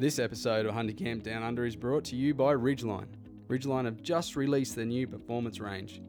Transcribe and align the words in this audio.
This 0.00 0.18
episode 0.18 0.64
of 0.64 0.72
Hunting 0.72 0.96
Camp 0.96 1.24
Down 1.24 1.42
Under 1.42 1.66
is 1.66 1.76
brought 1.76 2.04
to 2.04 2.16
you 2.16 2.32
by 2.32 2.54
Ridgeline. 2.54 3.08
Ridgeline 3.48 3.84
have 3.84 4.00
just 4.00 4.34
released 4.34 4.74
their 4.74 4.86
new 4.86 5.06
performance 5.06 5.60
range, 5.60 6.00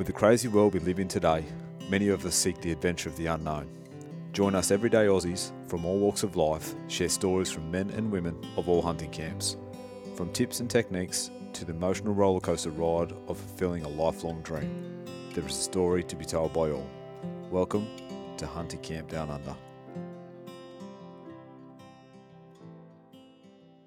With 0.00 0.06
the 0.06 0.14
crazy 0.14 0.48
world 0.48 0.72
we 0.72 0.80
live 0.80 0.98
in 0.98 1.08
today, 1.08 1.44
many 1.90 2.08
of 2.08 2.24
us 2.24 2.34
seek 2.34 2.58
the 2.62 2.72
adventure 2.72 3.10
of 3.10 3.18
the 3.18 3.26
unknown. 3.26 3.68
Join 4.32 4.54
us 4.54 4.70
everyday 4.70 5.04
Aussies 5.04 5.52
from 5.68 5.84
all 5.84 5.98
walks 5.98 6.22
of 6.22 6.36
life 6.36 6.74
share 6.88 7.10
stories 7.10 7.50
from 7.50 7.70
men 7.70 7.90
and 7.90 8.10
women 8.10 8.34
of 8.56 8.66
all 8.66 8.80
hunting 8.80 9.10
camps. 9.10 9.58
From 10.16 10.32
tips 10.32 10.60
and 10.60 10.70
techniques 10.70 11.30
to 11.52 11.66
the 11.66 11.72
emotional 11.72 12.14
rollercoaster 12.14 12.72
ride 12.78 13.12
of 13.28 13.36
fulfilling 13.36 13.84
a 13.84 13.88
lifelong 13.88 14.40
dream, 14.40 15.04
there 15.34 15.44
is 15.44 15.58
a 15.58 15.60
story 15.60 16.02
to 16.04 16.16
be 16.16 16.24
told 16.24 16.54
by 16.54 16.70
all. 16.70 16.88
Welcome 17.50 17.86
to 18.38 18.46
Hunting 18.46 18.80
Camp 18.80 19.10
Down 19.10 19.28
Under. 19.28 19.54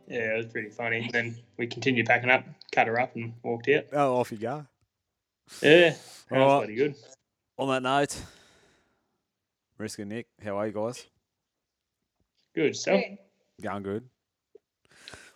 Yeah, 0.07 0.35
it 0.35 0.37
was 0.37 0.45
pretty 0.45 0.69
funny. 0.69 1.09
Then 1.11 1.35
we 1.57 1.65
continued 1.65 2.05
packing 2.05 2.29
up, 2.29 2.45
cut 2.71 2.85
her 2.85 3.01
up, 3.01 3.15
and 3.15 3.33
walked 3.41 3.67
out. 3.69 3.85
Oh, 3.91 4.17
off 4.17 4.31
you 4.31 4.37
go. 4.37 4.67
Yeah, 5.61 5.89
that 5.89 5.97
was 6.31 6.31
Alright. 6.31 6.47
bloody 6.67 6.75
good. 6.75 6.95
On 7.57 7.67
that 7.69 7.83
note, 7.83 8.21
Mariska 9.77 10.01
and 10.03 10.11
Nick, 10.11 10.27
how 10.43 10.57
are 10.57 10.67
you 10.67 10.73
guys? 10.73 11.05
Good. 12.55 12.75
So, 12.75 12.97
Good. 12.97 13.17
Going 13.61 13.83
good. 13.83 14.09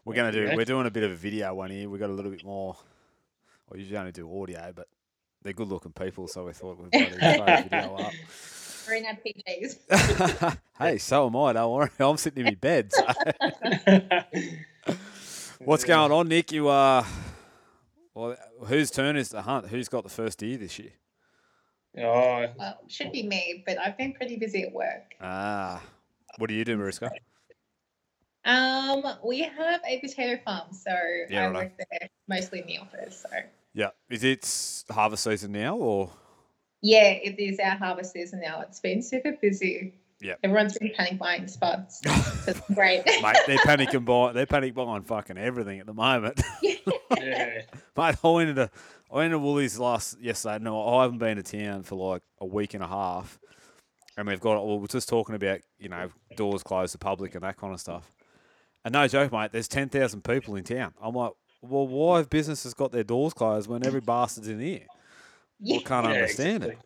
We're 0.05 0.15
gonna 0.15 0.31
do. 0.31 0.43
Yeah. 0.43 0.55
We're 0.55 0.65
doing 0.65 0.87
a 0.87 0.91
bit 0.91 1.03
of 1.03 1.11
a 1.11 1.15
video 1.15 1.53
one 1.53 1.69
here. 1.69 1.89
We 1.89 1.99
got 1.99 2.09
a 2.09 2.13
little 2.13 2.31
bit 2.31 2.43
more. 2.43 2.75
Well, 3.69 3.79
usually 3.79 3.97
only 3.97 4.11
do 4.13 4.41
audio, 4.41 4.71
but 4.75 4.87
they're 5.43 5.53
good-looking 5.53 5.91
people, 5.91 6.27
so 6.27 6.45
we 6.45 6.53
thought 6.53 6.79
we'd 6.79 6.91
better 6.91 7.15
throw 7.19 7.45
a 7.45 7.63
video 7.63 7.95
up. 7.99 8.13
We're 8.87 8.95
in 8.95 9.05
our 9.05 9.17
PJs. 9.17 10.57
hey, 10.79 10.97
so 10.97 11.27
am 11.27 11.35
I. 11.35 11.53
Don't 11.53 11.71
worry. 11.73 11.89
I'm 11.99 12.15
sitting 12.17 12.45
in 12.45 12.51
my 12.51 12.55
bed. 12.55 12.93
so- 12.93 13.05
What's 15.59 15.83
going 15.83 16.11
on, 16.11 16.27
Nick? 16.29 16.51
You 16.53 16.69
uh, 16.69 17.03
well, 18.17 18.35
whose 18.65 18.89
turn 18.89 19.15
is 19.15 19.29
to 19.29 19.41
hunt? 19.41 19.67
Who's 19.67 19.87
got 19.87 20.03
the 20.03 20.09
first 20.09 20.39
deer 20.39 20.57
this 20.57 20.79
year? 20.79 20.91
Oh, 21.99 22.45
Well, 22.57 22.77
it 22.85 22.91
should 22.91 23.11
be 23.11 23.23
me, 23.23 23.63
but 23.65 23.77
I've 23.77 23.97
been 23.97 24.13
pretty 24.13 24.37
busy 24.37 24.63
at 24.63 24.73
work. 24.73 25.15
Ah, 25.21 25.81
what 26.37 26.47
do 26.47 26.53
you 26.55 26.65
do, 26.65 26.77
Mariska? 26.77 27.11
Um, 28.45 29.03
we 29.25 29.41
have 29.41 29.81
a 29.85 29.99
potato 29.99 30.41
farm, 30.43 30.71
so 30.71 30.91
Yeah, 31.29 31.43
I 31.43 31.51
righto. 31.51 31.59
work 31.59 31.71
there 31.91 32.09
mostly 32.27 32.61
in 32.61 32.67
the 32.67 32.77
office. 32.77 33.25
So 33.29 33.37
Yeah, 33.73 33.89
is 34.09 34.23
it 34.23 34.83
harvest 34.89 35.23
season 35.23 35.51
now, 35.51 35.75
or 35.75 36.11
yeah, 36.81 37.09
it 37.09 37.39
is 37.39 37.59
our 37.59 37.75
harvest 37.77 38.13
season 38.13 38.41
now. 38.41 38.61
It's 38.61 38.79
been 38.79 39.01
super 39.01 39.33
busy. 39.41 39.93
Yep. 40.21 40.39
Everyone's 40.43 40.77
been 40.77 40.91
panic 40.95 41.19
buying 41.19 41.47
spots. 41.47 42.01
so 42.45 42.53
great. 42.73 43.05
mate? 43.21 43.35
They're 43.45 43.57
panicking 43.57 44.03
buying. 44.05 44.33
They're 44.33 44.45
panic 44.47 44.73
buying 44.73 45.03
fucking 45.03 45.37
everything 45.37 45.79
at 45.79 45.85
the 45.85 45.93
moment. 45.93 46.41
yeah. 46.63 47.61
Mate, 47.95 48.15
I 48.23 48.27
went 48.29 48.49
into 48.49 48.69
I 49.11 49.15
went 49.15 49.25
into 49.27 49.39
Woolies 49.39 49.77
last 49.77 50.19
yesterday. 50.19 50.57
No, 50.63 50.85
I 50.87 51.03
haven't 51.03 51.19
been 51.19 51.37
to 51.37 51.43
town 51.43 51.83
for 51.83 51.95
like 51.95 52.23
a 52.39 52.45
week 52.45 52.73
and 52.73 52.83
a 52.83 52.87
half, 52.87 53.39
and 54.17 54.27
we've 54.27 54.39
got. 54.39 54.65
Well, 54.65 54.79
we're 54.79 54.87
just 54.87 55.07
talking 55.07 55.35
about 55.35 55.59
you 55.77 55.89
know 55.89 56.09
doors 56.35 56.63
closed 56.63 56.93
to 56.93 56.97
public 56.97 57.35
and 57.35 57.43
that 57.43 57.57
kind 57.57 57.73
of 57.73 57.79
stuff. 57.79 58.11
And 58.83 58.93
no 58.93 59.07
joke, 59.07 59.31
mate. 59.31 59.51
There's 59.51 59.67
ten 59.67 59.87
thousand 59.89 60.23
people 60.23 60.55
in 60.55 60.63
town. 60.63 60.93
I'm 61.01 61.13
like, 61.13 61.33
well, 61.61 61.87
why 61.87 62.17
have 62.17 62.29
businesses 62.29 62.73
got 62.73 62.91
their 62.91 63.03
doors 63.03 63.33
closed 63.33 63.69
when 63.69 63.85
every 63.85 64.01
bastard's 64.01 64.47
in 64.47 64.59
here? 64.59 64.87
yeah, 65.59 65.77
I 65.77 65.81
can't 65.81 66.05
Yeah, 66.05 66.11
understand 66.13 66.63
exactly. 66.63 66.83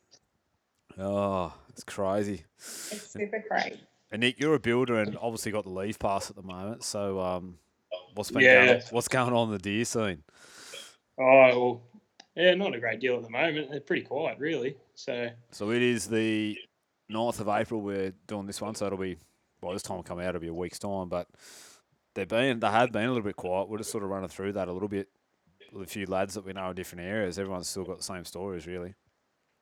it. 0.98 1.02
Oh, 1.02 1.54
it's 1.74 1.84
crazy. 1.84 2.44
it's 2.58 3.12
super 3.12 3.44
great. 3.48 3.80
And 4.12 4.22
Nick, 4.22 4.40
you're 4.40 4.56
a 4.56 4.60
builder 4.60 4.96
and 5.00 5.18
obviously 5.22 5.52
got 5.52 5.64
the 5.64 5.70
leave 5.72 5.98
pass 5.98 6.30
at 6.30 6.36
the 6.36 6.42
moment. 6.42 6.84
So, 6.84 7.20
um, 7.20 7.58
what's 8.14 8.30
been 8.32 8.42
Yeah. 8.44 8.66
going 8.66 8.76
on, 8.78 8.82
what's 8.92 9.08
going 9.08 9.34
on 9.34 9.48
in 9.48 9.54
the 9.54 9.60
deer 9.60 9.86
scene? 9.86 10.24
Oh, 11.18 11.24
well, 11.24 11.82
yeah, 12.36 12.54
not 12.56 12.76
a 12.76 12.80
great 12.80 13.00
deal 13.00 13.16
at 13.16 13.24
the 13.24 13.30
moment. 13.30 13.72
They're 13.72 13.80
pretty 13.80 14.04
quiet, 14.04 14.38
really. 14.40 14.76
So, 14.96 15.30
So 15.52 15.72
it 15.72 15.82
is 15.82 16.08
the 16.08 16.58
9th 17.10 17.40
of 17.40 17.48
April. 17.48 17.82
We're 17.82 18.14
doing 18.28 18.48
this 18.48 18.62
one, 18.62 18.76
so 18.76 18.86
it'll 18.88 18.98
be 18.98 19.18
well. 19.62 19.74
This 19.74 19.84
time 19.84 19.98
will 19.98 20.04
come 20.04 20.20
out. 20.20 20.30
It'll 20.30 20.42
be 20.42 20.48
a 20.48 20.54
week's 20.54 20.80
time, 20.80 21.08
but 21.10 21.28
they've 22.14 22.28
been 22.28 22.60
they 22.60 22.68
have 22.70 22.92
been 22.92 23.06
a 23.06 23.08
little 23.10 23.24
bit 23.24 23.36
quiet. 23.36 23.70
We're 23.70 23.78
just 23.78 23.92
sort 23.92 24.04
of 24.04 24.10
running 24.10 24.30
through 24.30 24.54
that 24.54 24.68
a 24.68 24.74
little 24.74 24.88
bit 24.90 25.08
with 25.72 25.84
a 25.84 25.90
few 25.92 26.06
lads 26.06 26.34
that 26.34 26.46
we 26.46 26.52
know 26.54 26.70
in 26.70 26.76
different 26.76 27.06
areas. 27.06 27.40
Everyone's 27.40 27.70
still 27.70 27.86
got 27.86 27.98
the 27.98 28.04
same 28.04 28.26
stories, 28.26 28.68
really. 28.68 28.96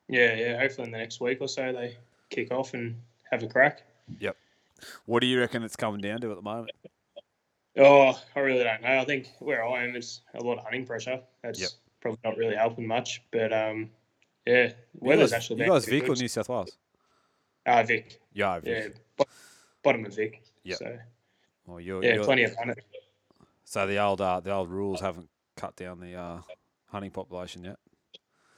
Yeah, 0.10 0.36
yeah, 0.36 0.60
hopefully 0.60 0.88
in 0.88 0.92
the 0.92 0.98
next 0.98 1.22
week 1.22 1.38
or 1.42 1.48
so 1.48 1.72
they 1.72 1.96
kick 2.30 2.52
off 2.52 2.74
and 2.74 2.96
have 3.32 3.44
a 3.44 3.48
crack. 3.48 3.84
Yep. 4.20 4.36
What 5.06 5.20
do 5.22 5.28
you 5.28 5.40
reckon 5.40 5.64
it's 5.64 5.76
coming 5.76 6.02
down 6.02 6.20
to 6.22 6.32
at 6.32 6.36
the 6.36 6.42
moment? 6.42 6.72
Oh, 7.78 8.20
I 8.36 8.40
really 8.40 8.64
don't 8.64 8.82
know. 8.82 9.00
I 9.00 9.06
think 9.06 9.28
where 9.40 9.64
I 9.64 9.84
am 9.84 9.96
is 9.96 10.22
a 10.36 10.44
lot 10.44 10.58
of 10.58 10.64
hunting 10.64 10.86
pressure. 10.86 11.22
That's 11.44 11.60
Yep. 11.62 11.70
probably 12.02 12.20
not 12.24 12.38
really 12.38 12.56
helping 12.56 12.88
much. 12.88 13.22
But 13.32 13.54
um, 13.54 13.90
yeah, 14.46 14.64
You 14.68 14.74
weather's 14.96 15.32
guys, 15.32 15.38
actually 15.44 15.64
you 15.64 15.70
guys 15.70 15.86
Vic 15.86 16.10
or. 16.10 16.16
New 16.16 16.28
South 16.28 16.50
Wales? 16.50 16.78
Ah, 17.66 17.84
Vic. 17.84 18.20
Yeah, 18.34 18.56
Yeah, 18.64 18.82
Vic. 18.84 18.96
bo- 19.18 19.26
bottom 19.84 20.06
of 20.06 20.16
Vic. 20.16 20.42
Yep. 20.64 20.78
So 20.80 20.98
Well, 21.68 21.80
you're, 21.80 22.04
yeah, 22.04 22.14
you're- 22.16 22.26
plenty 22.26 22.44
of 22.44 22.56
hunters. 22.56 22.84
So 23.66 23.86
the 23.86 24.00
old 24.00 24.20
uh, 24.20 24.40
the 24.40 24.52
old 24.52 24.70
rules 24.72 25.00
haven't 25.00 25.30
cut 25.56 25.76
down 25.76 26.00
the 26.00 26.16
uh, 26.16 26.42
hunting 26.88 27.12
population 27.12 27.64
yet. 27.64 27.78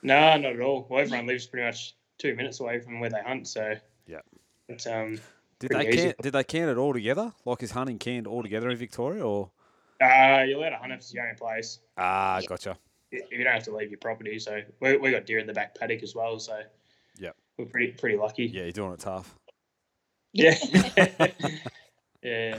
No, 0.03 0.37
not 0.37 0.53
at 0.53 0.59
all. 0.61 0.87
Well, 0.89 1.01
everyone 1.01 1.27
lives 1.27 1.45
pretty 1.45 1.65
much 1.65 1.95
two 2.17 2.35
minutes 2.35 2.59
away 2.59 2.79
from 2.79 2.99
where 2.99 3.09
they 3.09 3.21
hunt, 3.21 3.47
so 3.47 3.75
Yeah. 4.07 4.21
It's 4.67 4.87
um, 4.87 5.19
Did 5.59 5.71
they 5.71 5.87
easy. 5.89 5.97
can 5.97 6.13
did 6.21 6.33
they 6.33 6.43
can 6.43 6.69
it 6.69 6.77
all 6.77 6.93
together? 6.93 7.33
Like 7.45 7.61
is 7.63 7.71
hunting 7.71 7.99
canned 7.99 8.25
all 8.27 8.41
together 8.41 8.69
in 8.69 8.77
Victoria 8.77 9.25
or? 9.25 9.51
uh, 10.01 10.43
you're 10.47 10.57
allowed 10.57 10.69
to 10.71 10.77
hunt 10.77 10.91
if 10.93 10.99
it's 10.99 11.13
your 11.13 11.27
own 11.29 11.35
place. 11.35 11.79
Ah, 11.97 12.39
Yeah. 12.39 12.47
gotcha. 12.47 12.77
You 13.11 13.43
don't 13.43 13.53
have 13.53 13.63
to 13.63 13.75
leave 13.75 13.89
your 13.91 13.99
property. 13.99 14.39
So 14.39 14.61
we 14.79 14.97
we 14.97 15.11
got 15.11 15.25
deer 15.25 15.39
in 15.39 15.45
the 15.47 15.53
back 15.53 15.75
paddock 15.75 16.01
as 16.01 16.15
well. 16.15 16.39
So 16.39 16.61
yeah, 17.19 17.31
we're 17.57 17.65
pretty 17.65 17.91
pretty 17.91 18.15
lucky. 18.17 18.45
Yeah, 18.45 18.63
you're 18.63 18.71
doing 18.71 18.93
it 18.93 18.99
tough. 19.01 19.35
Yeah. 20.33 20.55
yeah. 22.23 22.57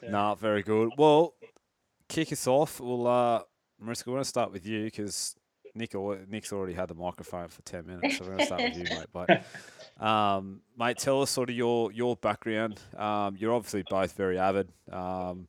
So- 0.00 0.08
Nah, 0.08 0.34
very 0.34 0.62
good. 0.62 0.90
Well, 0.98 1.34
kick 2.08 2.30
us 2.32 2.46
off. 2.46 2.78
Well, 2.80 3.06
uh, 3.06 3.42
Mariska, 3.80 4.10
we're 4.10 4.16
going 4.16 4.24
to 4.24 4.28
start 4.28 4.52
with 4.52 4.66
you 4.66 4.84
because 4.84 5.34
Nick, 5.74 5.94
Nick's 6.28 6.52
already 6.52 6.74
had 6.74 6.88
the 6.88 6.94
microphone 6.94 7.48
for 7.48 7.62
10 7.62 7.86
minutes, 7.86 8.16
so 8.16 8.24
we're 8.24 8.30
going 8.30 8.40
to 8.40 8.46
start 8.46 8.62
with 8.64 8.76
you, 8.76 8.88
mate. 8.88 9.06
But, 9.12 9.44
um, 10.04 10.60
mate, 10.78 10.98
tell 10.98 11.22
us 11.22 11.30
sort 11.30 11.50
of 11.50 11.56
your, 11.56 11.90
your 11.92 12.16
background. 12.16 12.80
Um, 12.96 13.36
you're 13.38 13.52
obviously 13.52 13.82
both 13.82 14.12
very 14.12 14.38
avid. 14.38 14.68
Um, 14.90 15.48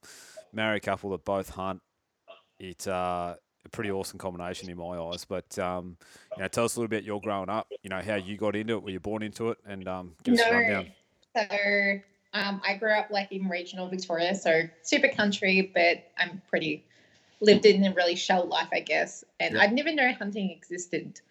married 0.51 0.83
couple 0.83 1.12
that 1.12 1.24
both 1.24 1.50
hunt. 1.50 1.81
It's 2.60 2.88
uh, 2.88 3.36
a 3.66 3.69
pretty 3.69 3.92
awesome 3.92 4.18
combination 4.18 4.69
in 4.69 4.77
my 4.77 4.98
eyes. 4.98 5.25
But 5.25 5.57
um, 5.60 5.98
you 6.36 6.42
know, 6.42 6.48
tell 6.48 6.66
us 6.66 6.75
a 6.75 6.80
little 6.80 6.89
bit 6.89 7.04
your 7.04 7.22
growing 7.22 7.50
up. 7.50 7.68
You 7.83 7.89
know, 7.89 8.01
how 8.01 8.16
you 8.16 8.38
got 8.38 8.56
into 8.56 8.74
it. 8.75 8.83
Were 8.83 8.89
you 8.89 9.00
born 9.00 9.24
into 9.24 9.50
it? 9.50 9.57
And 9.68 9.88
um, 9.88 10.16
give 10.24 10.36
us 10.36 10.42
a 10.42 10.50
No. 10.50 10.56
rundown. 10.57 10.88
So 11.36 12.00
um, 12.33 12.62
I 12.66 12.75
grew 12.77 12.94
up 12.94 13.12
like 13.12 13.31
in 13.31 13.50
regional 13.50 13.89
Victoria, 13.89 14.33
so 14.36 14.63
super 14.83 15.10
country, 15.10 15.72
but 15.74 16.12
I'm 16.18 16.42
pretty 16.50 16.86
lived 17.41 17.65
in 17.65 17.83
a 17.85 17.93
really 17.93 18.15
shell 18.15 18.45
life, 18.45 18.69
I 18.71 18.79
guess. 18.79 19.23
And. 19.39 19.57
I'd 19.57 19.73
never 19.73 19.93
known 19.93 20.13
hunting 20.13 20.51
existed 20.51 21.21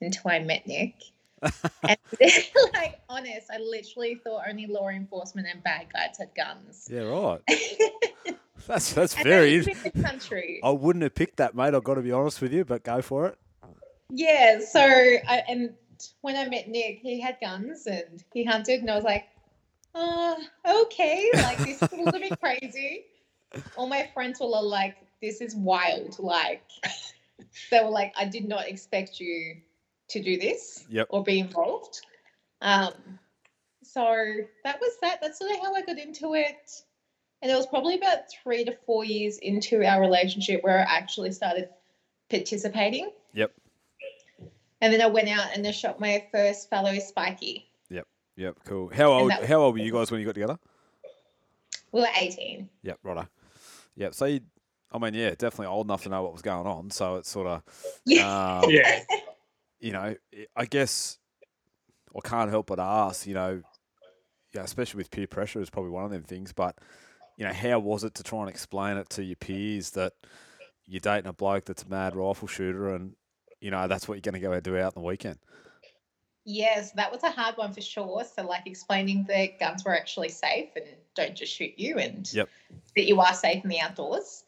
until 0.00 0.30
I 0.30 0.40
met 0.40 0.66
Nick. 0.66 0.94
and 1.42 1.98
like 2.74 3.00
honest, 3.08 3.50
I 3.50 3.58
literally 3.58 4.20
thought 4.22 4.44
only 4.48 4.66
law 4.66 4.88
enforcement 4.88 5.46
and 5.52 5.62
bad 5.62 5.86
guys 5.92 6.16
had 6.18 6.34
guns. 6.34 6.88
Yeah, 6.90 7.02
right. 7.02 7.40
That's 8.66 8.94
that's 8.94 9.14
and 9.14 9.22
very. 9.22 9.60
the 9.60 9.92
country. 10.02 10.60
I 10.64 10.70
wouldn't 10.70 11.02
have 11.04 11.14
picked 11.14 11.36
that, 11.36 11.54
mate. 11.54 11.74
I've 11.74 11.84
got 11.84 11.94
to 11.94 12.02
be 12.02 12.10
honest 12.10 12.40
with 12.40 12.52
you, 12.52 12.64
but 12.64 12.82
go 12.82 13.00
for 13.00 13.26
it. 13.26 13.38
Yeah, 14.10 14.58
so 14.58 14.80
I, 14.80 15.42
and 15.48 15.74
when 16.22 16.36
I 16.36 16.48
met 16.48 16.66
Nick, 16.68 16.98
he 16.98 17.20
had 17.20 17.36
guns 17.40 17.86
and 17.86 18.24
he 18.32 18.44
hunted, 18.44 18.80
and 18.80 18.90
I 18.90 18.96
was 18.96 19.04
like, 19.04 19.26
uh, 19.94 20.34
okay, 20.82 21.30
like 21.34 21.58
this 21.58 21.80
is 21.80 21.92
a 21.92 21.96
little 21.96 22.18
bit 22.18 22.40
crazy. 22.40 23.04
All 23.76 23.86
my 23.86 24.08
friends 24.12 24.40
were 24.40 24.46
like, 24.46 24.96
this 25.22 25.40
is 25.40 25.54
wild. 25.54 26.18
Like, 26.18 26.62
they 27.70 27.80
were 27.82 27.90
like, 27.90 28.12
I 28.18 28.24
did 28.26 28.46
not 28.48 28.66
expect 28.68 29.20
you 29.20 29.56
to 30.08 30.22
do 30.22 30.38
this 30.38 30.84
Yep. 30.88 31.08
or 31.10 31.22
be 31.24 31.38
involved. 31.40 32.00
Um, 32.60 32.92
so 33.82 34.02
that 34.64 34.80
was 34.80 34.92
that. 35.02 35.18
That's 35.20 35.38
sort 35.38 35.50
of 35.52 35.58
how 35.60 35.74
I 35.74 35.82
got 35.82 35.98
into 35.98 36.34
it. 36.34 36.70
And 37.42 37.50
it 37.50 37.54
was 37.54 37.66
probably 37.66 37.96
about 37.96 38.30
three 38.42 38.64
to 38.64 38.76
four 38.86 39.04
years 39.04 39.38
into 39.38 39.84
our 39.84 40.00
relationship 40.00 40.62
where 40.62 40.78
I 40.78 40.82
actually 40.82 41.32
started 41.32 41.68
participating. 42.30 43.10
Yep. 43.34 43.52
And 44.80 44.92
then 44.92 45.00
I 45.00 45.06
went 45.06 45.28
out 45.28 45.48
and 45.54 45.66
I 45.66 45.70
shot 45.70 46.00
my 46.00 46.24
first 46.32 46.68
fallow 46.70 46.98
spiky. 46.98 47.68
Yep, 47.90 48.06
Yep. 48.36 48.56
cool. 48.64 48.90
How 48.92 49.12
old? 49.12 49.32
How 49.32 49.56
old 49.62 49.74
were 49.74 49.80
you 49.80 49.92
guys 49.92 50.10
when 50.10 50.20
you 50.20 50.26
got 50.26 50.34
together? 50.34 50.58
We 51.92 52.00
were 52.00 52.08
18. 52.18 52.68
Yep, 52.82 52.98
righto. 53.02 53.28
Yep. 53.96 54.14
So, 54.14 54.24
you, 54.26 54.40
I 54.96 54.98
mean, 54.98 55.14
yeah, 55.14 55.30
definitely 55.30 55.66
old 55.66 55.86
enough 55.86 56.04
to 56.04 56.08
know 56.08 56.22
what 56.22 56.32
was 56.32 56.40
going 56.42 56.66
on. 56.66 56.90
So 56.90 57.16
it's 57.16 57.28
sort 57.28 57.46
of, 57.46 57.62
Yeah. 58.06 58.62
um, 58.62 58.70
Yeah. 58.70 59.02
you 59.78 59.92
know, 59.92 60.16
I 60.56 60.64
guess 60.64 61.18
I 62.16 62.26
can't 62.26 62.48
help 62.50 62.68
but 62.68 62.80
ask, 62.80 63.26
you 63.26 63.34
know, 63.34 63.62
yeah, 64.54 64.62
especially 64.62 64.98
with 64.98 65.10
peer 65.10 65.26
pressure 65.26 65.60
is 65.60 65.68
probably 65.68 65.90
one 65.90 66.04
of 66.04 66.10
them 66.10 66.22
things. 66.22 66.54
But 66.54 66.78
you 67.36 67.44
know, 67.44 67.52
how 67.52 67.78
was 67.78 68.04
it 68.04 68.14
to 68.14 68.22
try 68.22 68.40
and 68.40 68.48
explain 68.48 68.96
it 68.96 69.10
to 69.10 69.22
your 69.22 69.36
peers 69.36 69.90
that 69.90 70.14
you're 70.86 71.00
dating 71.00 71.28
a 71.28 71.34
bloke 71.34 71.66
that's 71.66 71.82
a 71.82 71.88
mad 71.88 72.16
rifle 72.16 72.48
shooter 72.48 72.94
and 72.94 73.14
you 73.60 73.70
know 73.70 73.88
that's 73.88 74.08
what 74.08 74.14
you're 74.14 74.22
going 74.22 74.40
to 74.40 74.40
go 74.40 74.52
and 74.52 74.62
do 74.62 74.78
out 74.78 74.96
on 74.96 75.02
the 75.02 75.06
weekend? 75.06 75.38
Yes, 76.46 76.92
that 76.92 77.12
was 77.12 77.22
a 77.24 77.30
hard 77.30 77.56
one 77.58 77.74
for 77.74 77.82
sure. 77.82 78.24
So, 78.24 78.46
like 78.46 78.66
explaining 78.66 79.24
that 79.28 79.58
guns 79.58 79.84
were 79.84 79.94
actually 79.94 80.28
safe 80.30 80.70
and 80.76 80.86
don't 81.14 81.34
just 81.34 81.52
shoot 81.52 81.74
you, 81.76 81.98
and 81.98 82.32
Yep. 82.32 82.48
that 82.94 83.06
you 83.06 83.20
are 83.20 83.34
safe 83.34 83.62
in 83.62 83.68
the 83.68 83.80
outdoors. 83.80 84.44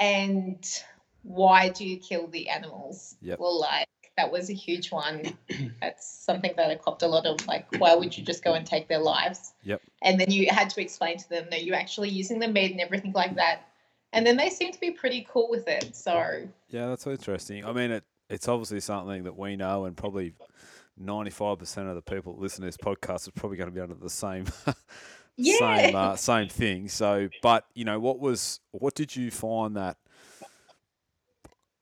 And 0.00 0.66
why 1.22 1.68
do 1.68 1.86
you 1.86 1.98
kill 1.98 2.26
the 2.26 2.48
animals? 2.48 3.16
Yep. 3.20 3.38
Well, 3.38 3.60
like 3.60 3.86
that 4.16 4.32
was 4.32 4.50
a 4.50 4.54
huge 4.54 4.90
one. 4.90 5.36
That's 5.80 6.24
something 6.24 6.52
that 6.56 6.70
I 6.70 6.74
copped 6.74 7.02
a 7.02 7.06
lot 7.06 7.26
of. 7.26 7.46
Like, 7.46 7.66
why 7.78 7.94
would 7.94 8.16
you 8.16 8.24
just 8.24 8.42
go 8.42 8.54
and 8.54 8.66
take 8.66 8.88
their 8.88 8.98
lives? 8.98 9.52
Yep. 9.62 9.82
And 10.02 10.18
then 10.18 10.30
you 10.30 10.48
had 10.50 10.70
to 10.70 10.80
explain 10.80 11.18
to 11.18 11.28
them 11.28 11.46
that 11.50 11.64
you're 11.64 11.76
actually 11.76 12.08
using 12.08 12.38
the 12.38 12.48
meat 12.48 12.72
and 12.72 12.80
everything 12.80 13.12
like 13.12 13.36
that. 13.36 13.68
And 14.12 14.26
then 14.26 14.36
they 14.36 14.48
seem 14.48 14.72
to 14.72 14.80
be 14.80 14.90
pretty 14.90 15.26
cool 15.30 15.48
with 15.50 15.68
it. 15.68 15.94
So, 15.94 16.48
Yeah, 16.68 16.88
that's 16.88 17.06
interesting. 17.06 17.64
I 17.64 17.72
mean, 17.72 17.90
it 17.92 18.04
it's 18.28 18.48
obviously 18.48 18.80
something 18.80 19.24
that 19.24 19.36
we 19.36 19.56
know, 19.56 19.84
and 19.84 19.96
probably 19.96 20.32
ninety 20.96 21.30
five 21.30 21.58
percent 21.58 21.88
of 21.88 21.94
the 21.94 22.02
people 22.02 22.34
that 22.34 22.40
listen 22.40 22.62
to 22.62 22.66
this 22.66 22.76
podcast 22.76 23.22
is 23.22 23.32
probably 23.34 23.56
going 23.56 23.68
to 23.68 23.74
be 23.74 23.80
under 23.80 23.94
the 23.94 24.10
same 24.10 24.46
Yeah. 25.36 25.56
same 25.58 25.94
uh, 25.94 26.16
same 26.16 26.48
thing. 26.48 26.88
So, 26.88 27.28
but 27.42 27.64
you 27.74 27.84
know, 27.84 27.98
what 27.98 28.20
was 28.20 28.60
what 28.72 28.94
did 28.94 29.14
you 29.16 29.30
find 29.30 29.76
that? 29.76 29.96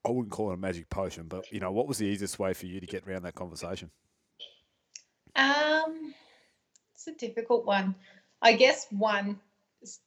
I 0.05 0.11
wouldn't 0.11 0.31
call 0.31 0.51
it 0.51 0.53
a 0.53 0.57
magic 0.57 0.89
potion, 0.89 1.27
but 1.27 1.51
you 1.51 1.59
know, 1.59 1.71
what 1.71 1.87
was 1.87 1.97
the 1.97 2.05
easiest 2.05 2.39
way 2.39 2.53
for 2.53 2.65
you 2.65 2.79
to 2.79 2.85
get 2.85 3.07
around 3.07 3.23
that 3.23 3.35
conversation? 3.35 3.91
Um, 5.35 6.13
it's 6.95 7.07
a 7.07 7.13
difficult 7.13 7.65
one. 7.65 7.95
I 8.41 8.53
guess 8.53 8.87
one 8.89 9.39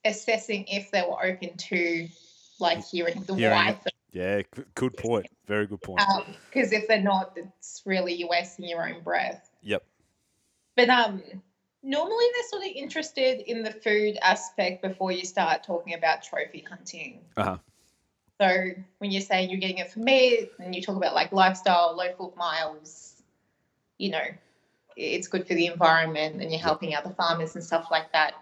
assessing 0.04 0.66
if 0.68 0.90
they 0.90 1.02
were 1.02 1.24
open 1.24 1.56
to 1.56 2.08
like 2.58 2.84
hearing 2.84 3.22
the 3.26 3.34
Hearing 3.34 3.76
Yeah, 4.12 4.42
good 4.74 4.96
point. 4.96 5.26
Very 5.46 5.66
good 5.66 5.82
point. 5.82 6.02
because 6.52 6.72
if 6.72 6.88
they're 6.88 7.02
not, 7.02 7.36
it's 7.36 7.82
really 7.84 8.14
you 8.14 8.28
wasting 8.28 8.68
your 8.68 8.88
own 8.88 9.02
breath. 9.02 9.50
Yep. 9.62 9.84
But 10.76 10.88
um, 10.88 11.22
normally 11.82 12.24
they're 12.34 12.48
sort 12.48 12.62
of 12.62 12.76
interested 12.76 13.40
in 13.50 13.62
the 13.62 13.70
food 13.70 14.18
aspect 14.22 14.82
before 14.82 15.12
you 15.12 15.24
start 15.24 15.64
talking 15.64 15.94
about 15.94 16.22
trophy 16.22 16.64
hunting. 16.68 17.20
Uh 17.36 17.44
huh. 17.44 17.58
So 18.40 18.70
when 18.98 19.10
you're 19.10 19.22
saying 19.22 19.50
you're 19.50 19.60
getting 19.60 19.78
it 19.78 19.90
for 19.90 20.00
meat, 20.00 20.50
and 20.58 20.74
you 20.74 20.82
talk 20.82 20.96
about 20.96 21.14
like 21.14 21.32
lifestyle, 21.32 21.94
low 21.96 22.12
foot 22.16 22.36
miles, 22.36 23.22
you 23.98 24.10
know, 24.10 24.24
it's 24.96 25.28
good 25.28 25.46
for 25.46 25.54
the 25.54 25.66
environment, 25.66 26.40
and 26.40 26.50
you're 26.50 26.60
helping 26.60 26.94
out 26.94 27.04
the 27.04 27.14
farmers 27.14 27.54
and 27.54 27.64
stuff 27.64 27.88
like 27.90 28.12
that. 28.12 28.34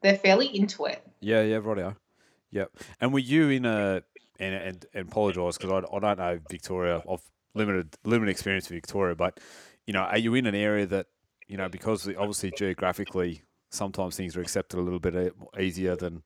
They're 0.00 0.16
fairly 0.16 0.46
into 0.46 0.86
it. 0.86 1.02
Yeah, 1.20 1.42
yeah, 1.42 1.58
rightio. 1.58 1.96
Yep. 2.52 2.70
And 3.00 3.12
were 3.12 3.18
you 3.18 3.50
in 3.50 3.66
a 3.66 4.02
and 4.38 4.54
and, 4.54 4.86
and 4.94 5.08
apologise 5.08 5.58
because 5.58 5.70
I, 5.70 5.96
I 5.96 6.00
don't 6.00 6.18
know 6.18 6.40
Victoria. 6.50 7.02
I've 7.10 7.22
limited 7.54 7.96
limited 8.04 8.30
experience 8.30 8.68
with 8.68 8.76
Victoria, 8.76 9.14
but 9.14 9.40
you 9.86 9.92
know, 9.92 10.00
are 10.00 10.18
you 10.18 10.34
in 10.34 10.46
an 10.46 10.54
area 10.54 10.86
that 10.86 11.06
you 11.46 11.56
know 11.56 11.68
because 11.68 12.08
obviously 12.08 12.52
geographically 12.56 13.42
sometimes 13.74 14.16
things 14.16 14.36
are 14.36 14.40
accepted 14.40 14.78
a 14.78 14.82
little 14.82 15.00
bit 15.00 15.34
easier 15.58 15.96
than 15.96 16.22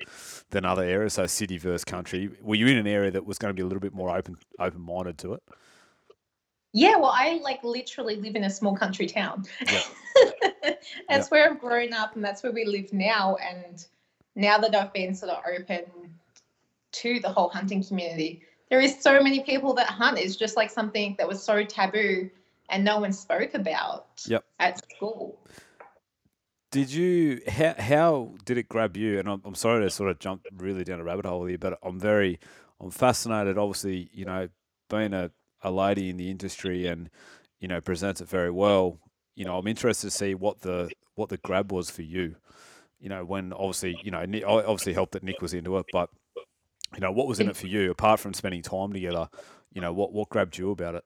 than 0.50 0.65
other 0.65 0.82
areas. 0.82 1.15
So 1.15 1.26
city 1.26 1.59
versus 1.59 1.85
country. 1.85 2.31
Were 2.43 2.55
you 2.55 2.67
in 2.67 2.76
an 2.76 2.87
area 2.87 3.11
that 3.11 3.25
was 3.25 3.38
going 3.38 3.50
to 3.50 3.55
be 3.55 3.62
a 3.62 3.67
little 3.67 3.81
bit 3.81 3.94
more 3.94 4.15
open 4.17 4.37
open 4.61 4.81
minded 4.81 5.19
to 5.19 5.35
it? 5.35 5.43
Yeah, 6.73 6.97
well, 6.97 7.12
I 7.15 7.41
like 7.43 7.65
literally 7.65 8.17
live 8.17 8.37
in 8.37 8.44
a 8.44 8.50
small 8.50 8.76
country 8.76 9.06
town. 9.06 9.47
that's 11.09 11.31
where 11.31 11.50
I've 11.50 11.59
grown 11.59 11.94
up, 11.94 12.15
and 12.15 12.23
that's 12.23 12.43
where 12.43 12.53
we 12.53 12.67
live 12.67 12.93
now. 12.93 13.37
And 13.37 13.85
now 14.37 14.59
that 14.59 14.75
I've 14.75 14.93
been 14.93 15.15
sort 15.15 15.32
of 15.32 15.43
open 15.59 15.85
to 16.93 17.20
the 17.20 17.31
whole 17.31 17.49
hunting 17.49 17.82
community, 17.82 18.43
there 18.69 18.81
is 18.81 19.00
so 19.00 19.23
many 19.23 19.41
people 19.41 19.73
that 19.75 19.87
hunt. 19.87 20.19
It's 20.19 20.37
just 20.37 20.56
like 20.56 20.70
something 20.70 21.17
that 21.19 21.26
was 21.26 21.43
so 21.43 21.65
taboo 21.65 22.29
and 22.69 22.84
no 22.84 22.98
one 22.98 23.13
spoke 23.13 23.55
about 23.55 24.06
Yep. 24.27 24.44
at 24.58 24.79
school. 24.91 25.39
Did 26.70 26.93
you 26.93 27.41
how 27.48 27.75
how 27.79 28.34
did 28.44 28.58
it 28.58 28.69
grab 28.69 28.96
you? 28.96 29.19
And 29.19 29.29
I'm, 29.29 29.41
I'm 29.44 29.55
sorry 29.55 29.82
to 29.84 29.91
sort 29.91 30.10
of 30.10 30.19
jump 30.19 30.43
really 30.55 30.84
down 30.84 31.01
a 31.01 31.05
rabbit 31.05 31.25
hole 31.25 31.46
here, 31.46 31.56
but 31.56 31.79
I'm 31.82 31.98
very 31.98 32.39
I'm 32.81 32.91
fascinated. 32.91 33.56
Obviously, 33.56 34.10
you 34.13 34.27
know, 34.27 34.48
being 34.91 35.15
a, 35.15 35.31
a 35.63 35.70
lady 35.70 36.10
in 36.10 36.19
the 36.19 36.31
industry 36.31 36.87
and 36.87 37.08
you 37.58 37.69
know 37.69 37.81
presents 37.81 38.20
it 38.20 38.29
very 38.29 38.51
well. 38.51 38.98
You 39.34 39.44
know, 39.46 39.56
I'm 39.56 39.67
interested 39.67 40.10
to 40.10 40.17
see 40.17 40.34
what 40.34 40.60
the 40.60 40.91
what 41.15 41.31
the 41.31 41.39
grab 41.39 41.72
was 41.72 41.91
for 41.91 42.03
you. 42.03 42.37
You 43.01 43.08
know, 43.08 43.25
when 43.25 43.53
obviously 43.55 43.96
you 44.03 44.10
know 44.10 44.25
Nick, 44.27 44.44
obviously 44.46 44.93
helped 44.93 45.13
that 45.13 45.22
Nick 45.22 45.41
was 45.41 45.55
into 45.55 45.79
it, 45.79 45.87
but 45.91 46.10
you 46.94 47.01
know 47.01 47.13
what 47.13 47.27
was 47.29 47.41
in 47.41 47.48
it 47.48 47.56
for 47.56 47.67
you 47.67 47.91
apart 47.91 48.20
from 48.20 48.34
spending 48.34 48.60
time 48.60 48.93
together. 48.93 49.29
You 49.72 49.81
know, 49.81 49.94
what 49.94 50.13
what 50.13 50.29
grabbed 50.29 50.58
you 50.58 50.70
about 50.70 50.96
it? 50.96 51.05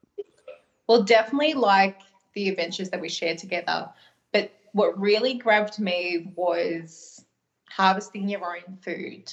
Well, 0.88 1.02
definitely 1.02 1.54
like 1.54 1.96
the 2.34 2.48
adventures 2.48 2.90
that 2.90 3.00
we 3.00 3.08
shared 3.08 3.38
together. 3.38 3.88
But 4.32 4.52
what 4.72 4.98
really 4.98 5.34
grabbed 5.34 5.78
me 5.78 6.26
was 6.34 7.24
harvesting 7.70 8.28
your 8.28 8.56
own 8.56 8.76
food. 8.82 9.32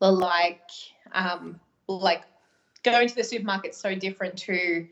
The 0.00 0.10
like, 0.10 0.60
um, 1.12 1.60
like 1.88 2.24
going 2.82 3.08
to 3.08 3.14
the 3.14 3.24
supermarket 3.24 3.70
is 3.72 3.78
so 3.80 3.94
different 3.94 4.36
to 4.40 4.86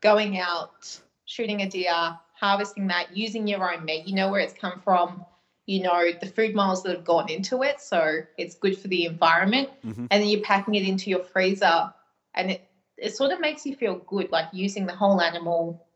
going 0.00 0.38
out, 0.38 1.00
shooting 1.26 1.62
a 1.62 1.68
deer, 1.68 2.16
harvesting 2.34 2.88
that, 2.88 3.16
using 3.16 3.46
your 3.48 3.72
own 3.72 3.84
meat. 3.84 4.06
You 4.06 4.14
know 4.14 4.30
where 4.30 4.40
it's 4.40 4.54
come 4.54 4.80
from. 4.80 5.24
You 5.66 5.82
know 5.82 6.10
the 6.20 6.26
food 6.26 6.54
miles 6.54 6.82
that 6.82 6.94
have 6.94 7.04
gone 7.04 7.30
into 7.30 7.62
it, 7.62 7.80
so 7.80 8.20
it's 8.36 8.54
good 8.56 8.78
for 8.78 8.88
the 8.88 9.06
environment. 9.06 9.70
Mhm. 9.84 10.08
And 10.10 10.22
then 10.22 10.28
you're 10.28 10.42
packing 10.42 10.74
it 10.74 10.86
into 10.86 11.10
your 11.10 11.24
freezer, 11.24 11.90
and 12.34 12.50
it 12.52 12.62
it 13.04 13.14
sort 13.14 13.32
of 13.32 13.38
makes 13.40 13.66
you 13.66 13.76
feel 13.76 13.96
good, 13.96 14.32
like 14.32 14.46
using 14.52 14.86
the 14.86 14.94
whole 14.94 15.20
animal, 15.20 15.86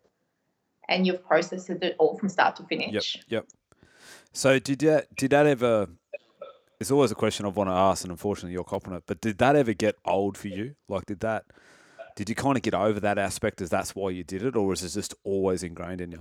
and 0.90 1.06
you've 1.06 1.24
processed 1.24 1.70
it 1.70 1.96
all 1.98 2.18
from 2.18 2.28
start 2.28 2.54
to 2.56 2.64
finish. 2.64 3.16
Yep. 3.16 3.24
Yep. 3.28 3.46
So 4.32 4.58
did 4.58 4.80
that 4.80 5.14
did 5.16 5.30
that 5.30 5.46
ever? 5.46 5.88
It's 6.78 6.90
always 6.90 7.10
a 7.10 7.14
question 7.16 7.46
I've 7.46 7.56
want 7.56 7.70
to 7.70 7.74
ask, 7.74 8.04
and 8.04 8.12
unfortunately 8.12 8.52
you're 8.52 8.62
copping 8.62 8.92
it. 8.92 9.04
But 9.06 9.22
did 9.22 9.38
that 9.38 9.56
ever 9.56 9.72
get 9.72 9.96
old 10.04 10.36
for 10.36 10.48
you? 10.48 10.74
Like, 10.88 11.06
did 11.06 11.20
that? 11.20 11.46
Did 12.14 12.28
you 12.28 12.34
kind 12.34 12.56
of 12.56 12.62
get 12.62 12.74
over 12.74 13.00
that 13.00 13.16
aspect? 13.16 13.62
As 13.62 13.70
that's 13.70 13.94
why 13.94 14.10
you 14.10 14.22
did 14.22 14.42
it, 14.42 14.54
or 14.54 14.72
is 14.74 14.84
it 14.84 14.90
just 14.90 15.14
always 15.24 15.62
ingrained 15.62 16.02
in 16.02 16.12
you? 16.12 16.20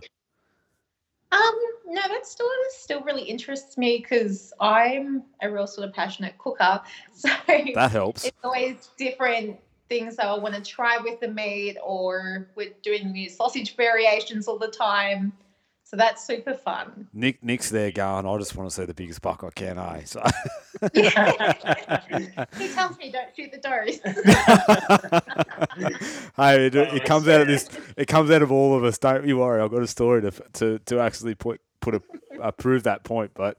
Um, 1.33 1.53
no, 1.85 2.01
that 2.07 2.25
still 2.25 2.49
still 2.69 3.01
really 3.01 3.23
interests 3.23 3.77
me 3.77 3.97
because 3.97 4.53
I'm 4.61 5.23
a 5.41 5.51
real 5.51 5.67
sort 5.67 5.89
of 5.89 5.93
passionate 5.93 6.37
cooker. 6.37 6.81
So 7.13 7.29
That 7.75 7.91
helps. 7.91 8.23
it's 8.23 8.37
always 8.41 8.89
different 8.97 9.59
things 9.89 10.19
I 10.19 10.37
want 10.37 10.55
to 10.55 10.61
try 10.61 10.97
with 10.97 11.19
the 11.19 11.27
meat, 11.27 11.77
or 11.83 12.47
we're 12.55 12.73
doing 12.83 13.11
new 13.11 13.29
sausage 13.29 13.75
variations 13.75 14.47
all 14.47 14.57
the 14.57 14.67
time. 14.67 15.33
So 15.89 15.95
that's 15.95 16.27
super 16.27 16.53
fun. 16.53 17.07
Nick, 17.13 17.41
Nick's 17.41 17.69
there 17.69 17.91
going. 17.91 18.25
I 18.25 18.37
just 18.39 18.53
want 18.57 18.69
to 18.69 18.75
see 18.75 18.83
the 18.83 18.93
biggest 18.93 19.21
buck 19.21 19.45
I 19.45 19.51
can, 19.51 19.79
eh? 19.79 20.01
So. 20.03 20.21
he 20.93 21.09
tells 22.73 22.97
me 22.97 23.09
don't 23.09 23.33
shoot 23.33 23.53
the 23.53 23.57
does. 23.57 24.01
hey, 26.35 26.65
it, 26.65 26.75
it 26.75 27.05
comes 27.05 27.29
out 27.29 27.39
of 27.39 27.47
this. 27.47 27.69
It 27.95 28.09
comes 28.09 28.29
out 28.31 28.41
of 28.41 28.51
all 28.51 28.75
of 28.75 28.83
us. 28.83 28.97
Don't 28.97 29.25
you 29.25 29.37
worry. 29.37 29.61
I've 29.61 29.71
got 29.71 29.81
a 29.81 29.87
story 29.87 30.23
to 30.23 30.31
to, 30.31 30.79
to 30.79 30.99
actually 30.99 31.35
put 31.35 31.61
put 31.79 31.95
a 31.95 32.01
uh, 32.41 32.51
prove 32.51 32.83
that 32.83 33.03
point. 33.03 33.31
But 33.33 33.57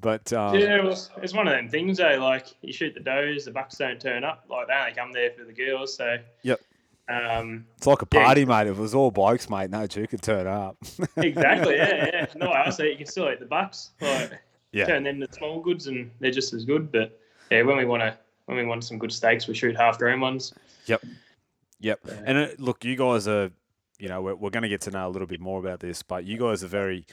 but 0.00 0.32
um, 0.32 0.54
Yeah, 0.54 0.78
it's- 0.78 1.10
it's 1.22 1.32
one 1.34 1.46
of 1.48 1.52
them 1.54 1.68
things, 1.68 1.98
though. 1.98 2.18
Like 2.20 2.46
you 2.62 2.72
shoot 2.72 2.94
the 2.94 3.00
does, 3.00 3.44
the 3.44 3.50
bucks 3.50 3.76
don't 3.76 4.00
turn 4.00 4.24
up. 4.24 4.44
Like 4.48 4.68
they 4.68 4.74
only 4.74 4.92
come 4.92 5.12
there 5.12 5.30
for 5.32 5.44
the 5.44 5.52
girls. 5.52 5.94
So 5.96 6.18
Yep. 6.42 6.60
Um, 7.08 7.66
it's 7.76 7.86
like 7.86 8.02
a 8.02 8.06
Yeah. 8.12 8.24
party, 8.24 8.44
mate. 8.44 8.66
If 8.66 8.76
it 8.78 8.80
was 8.80 8.94
all 8.94 9.10
blokes, 9.12 9.48
mate, 9.48 9.70
no 9.70 9.86
Duke 9.86 10.10
could 10.10 10.22
turn 10.22 10.46
up. 10.48 10.76
exactly. 11.16 11.76
Yeah, 11.76 12.10
yeah. 12.12 12.26
No, 12.34 12.50
I 12.50 12.70
say 12.70 12.90
you 12.90 12.96
can 12.96 13.06
still 13.06 13.30
eat 13.30 13.38
the 13.38 13.46
bucks. 13.46 13.90
Like 14.00 14.40
Yeah. 14.72 14.86
turn 14.86 15.04
them 15.04 15.20
to 15.20 15.32
small 15.32 15.60
goods, 15.60 15.86
and 15.86 16.10
they're 16.20 16.32
just 16.32 16.52
as 16.52 16.64
good. 16.64 16.90
But 16.90 17.18
yeah, 17.50 17.62
when 17.62 17.76
we 17.76 17.84
want 17.84 18.02
to, 18.02 18.16
when 18.46 18.56
we 18.58 18.64
want 18.64 18.82
some 18.84 18.98
good 18.98 19.12
steaks, 19.12 19.46
we 19.46 19.54
shoot 19.54 19.76
half 19.76 19.98
grown 19.98 20.20
ones. 20.20 20.52
Yep. 20.86 21.04
Yeah. 21.78 21.94
And 22.24 22.38
uh, 22.38 22.48
look, 22.58 22.84
you 22.84 22.96
guys 22.96 23.28
are, 23.28 23.50
you 24.00 24.08
know, 24.08 24.20
we're, 24.22 24.34
we're 24.34 24.50
going 24.50 24.64
to 24.64 24.68
get 24.68 24.80
to 24.82 24.90
know 24.90 25.06
a 25.06 25.10
little 25.10 25.28
bit 25.28 25.40
more 25.40 25.60
about 25.60 25.78
this, 25.80 26.02
but 26.02 26.24
you 26.24 26.38
guys 26.38 26.64
are 26.64 26.68
very, 26.68 27.06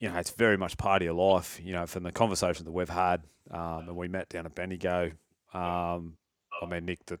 you 0.00 0.08
know, 0.08 0.16
it's 0.16 0.30
very 0.30 0.56
much 0.56 0.76
part 0.76 1.02
of 1.02 1.06
your 1.06 1.14
life, 1.14 1.60
you 1.62 1.72
know, 1.72 1.86
from 1.86 2.02
the 2.02 2.12
conversation 2.12 2.64
that 2.64 2.72
we've 2.72 2.88
had 2.88 3.22
um, 3.50 3.88
and 3.88 3.96
we 3.96 4.08
met 4.08 4.28
down 4.28 4.46
at 4.46 4.54
Bendigo. 4.54 5.12
Um, 5.54 6.16
I 6.62 6.66
mean, 6.68 6.84
Nick, 6.84 7.04
that 7.06 7.20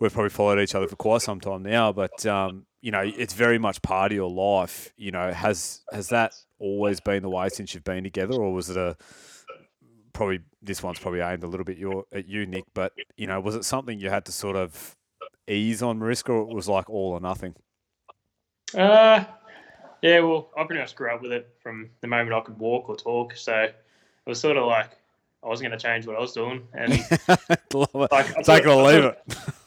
we've 0.00 0.12
probably 0.12 0.30
followed 0.30 0.60
each 0.60 0.74
other 0.74 0.88
for 0.88 0.96
quite 0.96 1.22
some 1.22 1.40
time 1.40 1.62
now, 1.62 1.92
but, 1.92 2.24
um, 2.26 2.66
you 2.80 2.92
know, 2.92 3.02
it's 3.04 3.34
very 3.34 3.58
much 3.58 3.82
part 3.82 4.12
of 4.12 4.16
your 4.16 4.30
life. 4.30 4.92
You 4.96 5.10
know, 5.10 5.32
has 5.32 5.80
has 5.90 6.08
that 6.10 6.34
always 6.58 7.00
been 7.00 7.22
the 7.22 7.28
way 7.28 7.48
since 7.48 7.74
you've 7.74 7.84
been 7.84 8.04
together, 8.04 8.34
or 8.34 8.52
was 8.52 8.70
it 8.70 8.76
a 8.76 8.96
probably 10.12 10.40
this 10.62 10.82
one's 10.82 10.98
probably 10.98 11.20
aimed 11.20 11.42
a 11.42 11.46
little 11.46 11.64
bit 11.64 11.76
your 11.76 12.04
at 12.12 12.28
you, 12.28 12.46
Nick? 12.46 12.64
But 12.74 12.92
you 13.16 13.26
know, 13.26 13.40
was 13.40 13.56
it 13.56 13.64
something 13.64 13.98
you 13.98 14.10
had 14.10 14.24
to 14.26 14.32
sort 14.32 14.56
of 14.56 14.96
ease 15.48 15.82
on 15.82 15.98
risk, 16.00 16.28
or 16.28 16.42
it 16.42 16.54
was 16.54 16.68
like 16.68 16.88
all 16.88 17.10
or 17.10 17.20
nothing? 17.20 17.56
Uh, 18.76 19.24
yeah. 20.02 20.20
Well, 20.20 20.50
I 20.56 20.64
pretty 20.64 20.80
much 20.80 20.94
grew 20.94 21.10
up 21.10 21.22
with 21.22 21.32
it 21.32 21.48
from 21.62 21.90
the 22.00 22.06
moment 22.06 22.32
I 22.34 22.40
could 22.40 22.58
walk 22.58 22.88
or 22.88 22.96
talk. 22.96 23.36
So 23.36 23.54
it 23.62 23.74
was 24.26 24.40
sort 24.40 24.56
of 24.56 24.66
like 24.66 24.90
I 25.42 25.48
wasn't 25.48 25.68
going 25.70 25.78
to 25.78 25.82
change 25.84 26.06
what 26.06 26.16
I 26.16 26.20
was 26.20 26.32
doing, 26.32 26.66
and 26.74 26.92
Love 27.74 27.94
Like, 27.94 28.30
it. 28.30 28.36
I 28.38 28.42
Take 28.42 28.64
it 28.64 28.68
or 28.68 28.82
leave 28.82 29.02
thought- 29.02 29.18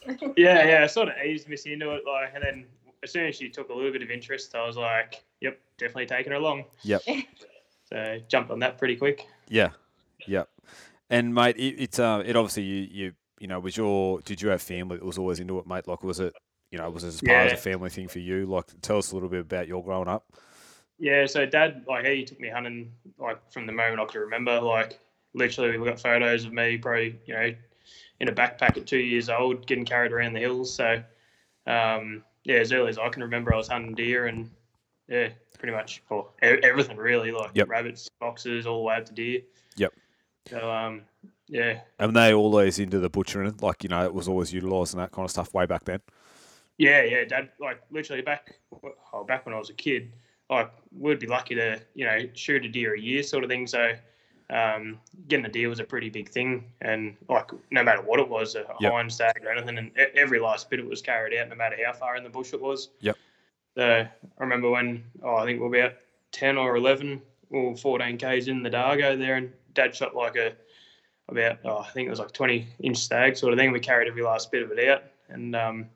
it. 0.06 0.34
yeah, 0.36 0.66
yeah, 0.66 0.82
I 0.84 0.86
sort 0.86 1.08
of 1.08 1.14
eased 1.24 1.48
Missy 1.48 1.72
into 1.72 1.90
it. 1.92 2.02
Like, 2.06 2.32
and 2.34 2.42
then 2.42 2.64
as 3.02 3.10
soon 3.12 3.26
as 3.26 3.36
she 3.36 3.48
took 3.48 3.68
a 3.70 3.74
little 3.74 3.92
bit 3.92 4.02
of 4.02 4.10
interest, 4.10 4.54
I 4.54 4.66
was 4.66 4.76
like, 4.76 5.22
"Yep, 5.40 5.58
definitely 5.78 6.06
taking 6.06 6.32
her 6.32 6.38
along." 6.38 6.64
Yep. 6.82 7.02
So 7.88 8.18
jumped 8.26 8.50
on 8.50 8.58
that 8.60 8.78
pretty 8.78 8.96
quick. 8.96 9.26
Yeah, 9.50 9.68
yeah. 10.26 10.44
And 11.10 11.34
mate, 11.34 11.56
it, 11.58 11.74
it's 11.78 11.98
uh, 11.98 12.22
it 12.24 12.36
obviously 12.36 12.62
you 12.62 12.88
you 12.90 13.12
you 13.38 13.46
know 13.48 13.60
was 13.60 13.76
your 13.76 14.20
did 14.22 14.40
you 14.40 14.48
have 14.48 14.62
family 14.62 14.96
that 14.96 15.04
was 15.04 15.18
always 15.18 15.40
into 15.40 15.58
it, 15.58 15.66
mate? 15.66 15.86
Like, 15.86 16.02
was 16.02 16.18
it 16.18 16.32
you 16.72 16.78
know 16.78 16.90
was 16.90 17.04
it 17.04 17.08
as 17.08 17.20
part 17.20 17.46
of 17.46 17.52
Yeah. 17.52 17.54
a 17.54 17.56
family 17.56 17.90
thing 17.90 18.08
for 18.08 18.18
you? 18.18 18.46
Like, 18.46 18.64
tell 18.80 18.98
us 18.98 19.12
a 19.12 19.14
little 19.14 19.28
bit 19.28 19.40
about 19.40 19.68
your 19.68 19.84
growing 19.84 20.08
up. 20.08 20.24
Yeah, 20.98 21.26
so 21.26 21.46
dad, 21.46 21.84
like, 21.86 22.04
he 22.06 22.24
took 22.24 22.40
me 22.40 22.48
hunting 22.48 22.92
like 23.18 23.38
from 23.52 23.66
the 23.66 23.72
moment 23.72 24.00
I 24.00 24.04
could 24.06 24.20
remember. 24.20 24.60
Like, 24.60 24.98
literally, 25.34 25.78
we 25.78 25.86
got 25.86 26.00
photos 26.00 26.44
of 26.44 26.52
me, 26.52 26.78
probably, 26.78 27.18
you 27.26 27.34
know, 27.34 27.54
in 28.20 28.28
a 28.28 28.32
backpack 28.32 28.76
at 28.76 28.86
two 28.86 28.98
years 28.98 29.28
old, 29.28 29.66
getting 29.66 29.84
carried 29.84 30.12
around 30.12 30.32
the 30.32 30.40
hills. 30.40 30.72
So, 30.74 31.02
um, 31.66 32.24
yeah, 32.44 32.56
as 32.56 32.72
early 32.72 32.88
as 32.88 32.98
I 32.98 33.08
can 33.08 33.22
remember, 33.22 33.52
I 33.52 33.56
was 33.56 33.68
hunting 33.68 33.94
deer 33.94 34.26
and 34.26 34.50
yeah, 35.08 35.30
pretty 35.58 35.74
much 35.74 36.02
for 36.08 36.28
everything 36.40 36.96
really, 36.96 37.32
like 37.32 37.50
Yep. 37.54 37.68
rabbits, 37.68 38.08
foxes, 38.20 38.66
all 38.66 38.78
the 38.78 38.84
way 38.84 38.96
up 38.96 39.04
to 39.06 39.12
deer. 39.12 39.42
Yep. 39.76 39.92
So, 40.48 40.70
um, 40.70 41.02
yeah, 41.48 41.80
And 41.98 42.16
they 42.16 42.32
always 42.32 42.78
into 42.78 42.98
the 42.98 43.10
butchering, 43.10 43.56
like 43.60 43.82
you 43.82 43.88
know, 43.88 44.04
it 44.04 44.14
was 44.14 44.28
always 44.28 44.52
utilised 44.52 44.94
and 44.94 45.02
that 45.02 45.12
kind 45.12 45.24
of 45.24 45.30
stuff 45.30 45.52
way 45.52 45.66
back 45.66 45.84
then. 45.84 46.00
Yeah, 46.82 47.04
yeah, 47.04 47.24
Dad. 47.24 47.50
Like 47.60 47.80
literally 47.92 48.22
back, 48.22 48.56
oh, 49.12 49.22
back 49.22 49.46
when 49.46 49.54
I 49.54 49.58
was 49.58 49.70
a 49.70 49.72
kid, 49.72 50.12
like 50.50 50.68
we'd 50.90 51.20
be 51.20 51.28
lucky 51.28 51.54
to, 51.54 51.80
you 51.94 52.04
know, 52.04 52.18
shoot 52.34 52.64
a 52.64 52.68
deer 52.68 52.96
a 52.96 53.00
year, 53.00 53.22
sort 53.22 53.44
of 53.44 53.50
thing. 53.50 53.68
So, 53.68 53.92
um, 54.50 54.98
getting 55.28 55.46
a 55.46 55.48
deer 55.48 55.68
was 55.68 55.78
a 55.78 55.84
pretty 55.84 56.10
big 56.10 56.28
thing, 56.28 56.64
and 56.80 57.16
like 57.28 57.48
no 57.70 57.84
matter 57.84 58.02
what 58.02 58.18
it 58.18 58.28
was, 58.28 58.56
a 58.56 58.66
Yep. 58.80 58.92
hind 58.92 59.12
stag 59.12 59.44
or 59.44 59.52
anything, 59.52 59.78
and 59.78 59.96
every 59.96 60.40
last 60.40 60.70
bit 60.70 60.80
of 60.80 60.86
it 60.86 60.88
was 60.88 61.00
carried 61.00 61.38
out, 61.38 61.48
no 61.50 61.54
matter 61.54 61.76
how 61.86 61.92
far 61.92 62.16
in 62.16 62.24
the 62.24 62.28
bush 62.28 62.52
it 62.52 62.60
was. 62.60 62.88
Yep. 62.98 63.16
So 63.76 63.84
I 63.84 64.42
remember 64.42 64.68
when, 64.68 65.04
oh, 65.22 65.36
I 65.36 65.44
think 65.44 65.60
we 65.60 65.68
we're 65.68 65.84
about 65.84 65.98
ten 66.32 66.58
or 66.58 66.74
eleven 66.74 67.22
or 67.50 67.76
fourteen 67.76 68.18
k's 68.18 68.48
in 68.48 68.64
the 68.64 68.70
Dargo 68.70 69.16
there, 69.16 69.36
and 69.36 69.52
Dad 69.74 69.94
shot 69.94 70.16
like 70.16 70.34
a 70.34 70.56
about, 71.28 71.60
oh, 71.64 71.78
I 71.78 71.90
think 71.90 72.08
it 72.08 72.10
was 72.10 72.18
like 72.18 72.32
twenty 72.32 72.66
inch 72.80 72.96
stag 72.96 73.36
sort 73.36 73.52
of 73.52 73.58
thing. 73.60 73.70
We 73.70 73.78
carried 73.78 74.08
every 74.08 74.24
last 74.24 74.50
bit 74.50 74.64
of 74.64 74.72
it 74.72 74.88
out, 74.88 75.04
and 75.28 75.54
um, 75.54 75.86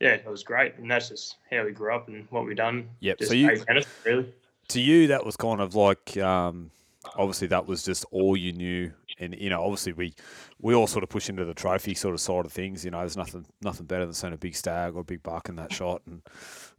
yeah, 0.00 0.10
it 0.14 0.26
was 0.26 0.42
great, 0.42 0.76
and 0.78 0.90
that's 0.90 1.08
just 1.08 1.36
how 1.50 1.64
we 1.64 1.72
grew 1.72 1.94
up 1.94 2.08
and 2.08 2.26
what 2.30 2.44
we've 2.46 2.56
done. 2.56 2.88
Yep. 3.00 3.18
Just 3.18 3.30
So 3.30 3.34
you, 3.34 3.48
anything, 3.68 3.84
really. 4.04 4.34
to 4.68 4.80
you 4.80 5.06
that 5.08 5.24
was 5.24 5.36
kind 5.36 5.60
of 5.60 5.74
like 5.74 6.16
um, 6.18 6.70
obviously 7.16 7.46
that 7.48 7.66
was 7.66 7.82
just 7.82 8.04
all 8.10 8.36
you 8.36 8.52
knew 8.52 8.92
and 9.18 9.34
you 9.38 9.48
know 9.48 9.62
obviously 9.62 9.92
we 9.92 10.14
we 10.60 10.74
all 10.74 10.86
sort 10.86 11.02
of 11.02 11.08
push 11.08 11.28
into 11.28 11.44
the 11.44 11.54
trophy 11.54 11.94
sort 11.94 12.14
of 12.14 12.20
side 12.20 12.44
of 12.44 12.52
things 12.52 12.84
you 12.84 12.90
know 12.90 12.98
there's 12.98 13.16
nothing 13.16 13.46
nothing 13.62 13.86
better 13.86 14.04
than 14.04 14.12
seeing 14.12 14.32
a 14.32 14.36
big 14.36 14.54
stag 14.54 14.94
or 14.94 15.00
a 15.00 15.04
big 15.04 15.22
buck 15.22 15.48
in 15.48 15.56
that 15.56 15.72
shot 15.72 16.02
and 16.06 16.20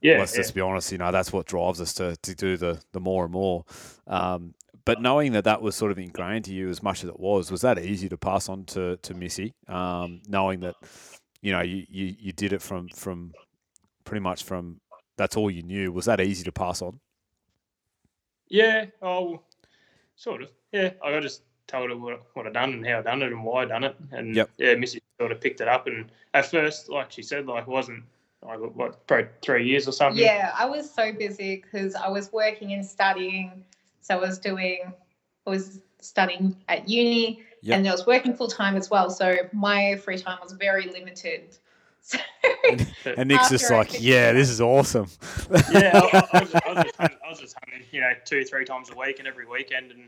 Yeah, 0.01 0.19
let's 0.19 0.33
yeah. 0.33 0.41
just 0.41 0.53
be 0.53 0.61
honest 0.61 0.91
you 0.91 0.97
know 0.97 1.11
that's 1.11 1.31
what 1.31 1.45
drives 1.45 1.79
us 1.81 1.93
to, 1.95 2.15
to 2.17 2.35
do 2.35 2.57
the 2.57 2.79
the 2.91 2.99
more 2.99 3.23
and 3.23 3.31
more 3.33 3.65
um, 4.07 4.53
but 4.85 5.01
knowing 5.01 5.31
that 5.33 5.45
that 5.45 5.61
was 5.61 5.75
sort 5.75 5.91
of 5.91 5.97
ingrained 5.99 6.45
to 6.45 6.53
you 6.53 6.69
as 6.69 6.83
much 6.83 7.03
as 7.03 7.09
it 7.09 7.19
was 7.19 7.49
was 7.51 7.61
that 7.61 7.79
easy 7.79 8.09
to 8.09 8.17
pass 8.17 8.49
on 8.49 8.65
to 8.65 8.97
to 8.97 9.13
Missy 9.13 9.53
um, 9.67 10.21
knowing 10.27 10.59
that 10.61 10.75
you 11.41 11.51
know 11.51 11.61
you, 11.61 11.85
you 11.89 12.15
you 12.19 12.31
did 12.31 12.53
it 12.53 12.61
from 12.61 12.87
from 12.89 13.33
pretty 14.03 14.21
much 14.21 14.43
from 14.43 14.79
that's 15.17 15.35
all 15.35 15.49
you 15.49 15.63
knew 15.63 15.91
was 15.91 16.05
that 16.05 16.21
easy 16.21 16.43
to 16.43 16.51
pass 16.51 16.81
on 16.81 16.99
Yeah, 18.49 18.85
oh, 19.01 19.41
sort 20.15 20.41
of. 20.41 20.51
Yeah, 20.71 20.91
I 21.03 21.19
just 21.19 21.41
told 21.67 21.89
her 21.89 21.97
what, 21.97 22.23
what 22.33 22.47
I 22.47 22.51
done 22.51 22.73
and 22.73 22.87
how 22.87 22.99
I 22.99 23.01
done 23.01 23.21
it 23.21 23.31
and 23.31 23.43
why 23.43 23.63
I 23.63 23.65
done 23.65 23.83
it, 23.83 23.95
and 24.11 24.35
Yep. 24.35 24.49
yeah, 24.57 24.75
Missy 24.75 25.01
sort 25.19 25.31
of 25.31 25.41
picked 25.41 25.61
it 25.61 25.67
up. 25.67 25.87
And 25.87 26.11
at 26.33 26.45
first, 26.45 26.89
like 26.89 27.11
she 27.11 27.21
said, 27.23 27.45
like 27.45 27.63
it 27.63 27.69
wasn't 27.69 28.03
like 28.41 28.59
what 28.59 29.05
probably 29.07 29.27
three 29.41 29.67
years 29.67 29.87
or 29.87 29.91
something. 29.91 30.23
Yeah, 30.23 30.53
I 30.57 30.65
was 30.65 30.89
so 30.89 31.11
busy 31.11 31.57
because 31.57 31.95
I 31.95 32.07
was 32.07 32.31
working 32.31 32.73
and 32.73 32.85
studying. 32.85 33.63
So 34.01 34.15
I 34.15 34.19
was 34.19 34.39
doing, 34.39 34.79
I 35.45 35.49
was 35.49 35.81
studying 35.99 36.55
at 36.69 36.87
uni 36.87 37.43
Yep. 37.61 37.77
and 37.77 37.87
I 37.87 37.91
was 37.91 38.05
working 38.05 38.33
full 38.35 38.47
time 38.47 38.75
as 38.75 38.89
well. 38.89 39.09
So 39.09 39.35
my 39.53 39.95
free 39.97 40.17
time 40.17 40.37
was 40.41 40.53
very 40.53 40.89
limited. 40.89 41.57
So 43.03 43.13
And 43.17 43.27
Nick's 43.27 43.49
just 43.49 43.65
After 43.65 43.75
I 43.75 43.77
like, 43.79 43.97
yeah, 44.01 44.31
this 44.31 44.49
is 44.49 44.61
awesome. 44.61 45.07
yeah, 45.71 45.91
I, 45.93 46.23
I, 46.33 46.37
I, 46.37 46.41
was, 46.41 46.55
I, 46.55 46.73
was 46.73 46.83
just 46.85 46.95
hunting, 46.95 47.17
I 47.25 47.29
was 47.29 47.39
just 47.39 47.55
hunting, 47.59 47.85
you 47.91 47.99
know, 47.99 48.11
two, 48.23 48.45
three 48.45 48.63
times 48.63 48.89
a 48.89 48.95
week 48.95 49.19
and 49.19 49.27
every 49.27 49.45
weekend. 49.45 49.91
And 49.91 50.07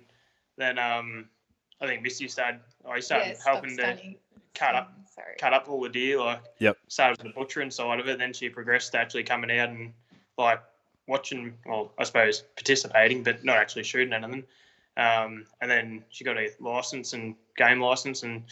then 0.57 0.79
um, 0.79 1.25
I 1.81 1.87
think 1.87 2.01
Missy 2.01 2.29
started, 2.29 2.61
I 2.89 3.01
started 3.01 3.35
yeah, 3.37 3.51
helping 3.51 3.75
to 3.77 3.97
cut 4.55 4.75
up- 4.75 4.93
Sorry. 5.13 5.35
cut 5.37 5.53
up 5.53 5.67
all 5.67 5.81
the 5.81 5.89
deer. 5.89 6.19
Like, 6.19 6.41
Yep. 6.59 6.77
started 6.87 7.21
with 7.21 7.33
the 7.33 7.39
butchering 7.39 7.69
side 7.71 7.99
of 7.99 8.07
it. 8.07 8.17
Then 8.17 8.31
she 8.31 8.47
progressed 8.47 8.93
to 8.93 8.99
actually 8.99 9.23
coming 9.23 9.51
out 9.57 9.67
and 9.69 9.91
like 10.37 10.61
watching, 11.07 11.53
well, 11.65 11.91
I 11.97 12.05
suppose 12.05 12.43
participating, 12.55 13.23
but 13.23 13.43
not 13.43 13.57
actually 13.57 13.83
shooting 13.83 14.13
anything. 14.13 14.45
Um, 14.99 15.45
and 15.61 15.71
then 15.71 16.03
she 16.09 16.23
got 16.25 16.37
a 16.37 16.49
license 16.59 17.13
and 17.13 17.35
game 17.55 17.79
license 17.79 18.23
and 18.23 18.43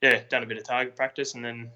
yeah, 0.00 0.20
done 0.30 0.42
a 0.42 0.46
bit 0.46 0.56
of 0.56 0.64
target 0.64 0.96
practice 0.96 1.34
and 1.34 1.44
then 1.44 1.70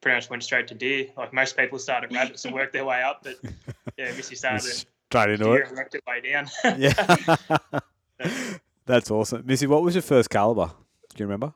pretty 0.00 0.16
much 0.16 0.28
went 0.28 0.42
straight 0.42 0.66
to 0.68 0.74
deer. 0.74 1.06
Like 1.16 1.32
most 1.32 1.56
people 1.56 1.78
start 1.78 2.02
started 2.04 2.14
rabbits 2.14 2.44
and 2.44 2.52
worked 2.52 2.72
their 2.72 2.84
way 2.84 3.02
up, 3.02 3.22
but 3.22 3.36
yeah, 3.96 4.12
Missy 4.16 4.34
started 4.34 4.66
at 4.68 4.84
Straight 5.10 5.30
into 5.30 5.44
deer 5.44 5.60
it. 5.62 5.68
and 5.68 5.76
worked 5.76 5.94
her 5.94 6.00
way 6.06 6.20
down. 6.20 6.48
Yeah. 6.78 8.58
That's 8.86 9.10
awesome. 9.12 9.44
Missy, 9.46 9.66
what 9.68 9.82
was 9.82 9.94
your 9.94 10.02
first 10.02 10.28
caliber? 10.28 10.66
Do 11.14 11.22
you 11.22 11.26
remember? 11.26 11.54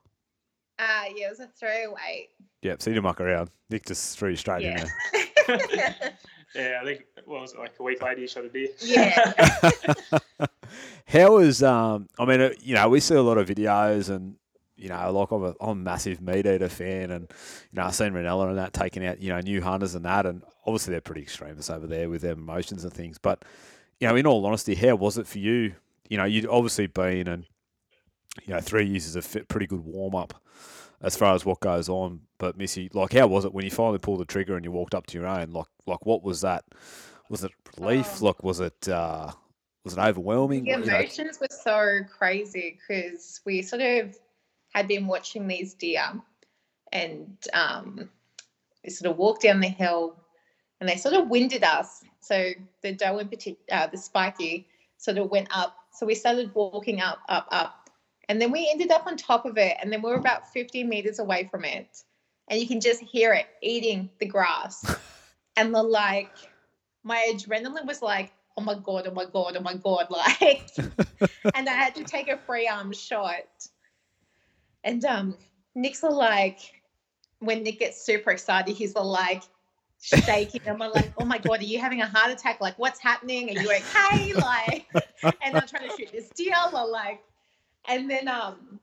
Uh, 0.79 1.05
yeah, 1.15 1.27
it 1.27 1.31
was 1.31 1.41
a 1.41 1.49
throwaway. 1.49 2.29
Yep, 2.63 2.83
so 2.83 2.91
you 2.91 2.95
didn't 2.95 3.05
muck 3.05 3.21
around. 3.21 3.51
Nick 3.69 3.87
just 3.87 4.17
threw 4.19 4.31
you 4.31 4.37
straight 4.37 4.63
in 4.63 4.77
there. 4.77 6.13
Yeah, 6.55 6.79
I 6.81 6.85
think 6.85 7.05
what 7.25 7.43
was 7.43 7.53
it 7.53 7.59
like 7.59 7.73
a 7.79 7.83
week 7.83 8.03
later 8.03 8.21
you 8.21 8.29
shot 8.29 8.45
a 8.45 8.49
deer. 8.49 8.69
yeah. 8.81 9.33
How 11.07 11.37
was 11.37 11.63
um? 11.63 12.09
I 12.19 12.25
mean, 12.25 12.41
uh, 12.41 12.51
you 12.61 12.75
know, 12.75 12.89
we 12.89 13.01
see 13.01 13.15
a 13.15 13.23
lot 13.23 13.39
of 13.39 13.49
videos, 13.49 14.11
and 14.11 14.37
you 14.77 14.89
know, 14.89 15.13
like 15.13 15.31
I'm 15.31 15.45
a, 15.45 15.55
I'm 15.61 15.69
a 15.71 15.75
massive 15.75 16.21
MeatEater 16.21 16.71
fan, 16.71 17.11
and 17.11 17.29
you 17.71 17.77
know, 17.77 17.85
I've 17.85 17.95
seen 17.95 18.13
Rinella 18.13 18.49
and 18.49 18.59
that 18.59 18.73
taking 18.73 19.05
out 19.07 19.21
you 19.21 19.31
know 19.31 19.41
new 19.41 19.61
hunters 19.61 19.95
and 19.95 20.05
that, 20.05 20.27
and 20.27 20.43
obviously 20.67 20.93
they're 20.93 21.01
pretty 21.01 21.23
extremists 21.23 21.71
over 21.71 21.87
there 21.87 22.09
with 22.09 22.23
their 22.23 22.33
emotions 22.33 22.85
and 22.85 22.93
things. 22.93 23.19
But 23.19 23.45
you 24.01 24.09
know, 24.09 24.17
in 24.17 24.27
all 24.27 24.45
honesty, 24.47 24.75
how 24.75 24.97
was 24.97 25.19
it 25.19 25.27
for 25.27 25.39
you? 25.39 25.75
You 26.09 26.17
know, 26.17 26.25
you'd 26.25 26.47
obviously 26.47 26.87
been 26.87 27.29
and 27.29 27.45
you 28.45 28.55
know 28.55 28.61
three 28.61 28.87
years 28.87 29.07
is 29.07 29.17
a 29.17 29.23
fit, 29.23 29.49
pretty 29.49 29.67
good 29.67 29.81
warm 29.81 30.15
up. 30.15 30.35
As 31.07 31.17
far 31.17 31.35
as 31.35 31.47
what 31.47 31.61
goes 31.61 31.89
on. 31.89 32.21
But 32.39 32.59
Missy, 32.59 32.91
like, 32.93 33.13
how 33.13 33.29
was 33.29 33.45
it 33.45 33.55
when 33.55 33.65
you 33.65 33.71
finally 33.71 33.99
pulled 33.99 34.21
the 34.21 34.25
trigger 34.25 34.57
and 34.57 34.65
you 34.65 34.73
walked 34.73 34.95
up 34.95 35.07
to 35.07 35.19
your 35.19 35.27
own? 35.27 35.53
Like, 35.53 35.69
like 35.87 36.05
what 36.05 36.23
was 36.23 36.41
that? 36.43 36.65
Was 37.31 37.45
it 37.45 37.53
relief? 37.79 38.19
Oh. 38.21 38.27
Like, 38.27 38.43
was 38.43 38.61
it 38.61 38.89
uh, 38.89 39.31
was 39.85 39.97
it 39.97 40.01
overwhelming? 40.01 40.65
The 40.65 40.71
You 40.71 40.79
know, 40.79 40.83
emotions 40.83 41.39
were 41.41 41.47
so 41.49 42.01
crazy 42.19 42.79
because 42.81 43.41
we 43.45 43.63
sort 43.63 43.83
of 43.83 44.19
had 44.75 44.89
been 44.89 45.07
watching 45.07 45.47
these 45.47 45.75
deer 45.75 46.05
and 46.93 47.37
um, 47.55 48.11
we 48.85 48.91
sort 48.91 49.11
of 49.11 49.17
walked 49.17 49.43
down 49.43 49.61
the 49.61 49.69
hill 49.69 50.17
and 50.81 50.89
they 50.89 50.97
sort 50.97 51.15
of 51.15 51.29
winded 51.29 51.63
us. 51.63 52.03
So 52.21 52.51
the 52.83 52.93
doe 52.93 53.19
in 53.19 53.29
particular, 53.29 53.65
uh, 53.71 53.87
the 53.87 53.97
spiky, 53.97 54.67
sort 54.99 55.19
of 55.19 55.31
went 55.31 55.49
up. 55.57 55.77
So 55.93 56.05
we 56.05 56.17
started 56.17 56.53
walking 56.55 57.01
up, 57.01 57.21
up, 57.29 57.47
up. 57.53 57.86
And 58.29 58.41
then 58.41 58.51
we 58.51 58.69
ended 58.71 58.91
up 58.91 59.07
on 59.07 59.17
top 59.17 59.47
of 59.47 59.57
it. 59.57 59.77
And 59.81 59.93
then 59.93 60.03
we 60.03 60.11
were 60.11 60.17
about 60.17 60.53
50 60.53 60.85
meters 60.85 61.19
away 61.19 61.49
from 61.51 61.65
it. 61.65 62.03
And 62.49 62.61
you 62.61 62.67
can 62.67 62.81
just 62.81 63.01
hear 63.01 63.33
it 63.33 63.47
eating 63.63 64.11
the 64.19 64.27
grass. 64.27 64.85
and 65.57 65.75
the 65.75 65.83
like, 65.83 66.33
my 67.03 67.33
adrenaline 67.33 67.87
was 67.87 68.03
like, 68.03 68.33
oh 68.57 68.63
my 68.63 68.75
God, 68.75 69.07
oh 69.07 69.13
my 69.13 69.25
God, 69.25 69.57
oh 69.57 69.61
my 69.61 69.75
God. 69.75 70.07
Like, 70.11 70.71
and 71.55 71.69
I 71.69 71.73
had 71.73 71.95
to 71.97 72.05
take 72.05 72.29
a 72.29 72.37
free 72.37 72.69
arm 72.69 72.93
shot. 72.93 73.45
And 74.85 75.05
um, 75.05 75.37
Nick's 75.75 76.03
like, 76.03 76.59
when 77.41 77.63
Nick 77.63 77.81
gets 77.81 78.01
super 78.05 78.31
excited, 78.31 78.75
he's 78.75 78.95
like 78.95 79.43
shaking. 80.01 80.61
And 80.67 80.79
we're 80.79 80.89
like, 80.89 81.13
oh 81.19 81.25
my 81.25 81.39
God, 81.39 81.61
are 81.61 81.65
you 81.65 81.79
having 81.79 82.01
a 82.01 82.07
heart 82.07 82.31
attack? 82.31 82.61
Like, 82.61 82.79
what's 82.79 83.01
happening? 83.01 83.51
Are 83.51 83.61
you 83.61 83.71
okay? 83.71 84.33
Like, 84.35 84.87
and 85.43 85.57
I'm 85.57 85.67
trying 85.67 85.89
to 85.89 85.97
shoot 85.97 86.13
this 86.13 86.29
deer. 86.31 86.55
Or 86.73 86.89
like, 86.89 87.21
and 87.89 88.11
then 88.11 88.29
um, 88.29 88.81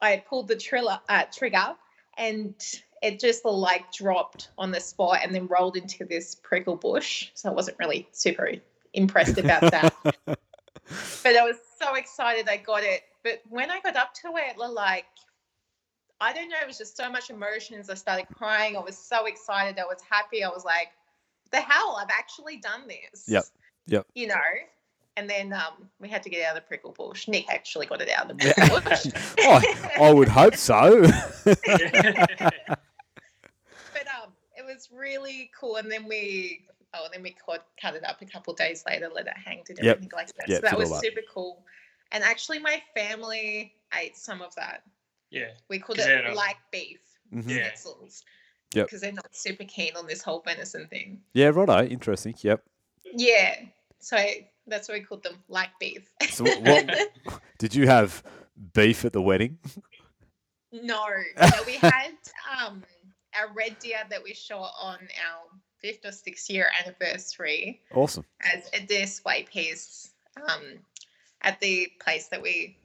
I 0.00 0.22
pulled 0.28 0.48
the 0.48 0.56
triller, 0.56 1.00
uh, 1.08 1.24
trigger 1.32 1.76
and 2.16 2.54
it 3.02 3.20
just 3.20 3.44
like 3.44 3.92
dropped 3.92 4.50
on 4.58 4.70
the 4.70 4.80
spot 4.80 5.20
and 5.22 5.34
then 5.34 5.46
rolled 5.46 5.76
into 5.76 6.04
this 6.04 6.34
prickle 6.34 6.76
bush. 6.76 7.30
So 7.34 7.50
I 7.50 7.52
wasn't 7.52 7.78
really 7.78 8.08
super 8.12 8.52
impressed 8.94 9.38
about 9.38 9.60
that. 9.70 9.94
but 10.24 10.36
I 11.36 11.44
was 11.44 11.56
so 11.80 11.94
excited 11.94 12.48
I 12.48 12.56
got 12.56 12.82
it. 12.82 13.02
But 13.22 13.42
when 13.48 13.70
I 13.70 13.80
got 13.80 13.96
up 13.96 14.14
to 14.22 14.32
it, 14.36 14.56
like, 14.56 15.04
I 16.20 16.32
don't 16.32 16.48
know, 16.48 16.56
it 16.62 16.66
was 16.66 16.78
just 16.78 16.96
so 16.96 17.10
much 17.10 17.28
emotions. 17.28 17.90
I 17.90 17.94
started 17.94 18.26
crying. 18.34 18.76
I 18.76 18.80
was 18.80 18.96
so 18.96 19.26
excited. 19.26 19.78
I 19.78 19.84
was 19.84 20.00
happy. 20.08 20.42
I 20.42 20.48
was 20.48 20.64
like, 20.64 20.88
the 21.50 21.60
hell, 21.60 21.98
I've 22.00 22.10
actually 22.10 22.56
done 22.58 22.88
this. 22.88 23.24
Yep. 23.28 23.44
Yep. 23.88 24.06
You 24.14 24.28
know? 24.28 24.34
And 25.18 25.28
then 25.30 25.52
um, 25.52 25.88
we 25.98 26.08
had 26.08 26.22
to 26.24 26.28
get 26.30 26.44
out 26.44 26.56
of 26.56 26.62
the 26.62 26.66
prickle 26.68 26.92
bush. 26.92 27.26
Nick 27.26 27.48
actually 27.48 27.86
got 27.86 28.02
it 28.02 28.10
out 28.10 28.30
of 28.30 28.36
the 28.38 28.52
prickle 28.54 28.80
bush. 28.82 29.06
I, 29.38 29.96
I 30.08 30.12
would 30.12 30.28
hope 30.28 30.56
so. 30.56 31.02
but 31.44 31.58
um, 34.08 34.32
it 34.56 34.64
was 34.64 34.88
really 34.92 35.50
cool. 35.58 35.76
And 35.76 35.90
then 35.90 36.06
we, 36.06 36.66
oh, 36.94 37.04
and 37.06 37.14
then 37.14 37.22
we 37.22 37.34
cut, 37.44 37.66
cut 37.80 37.94
it 37.94 38.04
up 38.04 38.20
a 38.22 38.26
couple 38.26 38.52
of 38.52 38.58
days 38.58 38.84
later, 38.86 39.08
let 39.14 39.26
it 39.26 39.32
hang, 39.42 39.62
did 39.66 39.78
Yep. 39.82 39.96
everything 39.96 40.10
like 40.14 40.34
that. 40.36 40.48
Yep, 40.48 40.60
so 40.62 40.68
that 40.68 40.78
was 40.78 40.90
all 40.90 40.96
that. 40.96 41.02
super 41.04 41.22
cool. 41.32 41.64
And 42.12 42.22
actually, 42.22 42.58
my 42.58 42.82
family 42.94 43.74
ate 43.98 44.16
some 44.16 44.42
of 44.42 44.54
that. 44.56 44.82
yeah. 45.30 45.48
We 45.68 45.78
called 45.78 45.98
it 45.98 46.04
they're 46.04 46.22
not- 46.24 46.36
like 46.36 46.56
beef 46.70 47.00
Mhm. 47.34 47.48
Yeah. 47.48 47.68
pretzels. 47.68 48.22
Yep. 48.74 48.86
Because 48.86 49.00
they're 49.00 49.12
not 49.12 49.34
super 49.34 49.64
keen 49.64 49.96
on 49.96 50.06
this 50.06 50.22
whole 50.22 50.40
venison 50.44 50.86
thing. 50.88 51.20
Yeah, 51.32 51.46
righto. 51.48 51.84
Interesting. 51.84 52.34
Yep. 52.40 52.62
Yeah. 53.14 53.56
So 54.00 54.16
that's 54.66 54.88
why 54.88 54.96
we 54.96 55.00
called 55.00 55.22
them 55.22 55.36
like 55.48 55.70
beef. 55.80 56.08
So 56.30 56.44
what 56.44 56.90
did 57.58 57.74
you 57.74 57.86
have 57.86 58.22
beef 58.72 59.04
at 59.04 59.12
the 59.12 59.22
wedding? 59.22 59.58
no. 60.72 61.06
no. 61.40 61.48
We 61.66 61.76
had 61.76 62.12
um, 62.60 62.82
a 63.34 63.52
red 63.54 63.78
deer 63.78 63.98
that 64.10 64.22
we 64.22 64.34
shot 64.34 64.72
on 64.80 64.98
our 64.98 65.60
fifth 65.80 66.04
or 66.04 66.12
sixth 66.12 66.48
year 66.50 66.66
anniversary. 66.84 67.80
Awesome. 67.94 68.24
as 68.40 68.68
a 68.72 68.84
display 68.86 69.44
piece 69.44 70.10
um, 70.48 70.62
at 71.42 71.60
the 71.60 71.88
place 72.00 72.28
that 72.28 72.42
we 72.42 72.76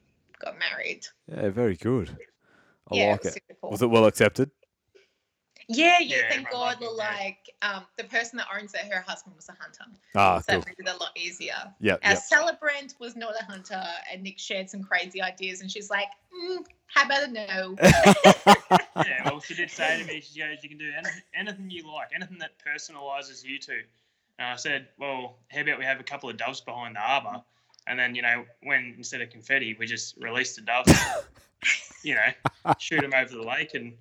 got 0.42 0.56
married. 0.58 1.06
Yeah, 1.28 1.50
very 1.50 1.76
good. 1.76 2.16
I 2.90 2.96
yeah, 2.96 3.10
like 3.12 3.20
it 3.20 3.24
was 3.24 3.36
it. 3.36 3.42
Was 3.62 3.82
it 3.82 3.90
well 3.90 4.06
accepted? 4.06 4.50
Yeah, 5.72 5.98
yeah, 6.00 6.16
Yeah, 6.16 6.28
thank 6.28 6.50
God. 6.50 6.60
liked 6.60 6.82
it, 6.82 6.88
yeah. 6.96 7.04
Like 7.04 7.50
um, 7.62 7.84
the 7.96 8.04
person 8.04 8.36
that 8.38 8.46
owns 8.56 8.74
it, 8.74 8.80
her 8.92 9.00
husband 9.00 9.36
was 9.36 9.48
a 9.48 9.52
hunter, 9.60 9.84
Ah, 10.14 10.38
so 10.40 10.52
cool. 10.52 10.60
that 10.60 10.66
made 10.66 10.88
it 10.88 10.94
a 10.94 10.96
lot 10.98 11.10
easier. 11.16 11.54
Yep, 11.80 12.00
Our 12.04 12.10
yep. 12.12 12.18
celebrant 12.18 12.94
was 12.98 13.16
not 13.16 13.34
a 13.40 13.44
hunter, 13.44 13.82
and 14.12 14.22
Nick 14.22 14.38
shared 14.38 14.68
some 14.70 14.82
crazy 14.82 15.20
ideas, 15.22 15.60
and 15.60 15.70
she's 15.70 15.90
like, 15.90 16.08
mm, 16.34 16.64
"How 16.86 17.04
about 17.06 17.24
a 17.24 17.28
no?" 17.28 17.76
Yeah, 18.96 19.24
well, 19.24 19.40
she 19.40 19.54
did 19.54 19.70
say 19.70 19.98
to 19.98 20.04
me, 20.04 20.20
she 20.20 20.38
goes, 20.38 20.58
you 20.62 20.68
can 20.68 20.78
do 20.78 20.90
anything, 20.96 21.22
anything 21.34 21.70
you 21.70 21.90
like, 21.92 22.08
anything 22.14 22.38
that 22.38 22.52
personalises 22.64 23.44
you 23.44 23.58
two. 23.58 23.80
And 24.38 24.48
I 24.48 24.56
said, 24.56 24.88
well, 24.98 25.36
how 25.48 25.60
about 25.62 25.78
we 25.78 25.84
have 25.84 26.00
a 26.00 26.04
couple 26.04 26.28
of 26.28 26.36
doves 26.36 26.60
behind 26.60 26.96
the 26.96 27.00
arbour, 27.00 27.42
And 27.86 27.98
then, 27.98 28.14
you 28.14 28.22
know, 28.22 28.44
when 28.62 28.94
instead 28.96 29.20
of 29.20 29.30
confetti, 29.30 29.74
we 29.78 29.86
just 29.86 30.16
release 30.18 30.54
the 30.56 30.62
doves, 30.62 30.92
you 32.02 32.14
know, 32.14 32.72
shoot 32.78 33.00
them 33.00 33.12
over 33.14 33.32
the 33.34 33.42
lake. 33.42 33.74
And 33.74 33.94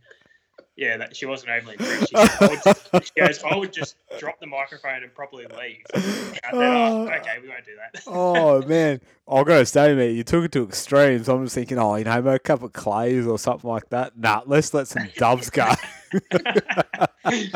yeah, 0.75 0.97
that, 0.97 1.15
she 1.15 1.25
wasn't 1.25 1.51
overly 1.51 1.73
impressed. 1.73 2.09
She, 2.09 2.15
goes, 2.15 2.29
I 2.39 2.47
would 2.47 2.63
just, 2.63 2.91
she 3.05 3.21
goes, 3.21 3.43
I 3.43 3.55
would 3.57 3.73
just 3.73 3.95
drop 4.19 4.39
the 4.39 4.47
microphone 4.47 5.03
and 5.03 5.13
probably 5.13 5.45
leave. 5.45 5.83
And 5.93 6.03
said, 6.03 6.39
oh, 6.53 7.07
okay, 7.07 7.39
we 7.41 7.49
won't 7.49 7.65
do 7.65 7.75
that. 7.75 8.03
oh 8.07 8.61
man, 8.63 9.01
I 9.27 9.43
gotta 9.43 9.65
say, 9.65 9.93
mate, 9.93 10.15
you 10.15 10.23
took 10.23 10.45
it 10.45 10.51
to 10.53 10.63
extremes. 10.63 11.27
I'm 11.27 11.43
just 11.43 11.55
thinking, 11.55 11.77
oh, 11.77 11.95
you 11.95 12.05
know, 12.05 12.21
maybe 12.21 12.35
a 12.35 12.39
couple 12.39 12.67
of 12.67 12.73
clays 12.73 13.27
or 13.27 13.37
something 13.37 13.69
like 13.69 13.89
that. 13.89 14.17
Nah, 14.17 14.41
let's 14.45 14.73
let 14.73 14.87
some 14.87 15.09
doves 15.17 15.49
go. 15.49 15.63
I 15.63 15.75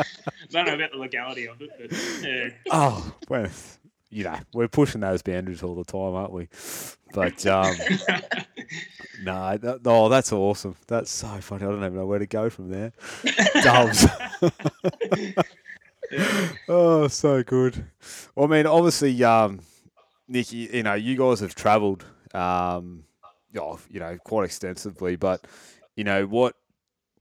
don't 0.50 0.66
know 0.66 0.74
about 0.74 0.92
the 0.92 0.98
legality 0.98 1.48
of 1.48 1.60
it, 1.60 1.70
but 1.78 2.26
yeah. 2.26 2.50
oh, 2.70 3.14
well, 3.28 3.48
you 4.10 4.24
know, 4.24 4.38
we're 4.54 4.68
pushing 4.68 5.00
those 5.00 5.22
boundaries 5.22 5.62
all 5.62 5.74
the 5.74 5.84
time, 5.84 6.14
aren't 6.14 6.32
we? 6.32 6.48
But 7.12 7.44
um, 7.46 7.74
no, 9.22 9.56
that, 9.58 9.80
oh, 9.84 10.08
that's 10.08 10.32
awesome. 10.32 10.76
That's 10.86 11.10
so 11.10 11.28
funny. 11.40 11.64
I 11.64 11.68
don't 11.68 11.78
even 11.78 11.96
know 11.96 12.06
where 12.06 12.18
to 12.18 12.26
go 12.26 12.50
from 12.50 12.70
there. 12.70 12.92
Doves. 13.62 14.06
oh, 16.68 17.08
so 17.08 17.42
good. 17.42 17.86
Well, 18.34 18.46
I 18.46 18.50
mean, 18.50 18.66
obviously, 18.66 19.22
um, 19.24 19.60
Nikki, 20.28 20.68
you 20.72 20.82
know, 20.82 20.94
you 20.94 21.16
guys 21.16 21.40
have 21.40 21.54
travelled, 21.54 22.04
um, 22.34 23.04
oh, 23.58 23.78
you 23.90 24.00
know, 24.00 24.18
quite 24.24 24.44
extensively. 24.44 25.16
But 25.16 25.46
you 25.96 26.04
know, 26.04 26.26
what? 26.26 26.54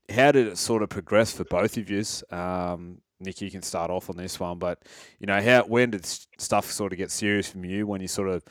How 0.07 0.31
did 0.31 0.47
it 0.47 0.59
sort 0.59 0.83
of 0.83 0.89
progress 0.89 1.31
for 1.31 1.45
both 1.45 1.77
of 1.77 1.89
you? 1.89 2.03
Um, 2.29 3.01
Nikki, 3.19 3.45
you 3.45 3.51
can 3.51 3.61
start 3.61 3.89
off 3.89 4.09
on 4.09 4.17
this 4.17 4.39
one. 4.39 4.59
But 4.59 4.83
you 5.19 5.27
know, 5.27 5.41
how 5.41 5.63
when 5.63 5.91
did 5.91 6.05
stuff 6.05 6.71
sort 6.71 6.91
of 6.91 6.97
get 6.97 7.11
serious 7.11 7.49
from 7.49 7.65
you 7.65 7.87
when 7.87 8.01
you 8.01 8.07
sort 8.07 8.29
of 8.29 8.43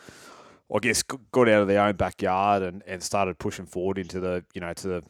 I 0.74 0.79
guess 0.79 1.03
got 1.03 1.48
out 1.48 1.62
of 1.62 1.68
their 1.68 1.83
own 1.83 1.96
backyard 1.96 2.62
and, 2.62 2.83
and 2.87 3.03
started 3.03 3.38
pushing 3.38 3.66
forward 3.66 3.98
into 3.98 4.20
the 4.20 4.44
you 4.55 4.61
know 4.61 4.72
to 4.72 4.88
the 4.88 5.03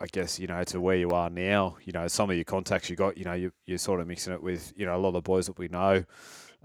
I 0.00 0.06
guess 0.06 0.38
you 0.38 0.46
know 0.46 0.62
to 0.64 0.80
where 0.80 0.96
you 0.96 1.10
are 1.10 1.30
now. 1.30 1.76
You 1.84 1.92
know 1.92 2.06
some 2.08 2.30
of 2.30 2.36
your 2.36 2.44
contacts 2.44 2.90
you 2.90 2.96
got. 2.96 3.16
You 3.16 3.24
know 3.24 3.32
you 3.34 3.52
you're 3.66 3.78
sort 3.78 4.00
of 4.00 4.06
mixing 4.06 4.32
it 4.32 4.42
with 4.42 4.72
you 4.76 4.86
know 4.86 4.96
a 4.96 4.98
lot 4.98 5.08
of 5.08 5.14
the 5.14 5.22
boys 5.22 5.46
that 5.46 5.58
we 5.58 5.68
know. 5.68 6.04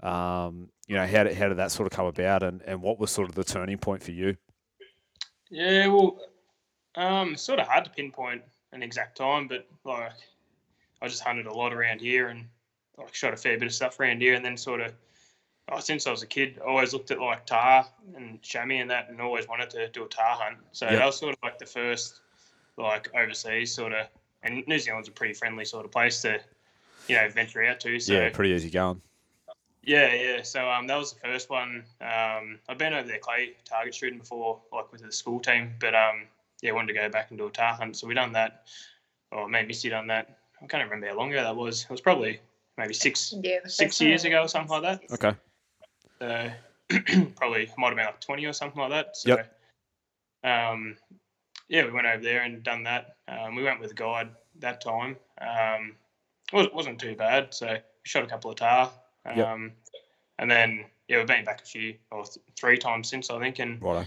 Um, 0.02 0.70
you 0.86 0.96
know 0.96 1.06
how 1.06 1.24
did 1.24 1.36
how 1.36 1.48
did 1.48 1.58
that 1.58 1.72
sort 1.72 1.86
of 1.86 1.96
come 1.96 2.06
about 2.06 2.42
and, 2.42 2.62
and 2.62 2.82
what 2.82 2.98
was 2.98 3.10
sort 3.10 3.28
of 3.28 3.34
the 3.34 3.44
turning 3.44 3.78
point 3.78 4.02
for 4.02 4.12
you? 4.12 4.36
Yeah, 5.50 5.88
well, 5.88 6.18
um, 6.94 7.36
sort 7.36 7.58
of 7.58 7.66
hard 7.66 7.84
to 7.84 7.90
pinpoint 7.90 8.42
an 8.72 8.82
exact 8.82 9.16
time, 9.16 9.48
but 9.48 9.66
like 9.84 10.12
I 11.02 11.08
just 11.08 11.22
hunted 11.22 11.46
a 11.46 11.52
lot 11.52 11.72
around 11.72 12.00
here 12.00 12.28
and 12.28 12.46
like 12.98 13.14
shot 13.14 13.32
a 13.32 13.36
fair 13.36 13.58
bit 13.58 13.66
of 13.66 13.74
stuff 13.74 13.98
around 14.00 14.20
here, 14.20 14.34
and 14.34 14.44
then 14.44 14.56
sort 14.56 14.80
of 14.80 14.92
oh, 15.70 15.80
since 15.80 16.06
I 16.06 16.10
was 16.10 16.22
a 16.22 16.26
kid, 16.26 16.58
I 16.62 16.68
always 16.68 16.92
looked 16.92 17.10
at 17.10 17.20
like 17.20 17.46
tahr 17.46 17.86
and 18.16 18.40
chamois 18.42 18.80
and 18.80 18.90
that, 18.90 19.08
and 19.08 19.20
always 19.20 19.48
wanted 19.48 19.70
to 19.70 19.88
do 19.88 20.04
a 20.04 20.08
tahr 20.08 20.36
hunt. 20.36 20.58
So 20.72 20.86
Yep. 20.86 20.98
that 20.98 21.06
was 21.06 21.16
sort 21.16 21.32
of 21.32 21.38
like 21.42 21.58
the 21.58 21.66
first 21.66 22.20
like 22.76 23.08
overseas 23.14 23.72
sort 23.72 23.92
of, 23.92 24.06
and 24.42 24.66
New 24.66 24.78
Zealand's 24.78 25.08
a 25.08 25.12
pretty 25.12 25.34
friendly 25.34 25.64
sort 25.64 25.84
of 25.84 25.92
place 25.92 26.22
to 26.22 26.40
you 27.08 27.16
know 27.16 27.28
venture 27.28 27.64
out 27.64 27.80
to. 27.80 27.98
So 28.00 28.12
yeah, 28.14 28.30
pretty 28.30 28.50
easy 28.52 28.70
going. 28.70 29.00
yeah, 29.82 30.12
yeah. 30.14 30.42
So 30.42 30.68
um, 30.70 30.86
that 30.86 30.96
was 30.96 31.14
the 31.14 31.20
first 31.20 31.50
one. 31.50 31.84
Um, 32.00 32.58
I've 32.68 32.78
been 32.78 32.94
over 32.94 33.06
there 33.06 33.18
clay 33.18 33.52
target 33.64 33.94
shooting 33.94 34.18
before, 34.18 34.60
like 34.72 34.90
with 34.92 35.02
the 35.02 35.12
school 35.12 35.40
team, 35.40 35.74
but 35.78 35.94
um, 35.94 36.26
yeah, 36.62 36.72
wanted 36.72 36.92
to 36.92 36.98
go 36.98 37.08
back 37.08 37.30
and 37.30 37.38
do 37.38 37.46
a 37.46 37.50
tahr 37.50 37.74
hunt. 37.74 37.96
So 37.96 38.06
we 38.06 38.14
done 38.14 38.32
that. 38.32 38.64
Or 39.32 39.48
maybe 39.48 39.68
Misty 39.68 39.88
done 39.88 40.08
that. 40.08 40.39
I 40.62 40.66
can't 40.66 40.84
remember 40.84 41.08
how 41.08 41.16
long 41.16 41.32
ago 41.32 41.42
that 41.42 41.56
was. 41.56 41.84
It 41.84 41.90
was 41.90 42.00
probably 42.00 42.40
maybe 42.76 42.94
six 42.94 43.34
Yeah, 43.42 43.58
the 43.64 43.70
six 43.70 43.94
first 43.94 44.00
one 44.02 44.08
years 44.08 44.24
ago 44.24 44.42
or 44.42 44.48
something 44.48 44.70
like 44.80 45.00
that. 45.08 45.12
Okay. 45.12 45.36
So 46.18 46.50
probably 47.36 47.70
might 47.78 47.88
have 47.88 47.96
been 47.96 48.06
like 48.06 48.20
twenty 48.20 48.44
or 48.46 48.52
something 48.52 48.80
like 48.80 48.90
that. 48.90 49.16
So 49.16 49.36
Yep. 49.36 49.58
um, 50.44 50.96
yeah, 51.68 51.84
we 51.84 51.92
went 51.92 52.06
over 52.06 52.22
there 52.22 52.42
and 52.42 52.62
done 52.62 52.82
that. 52.84 53.16
Um, 53.28 53.54
we 53.54 53.62
went 53.62 53.80
with 53.80 53.92
a 53.92 53.94
guide 53.94 54.30
that 54.58 54.80
time. 54.80 55.16
Um, 55.40 55.94
it 56.52 56.74
wasn't 56.74 56.98
too 56.98 57.14
bad. 57.14 57.54
So 57.54 57.68
we 57.68 57.78
shot 58.04 58.24
a 58.24 58.26
couple 58.26 58.50
of 58.50 58.56
tahr. 58.56 58.90
Um, 59.24 59.36
Yep. 59.36 59.72
And 60.40 60.50
then 60.50 60.84
yeah, 61.06 61.18
we've 61.18 61.26
been 61.26 61.44
back 61.44 61.62
a 61.62 61.66
few 61.66 61.94
or 62.10 62.24
th- 62.24 62.38
three 62.58 62.78
times 62.78 63.08
since 63.10 63.28
I 63.30 63.38
think, 63.38 63.58
and 63.58 63.80
Righto. 63.82 64.06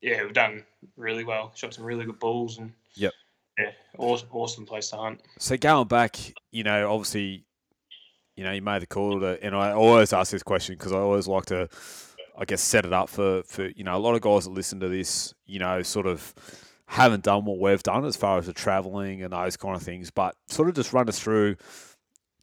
yeah, 0.00 0.22
we've 0.22 0.32
done 0.32 0.64
really 0.96 1.24
well. 1.24 1.52
Shot 1.54 1.74
some 1.74 1.84
really 1.84 2.06
good 2.06 2.18
balls. 2.18 2.56
and 2.58 2.72
Yep. 2.94 3.12
Yeah, 3.58 3.70
awesome, 3.98 4.66
place 4.66 4.90
to 4.90 4.96
hunt. 4.96 5.20
So 5.38 5.56
going 5.56 5.88
back, 5.88 6.16
you 6.52 6.62
know, 6.62 6.92
obviously, 6.92 7.44
you 8.36 8.44
know, 8.44 8.52
you 8.52 8.62
made 8.62 8.82
the 8.82 8.86
call 8.86 9.18
to, 9.20 9.42
and 9.42 9.54
I 9.54 9.72
always 9.72 10.12
ask 10.12 10.30
this 10.30 10.44
question 10.44 10.76
because 10.76 10.92
I 10.92 10.98
always 10.98 11.26
like 11.26 11.46
to, 11.46 11.68
I 12.38 12.44
guess, 12.44 12.62
set 12.62 12.84
it 12.84 12.92
up 12.92 13.08
for 13.08 13.42
for 13.42 13.68
you 13.68 13.82
know 13.82 13.96
a 13.96 13.98
lot 13.98 14.14
of 14.14 14.20
guys 14.20 14.44
that 14.44 14.50
listen 14.50 14.78
to 14.80 14.88
this, 14.88 15.34
you 15.46 15.58
know, 15.58 15.82
sort 15.82 16.06
of 16.06 16.34
haven't 16.86 17.24
done 17.24 17.44
what 17.44 17.58
we've 17.58 17.82
done 17.82 18.04
as 18.04 18.16
far 18.16 18.38
as 18.38 18.46
the 18.46 18.52
travelling 18.52 19.22
and 19.22 19.32
those 19.32 19.56
kind 19.56 19.76
of 19.76 19.82
things, 19.82 20.10
but 20.10 20.34
sort 20.46 20.68
of 20.68 20.74
just 20.74 20.92
run 20.92 21.08
us 21.08 21.18
through. 21.18 21.56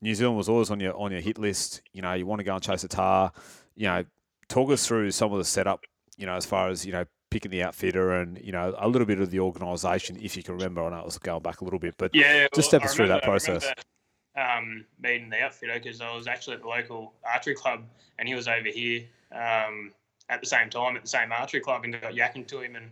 New 0.02 0.14
Zealand 0.14 0.38
was 0.38 0.50
always 0.50 0.70
on 0.70 0.80
your 0.80 0.96
on 0.98 1.12
your 1.12 1.22
hit 1.22 1.38
list. 1.38 1.82
You 1.94 2.02
know, 2.02 2.14
you 2.14 2.26
want 2.26 2.40
to 2.40 2.44
go 2.44 2.54
and 2.54 2.64
chase 2.64 2.84
a 2.84 2.88
tahr. 2.90 3.32
You 3.76 3.88
know, 3.88 4.06
talk 4.50 4.70
us 4.70 4.86
through 4.86 5.12
some 5.12 5.32
of 5.32 5.38
the 5.38 5.46
setup. 5.46 5.82
You 6.18 6.26
know, 6.26 6.36
as 6.36 6.46
far 6.46 6.70
as 6.70 6.86
you 6.86 6.92
know, 6.92 7.06
picking 7.36 7.52
the 7.52 7.62
outfitter 7.64 8.14
and 8.14 8.40
you 8.42 8.54
know 8.54 8.74
a 8.78 8.88
little 8.88 9.06
bit 9.06 9.20
of 9.20 9.30
the 9.30 9.42
organisation, 9.42 10.18
if 10.22 10.38
you 10.38 10.44
can 10.44 10.54
remember. 10.54 10.86
And 10.86 10.96
I 10.96 10.98
know 11.00 11.04
it 11.04 11.06
was 11.06 11.18
going 11.18 11.42
back 11.42 11.60
a 11.60 11.66
little 11.66 11.80
bit, 11.80 11.96
but 11.98 12.16
Yeah, 12.16 12.44
Just 12.44 12.56
well, 12.56 12.64
step 12.64 12.84
us 12.84 12.96
through 12.96 13.10
that 13.10 13.24
process. 13.24 13.74
Um, 14.38 14.86
meeting 15.02 15.30
the 15.30 15.42
outfitter 15.42 15.74
because 15.74 16.00
I 16.00 16.16
was 16.16 16.28
actually 16.28 16.56
at 16.56 16.62
the 16.62 16.68
local 16.70 17.14
archery 17.26 17.56
club 17.56 17.84
and 18.20 18.28
he 18.28 18.36
was 18.36 18.48
over 18.48 18.70
here 18.70 19.04
um, 19.34 19.92
at 20.30 20.40
the 20.40 20.48
same 20.48 20.70
time 20.70 20.96
at 20.96 21.02
the 21.02 21.10
same 21.10 21.34
archery 21.34 21.60
club 21.60 21.84
and 21.84 22.00
got 22.02 22.14
yakking 22.14 22.48
to 22.48 22.62
him 22.62 22.78
and 22.78 22.90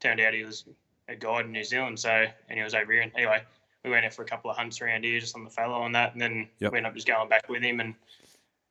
turned 0.00 0.20
out 0.20 0.34
he 0.34 0.42
was 0.42 0.64
a 1.08 1.14
guide 1.14 1.44
in 1.46 1.52
New 1.52 1.62
Zealand. 1.64 1.96
So 1.98 2.10
and 2.48 2.58
he 2.58 2.62
was 2.64 2.74
over 2.74 2.92
here 2.92 3.02
and 3.02 3.12
anyway 3.16 3.42
we 3.84 3.90
went 3.90 4.04
out 4.04 4.14
for 4.14 4.22
a 4.22 4.26
couple 4.26 4.50
of 4.50 4.56
hunts 4.56 4.80
around 4.80 5.04
here 5.04 5.20
just 5.20 5.36
on 5.36 5.44
the 5.44 5.50
fallow 5.50 5.84
and 5.86 5.94
that 5.94 6.12
and 6.12 6.20
then 6.20 6.48
Yep. 6.58 6.72
we 6.72 6.78
ended 6.78 6.90
up 6.90 6.94
just 6.96 7.06
going 7.06 7.28
back 7.28 7.48
with 7.48 7.62
him 7.62 7.78
and 7.78 7.94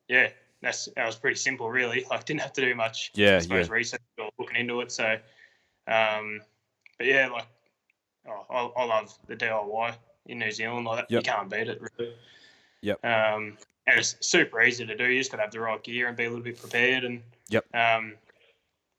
yeah 0.08 0.28
that's 0.62 0.88
that 0.96 1.06
was 1.06 1.16
pretty 1.16 1.36
simple 1.36 1.70
really 1.70 2.04
like 2.10 2.24
didn't 2.26 2.40
have 2.42 2.52
to 2.52 2.60
do 2.60 2.74
much 2.74 3.10
Yeah, 3.14 3.36
I 3.36 3.38
suppose 3.40 3.68
research 3.70 4.00
or 4.00 4.09
looking 4.50 4.60
into 4.60 4.80
it 4.80 4.92
so 4.92 5.16
um, 5.86 6.40
but 6.98 7.06
yeah 7.06 7.28
like 7.28 7.46
oh, 8.28 8.72
I, 8.76 8.82
I 8.82 8.84
love 8.84 9.16
the 9.26 9.36
DIY 9.36 9.94
in 10.26 10.38
New 10.38 10.50
Zealand. 10.50 10.86
Like 10.86 11.06
Yep. 11.08 11.24
you 11.26 11.32
can't 11.32 11.50
beat 11.50 11.68
it, 11.68 11.80
really. 11.98 12.14
Yep. 12.82 13.04
Um, 13.04 13.56
and 13.86 13.98
it's 13.98 14.16
super 14.20 14.62
easy 14.62 14.86
to 14.86 14.96
do. 14.96 15.04
You 15.04 15.18
just 15.18 15.30
got 15.30 15.38
to 15.38 15.42
have 15.44 15.52
the 15.52 15.60
right 15.60 15.82
gear 15.82 16.08
and 16.08 16.16
be 16.16 16.24
a 16.24 16.28
little 16.28 16.44
bit 16.44 16.60
prepared. 16.60 17.04
And 17.04 17.22
Yep. 17.48 17.74
Um, 17.74 18.14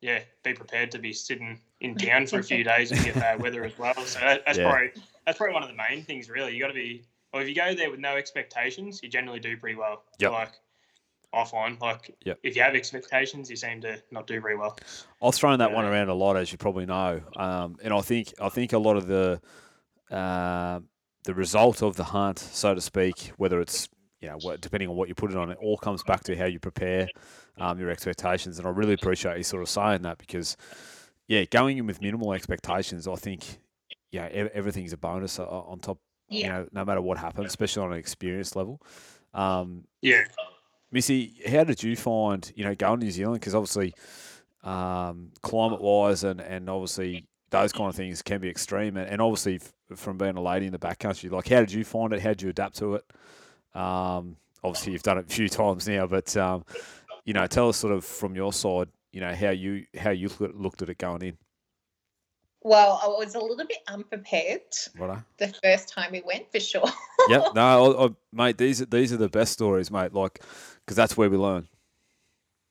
yeah, 0.01 0.19
be 0.43 0.53
prepared 0.53 0.91
to 0.91 0.99
be 0.99 1.13
sitting 1.13 1.59
in 1.79 1.95
town 1.95 2.25
for 2.27 2.39
a 2.39 2.43
few 2.43 2.63
days 2.63 2.91
and 2.91 3.03
get 3.03 3.15
bad 3.15 3.41
weather 3.41 3.63
as 3.63 3.77
well. 3.77 3.93
So 3.95 4.19
that, 4.19 4.43
that's 4.45 4.57
Yeah. 4.57 4.69
probably 4.69 4.91
that's 5.25 5.37
probably 5.37 5.53
one 5.53 5.63
of 5.63 5.69
the 5.69 5.75
main 5.75 6.03
things. 6.03 6.29
Really, 6.29 6.53
you 6.53 6.59
got 6.59 6.67
to 6.67 6.73
be. 6.73 7.03
Well, 7.31 7.41
if 7.41 7.47
you 7.47 7.55
go 7.55 7.73
there 7.73 7.89
with 7.89 7.99
no 7.99 8.17
expectations, 8.17 8.99
you 9.01 9.07
generally 9.09 9.39
do 9.39 9.55
pretty 9.55 9.77
well. 9.77 10.03
Yep. 10.19 10.31
Like 10.31 10.51
I 11.33 11.45
find, 11.45 11.79
like 11.79 12.15
Yep. 12.25 12.39
if 12.43 12.55
you 12.55 12.61
have 12.61 12.75
expectations, 12.75 13.49
you 13.49 13.55
seem 13.55 13.81
to 13.81 14.01
not 14.11 14.27
do 14.27 14.41
very 14.41 14.57
well. 14.57 14.77
I've 15.23 15.33
thrown 15.35 15.59
that 15.59 15.71
one 15.71 15.85
around 15.85 16.09
a 16.09 16.13
lot, 16.13 16.35
as 16.35 16.51
you 16.51 16.57
probably 16.57 16.85
know, 16.85 17.21
um, 17.35 17.77
and 17.83 17.93
I 17.93 18.01
think 18.01 18.33
I 18.39 18.49
think 18.49 18.73
a 18.73 18.77
lot 18.77 18.97
of 18.97 19.07
the 19.07 19.41
uh, 20.09 20.79
the 21.23 21.33
result 21.33 21.81
of 21.81 21.95
the 21.95 22.03
hunt, 22.03 22.39
so 22.39 22.73
to 22.75 22.81
speak, 22.81 23.31
whether 23.37 23.61
it's 23.61 23.87
you 24.19 24.27
know 24.27 24.37
what, 24.41 24.61
depending 24.61 24.89
on 24.89 24.95
what 24.95 25.07
you 25.09 25.15
put 25.15 25.31
it 25.31 25.37
on, 25.37 25.49
it 25.51 25.57
all 25.61 25.77
comes 25.77 26.03
back 26.03 26.23
to 26.25 26.35
how 26.35 26.45
you 26.45 26.59
prepare, 26.59 27.07
um, 27.57 27.79
your 27.79 27.89
expectations, 27.89 28.59
and 28.59 28.67
I 28.67 28.71
really 28.71 28.93
appreciate 28.93 29.37
you 29.37 29.43
sort 29.43 29.63
of 29.63 29.69
saying 29.69 30.01
that 30.03 30.17
because 30.17 30.57
yeah, 31.27 31.45
going 31.45 31.77
in 31.77 31.87
with 31.87 32.01
minimal 32.01 32.33
expectations, 32.33 33.07
I 33.07 33.15
think 33.15 33.59
yeah, 34.11 34.25
ev- 34.31 34.51
everything's 34.53 34.91
a 34.93 34.97
bonus 34.97 35.39
on 35.39 35.79
top. 35.79 35.97
You 36.27 36.41
Yeah. 36.41 36.49
know, 36.49 36.67
no 36.71 36.85
matter 36.85 37.01
what 37.01 37.17
happens, 37.17 37.47
especially 37.47 37.83
on 37.83 37.93
an 37.93 37.99
experience 37.99 38.55
level. 38.55 38.81
Um, 39.33 39.85
Yeah. 40.01 40.23
Missy, 40.91 41.35
how 41.49 41.63
did 41.63 41.81
you 41.83 41.95
find 41.95 42.51
you 42.55 42.63
know 42.63 42.75
going 42.75 42.99
to 42.99 43.05
New 43.05 43.11
Zealand? 43.11 43.39
Because 43.39 43.55
obviously, 43.55 43.93
um, 44.63 45.31
climate 45.41 45.81
wise 45.81 46.23
and 46.23 46.41
and 46.41 46.69
obviously 46.69 47.25
those 47.49 47.71
kind 47.73 47.89
of 47.89 47.95
things 47.95 48.21
can 48.21 48.39
be 48.41 48.49
extreme, 48.49 48.97
and, 48.97 49.09
and 49.09 49.21
obviously 49.21 49.55
f- 49.55 49.97
from 49.97 50.17
being 50.17 50.37
a 50.37 50.41
lady 50.41 50.65
in 50.67 50.71
the 50.71 50.79
backcountry, 50.79 51.29
like 51.31 51.47
how 51.49 51.59
did 51.59 51.71
you 51.71 51.83
find 51.83 52.13
it? 52.13 52.21
How 52.21 52.29
did 52.29 52.41
you 52.41 52.49
adapt 52.49 52.77
to 52.77 52.95
it? 52.95 53.05
Um, 53.73 54.37
obviously, 54.63 54.93
you've 54.93 55.03
done 55.03 55.17
it 55.17 55.25
a 55.29 55.33
few 55.33 55.49
times 55.49 55.87
now, 55.87 56.07
but 56.07 56.35
um, 56.37 56.65
you 57.25 57.33
know, 57.33 57.45
tell 57.47 57.69
us 57.69 57.77
sort 57.77 57.93
of 57.93 58.03
from 58.05 58.35
your 58.35 58.51
side, 58.53 58.87
you 59.11 59.21
know, 59.21 59.33
how 59.33 59.49
you 59.51 59.85
how 59.97 60.11
you 60.11 60.29
looked 60.39 60.81
at- 60.81 60.89
it 60.89 60.97
going 60.97 61.21
in. 61.21 61.37
Well, 62.63 62.99
I 63.03 63.07
was 63.07 63.33
a 63.33 63.39
little 63.39 63.65
bit 63.65 63.79
unprepared 63.87 64.61
Right? 64.95 65.17
the 65.37 65.51
first 65.63 65.89
time 65.89 66.11
we 66.11 66.21
went, 66.21 66.51
for 66.51 66.59
sure. 66.59 66.85
yep. 67.27 67.43
No, 67.55 67.95
I, 67.95 68.05
I, 68.05 68.09
mate. 68.31 68.57
These 68.59 68.83
are 68.83 68.85
these 68.85 69.11
are 69.11 69.17
the 69.17 69.29
best 69.29 69.53
stories, 69.53 69.89
mate. 69.89 70.13
Like, 70.13 70.43
because 70.85 70.95
that's 70.97 71.17
where 71.17 71.29
we 71.29 71.37
learn. 71.37 71.67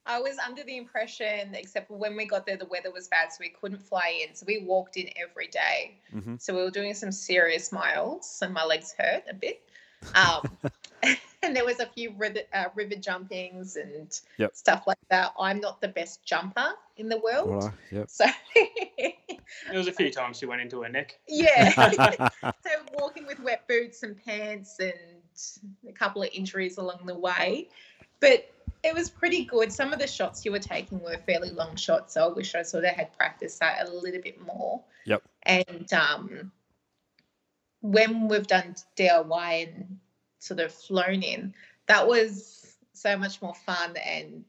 I 0.06 0.18
was 0.20 0.38
under 0.38 0.64
the 0.64 0.76
impression, 0.76 1.54
except 1.54 1.90
when 1.90 2.16
we 2.16 2.26
got 2.26 2.46
there, 2.46 2.56
the 2.56 2.66
weather 2.66 2.90
was 2.90 3.08
bad, 3.08 3.32
so 3.32 3.36
we 3.40 3.50
couldn't 3.50 3.80
fly 3.82 4.24
in. 4.26 4.34
So 4.34 4.44
we 4.46 4.58
walked 4.64 4.96
in 4.96 5.08
every 5.16 5.46
day. 5.48 5.98
hmm 6.12 6.36
So 6.38 6.54
we 6.56 6.62
were 6.62 6.70
doing 6.70 6.94
some 6.94 7.12
serious 7.12 7.70
miles, 7.70 8.40
and 8.42 8.52
my 8.52 8.64
legs 8.64 8.94
hurt 8.98 9.24
a 9.28 9.34
bit. 9.34 9.62
Um, 10.14 10.58
and 11.42 11.54
there 11.54 11.64
was 11.64 11.80
a 11.80 11.86
few 11.86 12.12
river, 12.16 12.40
uh, 12.52 12.66
river 12.74 12.96
jumpings 12.96 13.76
and 13.76 14.18
Yep. 14.38 14.56
stuff 14.56 14.84
like 14.86 14.98
that. 15.10 15.32
I'm 15.38 15.60
not 15.60 15.80
the 15.80 15.88
best 15.88 16.24
jumper 16.24 16.72
in 16.96 17.08
the 17.08 17.18
world, 17.18 17.64
Right. 17.64 17.72
Yep. 17.92 18.08
so 18.08 18.24
There 19.68 19.78
was 19.78 19.86
a 19.86 19.92
few 19.92 20.10
times 20.10 20.38
she 20.38 20.46
went 20.46 20.60
into 20.60 20.82
her 20.82 20.88
neck. 20.88 21.18
yeah. 21.28 21.70
so 22.64 22.70
walking 22.94 23.26
with 23.26 23.38
wet 23.40 23.68
boots 23.68 24.02
and 24.02 24.16
pants 24.24 24.78
and 24.80 24.94
a 25.88 25.92
couple 25.92 26.22
of 26.22 26.28
injuries 26.32 26.78
along 26.78 27.06
the 27.06 27.14
way 27.14 27.68
but 28.20 28.50
it 28.82 28.94
was 28.94 29.10
pretty 29.10 29.44
good 29.44 29.72
some 29.72 29.92
of 29.92 29.98
the 29.98 30.06
shots 30.06 30.44
you 30.44 30.52
were 30.52 30.58
taking 30.58 31.00
were 31.00 31.18
fairly 31.26 31.50
long 31.50 31.76
shots 31.76 32.14
so 32.14 32.24
i 32.24 32.32
wish 32.32 32.54
i 32.54 32.62
sort 32.62 32.84
of 32.84 32.90
had 32.94 33.12
practiced 33.16 33.60
that 33.60 33.88
a 33.88 33.92
little 33.92 34.20
bit 34.22 34.40
more 34.44 34.82
Yep. 35.06 35.22
and 35.44 35.92
um 35.92 36.52
when 37.80 38.28
we've 38.28 38.46
done 38.46 38.74
diy 38.96 39.68
and 39.74 39.98
sort 40.38 40.60
of 40.60 40.72
flown 40.72 41.22
in 41.22 41.54
that 41.86 42.06
was 42.06 42.76
so 42.92 43.16
much 43.16 43.40
more 43.42 43.54
fun 43.54 43.96
and 43.96 44.44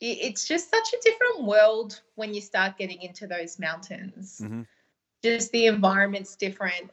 it's 0.00 0.46
just 0.46 0.70
such 0.70 0.92
a 0.92 0.96
different 1.02 1.42
world 1.42 2.00
when 2.14 2.32
you 2.32 2.40
start 2.40 2.78
getting 2.78 3.02
into 3.02 3.26
those 3.26 3.58
mountains 3.58 4.40
Mhm. 4.44 4.66
just 5.22 5.50
the 5.50 5.66
environment's 5.66 6.36
different. 6.36 6.90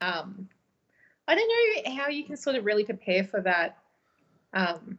Um, 0.00 0.48
I 1.26 1.34
don't 1.34 1.84
know 1.86 1.96
how 1.96 2.08
you 2.08 2.24
can 2.24 2.36
sort 2.36 2.54
of 2.54 2.64
really 2.64 2.84
prepare 2.84 3.24
for 3.24 3.40
that. 3.40 3.78
Um, 4.54 4.98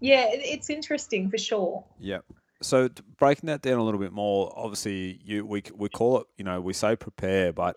yeah, 0.00 0.28
it, 0.28 0.40
it's 0.42 0.70
interesting 0.70 1.30
for 1.30 1.38
sure. 1.38 1.84
Yeah. 1.98 2.20
So 2.62 2.88
breaking 3.18 3.48
that 3.48 3.60
down 3.60 3.78
a 3.78 3.82
little 3.82 4.00
bit 4.00 4.12
more, 4.12 4.52
obviously 4.56 5.20
you 5.22 5.44
we 5.44 5.62
we 5.74 5.88
call 5.90 6.20
it, 6.20 6.26
you 6.38 6.44
know, 6.44 6.60
we 6.60 6.72
say 6.72 6.96
prepare, 6.96 7.52
but 7.52 7.76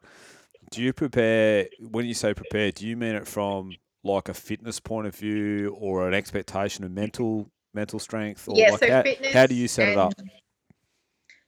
do 0.71 0.81
you 0.81 0.93
prepare 0.93 1.67
when 1.79 2.05
you 2.05 2.13
say 2.13 2.33
prepare, 2.33 2.71
do 2.71 2.87
you 2.87 2.95
mean 2.95 3.15
it 3.15 3.27
from 3.27 3.71
like 4.03 4.29
a 4.29 4.33
fitness 4.33 4.79
point 4.79 5.07
of 5.07 5.15
view 5.15 5.75
or 5.79 6.07
an 6.07 6.13
expectation 6.13 6.85
of 6.85 6.91
mental 6.91 7.51
mental 7.73 7.99
strength 7.99 8.47
or 8.47 8.55
yeah, 8.57 8.71
like 8.71 8.79
so 8.79 8.91
how, 8.91 9.03
fitness. 9.03 9.33
how 9.33 9.45
do 9.45 9.55
you 9.55 9.67
set 9.67 9.89
it 9.89 9.97
up? 9.97 10.13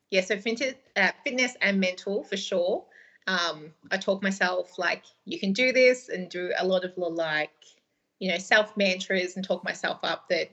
Yeah, 0.09 0.21
so 0.21 0.37
fitness, 0.37 0.73
uh, 0.97 1.11
fitness 1.23 1.55
and 1.61 1.79
mental 1.79 2.23
for 2.23 2.35
sure. 2.35 2.83
Um, 3.27 3.71
I 3.91 3.97
talk 3.97 4.21
myself 4.21 4.77
like 4.77 5.03
you 5.25 5.39
can 5.39 5.53
do 5.53 5.71
this 5.71 6.09
and 6.09 6.27
do 6.27 6.51
a 6.57 6.65
lot 6.65 6.83
of 6.83 6.97
like 6.97 7.49
you 8.21 8.29
know 8.31 8.37
self 8.37 8.77
mantras 8.77 9.35
and 9.35 9.43
talk 9.43 9.63
myself 9.65 9.99
up 10.03 10.29
that 10.29 10.51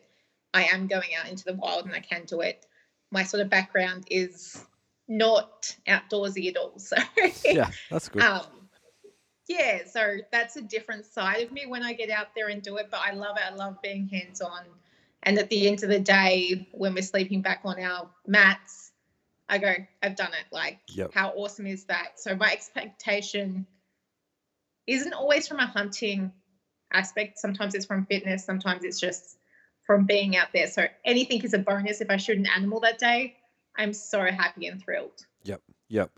I 0.54 0.64
am 0.64 0.88
going 0.88 1.10
out 1.20 1.28
into 1.30 1.44
the 1.44 1.52
wild 1.52 1.84
and 1.84 1.94
I 1.94 2.00
can 2.00 2.24
do 2.24 2.40
it. 2.40 2.66
My 3.10 3.22
sort 3.22 3.42
of 3.42 3.50
background 3.50 4.06
is 4.10 4.64
not 5.06 5.76
outdoorsy 5.86 6.48
at 6.48 6.56
all, 6.56 6.72
so 6.78 6.96
Yeah, 7.44 7.70
that's 7.90 8.08
good. 8.08 8.22
um, 8.22 8.42
yeah, 9.48 9.80
so 9.90 10.16
that's 10.32 10.56
a 10.56 10.62
different 10.62 11.04
side 11.04 11.42
of 11.42 11.52
me 11.52 11.66
when 11.66 11.82
I 11.82 11.92
get 11.92 12.10
out 12.10 12.28
there 12.34 12.48
and 12.48 12.62
do 12.62 12.78
it. 12.78 12.88
But 12.90 13.00
I 13.04 13.12
love 13.12 13.36
it. 13.36 13.42
I 13.50 13.54
love 13.54 13.80
being 13.82 14.08
hands 14.08 14.40
on. 14.40 14.62
And 15.22 15.38
at 15.38 15.50
the 15.50 15.68
end 15.68 15.82
of 15.82 15.90
the 15.90 16.00
day, 16.00 16.68
when 16.72 16.94
we're 16.94 17.02
sleeping 17.02 17.42
back 17.42 17.60
on 17.64 17.80
our 17.80 18.08
mats, 18.26 18.92
I 19.48 19.58
go, 19.58 19.74
I've 20.02 20.16
done 20.16 20.32
it. 20.32 20.44
Like, 20.52 20.80
Yep. 20.88 21.12
how 21.12 21.30
awesome 21.30 21.66
is 21.66 21.84
that? 21.84 22.20
So 22.20 22.34
my 22.36 22.50
expectation 22.52 23.66
isn't 24.86 25.12
always 25.12 25.48
from 25.48 25.58
a 25.60 25.66
hunting 25.66 26.32
aspect. 26.92 27.38
Sometimes 27.38 27.74
it's 27.74 27.86
from 27.86 28.06
fitness. 28.06 28.44
Sometimes 28.44 28.84
it's 28.84 29.00
just 29.00 29.38
from 29.86 30.04
being 30.04 30.36
out 30.36 30.48
there. 30.52 30.66
So 30.66 30.86
anything 31.04 31.42
is 31.42 31.54
a 31.54 31.58
bonus. 31.58 32.00
If 32.00 32.10
I 32.10 32.16
shoot 32.16 32.38
an 32.38 32.46
animal 32.46 32.80
that 32.80 32.98
day, 32.98 33.36
I'm 33.76 33.92
so 33.92 34.20
happy 34.24 34.66
and 34.66 34.82
thrilled. 34.82 35.26
Yep. 35.44 35.62
Yep. 35.88 36.10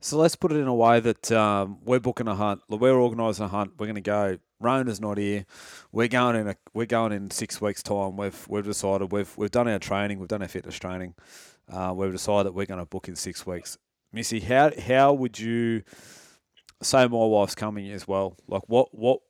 So 0.00 0.18
let's 0.18 0.36
put 0.36 0.52
it 0.52 0.56
in 0.56 0.68
a 0.68 0.74
way 0.74 1.00
that 1.00 1.32
um, 1.32 1.78
we're 1.84 2.00
booking 2.00 2.28
a 2.28 2.34
hunt. 2.34 2.62
We're 2.68 2.94
organising 2.94 3.46
a 3.46 3.48
hunt. 3.48 3.72
We're 3.78 3.86
going 3.86 3.96
to 3.96 4.00
go. 4.00 4.38
Rona's 4.60 5.00
not 5.00 5.18
here. 5.18 5.46
We're 5.90 6.08
going 6.08 6.36
in. 6.36 6.48
A, 6.48 6.56
we're 6.72 6.86
going 6.86 7.12
in 7.12 7.30
six 7.30 7.60
weeks' 7.60 7.82
time. 7.82 8.16
We've 8.16 8.46
we've 8.48 8.64
decided 8.64 9.10
we've 9.10 9.36
we've 9.36 9.50
done 9.50 9.68
our 9.68 9.78
training. 9.78 10.18
We've 10.18 10.28
done 10.28 10.42
our 10.42 10.48
fitness 10.48 10.78
training. 10.78 11.14
Uh, 11.70 11.92
we've 11.96 12.12
decided 12.12 12.46
that 12.46 12.52
we're 12.54 12.66
going 12.66 12.80
to 12.80 12.86
book 12.86 13.08
in 13.08 13.16
six 13.16 13.46
weeks. 13.46 13.78
Missy, 14.12 14.40
how 14.40 14.70
how 14.80 15.12
would 15.12 15.38
you 15.38 15.82
say 16.82 17.06
my 17.08 17.26
wife's 17.26 17.54
coming 17.54 17.90
as 17.90 18.06
well? 18.06 18.36
Like 18.46 18.62
what 18.66 18.94
what 18.94 19.20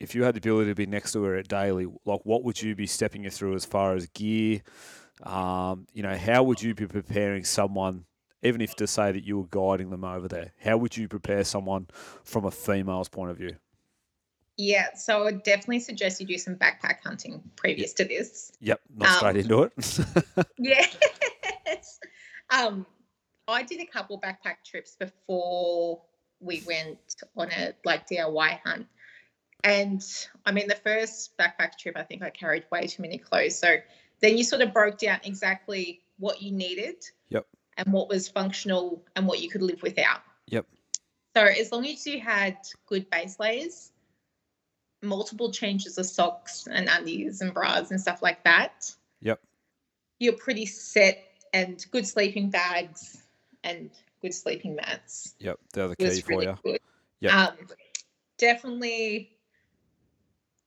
if 0.00 0.14
you 0.14 0.24
had 0.24 0.34
the 0.34 0.38
ability 0.38 0.70
to 0.70 0.74
be 0.74 0.86
next 0.86 1.12
to 1.12 1.22
her 1.24 1.36
at 1.36 1.48
daily? 1.48 1.86
Like 2.04 2.20
what 2.24 2.42
would 2.44 2.60
you 2.60 2.74
be 2.74 2.86
stepping 2.86 3.24
you 3.24 3.30
through 3.30 3.54
as 3.54 3.64
far 3.64 3.94
as 3.94 4.06
gear? 4.06 4.62
Um, 5.22 5.86
you 5.92 6.02
know, 6.02 6.16
how 6.16 6.42
would 6.42 6.62
you 6.62 6.74
be 6.74 6.86
preparing 6.86 7.44
someone 7.44 8.06
even 8.42 8.60
if 8.60 8.74
to 8.76 8.86
say 8.86 9.12
that 9.12 9.24
you 9.24 9.38
were 9.38 9.46
guiding 9.50 9.90
them 9.90 10.04
over 10.04 10.28
there, 10.28 10.52
how 10.62 10.76
would 10.76 10.96
you 10.96 11.08
prepare 11.08 11.44
someone 11.44 11.86
from 12.24 12.44
a 12.44 12.50
female's 12.50 13.08
point 13.08 13.30
of 13.30 13.36
view? 13.36 13.56
Yeah, 14.56 14.94
so 14.94 15.20
I 15.20 15.24
would 15.24 15.42
definitely 15.42 15.80
suggest 15.80 16.20
you 16.20 16.26
do 16.26 16.36
some 16.36 16.54
backpack 16.56 17.00
hunting 17.04 17.42
previous 17.56 17.92
to 17.94 18.04
this. 18.04 18.52
Yep, 18.60 18.80
not 18.96 19.08
straight 19.16 19.30
Um, 19.30 19.36
into 19.36 19.62
it. 19.64 20.46
Yes. 20.58 20.96
um, 22.50 22.86
I 23.48 23.62
did 23.62 23.80
a 23.80 23.86
couple 23.86 24.20
backpack 24.20 24.56
trips 24.64 24.96
before 24.96 26.02
we 26.40 26.62
went 26.66 26.98
on 27.36 27.50
a 27.50 27.74
like 27.84 28.08
DIY 28.08 28.60
hunt. 28.64 28.86
And 29.64 30.04
I 30.46 30.52
mean, 30.52 30.68
the 30.68 30.74
first 30.74 31.36
backpack 31.38 31.76
trip, 31.78 31.96
I 31.96 32.02
think 32.02 32.22
I 32.22 32.30
carried 32.30 32.64
way 32.70 32.86
too 32.86 33.02
many 33.02 33.18
clothes. 33.18 33.58
So 33.58 33.76
then 34.20 34.36
you 34.36 34.44
sort 34.44 34.62
of 34.62 34.72
broke 34.72 34.98
down 34.98 35.20
exactly 35.24 36.00
what 36.18 36.42
you 36.42 36.52
needed. 36.52 36.96
Yep. 37.28 37.46
And 37.76 37.92
what 37.92 38.08
was 38.08 38.28
functional 38.28 39.02
and 39.16 39.26
what 39.26 39.40
you 39.40 39.48
could 39.48 39.62
live 39.62 39.82
without. 39.82 40.20
Yep. 40.48 40.66
So 41.36 41.44
as 41.44 41.72
long 41.72 41.86
as 41.86 42.06
you 42.06 42.20
had 42.20 42.58
good 42.86 43.08
base 43.08 43.38
layers, 43.38 43.92
multiple 45.02 45.50
changes 45.50 45.96
of 45.96 46.06
socks 46.06 46.68
and 46.70 46.88
undies 46.90 47.40
and 47.40 47.54
bras 47.54 47.90
and 47.90 48.00
stuff 48.00 48.22
like 48.22 48.44
that, 48.44 48.94
Yep. 49.20 49.40
you're 50.18 50.34
pretty 50.34 50.66
set 50.66 51.24
and 51.52 51.84
good 51.90 52.06
sleeping 52.06 52.50
bags 52.50 53.22
and 53.64 53.90
good 54.20 54.34
sleeping 54.34 54.76
mats 54.76 55.34
Yep, 55.38 55.58
they're 55.72 55.88
the 55.88 55.96
key 55.96 56.20
for 56.20 56.28
really 56.28 56.46
you. 56.46 56.58
good. 56.62 56.80
Yep. 57.20 57.32
Um, 57.32 57.56
definitely 58.38 59.30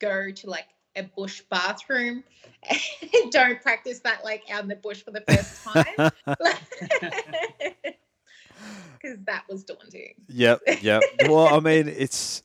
go 0.03 0.31
to 0.31 0.49
like 0.49 0.67
a 0.95 1.03
bush 1.03 1.41
bathroom. 1.49 2.23
Don't 3.31 3.61
practice 3.61 3.99
that 3.99 4.23
like 4.23 4.43
out 4.51 4.63
in 4.63 4.67
the 4.67 4.75
bush 4.75 5.01
for 5.01 5.11
the 5.11 5.21
first 5.21 5.63
time. 5.63 6.11
Because 9.01 9.17
that 9.25 9.43
was 9.49 9.65
daunting. 9.65 10.13
Yep, 10.29 10.61
yep. 10.81 11.03
well, 11.27 11.53
I 11.53 11.59
mean, 11.59 11.89
it's 11.89 12.41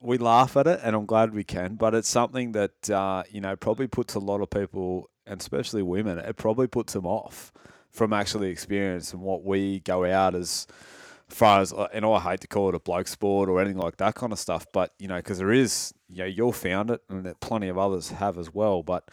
we 0.00 0.18
laugh 0.18 0.54
at 0.58 0.66
it, 0.66 0.80
and 0.82 0.94
I'm 0.94 1.06
glad 1.06 1.32
we 1.32 1.44
can, 1.44 1.76
but 1.76 1.94
it's 1.94 2.10
something 2.10 2.52
that 2.52 2.90
uh, 2.90 3.22
you 3.30 3.40
know 3.40 3.56
probably 3.56 3.86
puts 3.86 4.14
a 4.14 4.18
lot 4.18 4.42
of 4.42 4.50
people, 4.50 5.08
and 5.26 5.40
especially 5.40 5.82
women, 5.82 6.18
it 6.18 6.36
probably 6.36 6.66
puts 6.66 6.92
them 6.92 7.06
off 7.06 7.54
from 7.90 8.12
actually 8.12 8.50
experiencing 8.50 9.20
what 9.20 9.44
we 9.44 9.80
go 9.80 10.04
out 10.04 10.34
as 10.34 10.66
far 11.28 11.60
as, 11.60 11.72
uh, 11.72 11.88
and 11.92 12.04
I 12.04 12.20
hate 12.20 12.40
to 12.40 12.48
call 12.48 12.68
it 12.68 12.74
a 12.74 12.80
bloke 12.80 13.08
sport 13.08 13.48
or 13.48 13.60
anything 13.60 13.78
like 13.78 13.96
that 13.98 14.14
kind 14.14 14.32
of 14.32 14.38
stuff, 14.38 14.66
but 14.72 14.92
you 14.98 15.08
know, 15.08 15.16
because 15.16 15.38
there 15.38 15.52
is, 15.52 15.94
you 16.14 16.22
know, 16.22 16.28
you'll 16.28 16.52
found 16.52 16.90
it, 16.90 17.02
and 17.08 17.26
that 17.26 17.40
plenty 17.40 17.68
of 17.68 17.78
others 17.78 18.10
have 18.10 18.38
as 18.38 18.52
well, 18.52 18.82
but 18.82 19.10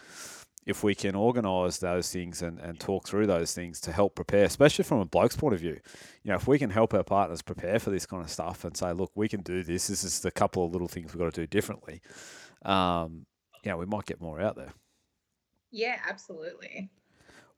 if 0.65 0.83
we 0.83 0.93
can 0.93 1.15
organise 1.15 1.79
those 1.79 2.11
things 2.11 2.43
and, 2.43 2.59
and 2.59 2.79
talk 2.79 3.07
through 3.07 3.25
those 3.25 3.53
things 3.53 3.81
to 3.81 3.91
help 3.91 4.15
prepare, 4.15 4.45
especially 4.45 4.83
from 4.83 4.99
a 4.99 5.05
bloke's 5.05 5.35
point 5.35 5.55
of 5.55 5.59
view, 5.59 5.79
you 6.23 6.29
know, 6.29 6.35
if 6.35 6.47
we 6.47 6.59
can 6.59 6.69
help 6.69 6.93
our 6.93 7.03
partners 7.03 7.41
prepare 7.41 7.79
for 7.79 7.89
this 7.89 8.05
kind 8.05 8.23
of 8.23 8.29
stuff 8.29 8.63
and 8.63 8.77
say, 8.77 8.91
look, 8.93 9.11
we 9.15 9.27
can 9.27 9.41
do 9.41 9.63
this. 9.63 9.87
This 9.87 10.03
is 10.03 10.19
the 10.19 10.29
couple 10.29 10.63
of 10.63 10.71
little 10.71 10.87
things 10.87 11.13
we've 11.13 11.19
got 11.19 11.33
to 11.33 11.41
do 11.41 11.47
differently. 11.47 11.99
Um, 12.63 13.25
know, 13.65 13.77
we 13.77 13.85
might 13.85 14.05
get 14.05 14.21
more 14.21 14.39
out 14.41 14.55
there. 14.55 14.73
Yeah, 15.71 15.97
absolutely. 16.07 16.89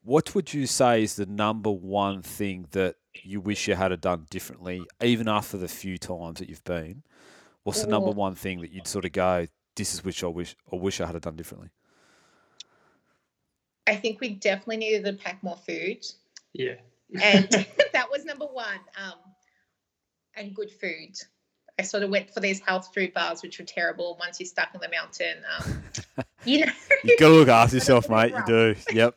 What 0.04 0.36
would 0.36 0.54
you 0.54 0.68
say 0.68 1.04
is 1.04 1.16
the 1.16 1.26
number 1.26 1.72
one 1.72 2.22
thing 2.22 2.68
that 2.72 2.96
you 3.24 3.40
wish 3.40 3.68
you 3.68 3.76
had 3.76 4.00
done 4.02 4.28
differently, 4.30 4.82
even 5.02 5.28
after 5.28 5.58
the 5.58 5.68
few 5.68 5.98
times 5.98 6.40
that 6.40 6.50
you've 6.50 6.64
been? 6.64 7.04
What's 7.64 7.82
the 7.82 7.88
number 7.88 8.12
one 8.12 8.36
thing 8.36 8.62
that 8.62 8.72
you'd 8.72 8.88
sort 8.88 9.06
of 9.06 9.12
go, 9.14 9.48
this 9.76 9.94
is 9.94 10.04
which 10.04 10.24
I 10.24 10.28
wish 10.28 10.56
I 10.72 10.76
wish 10.76 11.00
I 11.00 11.06
had 11.06 11.16
have 11.16 11.22
done 11.22 11.36
differently? 11.36 11.70
I 13.88 13.96
think 13.96 14.20
we 14.20 14.30
definitely 14.30 14.78
needed 14.78 15.06
to 15.06 15.14
pack 15.14 15.44
more 15.44 15.58
food. 15.58 16.06
Yeah. 16.54 16.76
and 17.22 17.50
that 17.94 18.10
was 18.12 18.26
number 18.26 18.46
one. 18.46 18.80
Um, 19.02 19.20
and 20.36 20.54
good 20.56 20.72
food. 20.72 21.16
I 21.80 21.84
sort 21.84 22.04
of 22.04 22.10
went 22.10 22.32
for 22.32 22.40
these 22.40 22.60
health 22.60 22.94
food 22.94 23.14
bars, 23.14 23.42
which 23.42 23.60
were 23.60 23.66
terrible 23.66 24.18
once 24.20 24.40
you're 24.40 24.48
stuck 24.48 24.70
in 24.76 24.82
the 24.82 24.90
mountain. 24.90 25.38
Um, 25.58 25.84
you 26.46 26.66
know, 26.66 26.72
You 27.04 27.18
got 27.18 27.30
to 27.30 27.34
look 27.34 27.48
after 27.48 27.78
yourself, 27.78 28.10
mate. 28.10 28.34
You 28.34 28.44
do. 28.46 28.76
Yep. 28.94 29.16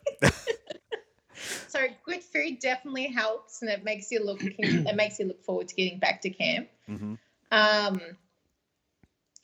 so 1.67 1.79
good 2.03 2.23
food 2.23 2.59
definitely 2.59 3.07
helps, 3.07 3.61
and 3.61 3.69
it 3.69 3.83
makes 3.83 4.11
you 4.11 4.23
look 4.23 4.39
it 4.41 4.95
makes 4.95 5.19
you 5.19 5.25
look 5.25 5.43
forward 5.43 5.67
to 5.67 5.75
getting 5.75 5.99
back 5.99 6.21
to 6.21 6.29
camp. 6.31 6.67
hmm 6.87 7.15
Um, 7.51 8.01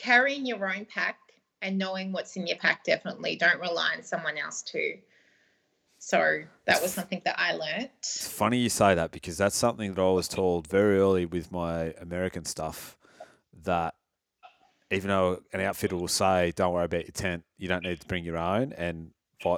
carrying 0.04 0.46
your 0.46 0.70
own 0.70 0.86
pack 0.86 1.18
and 1.62 1.78
knowing 1.78 2.12
what's 2.12 2.36
in 2.36 2.46
your 2.46 2.58
pack 2.58 2.84
definitely. 2.84 3.38
Don't 3.38 3.60
rely 3.60 3.94
on 3.96 4.04
someone 4.04 4.38
else 4.38 4.62
too. 4.62 4.96
So 5.98 6.44
that 6.66 6.82
was 6.82 6.92
something 6.92 7.22
that 7.24 7.40
I 7.40 7.54
learnt. 7.54 7.92
It's 8.00 8.28
funny 8.28 8.58
you 8.58 8.68
say 8.68 8.94
that 8.96 9.12
because 9.12 9.38
that's 9.38 9.56
something 9.56 9.94
that 9.94 10.02
I 10.02 10.12
was 10.12 10.28
told 10.28 10.68
very 10.68 10.98
early 10.98 11.26
with 11.26 11.50
my 11.50 11.94
American 12.02 12.44
stuff 12.44 12.98
that 13.64 13.96
even 14.92 15.08
though 15.08 15.40
an 15.54 15.62
outfitter 15.62 15.96
will 15.96 16.10
say, 16.10 16.52
"Don't 16.52 16.74
worry 16.74 16.86
about 16.86 17.06
your 17.06 17.14
tent. 17.14 17.46
You 17.58 17.70
don't 17.70 17.84
need 17.84 18.02
to 18.02 18.08
bring 18.08 18.26
your 18.26 18.38
own," 18.38 18.74
and 18.74 19.12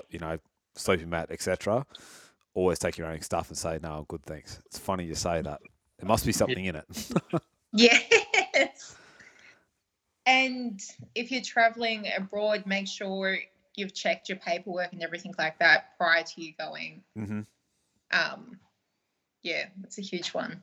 you 0.10 0.20
know, 0.20 0.38
sleeping 0.76 1.10
mat, 1.10 1.32
etc. 1.32 1.86
Always 2.54 2.78
take 2.78 2.98
your 2.98 3.08
own 3.08 3.22
stuff 3.22 3.50
and 3.50 3.58
say, 3.58 3.80
"No, 3.82 4.06
good, 4.08 4.24
thanks." 4.24 4.60
It's 4.68 4.78
funny 4.78 5.06
you 5.06 5.16
say 5.16 5.42
that. 5.42 5.60
There 5.98 6.08
must 6.08 6.26
be 6.26 6.32
something 6.32 6.64
in 6.64 6.76
it. 6.76 6.86
Yes. 7.78 8.96
And 10.26 10.82
if 11.14 11.32
you're 11.32 11.42
traveling 11.42 12.08
abroad, 12.18 12.64
make 12.66 12.88
sure 12.88 13.38
you've 13.76 13.94
checked 13.94 14.30
your 14.30 14.38
paperwork 14.40 14.94
and 14.94 15.04
everything 15.04 15.34
like 15.38 15.60
that 15.60 15.98
prior 15.98 16.24
to 16.24 16.42
you 16.42 16.54
going. 16.58 17.04
hmm 17.16 17.42
Um, 18.12 18.60
yeah, 19.44 19.66
that's 19.82 19.98
a 19.98 20.02
huge 20.02 20.30
one. 20.30 20.62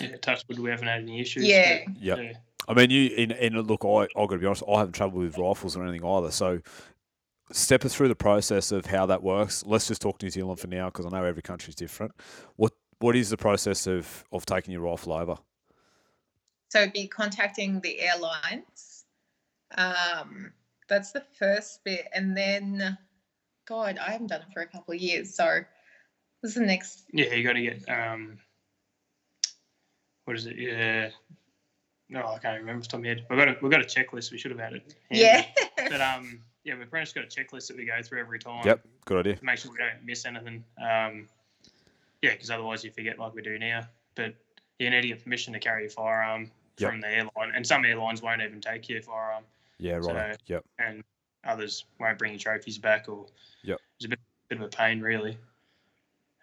Yeah, 0.00 0.16
touch 0.16 0.42
wood, 0.48 0.58
we 0.58 0.70
haven't 0.70 0.88
had 0.88 1.02
any 1.02 1.20
issues. 1.20 1.44
Yeah. 1.46 1.84
but, 1.86 1.96
Yep. 2.02 2.18
yeah. 2.18 2.32
I 2.66 2.74
mean, 2.74 2.90
you 2.90 3.10
in, 3.16 3.30
in 3.32 3.60
look, 3.60 3.84
I 3.84 3.88
I 3.88 4.26
got 4.26 4.30
to 4.30 4.38
be 4.38 4.46
honest, 4.46 4.62
I 4.68 4.78
haven't 4.78 4.94
travelled 4.94 5.22
with 5.22 5.38
rifles 5.38 5.76
or 5.76 5.82
anything 5.86 6.06
either. 6.06 6.30
So, 6.30 6.60
step 7.52 7.84
us 7.84 7.94
through 7.94 8.08
the 8.08 8.14
process 8.16 8.72
of 8.72 8.86
how 8.86 9.06
that 9.06 9.22
works. 9.22 9.64
Let's 9.66 9.86
just 9.86 10.02
talk 10.02 10.22
New 10.22 10.30
Zealand 10.30 10.58
for 10.60 10.66
now 10.66 10.86
because 10.86 11.06
I 11.06 11.10
know 11.10 11.24
every 11.24 11.42
country 11.42 11.70
is 11.70 11.74
different. 11.74 12.12
What 12.56 12.72
what 13.00 13.16
is 13.16 13.30
the 13.30 13.36
process 13.36 13.86
of 13.86 14.24
of 14.32 14.46
taking 14.46 14.72
your 14.72 14.82
rifle 14.82 15.12
over? 15.12 15.36
So 16.70 16.88
be 16.90 17.06
contacting 17.06 17.80
the 17.80 18.00
airlines. 18.00 19.04
Um, 19.76 20.52
that's 20.88 21.12
the 21.12 21.22
first 21.38 21.84
bit. 21.84 22.08
And 22.14 22.36
then, 22.36 22.98
God, 23.66 23.98
I 23.98 24.10
haven't 24.10 24.28
done 24.28 24.42
it 24.42 24.52
for 24.52 24.62
a 24.62 24.66
couple 24.66 24.94
of 24.94 25.00
years. 25.00 25.34
So 25.34 25.60
this 26.42 26.50
is 26.50 26.54
the 26.54 26.66
next. 26.66 27.04
Yeah, 27.12 27.32
you 27.32 27.44
got 27.44 27.54
to 27.54 27.62
get 27.62 27.88
um, 27.88 28.38
what 30.24 30.36
is 30.36 30.46
it? 30.46 30.56
Yeah, 30.56 31.10
no, 32.08 32.26
I 32.26 32.38
can't 32.38 32.60
remember 32.60 32.80
off 32.80 32.84
the 32.84 32.88
top 32.88 32.98
of 32.98 33.02
my 33.02 33.08
head. 33.08 33.26
We've 33.28 33.38
got 33.38 33.48
a, 33.48 33.56
we've 33.62 33.72
got 33.72 33.80
a 33.80 33.84
checklist. 33.84 34.30
We 34.30 34.38
should 34.38 34.50
have 34.50 34.60
had 34.60 34.74
it. 34.74 34.94
handy. 35.10 35.24
Yeah. 35.24 35.44
But 35.76 36.00
um, 36.00 36.40
yeah, 36.64 36.78
we've 36.78 36.88
pretty 36.88 37.02
much 37.02 37.14
got 37.14 37.24
a 37.24 37.26
checklist 37.26 37.68
that 37.68 37.76
we 37.76 37.84
go 37.84 38.00
through 38.02 38.20
every 38.20 38.38
time. 38.38 38.62
Yep, 38.64 38.86
good 39.04 39.18
idea. 39.18 39.36
To 39.36 39.44
make 39.44 39.58
sure 39.58 39.70
we 39.70 39.76
don't 39.76 40.02
miss 40.02 40.24
anything. 40.24 40.64
Um, 40.78 41.28
yeah, 42.22 42.30
because 42.32 42.50
otherwise 42.50 42.82
you 42.82 42.90
forget 42.90 43.18
like 43.18 43.34
we 43.34 43.42
do 43.42 43.58
now. 43.58 43.86
But 44.14 44.34
you 44.78 44.90
need 44.90 45.02
to 45.02 45.08
get 45.08 45.22
permission 45.22 45.52
to 45.52 45.58
carry 45.58 45.82
your 45.82 45.90
firearm 45.90 46.50
Yep. 46.78 46.90
from 46.90 47.00
the 47.00 47.08
airline, 47.08 47.52
and 47.54 47.64
some 47.66 47.84
airlines 47.84 48.20
won't 48.20 48.42
even 48.42 48.60
take 48.60 48.88
your 48.88 49.00
firearm, 49.00 49.44
Yeah, 49.78 49.94
right. 49.96 50.34
So- 50.34 50.38
yep. 50.46 50.64
and 50.80 51.04
others 51.44 51.84
won't 52.00 52.18
bring 52.18 52.32
your 52.32 52.40
trophies 52.40 52.78
back. 52.78 53.08
Or 53.08 53.26
Yep. 53.62 53.78
it's 53.96 54.06
a 54.06 54.08
bit, 54.08 54.18
bit 54.48 54.58
of 54.58 54.64
a 54.64 54.68
pain, 54.68 55.00
really. 55.00 55.38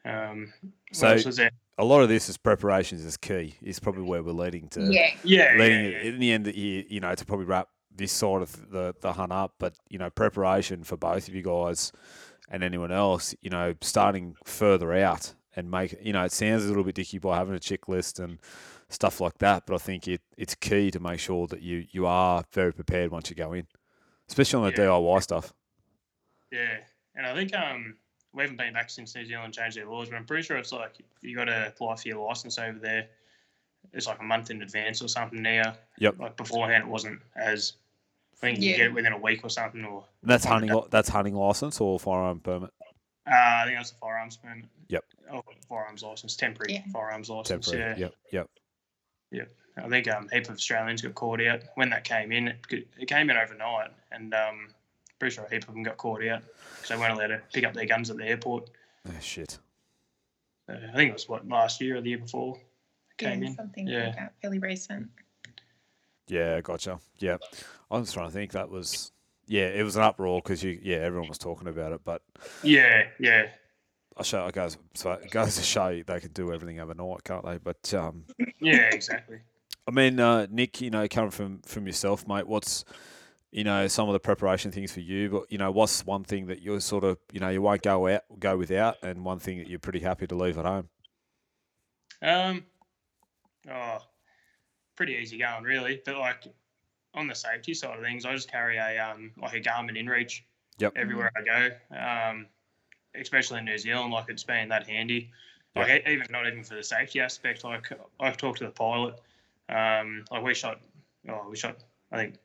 Um, 0.05 0.53
So- 0.93 1.13
was 1.13 1.35
there? 1.37 1.51
A 1.77 1.83
lot 1.85 2.01
of 2.01 2.09
this 2.09 2.29
is 2.29 2.37
preparations 2.37 3.03
is 3.03 3.17
key. 3.17 3.55
Is 3.61 3.79
probably 3.79 4.03
where 4.03 4.21
we're 4.23 4.31
leading 4.33 4.67
to. 4.69 4.81
yeah. 4.83 5.15
Yeah, 5.23 5.53
yeah, 5.53 5.59
leading 5.59 5.91
yeah. 5.91 5.99
in 5.99 6.19
the 6.19 6.31
end, 6.31 6.47
you 6.55 6.85
you 6.89 6.99
know, 6.99 7.13
to 7.15 7.25
probably 7.25 7.45
wrap 7.45 7.69
this 7.93 8.11
side 8.11 8.41
of 8.41 8.69
the 8.71 8.95
the 9.01 9.13
hunt 9.13 9.31
up. 9.31 9.55
But 9.57 9.75
you 9.89 9.97
know, 9.97 10.09
preparation 10.09 10.83
for 10.83 10.95
both 10.97 11.27
of 11.27 11.33
you 11.35 11.41
guys 11.41 11.91
and 12.49 12.63
anyone 12.63 12.91
else, 12.91 13.33
you 13.41 13.49
know, 13.49 13.73
starting 13.81 14.35
further 14.45 14.93
out 14.93 15.33
and 15.55 15.69
make 15.69 15.95
you 16.01 16.13
know, 16.13 16.23
it 16.23 16.31
sounds 16.31 16.65
a 16.65 16.67
little 16.67 16.83
bit 16.83 16.95
dicky 16.95 17.17
by 17.19 17.37
having 17.37 17.55
a 17.55 17.59
checklist 17.59 18.23
and 18.23 18.39
stuff 18.89 19.19
like 19.21 19.37
that. 19.39 19.65
But 19.65 19.75
I 19.75 19.77
think 19.77 20.07
it 20.07 20.21
it's 20.37 20.55
key 20.55 20.91
to 20.91 20.99
make 20.99 21.19
sure 21.19 21.47
that 21.47 21.61
you 21.61 21.85
you 21.91 22.05
are 22.05 22.43
very 22.53 22.73
prepared 22.73 23.11
once 23.11 23.29
you 23.29 23.35
go 23.35 23.53
in, 23.53 23.67
especially 24.29 24.57
on 24.65 24.71
the 24.73 24.81
Yeah. 24.81 24.87
DIY 24.89 25.23
stuff. 25.23 25.53
Yeah, 26.51 26.77
and 27.15 27.25
I 27.25 27.33
think 27.33 27.55
um 27.55 27.95
we 28.33 28.43
haven't 28.43 28.57
been 28.57 28.73
back 28.73 28.89
since 28.89 29.13
New 29.15 29.25
Zealand 29.25 29.53
changed 29.53 29.75
their 29.77 29.85
laws, 29.89 30.09
but 30.09 30.15
I'm 30.15 30.25
pretty 30.25 30.43
sure 30.43 30.57
it's 30.57 30.71
like 30.71 30.93
you 31.21 31.35
got 31.35 31.45
to 31.45 31.67
apply 31.67 31.95
for 31.97 32.07
your 32.07 32.25
license 32.25 32.57
over 32.57 32.79
there. 32.79 33.07
It's 33.91 34.07
like 34.07 34.19
a 34.19 34.23
month 34.23 34.51
in 34.51 34.61
advance 34.61 35.01
or 35.01 35.09
something 35.09 35.41
now. 35.41 35.73
Yep. 35.97 36.17
Like 36.19 36.37
beforehand, 36.37 36.83
it 36.83 36.89
wasn't 36.89 37.19
as. 37.35 37.73
I 38.33 38.47
think 38.47 38.59
you 38.61 38.71
Yeah. 38.71 38.77
get 38.77 38.85
it 38.87 38.93
within 38.93 39.11
a 39.13 39.17
week 39.19 39.41
or 39.43 39.49
something, 39.49 39.83
or 39.85 40.05
And 40.21 40.31
that's 40.31 40.45
hunting. 40.45 40.81
That's 40.89 41.09
hunting 41.09 41.35
license 41.35 41.79
or 41.81 41.99
firearm 41.99 42.39
permit. 42.39 42.71
Uh, 43.27 43.33
I 43.33 43.63
think 43.65 43.77
that's 43.77 43.91
a 43.91 43.95
firearms 43.95 44.37
permit. 44.37 44.65
Yep. 44.89 45.05
Oh, 45.31 45.43
firearms 45.69 46.03
license, 46.03 46.35
temporary 46.35 46.73
Yeah. 46.73 46.83
firearms 46.91 47.29
license. 47.29 47.67
Temporary. 47.67 47.99
Yeah. 47.99 48.07
Yep. 48.31 48.49
Yep. 49.31 49.49
I 49.77 49.87
think 49.89 50.07
um, 50.09 50.27
a 50.31 50.35
heap 50.35 50.45
of 50.49 50.55
Australians 50.55 51.01
got 51.01 51.15
caught 51.15 51.41
out 51.41 51.61
when 51.75 51.89
that 51.91 52.03
came 52.03 52.31
in. 52.31 52.49
It, 52.49 52.87
it 52.99 53.07
came 53.07 53.29
in 53.29 53.37
overnight, 53.37 53.91
and 54.11 54.33
um, 54.33 54.67
pretty 55.17 55.33
sure 55.35 55.45
a 55.45 55.49
heap 55.49 55.67
of 55.67 55.73
them 55.73 55.83
got 55.83 55.97
caught 55.97 56.23
out 56.25 56.41
because 56.75 56.89
they 56.89 56.97
weren't 56.97 57.13
allowed 57.13 57.27
to 57.27 57.41
pick 57.53 57.63
up 57.63 57.73
their 57.73 57.85
guns 57.85 58.09
at 58.09 58.17
the 58.17 58.25
airport. 58.25 58.69
Oh, 59.07 59.11
shit. 59.21 59.57
Uh, 60.67 60.73
I 60.91 60.95
think 60.95 61.09
it 61.09 61.13
was 61.13 61.29
what 61.29 61.47
last 61.47 61.79
year 61.79 61.95
or 61.97 62.01
the 62.01 62.09
year 62.09 62.17
before 62.17 62.57
came 63.17 63.41
yeah, 63.43 63.49
in. 63.49 63.55
something 63.55 63.87
Yeah. 63.87 64.05
like 64.07 64.15
that, 64.17 64.33
fairly 64.41 64.59
recent. 64.59 65.09
Yeah, 66.27 66.59
gotcha. 66.61 66.99
Yeah, 67.19 67.37
I 67.89 67.97
was 67.97 68.11
trying 68.13 68.27
to 68.27 68.33
think. 68.33 68.51
That 68.51 68.69
was 68.69 69.11
yeah, 69.51 69.67
it 69.67 69.83
was 69.83 69.97
an 69.97 70.03
uproar 70.03 70.39
because 70.41 70.63
you 70.63 70.79
yeah 70.81 70.97
everyone 70.97 71.27
was 71.27 71.37
talking 71.37 71.67
about 71.67 71.91
it, 71.91 72.01
but 72.05 72.21
Yeah, 72.63 73.07
yeah, 73.19 73.47
I 74.15 74.23
show 74.23 74.47
it 74.47 74.55
goes 74.55 74.77
so 74.93 75.11
it 75.11 75.29
goes 75.29 75.57
to 75.57 75.61
show 75.61 75.89
you 75.89 76.05
they 76.05 76.21
can 76.21 76.31
do 76.31 76.53
everything 76.53 76.79
overnight, 76.79 77.25
can't 77.25 77.43
they? 77.43 77.57
But 77.57 77.93
um, 77.93 78.23
yeah, 78.61 78.89
exactly. 78.93 79.39
I 79.85 79.91
mean, 79.91 80.21
uh, 80.21 80.47
Nick, 80.49 80.79
you 80.79 80.89
know, 80.89 81.05
coming 81.09 81.31
from 81.31 81.61
from 81.63 81.85
yourself, 81.85 82.25
mate, 82.29 82.47
what's 82.47 82.85
you 83.51 83.65
know 83.65 83.89
some 83.89 84.07
of 84.07 84.13
the 84.13 84.21
preparation 84.21 84.71
things 84.71 84.93
for 84.93 85.01
you, 85.01 85.29
but 85.29 85.51
you 85.51 85.57
know, 85.57 85.69
what's 85.69 86.05
one 86.05 86.23
thing 86.23 86.45
that 86.47 86.61
you're 86.61 86.79
sort 86.79 87.03
of 87.03 87.17
you 87.33 87.41
know 87.41 87.49
you 87.49 87.61
won't 87.61 87.81
go 87.81 88.07
out 88.07 88.21
go 88.39 88.55
without, 88.55 88.95
and 89.03 89.25
one 89.25 89.39
thing 89.39 89.57
that 89.57 89.67
you're 89.67 89.79
pretty 89.79 89.99
happy 89.99 90.27
to 90.27 90.35
leave 90.35 90.57
at 90.57 90.63
home. 90.63 90.87
Um, 92.21 92.63
oh, 93.69 93.97
pretty 94.95 95.15
easy 95.15 95.39
going, 95.39 95.65
really. 95.65 96.01
But 96.05 96.15
like 96.17 96.45
on 97.13 97.27
the 97.27 97.35
safety 97.35 97.73
side 97.73 97.97
of 97.97 98.03
things, 98.03 98.25
I 98.25 98.33
just 98.33 98.51
carry 98.51 98.77
a 98.77 98.99
um 98.99 99.31
like 99.41 99.53
a 99.53 99.59
Garmin 99.61 99.97
InReach 99.97 100.41
Yep. 100.79 100.93
everywhere 100.95 101.31
I 101.35 101.41
go. 101.41 101.95
Um, 101.95 102.47
especially 103.19 103.59
in 103.59 103.65
New 103.65 103.77
Zealand, 103.77 104.13
like 104.13 104.29
it's 104.29 104.43
been 104.43 104.69
that 104.69 104.87
handy. 104.87 105.29
Like 105.75 106.05
e- 106.07 106.11
even 106.11 106.27
not 106.29 106.47
even 106.47 106.63
for 106.63 106.75
the 106.75 106.83
safety 106.83 107.19
aspect. 107.19 107.63
Like 107.63 107.87
I've 108.19 108.37
talked 108.37 108.59
to 108.59 108.65
the 108.65 108.71
pilot. 108.71 109.15
Um, 109.69 110.25
like 110.31 110.43
we 110.43 110.53
shot, 110.53 110.79
oh, 111.29 111.47
we 111.49 111.55
shot 111.55 111.77
I 112.11 112.17
think 112.17 112.35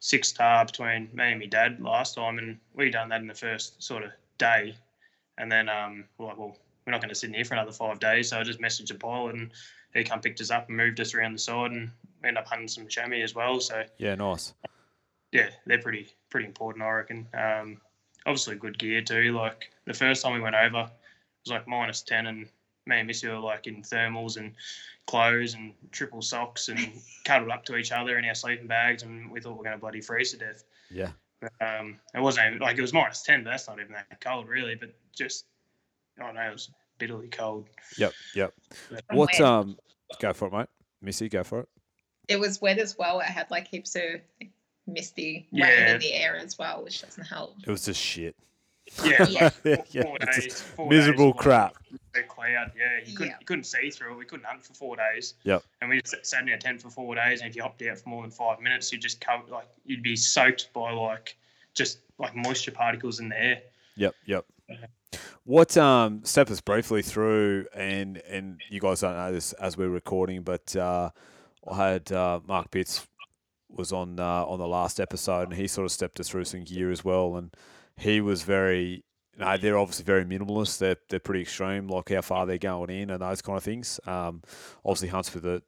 six 0.00 0.32
tahr 0.32 0.64
between 0.64 1.08
me 1.12 1.32
and 1.32 1.40
my 1.40 1.46
dad 1.46 1.80
last 1.80 2.14
time, 2.14 2.38
and 2.38 2.58
we 2.74 2.90
done 2.90 3.08
that 3.10 3.20
in 3.20 3.26
the 3.26 3.34
first 3.34 3.82
sort 3.82 4.04
of 4.04 4.10
day, 4.38 4.74
and 5.38 5.50
then 5.50 5.68
um, 5.68 6.04
we're 6.16 6.26
like, 6.26 6.38
well, 6.38 6.56
we're 6.86 6.92
not 6.92 7.00
going 7.00 7.08
to 7.10 7.14
sit 7.14 7.28
in 7.28 7.34
here 7.34 7.44
for 7.44 7.54
another 7.54 7.72
five 7.72 8.00
days, 8.00 8.30
so 8.30 8.38
I 8.38 8.42
just 8.44 8.60
messaged 8.60 8.88
the 8.88 8.94
pilot, 8.94 9.34
and 9.34 9.50
he 9.94 10.04
come 10.04 10.20
picked 10.20 10.40
us 10.40 10.50
up 10.50 10.68
and 10.68 10.76
moved 10.76 11.00
us 11.00 11.14
around 11.14 11.32
the 11.32 11.38
side, 11.38 11.70
and 11.72 11.90
ended 12.24 12.38
up 12.38 12.48
hunting 12.48 12.68
some 12.68 12.86
chamois 12.88 13.22
as 13.22 13.34
well. 13.34 13.60
So 13.60 13.84
Yeah, 13.98 14.14
nice. 14.14 14.54
yeah, 15.32 15.50
they're 15.66 15.82
pretty 15.82 16.08
pretty 16.30 16.46
important, 16.46 16.84
I 16.84 16.90
reckon. 16.90 17.26
Um, 17.34 17.80
obviously 18.26 18.56
good 18.56 18.78
gear 18.78 19.02
too. 19.02 19.32
Like 19.32 19.70
the 19.86 19.94
first 19.94 20.22
time 20.22 20.34
we 20.34 20.40
went 20.40 20.56
over, 20.56 20.80
it 20.80 20.90
was 21.44 21.50
like 21.50 21.66
minus 21.68 22.02
ten, 22.02 22.26
and 22.26 22.48
me 22.86 22.96
and 22.98 23.06
Missy 23.06 23.28
were 23.28 23.38
like 23.38 23.66
in 23.66 23.82
thermals 23.82 24.36
and 24.36 24.54
clothes 25.06 25.54
and 25.54 25.72
triple 25.90 26.20
socks 26.22 26.68
and 26.68 26.78
cuddled 27.24 27.50
up 27.50 27.64
to 27.66 27.76
each 27.76 27.92
other 27.92 28.18
in 28.18 28.24
our 28.24 28.34
sleeping 28.34 28.66
bags, 28.66 29.02
and 29.02 29.30
we 29.30 29.40
thought 29.40 29.54
we 29.54 29.60
are 29.60 29.64
going 29.64 29.76
to 29.76 29.80
bloody 29.80 30.00
freeze 30.02 30.32
to 30.32 30.38
death. 30.38 30.64
Yeah, 30.90 31.10
But, 31.40 31.52
um, 31.60 31.98
it 32.14 32.20
wasn't 32.20 32.46
even, 32.48 32.58
like 32.58 32.76
it 32.76 32.82
was 32.82 32.92
minus 32.92 33.22
ten, 33.22 33.44
but 33.44 33.50
that's 33.50 33.68
not 33.68 33.78
even 33.80 33.92
that 33.92 34.20
cold 34.20 34.48
really. 34.48 34.74
But 34.74 34.90
just 35.14 35.46
I 36.18 36.24
don't 36.24 36.34
know, 36.34 36.42
it 36.42 36.52
was 36.52 36.70
bitterly 36.98 37.28
cold. 37.28 37.66
yep, 37.96 38.12
yep. 38.34 38.52
But, 38.90 39.04
What 39.16 39.30
where? 39.38 39.48
um, 39.48 39.78
go 40.20 40.32
for 40.32 40.46
it, 40.48 40.52
mate. 40.52 40.66
Missy, 41.00 41.28
go 41.28 41.44
for 41.44 41.60
it. 41.60 41.68
It 42.28 42.38
was 42.38 42.60
wet 42.60 42.78
as 42.78 42.96
well. 42.98 43.20
It 43.20 43.26
had 43.26 43.50
like 43.50 43.68
heaps 43.68 43.96
of 43.96 44.20
misty 44.86 45.46
rain 45.52 45.62
Yeah. 45.62 45.94
in 45.94 46.00
the 46.00 46.12
air 46.12 46.36
as 46.36 46.58
well, 46.58 46.82
which 46.84 47.00
doesn't 47.02 47.24
help. 47.24 47.56
It 47.66 47.70
was 47.70 47.84
just 47.84 48.00
shit. 48.00 48.36
yeah, 49.04 49.26
Yeah. 49.28 49.42
like 49.44 49.54
four, 49.54 49.84
Yeah, 49.90 50.02
four 50.02 50.16
it's 50.20 50.36
just 50.36 50.48
days, 50.48 50.60
four 50.62 50.88
Miserable 50.88 51.32
days, 51.32 51.40
crap. 51.40 51.76
a 52.16 52.22
cloud. 52.22 52.72
Yeah, 52.76 52.98
you 53.04 53.14
couldn't 53.16 53.32
Yeah. 53.32 53.36
you 53.40 53.46
couldn't 53.46 53.64
see 53.64 53.90
through 53.90 54.12
it. 54.14 54.16
We 54.18 54.24
couldn't 54.24 54.46
hunt 54.46 54.64
for 54.64 54.72
four 54.74 54.96
days. 54.96 55.34
Yep. 55.44 55.62
And 55.80 55.90
we 55.90 56.00
just 56.00 56.24
sat 56.26 56.42
in 56.42 56.50
our 56.50 56.56
tent 56.58 56.80
for 56.82 56.88
four 56.90 57.14
days, 57.14 57.40
and 57.40 57.48
if 57.50 57.54
you 57.56 57.62
hopped 57.62 57.82
out 57.82 57.98
for 57.98 58.08
more 58.08 58.22
than 58.22 58.30
five 58.30 58.60
minutes, 58.60 58.90
you 58.92 58.98
just 58.98 59.20
cover 59.20 59.44
like 59.50 59.68
you'd 59.84 60.02
be 60.02 60.16
soaked 60.16 60.72
by 60.72 60.90
like 60.90 61.36
just 61.74 61.98
like 62.18 62.34
moisture 62.34 62.72
particles 62.72 63.20
in 63.20 63.28
the 63.28 63.38
air. 63.40 63.62
Yep, 63.96 64.14
yep. 64.26 64.46
What 65.48 65.78
um 65.78 66.26
step 66.26 66.50
us 66.50 66.60
briefly 66.60 67.00
through 67.00 67.68
and 67.74 68.18
and 68.28 68.60
you 68.68 68.80
guys 68.80 69.00
don't 69.00 69.16
know 69.16 69.32
this 69.32 69.54
as 69.54 69.78
we're 69.78 69.88
recording, 69.88 70.42
but 70.42 70.76
uh, 70.76 71.08
I 71.66 71.88
had 71.88 72.12
uh, 72.12 72.40
Mark 72.46 72.70
Pitts 72.70 73.06
was 73.70 73.90
on 73.90 74.20
uh, 74.20 74.44
on 74.44 74.58
the 74.58 74.68
last 74.68 75.00
episode 75.00 75.48
and 75.48 75.54
he 75.54 75.66
sort 75.66 75.86
of 75.86 75.92
stepped 75.92 76.20
us 76.20 76.28
through 76.28 76.44
some 76.44 76.64
gear 76.64 76.90
as 76.90 77.02
well 77.02 77.34
and 77.36 77.54
he 77.96 78.20
was 78.20 78.42
very 78.42 79.04
they're 79.38 79.78
obviously 79.78 80.04
very 80.04 80.26
minimalist. 80.26 80.80
They're 80.80 80.98
they're 81.08 81.18
pretty 81.18 81.40
extreme, 81.40 81.88
like 81.88 82.10
how 82.10 82.20
far 82.20 82.44
they're 82.44 82.58
going 82.58 82.90
in 82.90 83.08
and 83.08 83.22
those 83.22 83.40
kind 83.40 83.56
of 83.56 83.64
things. 83.64 83.98
Um, 84.06 84.42
obviously 84.84 85.08
hunts 85.08 85.30
for 85.30 85.40
the, 85.40 85.62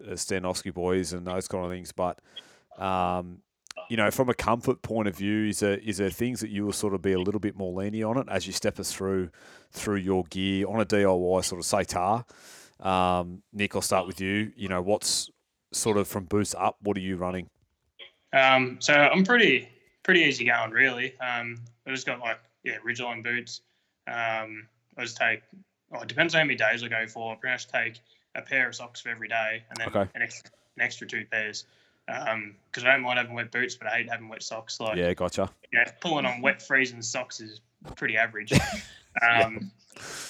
the 0.00 0.14
Stanovsky 0.14 0.74
boys 0.74 1.12
and 1.12 1.24
those 1.24 1.46
kind 1.46 1.64
of 1.64 1.70
things, 1.70 1.92
but 1.92 2.18
um, 2.76 3.38
you 3.92 3.98
know, 3.98 4.10
from 4.10 4.30
a 4.30 4.34
comfort 4.34 4.80
point 4.80 5.06
of 5.06 5.14
view, 5.14 5.48
is 5.48 5.60
there 5.60 5.76
is 5.76 5.98
there 5.98 6.08
things 6.08 6.40
that 6.40 6.48
you 6.48 6.64
will 6.64 6.72
sort 6.72 6.94
of 6.94 7.02
be 7.02 7.12
a 7.12 7.18
little 7.18 7.38
bit 7.38 7.54
more 7.54 7.74
lenient 7.74 8.08
on 8.08 8.16
it 8.16 8.26
as 8.30 8.46
you 8.46 8.52
step 8.54 8.80
us 8.80 8.90
through 8.90 9.28
through 9.70 9.96
your 9.96 10.24
gear 10.30 10.66
on 10.66 10.80
a 10.80 10.86
DIY 10.86 11.44
sort 11.44 11.58
of 11.58 11.66
say 11.66 11.84
tahr? 11.84 12.24
Um, 12.80 13.42
Nick, 13.52 13.76
I'll 13.76 13.82
start 13.82 14.06
with 14.06 14.18
you. 14.18 14.50
You 14.56 14.68
know, 14.70 14.80
what's 14.80 15.28
sort 15.74 15.98
of 15.98 16.08
from 16.08 16.24
boost 16.24 16.54
up? 16.54 16.76
What 16.80 16.96
are 16.96 17.00
you 17.00 17.18
running? 17.18 17.50
Um, 18.32 18.78
so 18.80 18.94
I'm 18.94 19.24
pretty 19.24 19.68
pretty 20.04 20.20
easy 20.20 20.46
going, 20.46 20.70
really. 20.70 21.12
Um, 21.20 21.58
I 21.86 21.90
just 21.90 22.06
got 22.06 22.18
like 22.18 22.38
yeah, 22.64 22.78
Ridgeline 22.78 23.22
boots. 23.22 23.60
Um, 24.06 24.68
I 24.96 25.02
just 25.02 25.18
take. 25.18 25.42
Oh, 25.94 26.00
it 26.00 26.08
depends 26.08 26.34
on 26.34 26.38
how 26.38 26.44
many 26.46 26.56
days 26.56 26.82
I 26.82 26.88
go 26.88 27.06
for. 27.06 27.34
I 27.34 27.36
pretty 27.36 27.52
much 27.52 27.68
take 27.68 28.00
a 28.34 28.40
pair 28.40 28.68
of 28.68 28.74
socks 28.74 29.02
for 29.02 29.10
every 29.10 29.28
day, 29.28 29.64
and 29.68 29.76
then 29.78 29.88
Okay. 29.88 30.10
an, 30.14 30.22
extra, 30.22 30.50
an 30.78 30.82
extra 30.82 31.06
two 31.06 31.26
pairs. 31.30 31.66
Because 32.06 32.84
I 32.84 32.92
don't 32.92 33.02
mind 33.02 33.18
having 33.18 33.34
wet 33.34 33.50
boots, 33.50 33.76
but 33.76 33.86
I 33.86 33.98
hate 33.98 34.10
having 34.10 34.28
wet 34.28 34.42
socks. 34.42 34.80
Like 34.80 34.96
Yeah, 34.96 35.14
gotcha. 35.14 35.50
yeah, 35.72 35.90
pulling 36.00 36.26
on 36.26 36.40
wet 36.40 36.60
freezing 36.60 37.02
socks 37.02 37.40
is 37.40 37.60
pretty 37.96 38.16
average. 38.16 38.52
Um, 39.20 39.70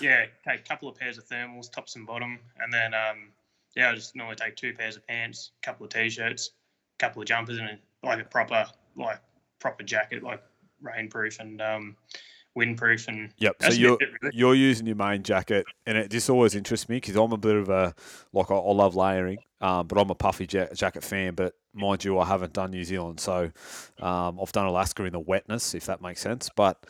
yeah, 0.00 0.24
take 0.44 0.61
a 0.61 0.62
couple 0.64 0.88
of 0.88 0.96
pairs 0.96 1.16
of 1.18 1.28
thermals, 1.28 1.70
tops 1.70 1.94
and 1.94 2.04
bottom, 2.04 2.40
and 2.58 2.72
then 2.72 2.94
um, 2.94 3.28
yeah, 3.76 3.90
I 3.90 3.94
just 3.94 4.16
normally 4.16 4.37
take 4.37 4.56
two 4.56 4.74
pairs 4.74 4.96
of 4.96 5.06
pants, 5.06 5.52
a 5.62 5.66
couple 5.66 5.85
of 5.85 5.92
t-shirts, 5.92 6.50
a 6.98 6.98
couple 6.98 7.22
of 7.22 7.28
jumpers, 7.28 7.58
and 7.58 7.68
a, 7.68 7.78
like 8.06 8.20
a 8.20 8.24
proper 8.24 8.66
like 8.96 9.20
proper 9.61 9.85
jacket, 9.85 10.22
like 10.22 10.42
rainproof 10.82 11.38
and 11.38 11.62
um, 11.62 11.96
windproof, 12.56 13.08
and 13.08 13.30
Yep. 13.38 13.56
So 13.62 13.72
you're 13.72 13.98
it, 14.00 14.08
really. 14.22 14.36
you're 14.36 14.54
using 14.54 14.86
your 14.86 14.96
main 14.96 15.22
jacket, 15.22 15.66
and 15.86 15.96
it 15.96 16.10
just 16.10 16.28
always 16.30 16.54
interests 16.54 16.88
me 16.88 16.96
because 16.96 17.16
I'm 17.16 17.32
a 17.32 17.36
bit 17.36 17.56
of 17.56 17.68
a 17.68 17.94
like 18.32 18.50
I, 18.50 18.54
I 18.54 18.72
love 18.72 18.94
layering, 18.94 19.38
um, 19.60 19.86
but 19.86 19.98
I'm 19.98 20.10
a 20.10 20.14
puffy 20.14 20.46
ja- 20.50 20.72
jacket 20.74 21.04
fan. 21.04 21.34
But 21.34 21.54
mind 21.74 22.04
you, 22.04 22.18
I 22.18 22.26
haven't 22.26 22.52
done 22.52 22.70
New 22.70 22.84
Zealand, 22.84 23.20
so 23.20 23.50
um, 24.00 24.38
I've 24.40 24.52
done 24.52 24.66
Alaska 24.66 25.04
in 25.04 25.12
the 25.12 25.20
wetness, 25.20 25.74
if 25.74 25.86
that 25.86 26.00
makes 26.00 26.20
sense. 26.20 26.50
But 26.54 26.84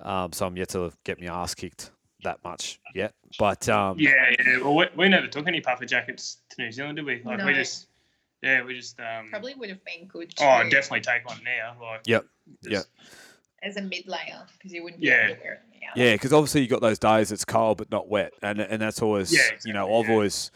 um, 0.00 0.32
so 0.32 0.46
I'm 0.46 0.56
yet 0.56 0.70
to 0.70 0.92
get 1.04 1.20
my 1.20 1.26
ass 1.26 1.54
kicked 1.54 1.90
that 2.22 2.42
much 2.42 2.80
yet. 2.94 3.14
But 3.38 3.68
um, 3.68 3.98
yeah, 3.98 4.34
yeah. 4.38 4.58
Well, 4.58 4.74
we, 4.74 4.86
we 4.96 5.08
never 5.08 5.26
took 5.26 5.46
any 5.46 5.60
puffer 5.60 5.86
jackets 5.86 6.38
to 6.50 6.62
New 6.62 6.72
Zealand, 6.72 6.96
did 6.96 7.06
we? 7.06 7.22
Like 7.24 7.44
we 7.44 7.54
just 7.54 7.86
yeah, 8.42 8.62
we 8.62 8.74
just 8.74 9.00
um, 9.00 9.28
Probably 9.30 9.54
would 9.54 9.70
have 9.70 9.82
been 9.84 10.06
good 10.06 10.34
oh, 10.40 10.46
I'd 10.46 10.70
definitely 10.70 11.00
take 11.00 11.26
one 11.26 11.40
now. 11.44 11.76
Like 11.80 12.02
Yep, 12.06 12.26
just- 12.62 12.88
as 13.64 13.76
a 13.76 13.82
mid 13.82 14.06
layer 14.06 14.46
because 14.56 14.72
you 14.72 14.82
wouldn't 14.82 15.00
be 15.00 15.08
Yeah. 15.08 15.26
able 15.26 15.36
to 15.36 15.40
wear 15.42 15.52
it 15.54 15.60
now. 15.80 16.02
Yeah, 16.02 16.12
because 16.14 16.32
obviously 16.32 16.62
you 16.62 16.68
got 16.68 16.80
those 16.80 16.98
days 16.98 17.32
it's 17.32 17.44
cold 17.44 17.78
but 17.78 17.90
not 17.90 18.08
wet, 18.08 18.32
and 18.42 18.60
and 18.60 18.80
that's 18.82 19.00
always 19.02 19.32
Yeah, 19.32 19.40
you 19.64 19.72
know 19.72 19.84
I've 19.98 20.06
yeah. 20.06 20.12
always 20.12 20.50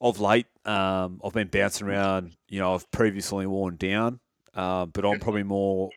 of 0.00 0.20
late 0.20 0.46
um, 0.64 1.20
I've 1.24 1.32
been 1.32 1.48
bouncing 1.48 1.86
around. 1.86 2.36
You 2.48 2.60
know 2.60 2.74
I've 2.74 2.90
previously 2.90 3.46
worn 3.46 3.76
down, 3.76 4.20
um, 4.54 4.90
but 4.90 5.04
I'm 5.04 5.18
probably 5.20 5.42
more 5.42 5.90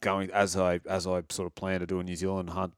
going 0.00 0.30
as 0.30 0.56
I 0.56 0.80
as 0.88 1.06
I 1.06 1.22
sort 1.30 1.46
of 1.46 1.54
plan 1.54 1.80
to 1.80 1.86
do 1.86 2.00
a 2.00 2.04
New 2.04 2.16
Zealand 2.16 2.50
hunt 2.50 2.74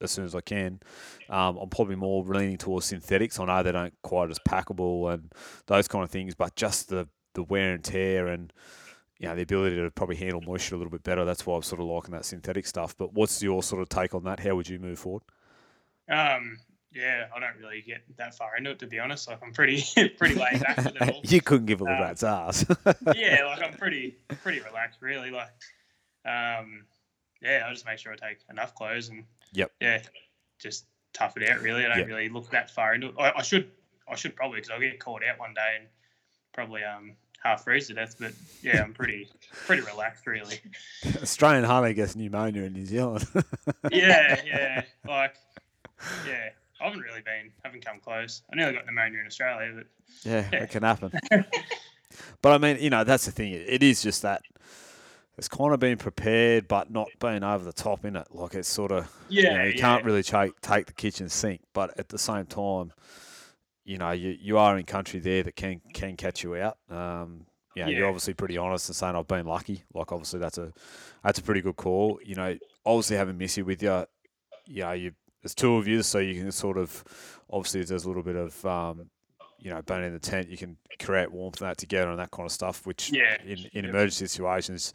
as 0.00 0.10
soon 0.10 0.24
as 0.24 0.34
I 0.34 0.40
can. 0.40 0.80
Um, 1.28 1.56
I'm 1.58 1.68
probably 1.68 1.96
more 1.96 2.24
leaning 2.24 2.58
towards 2.58 2.86
synthetics. 2.86 3.38
I 3.38 3.44
know 3.44 3.62
they 3.62 3.72
don't 3.72 3.94
quite 4.02 4.30
as 4.30 4.38
packable 4.40 5.12
and 5.12 5.32
those 5.66 5.86
kind 5.88 6.02
of 6.04 6.10
things, 6.10 6.34
but 6.34 6.54
just 6.56 6.88
the 6.88 7.08
the 7.34 7.42
wear 7.42 7.72
and 7.72 7.82
tear 7.82 8.26
and 8.28 8.52
you 9.22 9.28
know, 9.28 9.36
the 9.36 9.42
ability 9.42 9.76
to 9.76 9.90
probably 9.92 10.16
handle 10.16 10.40
moisture 10.40 10.74
a 10.74 10.78
little 10.78 10.90
bit 10.90 11.04
better. 11.04 11.24
That's 11.24 11.46
why 11.46 11.54
I'm 11.56 11.62
sort 11.62 11.80
of 11.80 11.86
liking 11.86 12.10
that 12.12 12.24
synthetic 12.24 12.66
stuff. 12.66 12.96
But 12.98 13.14
what's 13.14 13.40
your 13.42 13.62
sort 13.62 13.80
of 13.80 13.88
take 13.88 14.14
on 14.14 14.24
that? 14.24 14.40
How 14.40 14.56
would 14.56 14.68
you 14.68 14.78
move 14.80 14.98
forward? 14.98 15.22
Um, 16.10 16.58
yeah, 16.92 17.26
I 17.34 17.38
don't 17.40 17.56
really 17.58 17.82
get 17.82 18.02
that 18.18 18.34
far 18.34 18.56
into 18.56 18.70
it 18.70 18.80
to 18.80 18.86
be 18.86 18.98
honest. 18.98 19.28
Like 19.28 19.40
I'm 19.42 19.52
pretty 19.52 19.82
pretty 20.18 20.34
laid 20.34 20.60
back 20.60 20.76
with 20.84 20.96
it 20.96 21.08
all. 21.14 21.20
you 21.24 21.40
couldn't 21.40 21.66
give 21.66 21.80
a 21.80 21.84
Um, 21.84 22.00
rat's 22.00 22.24
ass. 22.24 22.66
yeah, 23.14 23.44
like 23.46 23.62
I'm 23.62 23.74
pretty 23.74 24.16
pretty 24.42 24.60
relaxed, 24.60 24.98
really. 25.00 25.30
Like, 25.30 25.48
um, 26.26 26.84
yeah, 27.40 27.64
I 27.66 27.72
just 27.72 27.86
make 27.86 27.98
sure 27.98 28.12
I 28.12 28.16
take 28.16 28.38
enough 28.50 28.74
clothes 28.74 29.08
and 29.08 29.24
Yep. 29.52 29.70
yeah, 29.80 30.02
just 30.58 30.86
tough 31.12 31.36
it 31.36 31.48
out. 31.48 31.60
Really, 31.62 31.84
I 31.84 31.88
don't 31.88 31.98
Yeah. 32.00 32.04
really 32.06 32.28
look 32.28 32.50
that 32.50 32.70
far 32.70 32.94
into 32.94 33.08
it. 33.08 33.14
I, 33.18 33.32
I 33.36 33.42
should 33.42 33.70
I 34.08 34.16
should 34.16 34.34
probably 34.34 34.56
because 34.58 34.70
I'll 34.70 34.80
get 34.80 34.98
caught 34.98 35.22
out 35.24 35.38
one 35.38 35.54
day 35.54 35.76
and 35.78 35.86
probably 36.52 36.82
um 36.84 37.12
half 37.42 37.64
freeze 37.64 37.88
to 37.88 37.94
death. 37.94 38.16
But 38.18 38.32
yeah, 38.62 38.82
I'm 38.82 38.92
pretty 38.94 39.28
pretty 39.66 39.82
relaxed, 39.82 40.26
really. 40.26 40.60
Australian 41.22 41.64
hunter 41.64 41.92
gets 41.92 42.14
pneumonia 42.16 42.62
in 42.62 42.72
New 42.72 42.86
Zealand. 42.86 43.26
Yeah, 43.90 44.40
yeah, 44.46 44.82
like 45.06 45.34
yeah. 46.26 46.50
I 46.80 46.84
haven't 46.84 47.00
really 47.00 47.20
been, 47.20 47.52
haven't 47.64 47.84
come 47.84 48.00
close. 48.00 48.42
I 48.52 48.56
nearly 48.56 48.72
got 48.74 48.86
pneumonia 48.86 49.20
in 49.20 49.26
Australia, 49.26 49.72
but 49.76 49.86
yeah, 50.24 50.48
Yeah. 50.52 50.62
it 50.64 50.70
can 50.70 50.82
happen. 50.82 51.12
but 52.42 52.52
I 52.52 52.58
mean, 52.58 52.78
you 52.80 52.90
know, 52.90 53.04
that's 53.04 53.26
the 53.26 53.32
thing. 53.32 53.52
It, 53.52 53.64
it 53.68 53.82
is 53.82 54.02
just 54.02 54.22
that. 54.22 54.42
it's 55.38 55.48
kind 55.48 55.72
of 55.72 55.78
been 55.80 55.96
prepared, 55.98 56.66
but 56.68 56.90
not 56.90 57.08
being 57.20 57.42
over 57.44 57.64
the 57.64 57.72
top 57.72 58.04
in 58.04 58.16
it. 58.16 58.26
Like 58.30 58.54
it's 58.54 58.68
sort 58.68 58.90
of 58.92 59.10
you, 59.28 59.42
Yeah, 59.44 59.58
know, 59.58 59.64
you 59.64 59.72
yeah. 59.74 59.80
can't 59.80 60.04
really 60.04 60.22
take 60.22 60.60
take 60.60 60.86
the 60.86 60.92
kitchen 60.92 61.28
sink, 61.28 61.60
but 61.72 61.96
at 61.98 62.08
the 62.08 62.18
same 62.18 62.46
time, 62.46 62.92
you 63.84 63.98
know, 63.98 64.12
you, 64.12 64.36
you 64.40 64.58
are 64.58 64.78
in 64.78 64.84
country 64.84 65.20
there 65.20 65.42
that 65.42 65.56
can 65.56 65.80
can 65.92 66.16
catch 66.16 66.42
you 66.42 66.56
out. 66.56 66.78
Um, 66.90 67.46
you 67.74 67.84
know, 67.84 67.90
you're 67.90 68.06
obviously 68.06 68.34
pretty 68.34 68.58
honest 68.58 68.88
and 68.88 68.96
saying 68.96 69.16
I've 69.16 69.26
been 69.26 69.46
lucky. 69.46 69.84
Like 69.94 70.12
obviously 70.12 70.40
that's 70.40 70.58
a 70.58 70.72
that's 71.24 71.38
a 71.38 71.42
pretty 71.42 71.62
good 71.62 71.76
call. 71.76 72.20
You 72.24 72.34
know, 72.34 72.58
obviously 72.84 73.16
having 73.16 73.38
Missy 73.38 73.62
with 73.62 73.82
you, 73.82 74.06
you 74.66 74.82
know, 74.82 74.92
you 74.92 75.12
there's 75.42 75.54
two 75.54 75.76
of 75.76 75.88
you, 75.88 76.02
so 76.02 76.18
you 76.18 76.40
can 76.40 76.52
sort 76.52 76.78
of 76.78 77.02
obviously 77.50 77.82
there's 77.82 78.04
a 78.04 78.08
little 78.08 78.22
bit 78.22 78.36
of 78.36 78.64
um, 78.66 79.10
you 79.58 79.70
know, 79.70 79.80
being 79.82 80.04
in 80.04 80.12
the 80.12 80.18
tent, 80.18 80.48
you 80.48 80.56
can 80.56 80.76
create 81.00 81.30
warmth 81.30 81.60
and 81.60 81.70
that 81.70 81.78
together 81.78 82.10
and 82.10 82.18
that 82.18 82.30
kind 82.32 82.46
of 82.46 82.52
stuff, 82.52 82.84
which 82.84 83.12
Yeah, 83.12 83.36
in, 83.44 83.58
in 83.72 83.84
yeah. 83.84 83.90
emergency 83.90 84.26
situations 84.26 84.92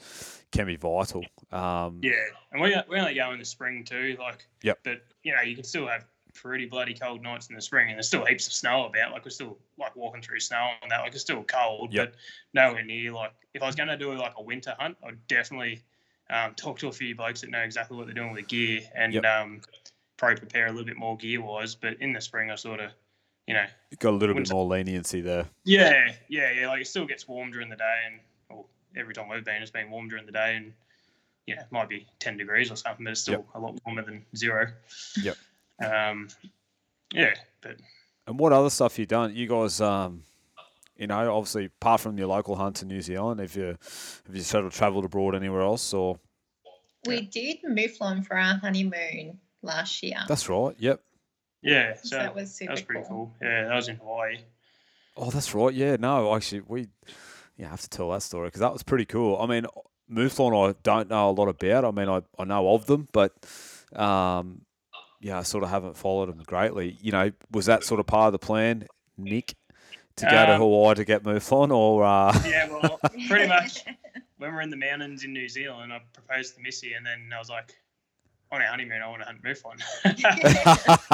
can 0.52 0.66
be 0.66 0.76
vital. 0.76 1.24
Um, 1.52 2.00
Yeah, 2.04 2.14
and 2.52 2.62
we 2.62 2.76
we 2.90 3.00
only 3.00 3.14
go 3.14 3.32
in 3.32 3.40
the 3.40 3.46
spring 3.46 3.84
too. 3.86 4.18
Like, 4.20 4.46
Yep. 4.64 4.80
But 4.84 5.02
you 5.24 5.34
know, 5.34 5.42
you 5.42 5.56
can 5.56 5.64
still 5.64 5.88
have 5.88 6.06
pretty 6.42 6.66
bloody 6.66 6.94
cold 6.94 7.22
nights 7.22 7.50
in 7.50 7.56
the 7.56 7.62
spring, 7.62 7.90
and 7.90 7.98
there's 7.98 8.08
still 8.08 8.26
heaps 8.26 8.48
of 8.48 8.54
snow 8.54 8.86
about. 8.86 9.12
Like 9.12 9.26
we're 9.26 9.32
still 9.32 9.58
like 9.78 9.96
walking 9.96 10.22
through 10.22 10.40
snow 10.40 10.70
and 10.82 10.90
that. 10.92 11.02
Like 11.02 11.14
it's 11.14 11.22
still 11.22 11.44
cold, 11.44 11.94
Yep. 11.94 12.14
but 12.14 12.20
nowhere 12.54 12.84
near 12.84 13.12
like 13.12 13.34
if 13.54 13.62
I 13.62 13.66
was 13.66 13.76
going 13.76 13.90
to 13.90 13.98
do 13.98 14.14
like 14.14 14.34
a 14.38 14.42
winter 14.44 14.76
hunt, 14.80 14.98
I'd 15.06 15.26
definitely 15.28 15.82
um, 16.30 16.54
talk 16.56 16.78
to 16.80 16.88
a 16.88 16.92
few 16.92 17.16
blokes 17.16 17.42
that 17.42 17.50
know 17.50 17.60
exactly 17.62 17.98
what 17.98 18.06
they're 18.06 18.14
doing 18.16 18.32
with 18.34 18.42
the 18.42 18.48
gear 18.48 18.82
and 18.96 19.14
Yep. 19.14 19.26
um, 19.26 19.62
probably 20.18 20.38
prepare 20.38 20.68
a 20.68 20.70
little 20.72 20.86
bit 20.86 20.98
more 20.98 21.18
gear 21.18 21.42
wise. 21.42 21.76
But 21.76 22.02
in 22.02 22.14
the 22.14 22.22
spring, 22.22 22.52
I 22.52 22.56
sort 22.56 22.80
of, 22.80 22.92
you 23.48 23.54
know, 23.54 23.66
got 24.00 24.12
a 24.12 24.18
little 24.18 24.36
bit 24.36 24.52
more 24.52 24.66
leniency 24.66 25.22
there. 25.22 25.46
yeah, 25.64 26.12
yeah, 26.28 26.52
yeah. 26.52 26.68
Like 26.68 26.82
it 26.82 26.88
still 26.88 27.06
gets 27.06 27.28
warm 27.28 27.52
during 27.52 27.70
the 27.70 27.76
day, 27.78 27.96
and 28.08 28.20
well, 28.50 28.68
every 28.96 29.14
time 29.14 29.30
we've 29.30 29.44
been, 29.46 29.62
it's 29.62 29.72
been 29.72 29.90
warm 29.90 30.10
during 30.10 30.26
the 30.26 30.32
day, 30.32 30.56
and 30.58 30.74
yeah, 31.46 31.62
it 31.62 31.72
might 31.72 31.88
be 31.88 32.06
ten 32.20 32.36
degrees 32.36 32.70
or 32.70 32.76
something, 32.76 33.06
but 33.06 33.12
it's 33.12 33.22
still 33.22 33.46
a 33.56 33.60
lot 33.60 33.80
warmer 33.86 34.02
than 34.04 34.26
zero. 34.36 34.68
Yep. 35.24 35.38
Um, 35.84 36.28
yeah, 37.14 37.34
but 37.62 37.78
And 38.26 38.40
what 38.40 38.54
other 38.54 38.70
stuff 38.70 38.98
you 39.00 39.06
done? 39.06 39.36
You 39.36 39.48
guys, 39.48 39.80
um, 39.82 40.24
you 40.98 41.08
know, 41.08 41.36
obviously 41.36 41.66
apart 41.66 42.02
from 42.02 42.18
your 42.18 42.28
local 42.28 42.56
hunt 42.56 42.82
in 42.82 42.88
New 42.88 43.02
Zealand, 43.02 43.40
have 43.40 43.56
you 43.56 43.78
have 44.26 44.36
you 44.36 44.42
sort 44.42 44.66
of 44.66 44.74
travelled 44.74 45.06
abroad 45.06 45.36
anywhere 45.36 45.62
else? 45.62 45.94
Or 45.94 46.20
We 47.06 47.22
did 47.22 47.58
Mouflon 47.64 48.26
for 48.26 48.38
our 48.38 48.56
honeymoon 48.58 49.40
last 49.62 50.02
year. 50.04 50.18
that's 50.28 50.50
right. 50.50 50.76
Yep. 50.78 51.02
yeah, 51.62 51.94
so 51.96 52.10
so 52.10 52.18
that 52.18 52.36
was 52.36 52.54
super 52.54 52.70
that 52.70 52.72
was 52.72 52.82
pretty 52.82 53.06
cool. 53.08 53.34
cool. 53.40 53.48
Yeah, 53.48 53.68
that 53.68 53.76
was 53.76 53.88
in 53.90 53.98
Hawaii. 53.98 54.38
Oh, 55.16 55.32
that's 55.32 55.54
right. 55.56 55.74
Yeah. 55.74 55.96
No, 56.00 56.36
actually, 56.36 56.62
we 56.68 56.88
yeah 57.58 57.68
I 57.68 57.70
have 57.70 57.82
to 57.82 57.90
tell 57.90 58.12
that 58.12 58.22
story 58.22 58.48
because 58.48 58.62
that 58.62 58.74
was 58.74 58.84
pretty 58.84 59.06
cool. 59.06 59.38
I 59.40 59.46
mean, 59.48 59.66
Mouflon, 60.12 60.70
I 60.70 60.76
don't 60.84 61.10
know 61.10 61.30
a 61.30 61.32
lot 61.32 61.48
about. 61.48 61.86
I 61.86 61.92
mean, 61.92 62.10
I, 62.10 62.22
I 62.40 62.46
know 62.46 62.74
of 62.74 62.86
them, 62.86 63.08
but 63.12 63.34
um, 63.94 64.62
yeah, 65.20 65.40
I 65.40 65.44
sort 65.44 65.64
of 65.64 65.70
haven't 65.70 65.98
followed 65.98 66.30
them 66.30 66.42
greatly. 66.46 66.98
You 67.02 67.12
know, 67.12 67.32
was 67.52 67.66
that 67.68 67.84
sort 67.84 68.00
of 68.00 68.06
part 68.06 68.28
of 68.28 68.32
the 68.34 68.46
plan, 68.46 68.86
Nick, 69.18 69.56
to 70.18 70.26
go 70.26 70.32
to 70.46 70.54
Um, 70.54 70.60
Hawaii 70.62 70.96
to 70.96 71.06
get 71.06 71.24
Mouflon, 71.24 71.72
or 71.72 72.04
uh, 72.04 72.34
Yeah, 72.48 72.70
well, 72.70 73.00
pretty 73.28 73.48
much 73.48 73.84
when 74.38 74.54
we're 74.54 74.62
in 74.62 74.70
the 74.70 74.78
mountains 74.78 75.24
in 75.24 75.34
New 75.34 75.50
Zealand, 75.50 75.92
I 75.92 76.02
proposed 76.14 76.56
to 76.56 76.62
Missy, 76.62 76.94
and 76.94 77.06
then 77.06 77.30
I 77.36 77.40
was 77.40 77.50
like, 77.50 77.74
on 78.52 78.62
our 78.62 78.68
honeymoon, 78.68 79.02
I 79.02 79.08
want 79.10 79.22
to 79.22 79.26
hunt 79.26 79.44
mouflon. 79.44 79.82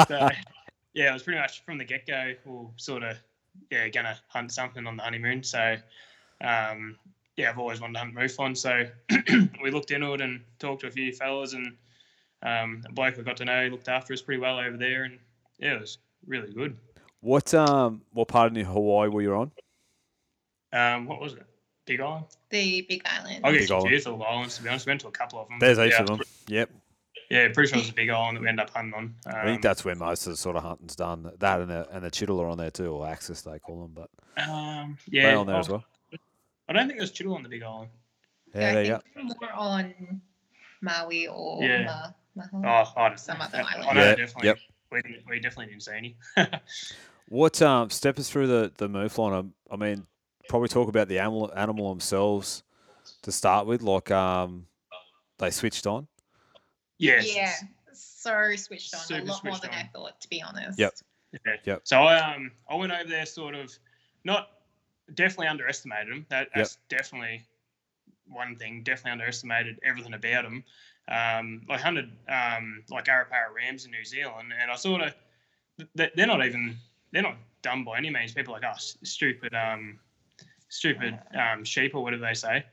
so, 0.07 0.29
yeah, 0.93 1.09
it 1.09 1.13
was 1.13 1.23
pretty 1.23 1.39
much 1.39 1.63
from 1.65 1.77
the 1.77 1.85
get 1.85 2.05
go. 2.05 2.33
We're 2.45 2.67
sort 2.75 3.03
of 3.03 3.17
yeah 3.71 3.87
gonna 3.89 4.17
hunt 4.27 4.51
something 4.51 4.85
on 4.85 4.97
the 4.97 5.03
honeymoon. 5.03 5.43
So 5.43 5.75
um, 6.41 6.97
yeah, 7.35 7.49
I've 7.49 7.57
always 7.57 7.81
wanted 7.81 7.93
to 7.93 7.99
hunt 7.99 8.15
mouflon. 8.15 8.55
So 8.55 8.85
we 9.63 9.71
looked 9.71 9.89
into 9.91 10.13
it 10.13 10.21
and 10.21 10.41
talked 10.59 10.81
to 10.81 10.87
a 10.87 10.91
few 10.91 11.11
fellas, 11.13 11.53
and 11.53 11.75
um, 12.43 12.83
a 12.87 12.91
bloke 12.91 13.17
I 13.17 13.21
got 13.21 13.37
to 13.37 13.45
know 13.45 13.67
looked 13.67 13.87
after 13.89 14.13
us 14.13 14.21
pretty 14.21 14.39
well 14.41 14.59
over 14.59 14.77
there, 14.77 15.03
and 15.05 15.17
yeah, 15.59 15.75
it 15.75 15.81
was 15.81 15.97
really 16.27 16.53
good. 16.53 16.77
what 17.21 17.53
um 17.53 18.01
what 18.11 18.27
part 18.27 18.47
of 18.47 18.53
New 18.53 18.65
Hawaii 18.65 19.09
were 19.09 19.21
you 19.21 19.33
on? 19.35 19.51
Um, 20.71 21.05
what 21.05 21.19
was 21.21 21.33
it? 21.33 21.45
Big 21.85 21.99
Island. 21.99 22.25
the 22.49 22.81
Big 22.87 23.01
Island. 23.05 23.41
I 23.43 23.51
Big 23.51 23.61
get 23.61 23.71
Island. 23.71 23.83
confused 23.83 24.05
with 24.07 24.13
all 24.13 24.19
the 24.19 24.25
islands. 24.25 24.57
To 24.57 24.63
be 24.63 24.69
honest, 24.69 24.85
we 24.85 24.89
went 24.91 25.01
to 25.01 25.07
a 25.07 25.11
couple 25.11 25.39
of 25.39 25.47
them. 25.49 25.59
There's 25.59 25.79
eight 25.79 25.91
yeah, 25.91 26.01
of 26.01 26.07
them. 26.07 26.21
Yep. 26.47 26.69
Yeah, 27.29 27.47
pretty 27.53 27.69
sure 27.69 27.77
it 27.77 27.81
was 27.81 27.89
a 27.89 27.93
big 27.93 28.09
island 28.09 28.37
that 28.37 28.41
we 28.41 28.47
ended 28.47 28.65
up 28.67 28.73
hunting 28.73 28.93
on. 28.93 29.03
Um, 29.25 29.33
I 29.35 29.43
think 29.45 29.61
that's 29.61 29.83
where 29.83 29.95
most 29.95 30.27
of 30.27 30.33
the 30.33 30.37
sort 30.37 30.55
of 30.55 30.63
hunting's 30.63 30.95
done. 30.95 31.31
That 31.39 31.61
and 31.61 31.69
the 31.69 31.87
and 31.91 32.03
the 32.03 32.11
chital 32.11 32.39
are 32.41 32.47
on 32.47 32.57
there 32.57 32.69
too, 32.71 32.87
or 32.91 33.07
axis 33.07 33.41
they 33.41 33.59
call 33.59 33.81
them, 33.81 33.91
but 33.93 34.09
Um, 34.49 34.97
they're 35.09 35.31
yeah, 35.31 35.37
on 35.37 35.47
there 35.47 35.57
as 35.57 35.69
oh, 35.69 35.73
well. 35.73 35.83
I 36.69 36.73
don't 36.73 36.87
think 36.87 36.99
there's 36.99 37.11
chital 37.11 37.35
on 37.35 37.43
the 37.43 37.49
big 37.49 37.63
island. 37.63 37.89
Yeah, 38.53 38.69
I 38.69 38.73
there 38.73 38.83
you 38.83 38.99
go. 39.15 39.23
more 39.23 39.53
on 39.53 40.21
Maui 40.81 41.27
or 41.27 41.63
Yeah. 41.63 42.11
Ma- 42.35 42.43
Oh, 42.53 42.93
I 43.01 43.09
don't 43.09 43.19
Some 43.19 43.37
know. 43.37 43.45
other 43.45 43.57
I 43.59 43.73
island. 43.73 43.95
know 43.95 44.01
Yeah, 44.01 44.15
definitely. 44.15 44.47
yep. 44.47 44.57
We, 44.91 45.01
we 45.29 45.39
definitely 45.39 45.67
didn't 45.67 45.83
see 45.83 45.91
any. 45.95 46.17
What 47.29 47.61
um 47.61 47.89
step 47.89 48.19
us 48.19 48.29
through 48.29 48.47
the 48.47 48.71
the 48.77 48.87
mouflon? 48.87 49.33
Um, 49.33 49.53
I 49.71 49.75
mean, 49.75 50.05
probably 50.49 50.67
talk 50.67 50.87
about 50.89 51.07
the 51.07 51.19
animal 51.19 51.51
animal 51.55 51.89
themselves 51.89 52.63
to 53.23 53.31
start 53.31 53.65
with. 53.65 53.81
Like 53.81 54.11
um, 54.11 54.67
they 55.39 55.49
switched 55.49 55.87
on. 55.87 56.07
yes. 56.99 57.33
Yeah, 57.35 57.53
so 57.93 58.55
switched 58.55 58.93
on 58.93 58.99
Super 58.99 59.21
a 59.21 59.23
lot 59.23 59.43
more 59.43 59.55
switched 59.55 59.61
than 59.63 59.71
I 59.71 59.89
thought, 59.93 60.19
to 60.21 60.29
be 60.29 60.43
honest. 60.43 60.77
Yep. 60.77 60.93
Yeah. 61.45 61.53
Yep. 61.63 61.81
So 61.85 62.01
I 62.03 62.35
um 62.35 62.51
I 62.69 62.75
went 62.75 62.91
over 62.91 63.09
there 63.09 63.25
sort 63.25 63.55
of 63.55 63.71
not 64.25 64.49
definitely 65.15 65.47
underestimated 65.47 66.09
them. 66.13 66.25
That, 66.29 66.49
that's 66.53 66.77
definitely 66.89 67.45
one 68.27 68.57
thing. 68.57 68.83
Definitely 68.83 69.13
underestimated 69.13 69.79
everything 69.83 70.13
about 70.13 70.43
them. 70.43 70.63
Um, 71.09 71.63
I 71.69 71.77
hunted 71.77 72.11
um 72.29 72.83
like 72.89 73.05
Arapawa 73.05 73.53
rams 73.55 73.85
in 73.85 73.91
New 73.91 74.05
Zealand, 74.05 74.53
and 74.59 74.71
I 74.71 74.75
sort 74.75 75.01
of 75.01 75.13
they- 75.95 76.11
they're 76.15 76.27
not 76.27 76.45
even 76.45 76.77
they're 77.11 77.21
not 77.21 77.35
dumb 77.61 77.83
by 77.83 77.97
any 77.97 78.09
means. 78.09 78.33
People 78.33 78.53
like 78.53 78.63
us, 78.63 78.97
stupid 79.03 79.53
um 79.53 79.99
stupid 80.69 81.19
um 81.39 81.63
sheep 81.63 81.93
or 81.95 82.03
whatever 82.03 82.25
they 82.25 82.33
say. 82.33 82.65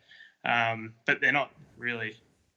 Um, 0.44 0.94
but 1.06 1.20
they're 1.20 1.32
not 1.32 1.50
really 1.76 2.16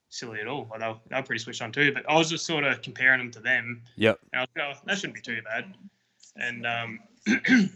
silly 0.09 0.39
at 0.39 0.47
all. 0.47 0.67
Like 0.69 0.79
they're, 0.79 0.95
they're 1.09 1.23
pretty 1.23 1.39
switched 1.43 1.61
on 1.61 1.71
too. 1.71 1.91
But 1.91 2.07
I 2.09 2.15
was 2.15 2.29
just 2.29 2.45
sort 2.45 2.63
of 2.63 2.81
comparing 2.81 3.19
them 3.19 3.31
to 3.31 3.39
them 3.39 3.81
Yep. 3.97 4.19
and 4.31 4.39
I 4.39 4.43
was 4.43 4.49
like, 4.55 4.77
oh, 4.77 4.81
that 4.85 4.97
shouldn't 4.97 5.15
be 5.15 5.21
too 5.21 5.41
bad. 5.41 5.73
And 6.35 6.65
um, 6.65 6.99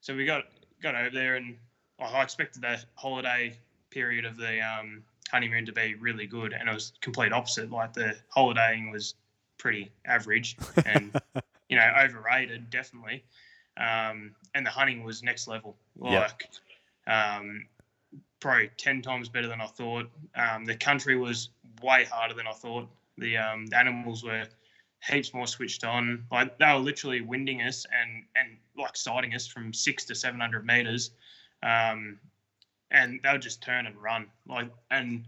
so 0.00 0.14
we 0.14 0.24
got 0.24 0.44
got 0.82 0.94
over 0.94 1.10
there, 1.10 1.36
and 1.36 1.56
I 1.98 2.22
expected 2.22 2.62
the 2.62 2.82
holiday 2.94 3.56
period 3.90 4.24
of 4.24 4.36
the 4.36 4.60
um, 4.60 5.02
honeymoon 5.30 5.66
to 5.66 5.72
be 5.72 5.94
really 5.94 6.26
good, 6.26 6.52
and 6.52 6.68
it 6.68 6.72
was 6.72 6.92
complete 7.00 7.32
opposite. 7.32 7.70
Like 7.70 7.92
the 7.92 8.16
holidaying 8.28 8.90
was 8.90 9.14
pretty 9.58 9.90
average, 10.06 10.56
and 10.84 11.14
you 11.68 11.76
know 11.76 11.92
overrated 11.98 12.70
definitely. 12.70 13.24
Um, 13.76 14.34
and 14.54 14.66
the 14.66 14.70
hunting 14.70 15.04
was 15.04 15.22
next 15.22 15.48
level. 15.48 15.76
Like 16.20 16.48
um, 17.06 17.66
probably 18.40 18.70
ten 18.76 19.02
times 19.02 19.28
better 19.28 19.48
than 19.48 19.60
I 19.60 19.66
thought. 19.66 20.10
Um, 20.34 20.64
the 20.64 20.76
country 20.76 21.16
was 21.16 21.50
way 21.82 22.04
harder 22.04 22.34
than 22.34 22.46
I 22.46 22.52
thought. 22.52 22.88
The 23.18 23.36
um, 23.36 23.66
the 23.66 23.78
animals 23.78 24.24
were 24.24 24.46
heaps 25.08 25.32
more 25.32 25.46
switched 25.46 25.84
on. 25.84 26.24
Like 26.30 26.58
they 26.58 26.66
were 26.66 26.78
literally 26.78 27.20
winding 27.20 27.62
us 27.62 27.86
and 28.00 28.24
and 28.36 28.56
like 28.76 28.96
sighting 28.96 29.34
us 29.34 29.46
from 29.46 29.72
six 29.72 30.04
to 30.06 30.14
seven 30.14 30.40
hundred 30.40 30.66
meters, 30.66 31.10
um, 31.62 32.18
and 32.90 33.20
they 33.22 33.32
would 33.32 33.42
just 33.42 33.62
turn 33.62 33.86
and 33.86 33.96
run. 34.02 34.26
Like 34.46 34.70
and 34.90 35.24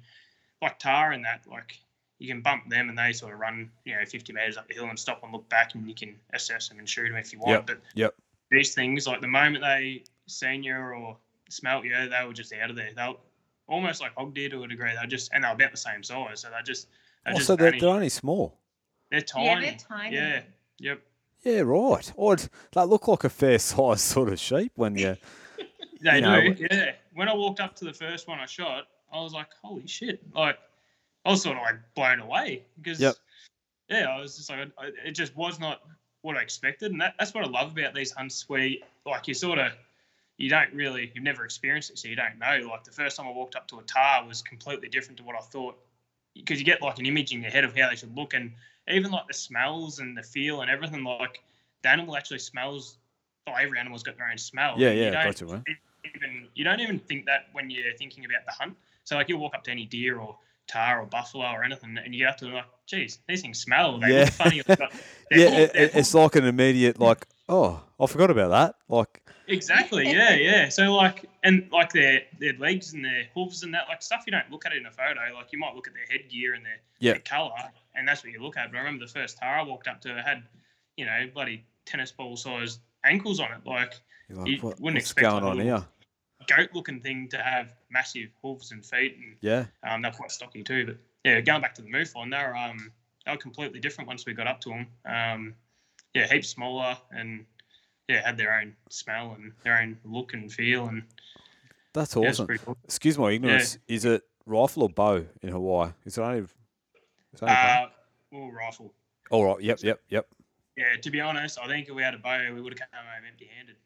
like 0.61 0.79
tahr 0.79 1.13
and 1.13 1.25
that 1.25 1.43
like 1.51 1.79
you 2.19 2.29
can 2.29 2.41
bump 2.41 2.69
them 2.69 2.89
and 2.89 2.97
they 2.97 3.13
sort 3.13 3.33
of 3.33 3.41
run 3.41 3.71
you 3.85 3.95
know 3.95 4.05
fifty 4.07 4.33
meters 4.33 4.57
up 4.57 4.69
the 4.69 4.75
hill 4.75 4.85
and 4.89 4.99
stop 4.99 5.23
and 5.23 5.33
look 5.33 5.49
back 5.49 5.75
and 5.75 5.89
you 5.89 5.95
can 5.95 6.15
assess 6.35 6.69
them 6.69 6.79
and 6.79 6.89
shoot 6.89 7.09
them 7.09 7.17
if 7.17 7.33
you 7.33 7.39
want. 7.39 7.51
Yep, 7.51 7.67
But 7.67 7.81
yep. 7.95 8.15
these 8.51 8.75
things 8.75 9.07
like 9.07 9.21
the 9.21 9.29
moment 9.29 9.63
they 9.65 10.05
seen 10.27 10.63
you 10.63 10.75
or 10.77 11.17
smelt 11.49 11.85
you, 11.85 11.91
they 11.93 12.25
were 12.27 12.33
just 12.33 12.53
out 12.53 12.71
of 12.71 12.77
there. 12.77 12.91
They'll 12.95 13.19
almost 13.69 14.01
like 14.01 14.15
hog 14.15 14.35
deer 14.35 14.49
to 14.51 14.63
a 14.63 14.69
degree. 14.69 14.91
They 15.01 15.07
just 15.07 15.31
and 15.33 15.45
they're 15.45 15.53
about 15.53 15.71
the 15.71 15.77
same 15.77 16.03
size, 16.03 16.41
so 16.41 16.49
they 16.49 16.63
just. 16.65 16.89
They 17.25 17.31
Oh, 17.31 17.35
just 17.35 17.47
so 17.47 17.55
they're, 17.55 17.71
they're 17.79 17.89
only 17.89 18.09
small. 18.09 18.59
They're 19.13 19.21
tiny. 19.21 19.47
Yeah, 19.47 19.61
they're 19.61 19.77
tiny. 19.79 20.17
Yeah. 20.17 20.43
Yep. 20.81 21.03
Yeah, 21.45 21.61
right. 21.61 22.13
Or 22.17 22.37
That 22.73 22.89
look 22.89 23.07
like 23.07 23.23
a 23.23 23.29
fair 23.29 23.59
size 23.61 24.03
sort 24.03 24.29
of 24.33 24.41
sheep 24.41 24.73
when 24.75 24.97
you. 24.99 25.17
They 26.03 26.17
You 26.17 26.21
know, 26.21 26.53
do. 26.53 26.67
Yeah. 26.71 26.93
When 27.15 27.29
I 27.29 27.35
walked 27.35 27.61
up 27.61 27.75
to 27.77 27.85
the 27.85 27.95
first 27.95 28.29
one 28.29 28.41
I 28.41 28.47
shot, 28.47 28.89
I 29.13 29.21
was 29.21 29.33
like, 29.33 29.49
"Holy 29.63 29.87
shit!" 29.87 30.21
Like, 30.35 30.59
I 31.25 31.31
was 31.31 31.43
sort 31.43 31.57
of 31.57 31.63
like 31.63 31.77
blown 31.95 32.21
away 32.21 32.65
because. 32.81 33.01
Yep. 33.01 33.15
Yeah, 33.89 34.07
I 34.09 34.21
was 34.21 34.37
just 34.37 34.49
like, 34.49 34.71
I, 34.79 34.91
it 35.05 35.11
just 35.11 35.37
was 35.37 35.61
not 35.61 35.83
what 36.23 36.37
I 36.37 36.41
expected, 36.41 36.93
and 36.93 37.01
that, 37.03 37.15
that's 37.19 37.35
what 37.35 37.45
I 37.45 37.49
love 37.49 37.77
about 37.77 37.95
these 37.95 38.11
hunts 38.13 38.49
where, 38.49 38.71
like, 39.05 39.29
you 39.29 39.35
sort 39.35 39.59
of, 39.59 39.73
you 40.39 40.49
don't 40.49 40.73
really, 40.73 41.11
you've 41.15 41.25
never 41.25 41.45
experienced 41.45 41.91
it, 41.91 41.99
so 41.99 42.09
you 42.09 42.17
don't 42.17 42.39
know. 42.39 42.69
Like 42.71 42.85
the 42.85 42.93
first 42.93 43.19
time 43.19 43.27
I 43.27 43.33
walked 43.33 43.55
up 43.55 43.69
to 43.69 43.81
a 43.81 43.83
tahr 43.83 44.25
was 44.27 44.41
completely 44.41 44.89
different 44.89 45.19
to 45.19 45.25
what 45.25 45.37
I 45.37 45.41
thought, 45.41 45.77
because 46.35 46.59
you 46.59 46.65
get 46.65 46.81
like 46.81 46.99
an 47.01 47.07
image 47.07 47.35
in 47.35 47.43
your 47.43 47.51
head 47.51 47.65
of 47.65 47.77
how 47.77 47.91
they 47.91 47.97
should 47.97 48.17
look, 48.17 48.33
and 48.33 48.53
even 48.89 49.11
like 49.11 49.27
the 49.27 49.35
smells 49.35 49.99
and 49.99 50.17
the 50.17 50.23
feel 50.23 50.63
and 50.63 50.71
everything. 50.71 51.05
Like 51.05 51.43
the 51.83 51.91
animal 51.91 52.17
actually 52.17 52.39
smells. 52.39 52.97
Oh, 53.47 53.53
every 53.53 53.79
animal's 53.79 54.05
got 54.05 54.17
their 54.17 54.31
own 54.31 54.39
smell. 54.39 54.77
Yeah, 54.79 54.93
you 54.93 55.03
yeah, 55.03 55.25
gotcha, 55.25 55.45
man. 55.45 55.65
Even 56.05 56.49
you 56.55 56.65
don't 56.65 56.81
even 56.81 56.99
think 56.99 57.27
that 57.27 57.47
when 57.53 57.71
you're 57.71 57.93
thinking 57.99 58.25
about 58.25 58.45
the 58.47 58.53
hunt. 58.53 58.77
So 59.05 59.17
like 59.17 59.29
you 59.29 59.37
walk 59.39 59.55
up 59.55 59.65
to 59.65 59.71
any 59.71 59.87
deer 59.87 60.19
or 60.19 60.37
tahr 60.69 61.01
or 61.03 61.07
buffalo 61.07 61.47
or 61.47 61.65
anything, 61.65 61.97
and 62.03 62.15
you 62.15 62.25
have 62.27 62.37
to 62.39 62.47
like, 62.47 62.65
geez, 62.87 63.19
these 63.29 63.43
things 63.43 63.59
smell. 63.61 63.99
They 63.99 64.09
Yeah. 64.13 64.21
look 64.25 64.29
funny. 64.31 64.63
They've 64.67 64.79
got- 64.79 64.93
they're 65.31 65.39
Yeah, 65.39 65.49
full- 65.51 65.59
it, 65.59 65.73
they're 65.73 65.83
it- 65.85 65.95
it's 65.95 66.15
like 66.15 66.37
an 66.37 66.45
immediate 66.45 66.99
like, 67.01 67.27
oh, 67.49 67.83
I 68.01 68.07
forgot 68.07 68.31
about 68.31 68.51
that. 68.51 68.75
Like, 68.89 69.21
Exactly. 69.49 70.09
Yeah, 70.11 70.35
yeah. 70.35 70.69
So 70.69 70.95
like, 70.95 71.25
and 71.43 71.69
like 71.73 71.93
their 71.93 72.23
their 72.39 72.53
legs 72.55 72.93
and 72.95 73.05
their 73.05 73.25
hooves 73.35 73.65
and 73.65 73.75
that 73.75 73.87
like 73.89 74.01
stuff 74.03 74.23
you 74.27 74.31
don't 74.31 74.49
look 74.51 74.65
at 74.67 74.73
it 74.73 74.79
in 74.79 74.87
a 74.87 74.91
photo. 74.91 75.21
Like 75.35 75.53
you 75.53 75.59
might 75.59 75.75
look 75.75 75.89
at 75.89 75.95
their 75.95 76.07
headgear 76.09 76.55
and 76.55 76.65
their, 76.65 76.81
Yeah. 77.01 77.13
their 77.13 77.21
color, 77.21 77.51
and 77.95 78.07
that's 78.07 78.23
what 78.25 78.33
you 78.33 78.41
look 78.41 78.57
at. 78.57 78.71
But 78.71 78.79
I 78.79 78.81
remember 78.81 79.05
the 79.05 79.13
first 79.13 79.39
tahr 79.39 79.59
I 79.59 79.63
walked 79.63 79.89
up 79.89 80.01
to 80.03 80.17
it 80.17 80.25
had, 80.25 80.45
you 80.97 81.05
know, 81.05 81.29
bloody 81.35 81.65
tennis 81.85 82.13
ball 82.13 82.37
sized 82.37 82.81
ankles 83.05 83.41
on 83.41 83.53
it. 83.53 83.67
Like 83.67 83.95
you're 84.33 84.41
like 84.41 84.49
You 84.49 84.59
what, 84.59 84.81
wouldn't 84.81 84.95
what's 84.97 85.11
expect 85.11 85.31
going 85.31 85.45
on 85.45 85.61
here? 85.61 85.85
goat 86.49 86.71
looking 86.75 87.01
thing 87.01 87.29
to 87.29 87.39
have 87.39 87.75
massive 87.91 88.31
hooves 88.43 88.73
and 88.73 88.85
feet, 88.85 89.17
and 89.17 89.37
Yeah, 89.41 89.67
um, 89.85 90.03
they're 90.03 90.13
quite 90.13 90.31
stocky 90.31 90.63
too. 90.63 90.87
But 90.87 90.97
yeah, 91.25 91.41
going 91.41 91.63
back 91.63 91.75
to 91.77 91.83
the 91.83 91.89
Mouflon, 91.89 92.31
they're 92.31 92.57
um 92.57 92.93
they 93.25 93.33
were 93.33 93.39
completely 93.39 93.81
different 93.81 94.09
once 94.09 94.27
we 94.27 94.35
got 94.35 94.47
up 94.47 94.61
to 94.63 94.71
them. 94.71 94.87
Um, 95.07 95.55
yeah, 96.15 96.27
heaps 96.27 96.49
smaller 96.49 96.97
and 97.11 97.45
yeah, 98.09 98.27
had 98.27 98.37
their 98.37 98.59
own 98.59 98.75
smell 98.91 99.37
and 99.39 99.53
their 99.63 99.79
own 99.79 99.99
look 100.05 100.35
and 100.35 100.53
feel, 100.53 100.87
and 100.87 101.05
that's 101.93 102.17
awesome. 102.17 102.47
pretty 102.47 102.65
cool. 102.65 102.77
Excuse 102.85 103.19
my 103.19 103.31
ignorance. 103.31 103.79
Is 103.87 104.05
it 104.05 104.23
rifle 104.47 104.83
or 104.85 104.89
bow 104.89 105.25
in 105.43 105.49
Hawaii? 105.49 105.91
Is 106.05 106.19
it 106.19 106.21
only? 106.23 106.47
It's 107.33 107.43
only 107.43 107.55
bow? 107.55 107.85
Uh, 107.85 107.89
well, 108.33 108.51
rifle. 108.51 108.93
All 109.31 109.45
right. 109.45 109.63
Yep. 109.63 109.79
Yep. 109.83 110.01
Yep. 110.09 110.27
Yeah, 110.77 110.97
to 111.01 111.11
be 111.11 111.21
honest, 111.21 111.59
I 111.63 111.67
think 111.67 111.89
if 111.89 111.95
we 111.95 112.03
had 112.03 112.15
a 112.15 112.19
bow, 112.19 112.53
we 112.55 112.61
would 112.61 112.73
have 112.73 112.81
come 112.81 112.89
home 112.93 113.25
empty-handed. 113.29 113.77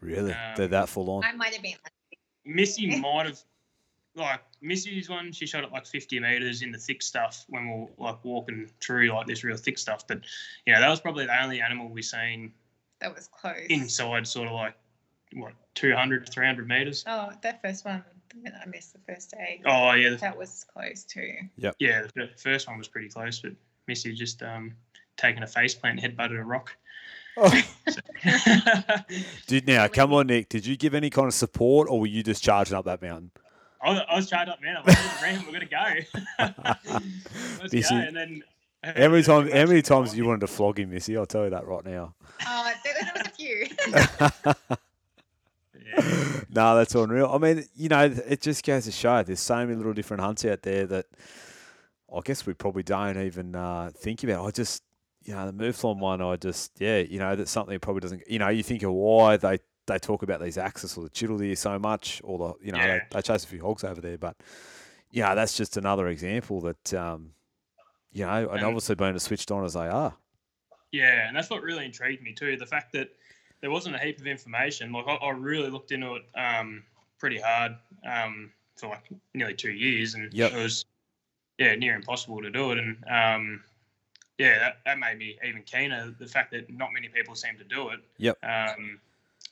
Really? 0.00 0.32
They're 0.56 0.64
Um, 0.66 0.70
that 0.70 0.88
full 0.88 1.10
on. 1.10 1.24
I 1.24 1.32
might 1.32 1.52
have 1.54 1.62
been. 1.62 1.74
Missy 2.44 2.96
might 3.00 3.26
have, 3.26 3.38
like 4.14 4.40
Missy's 4.60 5.08
one, 5.08 5.32
she 5.32 5.46
shot 5.46 5.64
at 5.64 5.72
like 5.72 5.86
50 5.86 6.18
meters 6.20 6.62
in 6.62 6.72
the 6.72 6.78
thick 6.78 7.02
stuff 7.02 7.44
when 7.48 7.68
we 7.68 7.74
were 7.80 7.86
like 7.98 8.24
walking 8.24 8.68
through 8.80 9.08
like 9.12 9.26
this 9.26 9.44
real 9.44 9.56
thick 9.56 9.78
stuff. 9.78 10.06
But 10.06 10.20
you 10.66 10.72
know, 10.72 10.80
that 10.80 10.88
was 10.88 11.00
probably 11.00 11.26
the 11.26 11.42
only 11.42 11.60
animal 11.60 11.88
we 11.88 12.02
seen 12.02 12.52
That 13.00 13.14
was 13.14 13.28
close. 13.28 13.66
inside, 13.68 14.26
sort 14.26 14.48
of 14.48 14.54
like 14.54 14.74
what 15.34 15.52
200, 15.74 16.28
300 16.32 16.66
meters. 16.68 17.04
Oh, 17.06 17.30
that 17.42 17.60
first 17.62 17.84
one 17.84 18.02
I 18.46 18.66
missed 18.66 18.92
the 18.92 18.98
first 19.12 19.30
day. 19.30 19.60
Oh 19.66 19.92
yeah, 19.92 20.14
That 20.16 20.36
was 20.36 20.64
close 20.72 21.04
too. 21.04 21.34
yeah. 21.56 21.72
Yeah, 21.78 22.06
the 22.14 22.28
first 22.36 22.66
one 22.68 22.78
was 22.78 22.88
pretty 22.88 23.08
close, 23.08 23.40
but 23.40 23.52
Missy 23.86 24.12
just 24.14 24.42
um 24.42 24.74
taking 25.16 25.42
a 25.42 25.46
face 25.46 25.74
plant, 25.74 26.00
and 26.02 26.16
headbutted 26.16 26.38
a 26.38 26.44
rock. 26.44 26.76
Oh. 27.40 27.62
So- 29.46 29.60
now 29.66 29.88
come 29.88 30.12
on, 30.12 30.26
Nick? 30.26 30.48
Did 30.48 30.66
you 30.66 30.76
give 30.76 30.94
any 30.94 31.08
kind 31.10 31.28
of 31.28 31.34
support, 31.34 31.88
or 31.88 32.00
were 32.00 32.06
you 32.06 32.22
just 32.22 32.42
charging 32.42 32.76
up 32.76 32.84
that 32.86 33.00
mountain? 33.00 33.30
I 33.82 33.90
was, 33.90 34.02
I 34.10 34.16
was 34.16 34.28
charged 34.28 34.50
up, 34.50 34.60
man. 34.60 34.76
I'm 34.76 34.84
like, 34.84 35.22
"Ram, 35.22 35.44
we're 35.46 35.52
gonna 35.52 35.66
go. 35.66 35.94
Let's 37.62 37.72
Missy, 37.72 37.94
go. 37.94 37.96
And 38.00 38.16
then 38.16 38.42
uh, 38.82 38.92
How 38.96 39.08
many 39.08 39.22
times? 39.22 39.52
How 39.52 39.66
many 39.66 39.82
times 39.92 40.16
you 40.16 40.26
wanted 40.26 40.40
to 40.40 40.46
flog 40.48 40.78
him, 40.80 40.90
Missy? 40.90 41.16
I'll 41.16 41.26
tell 41.26 41.44
you 41.44 41.50
that 41.50 41.66
right 41.66 41.84
now. 41.84 42.14
Oh, 42.46 42.72
there, 42.84 42.94
there 43.00 43.12
was 43.14 43.26
a 43.26 43.30
few. 43.30 43.66
Yeah. 45.96 46.42
no, 46.54 46.76
that's 46.76 46.94
unreal. 46.94 47.30
I 47.32 47.38
mean, 47.38 47.64
you 47.76 47.88
know, 47.88 48.04
it 48.04 48.40
just 48.42 48.64
goes 48.66 48.84
to 48.84 48.92
show 48.92 49.22
there's 49.22 49.40
so 49.40 49.56
many 49.56 49.74
little 49.74 49.94
different 49.94 50.22
hunts 50.22 50.44
out 50.44 50.62
there 50.62 50.86
that 50.86 51.06
I 52.14 52.20
guess 52.24 52.46
we 52.46 52.52
probably 52.54 52.82
don't 52.82 53.18
even 53.18 53.54
uh, 53.54 53.90
think 53.94 54.22
about. 54.24 54.44
I 54.46 54.50
just, 54.50 54.82
you 55.28 55.34
know, 55.34 55.44
the 55.44 55.52
Mouflon 55.52 55.98
one, 55.98 56.22
I 56.22 56.36
just, 56.36 56.80
yeah, 56.80 57.00
you 57.00 57.18
know, 57.18 57.36
that's 57.36 57.50
something 57.50 57.74
that 57.74 57.82
probably 57.82 58.00
doesn't, 58.00 58.22
you 58.30 58.38
know, 58.38 58.48
you 58.48 58.62
think 58.62 58.82
of 58.82 58.92
why 58.92 59.36
they, 59.36 59.58
they 59.86 59.98
talk 59.98 60.22
about 60.22 60.40
these 60.40 60.56
axis 60.56 60.96
or 60.96 61.04
the 61.04 61.10
deer 61.10 61.54
so 61.54 61.78
much, 61.78 62.22
or 62.24 62.38
the, 62.38 62.64
you 62.64 62.72
know, 62.72 62.78
Yeah. 62.78 62.86
they, 63.10 63.16
they 63.16 63.20
chase 63.20 63.44
a 63.44 63.46
few 63.46 63.60
hogs 63.60 63.84
over 63.84 64.00
there, 64.00 64.16
but, 64.16 64.36
you 65.10 65.22
know, 65.22 65.34
that's 65.34 65.54
just 65.54 65.76
another 65.76 66.08
example 66.08 66.62
that, 66.62 66.94
um, 66.94 67.32
you 68.10 68.24
know, 68.24 68.48
and 68.48 68.52
And- 68.60 68.64
obviously 68.64 68.94
being 68.94 69.14
as 69.14 69.22
switched 69.24 69.50
on 69.50 69.66
as 69.66 69.74
they 69.74 69.86
are. 69.86 70.16
Yeah, 70.92 71.28
and 71.28 71.36
that's 71.36 71.50
what 71.50 71.62
really 71.62 71.84
intrigued 71.84 72.22
me 72.22 72.32
too. 72.32 72.56
The 72.56 72.64
fact 72.64 72.94
that 72.94 73.10
there 73.60 73.70
wasn't 73.70 73.96
a 73.96 73.98
heap 73.98 74.18
of 74.20 74.26
information. 74.26 74.92
Like 74.92 75.06
I, 75.06 75.16
I 75.16 75.30
really 75.32 75.68
looked 75.68 75.92
into 75.92 76.14
it 76.14 76.22
um, 76.34 76.82
pretty 77.18 77.38
hard 77.38 77.72
um, 78.10 78.50
for 78.76 78.88
like 78.88 79.10
nearly 79.34 79.52
two 79.52 79.72
years, 79.72 80.14
and 80.14 80.32
Yep. 80.32 80.52
it 80.52 80.56
was 80.56 80.86
yeah 81.58 81.74
near 81.74 81.94
impossible 81.94 82.40
to 82.40 82.50
do 82.50 82.70
it. 82.72 82.78
And 82.78 82.96
um, 83.10 83.62
yeah, 84.38 84.58
that, 84.58 84.78
that 84.84 84.98
made 84.98 85.18
me 85.18 85.38
even 85.46 85.62
keener. 85.62 86.14
The 86.18 86.26
fact 86.26 86.52
that 86.52 86.72
not 86.72 86.92
many 86.92 87.08
people 87.08 87.34
seem 87.34 87.56
to 87.58 87.64
do 87.64 87.90
it. 87.90 88.00
Yep. 88.18 88.38
Um, 88.42 89.00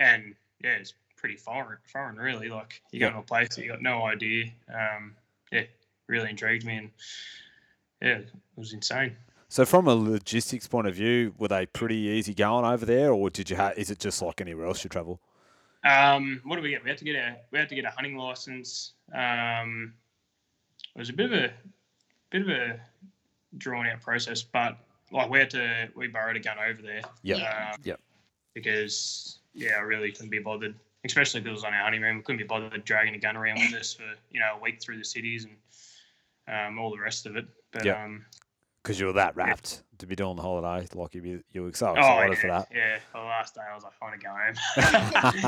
and 0.00 0.34
yeah, 0.62 0.76
it's 0.76 0.94
pretty 1.16 1.36
foreign, 1.36 1.78
foreign 1.90 2.16
really. 2.16 2.48
Like 2.48 2.80
you 2.92 3.00
go 3.00 3.06
Yep. 3.06 3.14
to 3.14 3.18
a 3.18 3.22
place 3.22 3.48
that 3.56 3.62
you 3.62 3.70
got 3.70 3.82
no 3.82 4.04
idea. 4.06 4.46
Um, 4.72 5.14
yeah, 5.52 5.64
really 6.06 6.30
intrigued 6.30 6.64
me, 6.64 6.76
and 6.76 6.90
yeah, 8.00 8.18
it 8.18 8.28
was 8.56 8.72
insane. 8.72 9.16
So 9.48 9.64
from 9.64 9.86
a 9.86 9.94
logistics 9.94 10.66
point 10.66 10.86
of 10.88 10.94
view, 10.94 11.32
were 11.38 11.48
they 11.48 11.66
pretty 11.66 11.96
easy 11.96 12.34
going 12.34 12.64
over 12.64 12.84
there, 12.84 13.12
or 13.12 13.30
did 13.30 13.48
you 13.48 13.56
have? 13.56 13.78
Is 13.78 13.90
it 13.90 13.98
just 13.98 14.20
like 14.20 14.40
anywhere 14.40 14.66
else 14.66 14.82
you 14.84 14.90
travel? 14.90 15.20
Um, 15.84 16.40
what 16.44 16.56
did 16.56 16.62
we 16.62 16.70
get? 16.70 16.82
We 16.82 16.90
had 16.90 16.98
to 16.98 17.04
get 17.04 17.14
a 17.14 17.36
we 17.52 17.58
had 17.58 17.68
to 17.68 17.74
get 17.74 17.84
a 17.84 17.90
hunting 17.90 18.16
license. 18.16 18.92
Um, 19.14 19.94
it 20.94 20.98
was 20.98 21.10
a 21.10 21.12
bit 21.12 21.32
of 21.32 21.38
a 21.38 21.52
bit 22.30 22.42
of 22.42 22.48
a 22.48 22.80
drawn 23.58 23.86
out 23.86 24.00
process, 24.00 24.42
but 24.42 24.78
like 25.12 25.30
we 25.30 25.38
had 25.38 25.50
to 25.50 25.88
we 25.94 26.08
borrowed 26.08 26.36
a 26.36 26.40
gun 26.40 26.56
over 26.58 26.82
there. 26.82 27.02
Yeah. 27.22 27.70
Um, 27.74 27.80
Yep. 27.84 28.00
Because 28.54 29.38
yeah, 29.54 29.72
I 29.78 29.80
really 29.80 30.10
couldn't 30.12 30.30
be 30.30 30.38
bothered, 30.38 30.74
especially 31.04 31.40
because 31.40 31.50
it 31.50 31.54
was 31.54 31.64
on 31.64 31.74
our 31.74 31.82
honeymoon. 31.84 32.16
We 32.16 32.22
couldn't 32.22 32.38
be 32.38 32.44
bothered 32.44 32.84
dragging 32.84 33.14
a 33.14 33.18
gun 33.18 33.36
around 33.36 33.58
with 33.58 33.74
us 33.80 33.92
for 33.94 34.04
you 34.30 34.40
know 34.40 34.56
a 34.56 34.60
week 34.60 34.80
through 34.80 34.98
the 34.98 35.04
cities 35.04 35.46
and 35.46 35.56
um, 36.68 36.78
all 36.78 36.90
the 36.90 36.98
rest 37.00 37.26
of 37.26 37.36
it. 37.36 37.46
But 37.72 37.84
Yep. 37.84 37.98
um, 37.98 38.24
Because 38.82 38.98
you 39.00 39.06
were 39.06 39.12
that 39.14 39.36
wrapped 39.36 39.82
to 39.98 40.06
be 40.06 40.14
doing 40.14 40.36
the 40.36 40.42
holiday, 40.42 40.86
like 40.94 41.14
you 41.14 41.22
be, 41.22 41.42
you 41.52 41.62
were 41.64 41.72
so 41.72 41.88
oh 41.88 41.94
excited 41.94 42.32
yeah, 42.34 42.40
for 42.40 42.46
that. 42.48 42.68
yeah. 42.74 42.98
For 43.12 43.18
the 43.20 43.24
last 43.24 43.54
day, 43.54 43.60
I 43.70 43.74
was 43.74 43.84
like, 43.84 43.92
I 44.00 44.04
want 44.04 44.20
to 44.20 44.26
go 44.26 44.32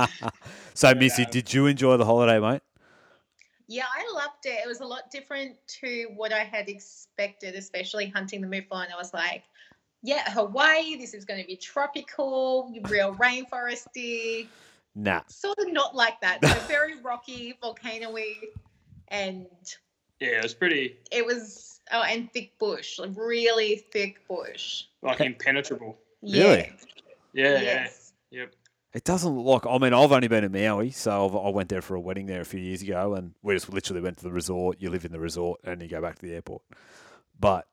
home. 0.04 0.08
so, 0.74 0.88
But, 0.90 0.98
Missy, 0.98 1.24
um, 1.24 1.30
did 1.30 1.52
you 1.54 1.66
enjoy 1.66 1.96
the 1.96 2.04
holiday, 2.04 2.40
mate? 2.40 2.62
Yeah, 3.68 3.84
I 3.94 4.10
loved 4.14 4.46
it. 4.46 4.60
It 4.64 4.66
was 4.66 4.80
a 4.80 4.86
lot 4.86 5.10
different 5.10 5.56
to 5.80 6.08
what 6.16 6.32
I 6.32 6.40
had 6.40 6.68
expected, 6.68 7.54
especially 7.54 8.08
hunting 8.08 8.40
the 8.40 8.46
mouflon. 8.46 8.86
I 8.92 8.96
was 8.96 9.12
like, 9.12 9.44
yeah, 10.02 10.30
Hawaii, 10.30 10.96
this 10.96 11.12
is 11.12 11.24
going 11.24 11.40
to 11.40 11.46
be 11.46 11.56
tropical, 11.56 12.72
real 12.88 13.14
rainforesty. 13.14 14.46
Nah. 14.94 15.20
Sort 15.28 15.58
of 15.58 15.70
not 15.70 15.94
like 15.94 16.20
that. 16.22 16.44
So 16.44 16.54
very 16.66 17.00
rocky, 17.02 17.58
volcano-y, 17.60 18.34
and 19.08 19.46
yeah, 20.18 20.38
it 20.38 20.42
was 20.42 20.54
pretty 20.54 20.96
it 21.12 21.24
was, 21.24 21.80
oh, 21.92 22.02
and 22.02 22.32
thick 22.32 22.58
bush, 22.58 22.98
like 22.98 23.10
really 23.16 23.84
thick 23.92 24.26
bush. 24.26 24.84
like 25.02 25.20
impenetrable. 25.20 25.98
Really? 26.22 26.72
Yeah, 27.32 27.52
yeah. 27.54 27.60
Yes. 27.60 28.12
Yep. 28.30 28.54
It 28.94 29.04
doesn't 29.04 29.30
look 29.38 29.64
like. 29.64 29.74
I 29.74 29.78
mean, 29.78 29.92
I've 29.92 30.12
only 30.12 30.28
been 30.28 30.44
in 30.44 30.52
Maui, 30.52 30.90
so 30.90 31.26
I've, 31.26 31.36
I 31.36 31.50
went 31.50 31.68
there 31.68 31.82
for 31.82 31.94
a 31.94 32.00
wedding 32.00 32.26
there 32.26 32.40
a 32.40 32.44
few 32.46 32.60
years 32.60 32.80
ago, 32.80 33.14
and 33.14 33.34
we 33.42 33.54
just 33.54 33.70
literally 33.72 34.00
went 34.00 34.16
to 34.18 34.24
the 34.24 34.32
resort. 34.32 34.78
You 34.80 34.88
live 34.90 35.04
in 35.04 35.12
the 35.12 35.20
resort, 35.20 35.60
and 35.64 35.82
you 35.82 35.88
go 35.88 36.00
back 36.00 36.18
to 36.18 36.26
the 36.26 36.34
airport. 36.34 36.62
But 37.38 37.66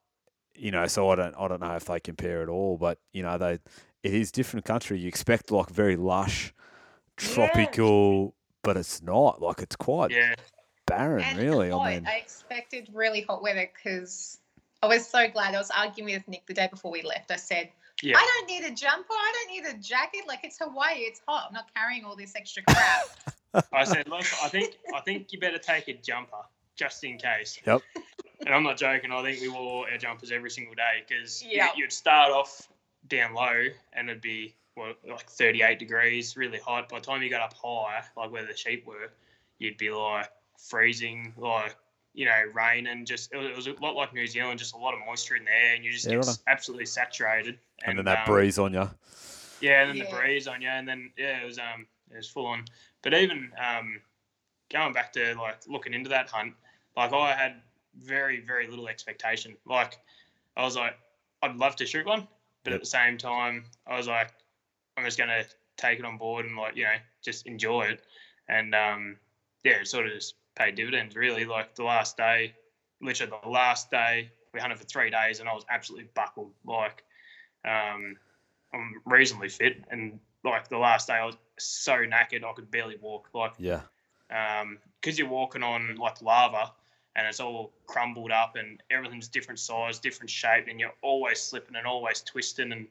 you 0.55 0.72
know, 0.72 0.88
so 0.88 1.09
I 1.09 1.16
don't, 1.16 1.36
I 1.38 1.47
don't 1.47 1.61
know 1.61 1.76
if 1.76 1.86
they 1.86 1.99
compare 1.99 2.41
at 2.41 2.49
all. 2.49 2.78
But 2.78 2.99
you 3.13 3.24
know, 3.24 3.38
they, 3.38 3.59
it 4.03 4.13
is 4.13 4.32
different 4.32 4.66
country. 4.66 4.99
You 4.99 5.07
expect 5.07 5.51
like 5.51 5.70
very 5.70 5.95
lush, 5.95 6.53
tropical, 7.18 8.36
but 8.61 8.78
it's 8.78 9.01
not. 9.01 9.41
Like 9.41 9.61
it's 9.61 9.76
quite 9.76 10.11
Yeah. 10.11 10.36
barren, 10.86 11.24
And 11.24 11.38
really. 11.38 11.72
I 11.72 11.93
mean, 11.93 12.05
I 12.05 12.18
expected 12.18 12.89
really 12.93 13.22
hot 13.22 13.41
weather 13.41 13.70
because 13.74 14.39
I 14.84 14.88
was 14.88 15.07
so 15.07 15.30
glad. 15.30 15.55
I 15.55 15.57
was 15.57 15.72
arguing 15.72 16.13
with 16.13 16.28
Nick 16.28 16.45
the 16.45 16.53
day 16.53 16.68
before 16.70 16.91
we 16.91 17.01
left. 17.01 17.32
I 17.32 17.38
said, 17.38 17.70
Yeah. 18.06 18.18
I 18.18 18.22
don't 18.38 18.47
need 18.47 18.64
a 18.72 18.74
jumper. 18.76 19.14
I 19.14 19.34
don't 19.34 19.51
need 19.56 19.66
a 19.76 19.78
jacket. 19.82 20.22
Like 20.28 20.41
it's 20.43 20.60
Hawaii. 20.60 20.99
It's 20.99 21.22
hot. 21.28 21.45
I'm 21.47 21.53
not 21.53 21.74
carrying 21.76 22.06
all 22.06 22.16
this 22.16 22.36
extra 22.36 22.62
crap. 22.64 23.66
I 23.74 23.84
said, 23.84 24.08
look, 24.08 24.26
I 24.43 24.49
think 24.49 24.78
I 24.93 25.01
think 25.01 25.34
you 25.34 25.39
better 25.39 25.58
take 25.58 25.88
a 25.88 25.93
jumper 25.93 26.38
just 26.76 27.03
in 27.03 27.18
case. 27.18 27.60
Yep. 27.66 27.82
And 28.45 28.53
I'm 28.53 28.64
not 28.64 28.78
joking. 28.78 29.12
I 29.12 29.24
think 29.24 29.41
we 29.41 29.47
wore 29.49 29.89
our 29.89 29.97
jumpers 29.97 30.32
every 30.32 30.51
single 30.51 30.76
day 30.76 31.03
because 31.08 31.43
Yeah. 31.43 31.70
you'd 31.76 31.91
start 31.91 32.32
off 32.32 32.68
down 33.08 33.34
low 33.34 33.66
and 33.93 34.10
it'd 34.10 34.22
be 34.22 34.56
what 34.76 34.97
like 35.10 35.30
38 35.30 35.80
degrees, 35.80 36.36
really 36.38 36.60
hot. 36.60 36.89
By 36.89 36.99
the 36.99 37.06
time 37.06 37.24
you 37.24 37.30
got 37.30 37.41
up 37.41 37.53
high, 37.53 38.03
like 38.18 38.32
where 38.32 38.45
the 38.45 38.56
sheep 38.56 38.86
were, 38.86 39.10
you'd 39.58 39.78
be 39.78 39.89
like 39.89 40.30
freezing, 40.60 41.34
like 41.38 41.76
you 42.16 42.26
know, 42.26 42.43
rain 42.53 42.88
and 42.88 43.05
just 43.05 43.34
it 43.34 43.38
was, 43.38 43.47
it 43.47 43.55
was 43.55 43.68
a 43.68 43.74
lot 43.84 43.95
like 43.95 44.13
New 44.13 44.26
Zealand, 44.26 44.57
just 44.57 44.74
a 44.74 44.78
lot 44.78 44.93
of 44.93 45.01
moisture 45.05 45.36
in 45.36 45.45
there, 45.45 45.76
and 45.76 45.84
you 45.84 45.91
just 45.91 46.05
Yeah, 46.05 46.16
get 46.16 46.26
right. 46.26 46.38
absolutely 46.47 46.86
saturated. 46.86 47.59
and, 47.84 47.97
then 47.97 48.05
that 48.05 48.28
um, 48.28 48.34
breeze 48.34 48.57
on 48.57 48.74
you. 48.74 48.89
Yeah, 49.61 49.82
and 49.82 49.89
then 49.89 49.99
the 50.07 50.16
breeze 50.16 50.47
on 50.47 50.61
you, 50.61 50.70
and 50.70 50.88
then 50.88 51.11
yeah, 51.18 51.41
it 51.41 51.45
was 51.45 51.59
um, 51.59 51.86
it 52.11 52.18
was 52.18 52.30
full 52.30 52.45
on. 52.45 52.66
But 53.01 53.13
even 53.13 53.51
um, 53.57 54.01
going 54.72 54.93
back 54.93 55.11
to 55.13 55.36
like 55.36 55.57
looking 55.68 55.93
into 55.93 56.09
that 56.09 56.30
hunt, 56.30 56.53
like 56.95 57.11
I 57.13 57.34
had 57.34 57.55
very 57.97 58.39
very 58.39 58.68
little 58.68 58.88
expectation. 58.88 59.55
Like 59.66 59.97
I 60.55 60.63
was 60.63 60.76
like, 60.76 60.97
I'd 61.41 61.57
love 61.57 61.76
to 61.78 61.86
shoot 61.86 62.05
one, 62.05 62.28
but 62.63 62.72
Yep. 62.72 62.76
at 62.76 62.82
the 62.82 62.88
same 62.88 63.18
time, 63.18 63.66
I 63.86 63.97
was 63.97 64.07
like, 64.07 64.32
I'm 64.97 65.03
just 65.03 65.18
gonna 65.18 65.43
take 65.78 65.99
it 65.99 66.05
on 66.05 66.18
board 66.18 66.45
and 66.45 66.55
like 66.55 66.78
you 66.78 66.84
know 66.84 66.95
just 67.22 67.45
enjoy 67.45 67.84
it. 67.84 68.01
And 68.47 68.74
um, 68.74 69.18
yeah, 69.63 69.74
it 69.82 69.88
sort 69.88 70.05
of 70.07 70.13
just 70.13 70.36
pay 70.56 70.72
dividends 70.72 71.16
really. 71.16 71.45
Like 71.45 71.76
the 71.76 71.84
last 71.84 72.18
day, 72.18 72.56
literally 73.01 73.34
the 73.43 73.49
last 73.49 73.91
day, 73.91 74.32
we 74.53 74.60
hunted 74.60 74.80
for 74.80 74.86
three 74.86 75.10
days, 75.10 75.39
and 75.39 75.49
I 75.49 75.53
was 75.53 75.66
absolutely 75.70 76.10
buckled. 76.14 76.51
Like, 76.66 77.03
um, 77.66 78.18
I'm 78.74 79.01
reasonably 79.06 79.49
fit, 79.49 79.84
and 79.91 80.20
like 80.43 80.68
the 80.70 80.78
last 80.78 81.08
day, 81.08 81.14
I 81.14 81.26
was 81.26 81.36
so 81.58 81.93
knackered 81.93 82.43
I 82.43 82.53
could 82.53 82.72
barely 82.72 82.97
walk. 83.01 83.30
Like, 83.34 83.53
Yeah. 83.58 83.82
um, 84.30 84.80
because 85.01 85.18
you're 85.20 85.28
walking 85.28 85.64
on 85.64 85.95
like 85.95 86.22
lava 86.22 86.72
and 87.16 87.28
it's 87.28 87.39
all 87.39 87.72
crumbled 87.88 88.32
up 88.32 88.56
and 88.56 88.82
everything's 88.89 89.28
different 89.28 89.60
size, 89.60 89.99
different 89.99 90.30
shape, 90.30 90.68
and 90.68 90.80
you're 90.80 90.93
always 91.01 91.41
slipping 91.41 91.76
and 91.76 91.88
always 91.88 92.22
twisting. 92.22 92.72
And 92.72 92.88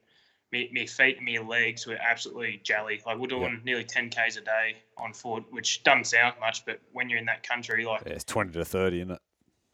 me, 0.53 0.71
me 0.73 0.87
feet 0.87 1.17
and 1.17 1.27
me 1.27 1.39
legs 1.39 1.87
were 1.87 1.97
absolutely 1.97 2.61
jelly. 2.63 3.01
Like 3.05 3.19
we're 3.19 3.27
doing 3.27 3.61
nearly 3.65 3.85
10 3.85 4.11
k's 4.11 4.37
a 4.37 4.41
day 4.41 4.77
on 4.97 5.13
foot, 5.13 5.45
which 5.51 5.83
doesn't 5.83 6.07
sound 6.07 6.35
much, 6.41 6.65
but 6.65 6.81
when 6.93 7.09
you're 7.09 7.19
in 7.19 7.27
that 7.27 7.47
country, 7.47 7.85
like 7.85 8.03
Yeah, 8.07 8.13
it's 8.13 8.25
20 8.25 8.53
to 8.53 8.65
30, 8.65 8.99
isn't 8.99 9.11
it? 9.13 9.21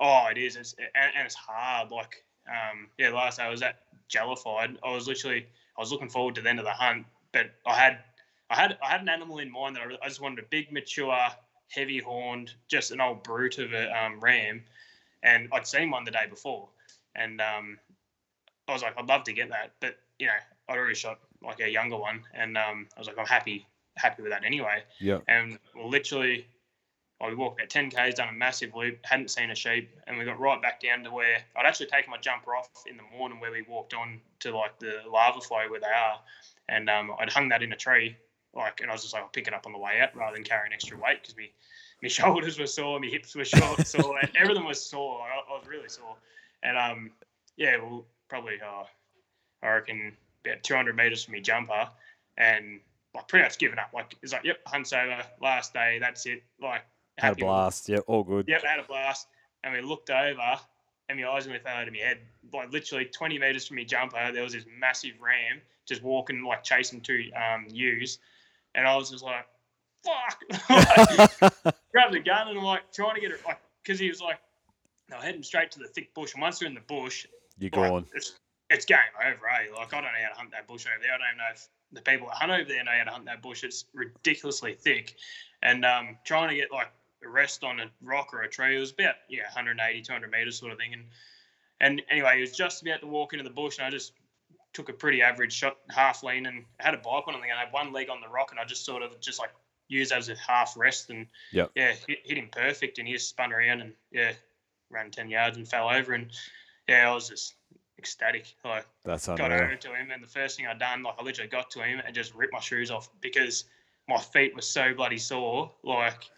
Oh, 0.00 0.26
it 0.30 0.38
is. 0.38 0.56
It's 0.56 0.74
and, 0.78 1.12
and 1.16 1.26
it's 1.26 1.34
hard. 1.34 1.90
Like, 1.90 2.24
um, 2.48 2.88
yeah, 2.98 3.10
last 3.10 3.38
day 3.38 3.44
I 3.44 3.50
was 3.50 3.62
at 3.62 3.80
Jellified. 4.08 4.78
I 4.82 4.92
was 4.92 5.06
literally 5.06 5.46
I 5.76 5.80
was 5.80 5.92
looking 5.92 6.08
forward 6.08 6.34
to 6.36 6.42
the 6.42 6.48
end 6.48 6.58
of 6.58 6.64
the 6.64 6.72
hunt, 6.72 7.06
but 7.32 7.50
I 7.66 7.74
had 7.74 7.98
I 8.48 8.56
had 8.56 8.78
I 8.82 8.88
had 8.90 9.02
an 9.02 9.08
animal 9.08 9.38
in 9.38 9.52
mind 9.52 9.76
that 9.76 9.82
I, 9.82 10.04
I 10.04 10.08
just 10.08 10.20
wanted 10.20 10.38
a 10.38 10.46
big, 10.48 10.72
mature, 10.72 11.28
heavy 11.68 11.98
horned, 11.98 12.52
just 12.68 12.90
an 12.90 13.00
old 13.00 13.22
brute 13.22 13.58
of 13.58 13.72
a 13.72 14.04
um, 14.04 14.20
ram, 14.20 14.62
and 15.22 15.48
I'd 15.52 15.66
seen 15.66 15.90
one 15.90 16.04
the 16.04 16.10
day 16.10 16.26
before, 16.28 16.68
and 17.14 17.40
um, 17.40 17.78
I 18.66 18.72
was 18.72 18.82
like, 18.82 18.94
I'd 18.98 19.08
love 19.08 19.24
to 19.24 19.32
get 19.32 19.50
that, 19.50 19.72
but 19.80 19.96
you 20.18 20.26
know, 20.26 20.32
I'd 20.70 20.78
already 20.78 20.94
shot 20.94 21.18
like 21.42 21.60
a 21.60 21.68
younger 21.68 21.96
one, 21.96 22.22
and 22.32 22.56
um, 22.56 22.86
I 22.96 23.00
was 23.00 23.08
like, 23.08 23.18
I'm 23.18 23.26
happy 23.26 23.66
happy 23.96 24.22
with 24.22 24.32
that 24.32 24.44
anyway. 24.44 24.82
Yeah. 24.98 25.18
And 25.28 25.58
literally, 25.76 26.46
I 27.20 27.28
we 27.28 27.34
walked 27.34 27.60
about 27.60 27.70
10 27.70 27.90
k's, 27.90 28.14
done 28.14 28.28
a 28.28 28.32
massive 28.32 28.74
loop, 28.74 28.98
hadn't 29.02 29.30
seen 29.30 29.50
a 29.50 29.54
sheep, 29.54 29.90
and 30.06 30.16
we 30.18 30.24
got 30.24 30.40
right 30.40 30.60
back 30.60 30.80
down 30.80 31.04
to 31.04 31.10
where 31.10 31.38
I'd 31.56 31.66
actually 31.66 31.86
taken 31.86 32.10
my 32.10 32.18
jumper 32.18 32.54
off 32.54 32.70
in 32.88 32.96
the 32.96 33.02
morning 33.16 33.40
where 33.40 33.52
we 33.52 33.62
walked 33.62 33.94
on 33.94 34.20
to 34.40 34.56
like 34.56 34.78
the 34.78 35.00
lava 35.10 35.40
flow 35.40 35.68
where 35.68 35.80
they 35.80 35.86
are, 35.86 36.20
and 36.68 36.88
um, 36.88 37.12
I'd 37.18 37.30
hung 37.30 37.48
that 37.50 37.62
in 37.62 37.72
a 37.72 37.76
tree, 37.76 38.16
like, 38.54 38.80
and 38.80 38.90
I 38.90 38.94
was 38.94 39.02
just 39.02 39.14
like, 39.14 39.22
I'll 39.22 39.28
pick 39.28 39.48
it 39.48 39.54
up 39.54 39.66
on 39.66 39.72
the 39.72 39.78
way 39.78 40.00
out 40.00 40.14
rather 40.16 40.34
than 40.34 40.44
carrying 40.44 40.72
extra 40.72 40.96
weight 40.96 41.22
because 41.22 41.36
me, 41.36 41.50
my 42.02 42.08
shoulders 42.08 42.58
were 42.58 42.66
sore, 42.66 42.98
my 43.00 43.08
hips 43.08 43.34
were 43.34 43.44
short, 43.44 43.86
sore, 43.86 44.18
and 44.20 44.30
everything 44.36 44.64
was 44.64 44.82
sore. 44.82 45.20
I, 45.22 45.52
I 45.52 45.58
was 45.58 45.66
really 45.68 45.88
sore, 45.88 46.16
and 46.62 46.78
um, 46.78 47.10
yeah, 47.56 47.76
well, 47.76 48.06
probably 48.28 48.54
uh, 48.62 48.84
I 49.62 49.68
reckon 49.68 50.16
about 50.44 50.62
200 50.62 50.96
meters 50.96 51.24
from 51.24 51.34
my 51.34 51.40
jumper, 51.40 51.88
and 52.38 52.80
like 53.14 53.28
pretty 53.28 53.44
much 53.44 53.58
given 53.58 53.78
up. 53.78 53.90
Like 53.94 54.16
it's 54.22 54.32
like, 54.32 54.44
yep, 54.44 54.58
hunt's 54.66 54.92
over, 54.92 55.22
last 55.40 55.72
day, 55.72 55.98
that's 56.00 56.26
it. 56.26 56.42
Like 56.60 56.82
Had 57.18 57.32
a 57.32 57.36
blast. 57.36 57.88
Yeah, 57.88 57.98
all 58.06 58.22
good. 58.22 58.46
Yep, 58.48 58.62
had 58.64 58.80
a 58.80 58.84
blast. 58.84 59.28
And 59.62 59.74
we 59.74 59.80
looked 59.82 60.10
over, 60.10 60.58
and 61.08 61.20
my 61.20 61.28
eyes 61.28 61.46
nearly 61.46 61.62
fell 61.62 61.76
out 61.76 61.88
of 61.88 61.92
my 61.92 62.00
head. 62.00 62.18
Like 62.52 62.72
literally 62.72 63.04
20 63.06 63.38
meters 63.38 63.66
from 63.66 63.76
my 63.76 63.84
jumper, 63.84 64.32
there 64.32 64.42
was 64.42 64.52
this 64.52 64.64
massive 64.78 65.20
ram 65.20 65.60
just 65.86 66.02
walking, 66.02 66.42
like 66.44 66.64
chasing 66.64 67.00
two 67.00 67.30
um, 67.36 67.66
ewes. 67.68 68.18
And 68.74 68.86
I 68.86 68.96
was 68.96 69.10
just 69.10 69.24
like, 69.24 69.46
fuck. 70.04 70.70
like, 70.70 71.74
grabbed 71.92 72.14
the 72.14 72.20
gun 72.20 72.48
and 72.48 72.58
I'm 72.58 72.64
like 72.64 72.92
trying 72.92 73.16
to 73.16 73.20
get 73.20 73.32
it, 73.32 73.40
like, 73.44 73.58
because 73.82 73.98
he 73.98 74.08
was 74.08 74.20
like, 74.20 74.38
no, 75.10 75.18
heading 75.18 75.42
straight 75.42 75.70
to 75.72 75.80
the 75.80 75.88
thick 75.88 76.14
bush. 76.14 76.34
And 76.34 76.40
once 76.40 76.60
you're 76.60 76.68
in 76.68 76.74
the 76.74 76.80
bush, 76.80 77.26
You're 77.58 77.70
like, 77.72 77.90
gone. 77.90 78.06
It's, 78.14 78.38
it's 78.70 78.84
game 78.84 78.98
over, 79.20 79.48
eh? 79.48 79.66
Like, 79.76 79.92
I 79.92 80.00
don't 80.00 80.04
know 80.04 80.22
how 80.22 80.28
to 80.28 80.34
hunt 80.38 80.50
that 80.52 80.66
bush 80.68 80.86
over 80.86 81.02
there. 81.02 81.12
I 81.12 81.18
don't 81.18 81.36
know 81.36 81.44
if 81.52 81.68
the 81.92 82.00
people 82.00 82.28
that 82.28 82.36
hunt 82.36 82.52
over 82.52 82.64
there 82.64 82.84
know 82.84 82.92
how 82.96 83.04
to 83.04 83.10
hunt 83.10 83.24
that 83.26 83.42
bush. 83.42 83.64
It's 83.64 83.84
ridiculously 83.92 84.74
thick. 84.74 85.16
And 85.62 85.84
um, 85.84 86.16
trying 86.24 86.48
to 86.50 86.54
get, 86.54 86.72
like, 86.72 86.92
a 87.24 87.28
rest 87.28 87.64
on 87.64 87.80
a 87.80 87.90
rock 88.00 88.32
or 88.32 88.42
a 88.42 88.48
tree, 88.48 88.76
it 88.76 88.80
was 88.80 88.92
about, 88.92 89.16
yeah, 89.28 89.42
180, 89.42 90.02
200 90.02 90.30
meters 90.30 90.58
sort 90.58 90.72
of 90.72 90.78
thing. 90.78 90.94
And, 90.94 91.04
and 91.80 92.02
anyway, 92.10 92.36
he 92.36 92.40
was 92.42 92.52
just 92.52 92.82
about 92.82 93.00
to 93.00 93.06
walk 93.08 93.32
into 93.32 93.44
the 93.44 93.50
bush, 93.50 93.78
and 93.78 93.86
I 93.86 93.90
just 93.90 94.12
took 94.72 94.88
a 94.88 94.92
pretty 94.92 95.20
average 95.20 95.52
shot, 95.52 95.78
half 95.90 96.22
lean, 96.22 96.46
and 96.46 96.64
had 96.78 96.94
a 96.94 96.98
bike 96.98 97.26
on, 97.26 97.34
and 97.34 97.42
I 97.42 97.64
had 97.64 97.72
one 97.72 97.92
leg 97.92 98.08
on 98.08 98.20
the 98.20 98.28
rock, 98.28 98.52
and 98.52 98.60
I 98.60 98.64
just 98.64 98.84
sort 98.84 99.02
of 99.02 99.20
just, 99.20 99.40
like, 99.40 99.50
used 99.88 100.12
that 100.12 100.18
as 100.18 100.28
a 100.28 100.36
half 100.36 100.76
rest. 100.76 101.10
And, 101.10 101.26
Yep. 101.52 101.72
yeah, 101.74 101.92
hit, 102.06 102.18
hit 102.24 102.38
him 102.38 102.48
perfect, 102.52 102.98
and 102.98 103.08
he 103.08 103.14
just 103.14 103.28
spun 103.28 103.52
around 103.52 103.80
and, 103.80 103.94
yeah, 104.12 104.32
ran 104.90 105.10
10 105.10 105.28
yards 105.28 105.56
and 105.56 105.68
fell 105.68 105.90
over. 105.90 106.12
And, 106.12 106.30
yeah, 106.88 107.10
I 107.10 107.14
was 107.14 107.28
just 107.28 107.56
ecstatic. 108.00 108.54
Like, 108.64 108.86
That's 109.04 109.26
got 109.26 109.40
unreal. 109.40 109.62
over 109.64 109.76
to 109.76 109.94
him, 109.94 110.10
and 110.10 110.22
the 110.22 110.26
first 110.28 110.56
thing 110.56 110.66
I 110.66 110.74
done, 110.74 111.02
like 111.02 111.14
I 111.18 111.22
literally 111.22 111.48
got 111.50 111.70
to 111.72 111.82
him 111.82 112.00
and 112.04 112.14
just 112.14 112.34
ripped 112.34 112.52
my 112.52 112.60
shoes 112.60 112.90
off 112.90 113.08
because 113.20 113.64
my 114.08 114.18
feet 114.18 114.54
were 114.54 114.62
so 114.62 114.94
bloody 114.94 115.18
sore. 115.18 115.70
Like 115.84 116.30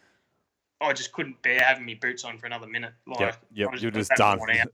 I 0.80 0.92
just 0.92 1.12
couldn't 1.12 1.40
bear 1.42 1.60
having 1.60 1.86
my 1.86 1.96
boots 2.00 2.24
on 2.24 2.36
for 2.38 2.46
another 2.46 2.66
minute. 2.66 2.92
Like 3.06 3.20
Yep, 3.20 3.44
yep. 3.54 3.68
I 3.68 3.72
was- 3.72 3.82
You're 3.82 3.92
just 3.92 4.10
done. 4.16 4.38
yeah, 4.52 4.64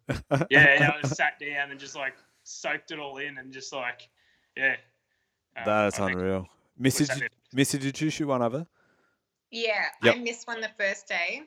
yeah, 0.51 0.93
I 0.97 1.01
just 1.03 1.17
sat 1.17 1.39
down 1.39 1.71
and 1.71 1.79
just 1.79 1.95
like 1.95 2.15
soaked 2.45 2.91
it 2.91 2.99
all 2.99 3.19
in 3.19 3.37
and 3.39 3.53
just 3.53 3.73
like, 3.75 4.09
yeah. 4.57 4.77
Um, 5.57 5.63
That's 5.67 6.01
I 6.01 6.11
unreal. 6.11 6.41
we 6.79 6.85
Missy, 6.85 7.05
did, 7.05 7.29
Missy, 7.53 7.79
did 7.79 8.01
you 8.01 8.09
shoot 8.11 8.27
one 8.27 8.41
over? 8.43 8.67
Yeah, 9.51 9.87
Yep. 10.03 10.15
I 10.15 10.19
missed 10.19 10.47
one 10.49 10.61
the 10.61 10.71
first 10.79 11.07
day. 11.09 11.43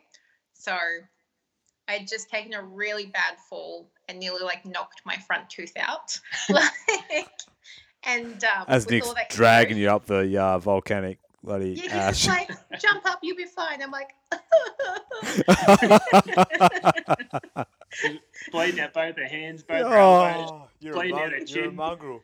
So 0.53 0.77
I'd 1.87 2.07
just 2.07 2.29
taken 2.29 2.53
a 2.53 2.61
really 2.63 3.07
bad 3.07 3.37
fall 3.49 3.89
and 4.11 4.19
nearly 4.19 4.43
like 4.43 4.65
knocked 4.65 5.01
my 5.05 5.15
front 5.17 5.49
tooth 5.49 5.73
out. 5.77 6.19
like, 6.49 7.29
and 8.03 8.43
um, 8.43 8.65
As 8.67 8.85
with 8.85 8.91
Nick's 8.91 9.07
all 9.07 9.13
that 9.15 9.29
dragging 9.29 9.77
chemo- 9.77 9.81
you 9.81 9.89
up 9.89 10.05
the 10.05 10.37
uh, 10.37 10.59
volcanic 10.59 11.17
bloody 11.43 11.81
Yeah, 11.83 11.95
ash. 11.95 12.25
just 12.25 12.27
like, 12.27 12.51
jump 12.79 13.05
up, 13.05 13.19
you'll 13.23 13.37
be 13.37 13.45
fine. 13.45 13.81
I'm 13.81 13.91
like, 13.91 14.09
bleeding 18.51 18.79
out 18.79 18.93
both 18.93 19.15
the 19.15 19.27
hands, 19.27 19.63
both 19.63 19.83
their 19.87 19.97
elbows. 19.97 20.49
oh, 20.51 20.67
you're, 20.79 20.93
bleeding 20.93 21.15
out 21.15 21.21
mon- 21.21 21.29
her 21.31 21.37
you're 21.37 21.43
a 21.43 21.45
chin. 21.67 21.75
mongrel. 21.75 22.21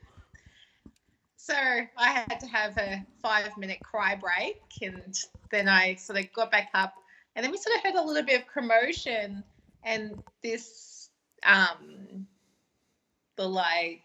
So 1.35 1.53
I 1.55 2.09
had 2.09 2.39
to 2.41 2.47
have 2.47 2.77
a 2.77 3.05
five 3.21 3.55
minute 3.57 3.79
cry 3.81 4.15
break, 4.15 4.61
and 4.81 5.15
then 5.51 5.69
I 5.69 5.95
sort 5.95 6.19
of 6.19 6.31
got 6.33 6.51
back 6.51 6.69
up, 6.73 6.93
and 7.35 7.43
then 7.43 7.51
we 7.51 7.57
sort 7.57 7.75
of 7.77 7.83
heard 7.83 7.95
a 7.95 8.03
little 8.05 8.23
bit 8.23 8.41
of 8.41 8.47
commotion, 8.47 9.43
and 9.83 10.21
this 10.43 10.96
um 11.43 12.27
the 13.35 13.47
like 13.47 14.01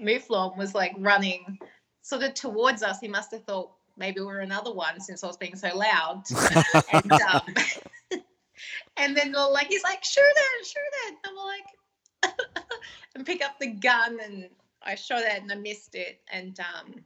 mouflon 0.00 0.56
was 0.56 0.74
like 0.74 0.92
running 0.98 1.58
sort 2.02 2.22
of 2.22 2.34
towards 2.34 2.82
us. 2.82 2.98
He 3.00 3.08
must 3.08 3.30
have 3.32 3.44
thought 3.44 3.70
maybe 3.96 4.20
we're 4.20 4.40
another 4.40 4.72
one 4.72 5.00
since 5.00 5.22
I 5.22 5.26
was 5.26 5.36
being 5.36 5.56
so 5.56 5.74
loud, 5.76 6.24
and 6.92 7.12
um, 7.12 7.42
and 8.96 9.16
then 9.16 9.32
like 9.32 9.68
he's 9.68 9.84
like 9.84 10.04
shoot 10.04 10.20
it, 10.20 10.66
shoot 10.66 10.80
it. 11.06 11.08
And 11.08 11.18
I'm 11.24 11.36
like 11.36 12.64
and 13.14 13.26
pick 13.26 13.42
up 13.44 13.58
the 13.58 13.68
gun 13.68 14.18
and 14.22 14.48
I 14.82 14.94
shot 14.94 15.22
it 15.22 15.42
and 15.42 15.50
I 15.50 15.56
missed 15.56 15.94
it. 15.94 16.20
And 16.30 16.58
um, 16.60 17.04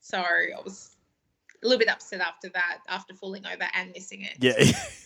so 0.00 0.18
I 0.18 0.50
was 0.64 0.96
a 1.62 1.66
little 1.66 1.78
bit 1.78 1.88
upset 1.88 2.20
after 2.20 2.48
that, 2.50 2.78
after 2.88 3.14
falling 3.14 3.46
over 3.46 3.68
and 3.74 3.92
missing 3.92 4.22
it. 4.22 4.36
Yeah, 4.40 4.54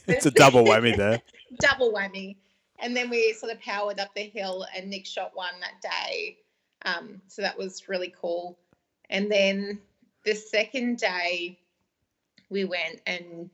it's 0.06 0.26
a 0.26 0.30
double 0.30 0.64
whammy 0.64 0.96
there. 0.96 1.22
Double 1.60 1.92
whammy. 1.92 2.36
And 2.80 2.96
then 2.96 3.10
we 3.10 3.32
sort 3.32 3.52
of 3.52 3.60
powered 3.60 3.98
up 4.00 4.14
the 4.14 4.22
hill 4.22 4.66
and 4.76 4.88
Nick 4.90 5.06
shot 5.06 5.30
one 5.34 5.54
that 5.60 5.80
day. 5.82 6.36
Um, 6.84 7.20
so 7.28 7.42
that 7.42 7.56
was 7.56 7.88
really 7.88 8.12
cool. 8.20 8.58
And 9.10 9.30
then 9.30 9.80
the 10.24 10.34
second 10.34 10.98
day 10.98 11.58
we 12.50 12.64
went 12.64 13.00
and 13.06 13.50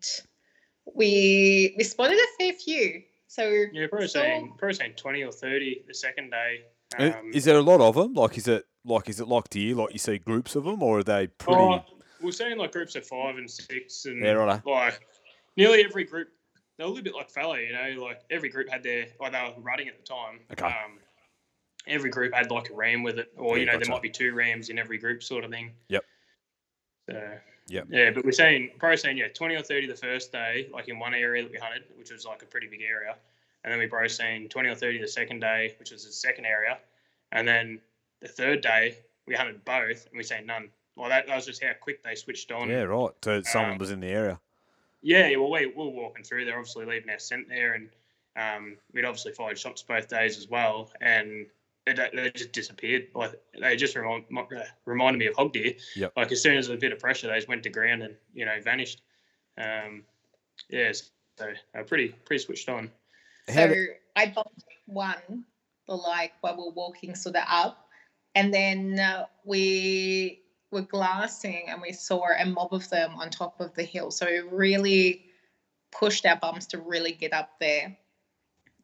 we 0.95 1.75
we 1.77 1.85
spotted 1.85 2.19
a 2.19 2.27
fair 2.39 2.53
few. 2.53 3.03
So 3.29 3.65
Yeah, 3.73 3.87
probably 3.89 4.09
saw- 4.09 4.21
saying 4.21 4.55
probably 4.59 4.75
saying 4.75 4.95
twenty 4.97 5.23
or 5.23 5.33
thirty 5.33 5.85
the 5.87 5.95
second 5.95 6.31
day. 6.31 6.63
Uh, 6.99 7.19
Um, 7.19 7.31
is 7.33 7.45
there 7.45 7.57
a 7.57 7.63
lot 7.63 7.81
of 7.81 7.95
them? 7.95 8.13
Like, 8.15 8.37
is 8.37 8.49
it 8.49 8.67
like 8.85 9.09
is 9.09 9.21
it 9.21 9.29
like 9.29 9.49
deer? 9.51 9.75
Like 9.75 9.93
you 9.93 9.99
see 9.99 10.19
groups 10.19 10.57
of 10.57 10.65
them, 10.65 10.83
or 10.83 10.99
are 10.99 11.05
they 11.05 11.29
pretty? 11.29 11.61
Oh, 11.63 11.85
we're 12.21 12.33
seeing 12.33 12.59
like 12.59 12.73
groups 12.73 12.95
of 12.97 13.07
five 13.07 13.37
and 13.37 13.51
six, 13.51 14.05
and 14.05 14.23
Yeah, 14.23 14.33
righto. 14.33 14.71
like 14.71 15.01
nearly 15.57 15.85
every 15.85 16.05
group. 16.05 16.29
They're 16.83 16.89
a 16.89 16.91
little 16.91 17.05
bit 17.05 17.15
like 17.15 17.31
fallow, 17.31 17.55
you 17.55 17.73
know. 17.73 18.03
Like 18.03 18.23
every 18.29 18.49
group 18.49 18.69
had 18.69 18.83
their, 18.83 19.07
like 19.21 19.31
they 19.31 19.39
were 19.57 19.63
running 19.63 19.87
at 19.87 19.97
the 19.97 20.03
time. 20.05 20.41
Okay. 20.51 20.67
Um, 20.67 20.99
every 21.87 22.11
group 22.11 22.35
had 22.35 22.51
like 22.51 22.71
a 22.71 22.75
ram 22.75 23.05
with 23.05 23.21
it, 23.21 23.33
or 23.37 23.55
Yeah, 23.57 23.61
you 23.61 23.67
know, 23.67 23.73
gotcha. 23.75 23.85
there 23.85 23.95
might 23.95 24.03
be 24.03 24.11
two 24.11 24.35
rams 24.35 24.69
in 24.69 24.79
every 24.81 24.99
group, 24.99 25.23
sort 25.23 25.45
of 25.45 25.51
thing. 25.53 25.71
Yep. 25.89 26.05
So. 27.09 27.39
Yep. 27.69 27.87
Yeah, 27.91 28.11
but 28.11 28.25
we're 28.25 28.33
saying 28.33 28.71
probably 28.81 28.97
saying 28.97 29.17
yeah, 29.17 29.29
twenty 29.29 29.55
or 29.55 29.63
thirty 29.63 29.87
the 29.87 29.95
first 29.95 30.33
day, 30.33 30.69
like 30.73 30.89
in 30.89 30.99
one 30.99 31.15
area 31.15 31.45
that 31.45 31.53
we 31.53 31.59
hunted, 31.59 31.85
which 31.97 32.11
was 32.11 32.27
like 32.27 32.43
a 32.43 32.47
pretty 32.47 32.67
big 32.67 32.83
area, 32.83 33.15
and 33.63 33.73
then 33.73 33.79
we 33.79 33.87
probably 33.87 34.09
seen 34.09 34.49
twenty 34.49 34.69
or 34.69 34.75
thirty 34.75 35.01
the 35.01 35.07
second 35.07 35.39
day, 35.39 35.77
which 35.79 35.93
was 35.93 36.05
the 36.05 36.11
second 36.13 36.45
area, 36.47 36.79
and 37.31 37.47
then 37.47 37.81
the 38.21 38.27
third 38.29 38.61
day 38.63 38.97
we 39.29 39.37
hunted 39.37 39.65
both, 39.65 40.07
and 40.09 40.17
we 40.19 40.25
seen 40.25 40.45
none. 40.47 40.69
Well, 40.97 41.09
that, 41.09 41.29
that 41.29 41.37
was 41.37 41.47
just 41.47 41.63
how 41.63 41.71
quick 41.81 42.03
they 42.03 42.17
switched 42.17 42.51
on. 42.51 42.69
yeah, 42.69 42.83
right. 42.83 43.11
So 43.23 43.41
someone 43.43 43.73
Um, 43.73 43.79
was 43.79 43.93
in 43.93 44.01
the 44.01 44.09
area. 44.09 44.41
Yeah, 45.03 45.29
yeah, 45.29 45.37
well, 45.37 45.51
we, 45.51 45.67
we 45.67 45.73
were 45.75 45.91
walking 45.91 46.25
through. 46.25 46.45
They're 46.45 46.59
obviously 46.59 46.85
leaving 46.87 47.11
our 47.11 47.19
scent 47.19 47.49
there, 47.49 47.75
and 47.75 47.89
um, 48.37 48.77
we'd 48.93 49.05
obviously 49.05 49.33
fired 49.33 49.59
shots 49.59 49.83
both 49.83 50.09
days 50.09 50.39
as 50.39 50.49
well, 50.49 50.91
and 51.01 51.47
it, 51.87 52.13
they 52.15 52.31
just 52.31 52.53
disappeared. 52.53 53.09
Like 53.15 53.33
they 53.61 53.77
just 53.77 53.97
remind, 53.97 54.25
uh, 54.37 54.63
reminded 54.85 55.19
me 55.19 55.27
of 55.27 55.35
hog 55.35 55.53
deer. 55.53 55.75
Yep. 55.97 56.13
Like 56.17 56.33
as 56.33 56.43
soon 56.43 56.57
as 56.57 56.67
there 56.67 56.75
was 56.75 56.79
a 56.79 56.81
bit 56.81 56.93
of 56.93 56.99
pressure, 56.99 57.29
they 57.29 57.37
just 57.37 57.49
went 57.49 57.63
to 57.65 57.71
ground 57.71 58.03
and 58.03 58.15
you 58.35 58.45
know 58.47 58.61
vanished. 58.63 59.03
Um, 59.59 60.05
yes, 60.71 61.11
So 61.39 61.53
uh, 61.79 61.83
pretty 61.83 62.09
pretty 62.25 62.43
switched 62.43 62.69
on. 62.69 62.91
So 63.49 63.69
did- 63.69 63.89
I 64.15 64.27
bumped 64.27 64.65
one, 64.87 65.45
the 65.87 65.95
like 65.95 66.33
while 66.43 66.57
we 66.57 66.65
we're 66.65 66.73
walking 66.73 67.15
sort 67.15 67.37
of 67.37 67.45
up, 67.49 67.89
and 68.35 68.53
then 68.53 68.99
uh, 68.99 69.27
we 69.45 70.42
were 70.73 70.83
glassing 70.83 71.67
and 71.69 71.81
we 71.81 71.93
saw 71.93 72.23
a 72.37 72.47
mob 72.47 72.73
of 72.73 72.89
them 72.89 73.15
on 73.17 73.31
top 73.31 73.61
of 73.61 73.75
the 73.75 73.83
hill. 73.83 74.11
So 74.11 74.27
we 74.27 74.41
really 74.41 75.27
pushed 75.93 76.27
our 76.27 76.37
bums 76.37 76.67
to 76.69 76.79
really 76.79 77.13
get 77.13 77.33
up 77.33 77.51
there. 77.61 77.97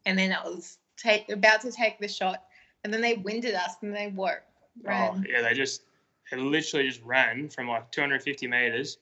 And 0.05 0.17
then 0.17 0.31
I 0.31 0.43
was 0.47 0.77
take, 0.95 1.29
about 1.29 1.61
to 1.61 1.71
take 1.71 1.99
the 1.99 2.07
shot, 2.07 2.43
and 2.83 2.93
then 2.93 3.01
they 3.01 3.15
winded 3.15 3.55
us 3.55 3.75
and 3.81 3.93
they 3.93 4.07
were 4.07 4.41
Oh, 4.87 5.21
yeah, 5.27 5.41
they 5.41 5.53
just 5.53 5.83
they 6.31 6.37
literally 6.37 6.87
just 6.87 7.01
ran 7.03 7.49
from 7.49 7.67
like 7.67 7.91
250 7.91 8.47
meters, 8.47 8.97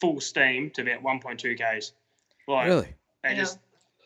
full 0.00 0.20
steam 0.20 0.70
to 0.70 0.82
about 0.82 1.02
1.2 1.02 1.56
k's. 1.56 1.92
Like 2.46 2.66
really? 2.66 2.94
they 3.22 3.30
Yeah. 3.30 3.36
just 3.36 3.58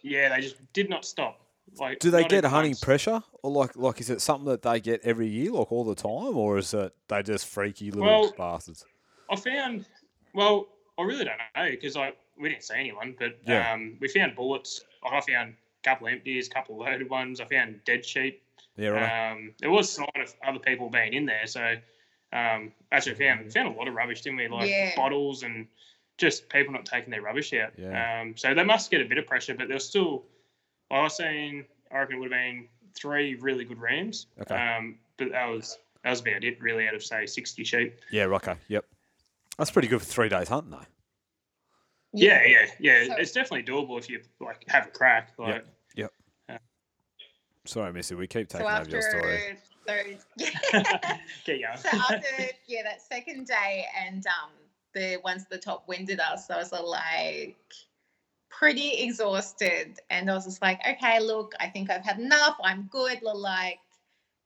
yeah, 0.03 0.29
they 0.29 0.41
just 0.41 0.57
did 0.73 0.89
not 0.89 1.05
stop. 1.05 1.41
Like 1.79 1.99
Do 2.01 2.11
they 2.11 2.23
get 2.23 2.39
even 2.39 2.51
hunting 2.51 2.75
pressure, 2.77 3.23
or 3.43 3.51
like 3.51 3.77
like 3.77 4.01
is 4.01 4.11
it 4.11 4.21
something 4.21 4.47
that 4.51 4.63
they 4.63 4.81
get 4.81 5.01
every 5.05 5.29
year, 5.29 5.53
like 5.53 5.71
all 5.73 5.85
the 5.85 5.95
time, 5.95 6.37
or 6.37 6.59
is 6.59 6.75
it 6.75 6.93
they 7.09 7.23
just 7.23 7.47
freaky 7.47 7.91
little 7.91 8.05
Well- 8.23 8.35
bastards? 8.37 8.85
I 9.31 9.37
found 9.37 9.85
well, 10.35 10.69
I 10.99 11.03
really 11.03 11.25
don't 11.25 11.39
know 11.57 11.71
because 11.71 11.97
like 11.97 12.17
we 12.39 12.49
didn't 12.49 12.63
see 12.65 12.75
anyone, 12.77 13.15
but 13.19 13.39
Yeah. 13.47 13.73
um, 13.73 13.97
we 14.01 14.09
found 14.09 14.37
bullets. 14.37 14.85
Like, 15.05 15.13
I 15.13 15.21
found 15.33 15.55
a 15.55 15.89
couple 15.89 16.07
empties, 16.09 16.47
a 16.49 16.51
couple 16.51 16.79
loaded 16.79 17.11
ones. 17.11 17.41
I 17.41 17.45
found 17.47 17.81
dead 17.85 18.05
sheep. 18.05 18.43
Yeah, 18.77 18.91
right. 18.91 19.33
Um, 19.33 19.55
there 19.59 19.71
was 19.71 19.91
sign 19.91 20.07
of 20.17 20.33
other 20.47 20.59
people 20.61 20.89
being 20.89 21.13
in 21.15 21.27
there, 21.27 21.47
so 21.47 21.75
um, 22.33 22.73
actually 22.93 23.15
found 23.17 23.53
found 23.53 23.69
a 23.75 23.79
lot 23.79 23.89
of 23.89 23.95
rubbish, 23.95 24.21
didn't 24.23 24.39
we? 24.39 24.49
Like 24.49 24.69
Yeah. 24.71 24.95
bottles 24.97 25.43
and 25.43 25.67
just 26.17 26.49
people 26.49 26.73
not 26.73 26.85
taking 26.85 27.11
their 27.11 27.23
rubbish 27.23 27.53
out. 27.55 27.73
Yeah. 27.79 28.21
Um, 28.23 28.37
so 28.37 28.53
they 28.55 28.65
must 28.65 28.91
get 28.91 29.01
a 29.01 29.05
bit 29.05 29.19
of 29.19 29.27
pressure, 29.27 29.55
but 29.55 29.69
they're 29.69 29.79
still. 29.79 30.25
I 30.91 31.03
was 31.03 31.17
saying, 31.17 31.65
I 31.93 31.99
reckon 31.99 32.17
it 32.17 32.21
would 32.21 32.33
have 32.33 32.39
been 32.39 32.69
three 32.95 33.35
really 33.37 33.65
good 33.65 33.79
rams. 33.81 34.27
Okay. 34.41 34.55
Um, 34.55 34.97
but 35.17 35.31
that 35.33 35.47
was 35.47 35.79
that 36.05 36.11
was 36.11 36.21
about 36.21 36.45
it, 36.45 36.61
really, 36.63 36.87
out 36.89 36.95
of 36.95 37.03
say 37.03 37.27
sixty 37.27 37.65
sheep. 37.65 37.99
yeah, 38.11 38.25
okay, 38.27 38.55
yep. 38.69 38.85
That's 39.59 39.71
pretty 39.71 39.89
good 39.89 40.01
for 40.01 40.07
three 40.07 40.29
days 40.29 40.49
hunting, 40.49 40.71
though. 40.71 40.87
Yeah, 42.13 42.43
yeah, 42.47 42.67
yeah. 42.79 43.07
So- 43.09 43.17
it's 43.19 43.33
definitely 43.33 43.65
doable 43.65 43.99
if 43.99 44.09
you 44.09 44.21
like 44.41 44.65
have 44.69 44.87
a 44.87 44.91
crack. 44.91 45.33
Like, 45.39 45.65
Yep. 45.97 46.13
Sorry, 47.67 47.93
Missy, 47.93 48.15
we 48.15 48.27
keep 48.27 48.51
So 48.51 48.59
taking 48.59 48.73
over 48.73 48.89
your 48.89 49.03
story. 49.03 49.59
those, 49.87 50.25
get 51.45 51.61
going. 51.61 51.77
so 51.77 51.89
after 51.89 52.27
yeah 52.67 52.83
that 52.83 53.03
second 53.03 53.47
day 53.47 53.85
and 54.07 54.25
um 54.27 54.51
the 54.95 55.19
ones 55.25 55.43
at 55.43 55.51
the 55.51 55.59
top 55.59 55.87
winded 55.89 56.21
us 56.21 56.51
i 56.51 56.57
was 56.59 56.73
like 56.73 57.57
pretty 58.51 59.03
exhausted 59.03 59.99
and 60.11 60.31
i 60.31 60.35
was 60.35 60.45
just 60.45 60.63
like 60.63 60.81
okay 60.89 61.21
look 61.21 61.53
i 61.61 61.67
think 61.69 61.91
i've 61.91 62.05
had 62.05 62.19
enough 62.19 62.57
i'm 62.63 62.89
good 62.91 63.21
like 63.23 63.79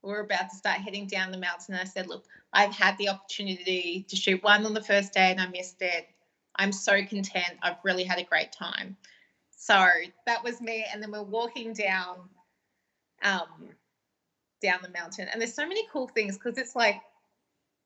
we're 0.03 0.21
about 0.21 0.51
to 0.51 0.57
start 0.57 0.79
heading 0.81 1.07
down 1.07 1.31
the 1.31 1.39
mountain 1.39 1.75
i 1.75 1.85
said 1.85 2.09
look 2.09 2.25
i've 2.53 2.75
had 2.75 2.97
the 2.99 3.09
opportunity 3.09 4.05
to 4.09 4.17
shoot 4.17 4.43
one 4.43 4.67
on 4.67 4.75
the 4.75 4.83
first 4.83 5.13
day 5.13 5.31
and 5.31 5.41
i 5.41 5.47
missed 5.47 5.81
it 5.81 6.07
i'm 6.57 6.73
so 6.73 7.05
content 7.05 7.55
i've 7.63 7.77
really 7.85 8.05
had 8.05 8.19
a 8.19 8.25
great 8.25 8.53
time 8.53 8.97
so 9.57 9.87
that 10.27 10.43
was 10.43 10.61
me 10.61 10.85
and 10.93 11.03
then 11.03 11.13
we're 11.13 11.23
walking 11.23 11.73
down 11.73 12.17
um 13.23 13.71
down 14.63 14.79
the 14.83 14.89
mountain. 14.91 15.29
And 15.31 15.41
there's 15.41 15.53
so 15.53 15.67
many 15.69 15.87
cool 15.93 16.09
things 16.09 16.39
because 16.39 16.57
it's 16.57 16.75
like 16.75 17.03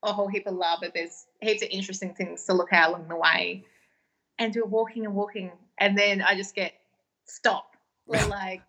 a 0.05 0.13
whole 0.13 0.29
heap 0.29 0.47
of 0.47 0.55
lava. 0.55 0.93
There's 0.95 1.27
heaps 1.41 1.63
of 1.63 1.71
interesting 1.71 2.15
things 2.15 2.45
to 2.45 2.53
look 2.53 2.73
at 2.73 2.91
along 2.91 3.09
the 3.09 3.17
way. 3.17 3.65
And 4.39 4.55
we're 4.55 4.67
walking 4.67 5.07
and 5.07 5.15
walking. 5.15 5.51
And 5.79 5.97
then 5.97 6.23
I 6.23 6.35
just 6.35 6.55
get 6.55 6.73
stop. 7.25 7.77
We're 8.07 8.27
like, 8.27 8.63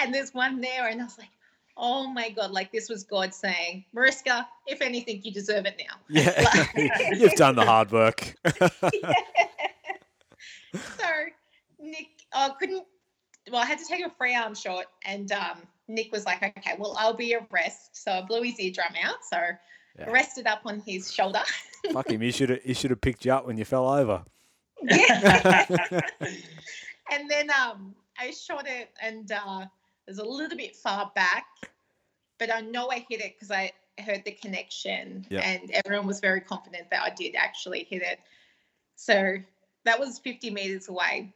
and 0.00 0.14
there's 0.14 0.32
one 0.32 0.60
there. 0.60 0.88
And 0.88 1.00
I 1.00 1.04
was 1.04 1.18
like, 1.18 1.28
oh 1.76 2.08
my 2.08 2.30
God, 2.30 2.50
like 2.50 2.72
this 2.72 2.88
was 2.88 3.04
God 3.04 3.32
saying, 3.34 3.84
Mariska, 3.92 4.48
if 4.66 4.80
anything, 4.80 5.20
you 5.22 5.32
deserve 5.32 5.66
it 5.66 5.76
now. 5.78 5.96
Yeah, 6.08 6.66
you've 7.14 7.34
done 7.34 7.54
the 7.56 7.64
hard 7.64 7.90
work. 7.92 8.34
so 10.72 11.06
Nick, 11.80 12.08
I 12.32 12.50
couldn't. 12.58 12.84
Well, 13.50 13.62
I 13.62 13.66
had 13.66 13.78
to 13.78 13.84
take 13.86 14.04
a 14.04 14.10
free 14.10 14.34
arm 14.34 14.54
shot, 14.54 14.86
and 15.06 15.30
um, 15.32 15.58
Nick 15.86 16.12
was 16.12 16.26
like, 16.26 16.42
"Okay, 16.42 16.74
well, 16.78 16.94
I'll 16.98 17.14
be 17.14 17.26
your 17.26 17.46
rest." 17.50 17.96
So 18.02 18.12
I 18.12 18.22
blew 18.22 18.42
his 18.42 18.58
eardrum 18.60 18.92
out, 19.02 19.16
so 19.30 19.38
Yeah. 19.98 20.10
rested 20.10 20.46
up 20.46 20.60
on 20.66 20.80
his 20.86 21.12
shoulder. 21.12 21.40
Fuck 21.92 22.10
him. 22.10 22.20
He 22.20 22.30
should 22.30 22.50
have. 22.50 22.62
He 22.62 22.74
should 22.74 22.90
have 22.90 23.00
picked 23.00 23.24
you 23.24 23.32
up 23.32 23.46
when 23.46 23.56
you 23.56 23.64
fell 23.64 23.88
over. 23.88 24.24
Yeah. 24.82 25.66
and 27.10 27.30
then 27.30 27.50
um, 27.50 27.94
I 28.18 28.30
shot 28.30 28.66
it, 28.66 28.90
and 29.02 29.30
uh, 29.30 29.66
it 30.06 30.10
was 30.10 30.18
a 30.18 30.24
little 30.24 30.56
bit 30.56 30.76
far 30.76 31.10
back, 31.14 31.46
but 32.38 32.52
I 32.52 32.60
know 32.60 32.90
I 32.90 33.04
hit 33.08 33.20
it 33.20 33.34
because 33.34 33.50
I 33.50 33.72
heard 33.98 34.24
the 34.24 34.32
connection, 34.32 35.26
Yeah. 35.30 35.40
and 35.40 35.70
everyone 35.72 36.06
was 36.06 36.20
very 36.20 36.40
confident 36.40 36.90
that 36.90 37.02
I 37.02 37.10
did 37.10 37.34
actually 37.34 37.86
hit 37.88 38.02
it. 38.02 38.20
So 38.96 39.36
that 39.84 39.98
was 39.98 40.18
50 40.18 40.50
meters 40.50 40.88
away. 40.88 41.32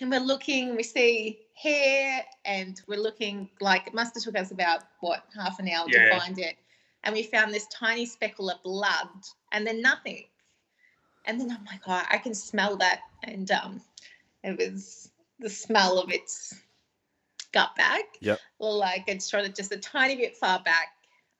And 0.00 0.10
we're 0.10 0.20
looking, 0.20 0.74
we 0.76 0.82
see 0.82 1.40
hair, 1.54 2.24
and 2.44 2.80
we're 2.88 3.00
looking 3.00 3.50
like 3.60 3.86
it 3.86 3.94
must 3.94 4.14
have 4.14 4.22
took 4.24 4.38
us 4.38 4.50
about 4.50 4.84
what 5.00 5.24
half 5.36 5.58
an 5.58 5.68
hour 5.68 5.86
to 5.88 6.18
find 6.18 6.38
it. 6.38 6.56
And 7.04 7.14
we 7.14 7.24
found 7.24 7.52
this 7.52 7.66
tiny 7.66 8.06
speckle 8.06 8.50
of 8.50 8.62
blood, 8.62 9.08
and 9.52 9.66
then 9.66 9.82
nothing. 9.82 10.24
And 11.24 11.40
then 11.40 11.50
I'm 11.50 11.64
like, 11.64 11.80
oh, 11.86 12.02
I 12.10 12.18
can 12.18 12.34
smell 12.34 12.76
that. 12.78 13.00
And 13.22 13.50
um, 13.50 13.80
it 14.42 14.58
was 14.58 15.10
the 15.38 15.50
smell 15.50 15.98
of 15.98 16.10
its 16.10 16.54
gut 17.52 17.70
bag. 17.76 18.04
Yep. 18.20 18.40
Like 18.58 19.04
it's 19.06 19.28
shot 19.28 19.44
it 19.44 19.54
just 19.54 19.72
a 19.72 19.76
tiny 19.76 20.16
bit 20.16 20.36
far 20.36 20.60
back. 20.62 20.88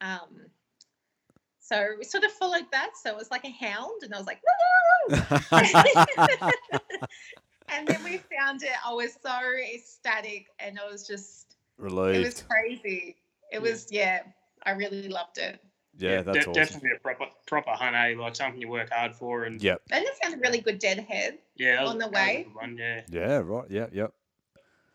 Um, 0.01 0.47
so 1.59 1.95
we 1.97 2.03
sort 2.03 2.23
of 2.23 2.31
followed 2.31 2.65
that. 2.71 2.91
So 3.01 3.09
it 3.09 3.17
was 3.17 3.31
like 3.31 3.45
a 3.45 3.49
hound, 3.49 4.03
and 4.03 4.13
I 4.13 4.17
was 4.17 4.27
like, 4.27 4.41
and 7.69 7.87
then 7.87 8.03
we 8.03 8.21
found 8.37 8.63
it. 8.63 8.73
I 8.85 8.93
was 8.93 9.17
so 9.23 9.39
ecstatic, 9.73 10.47
and 10.59 10.77
I 10.79 10.89
was 10.89 11.07
just, 11.07 11.55
relieved. 11.77 12.19
it 12.19 12.25
was 12.25 12.43
crazy. 12.43 13.15
It 13.51 13.61
was, 13.61 13.87
yeah, 13.91 14.23
I 14.63 14.71
really 14.71 15.07
loved 15.07 15.37
it. 15.37 15.59
Yeah, 15.97 16.17
de- 16.17 16.23
that's 16.23 16.47
awesome. 16.47 16.53
definitely 16.53 16.89
a 16.95 16.99
proper 16.99 17.25
proper 17.45 17.71
hunt, 17.71 17.95
eh? 17.95 18.15
Like 18.19 18.35
something 18.35 18.59
you 18.59 18.67
work 18.67 18.89
hard 18.91 19.13
for, 19.15 19.43
and 19.43 19.61
Yep. 19.61 19.81
And 19.91 20.05
I 20.07 20.11
found 20.27 20.35
a 20.35 20.37
really 20.39 20.59
good 20.59 20.79
deadhead. 20.79 21.37
yeah, 21.55 21.83
On 21.85 21.97
the 21.97 22.05
that 22.05 22.11
was 22.11 22.19
a 22.21 22.25
way. 22.25 22.43
good 22.47 22.55
one, 22.55 22.77
yeah. 22.77 23.01
Yeah. 23.09 23.37
Right. 23.37 23.65
Yeah. 23.69 23.87
Yep. 23.91 24.13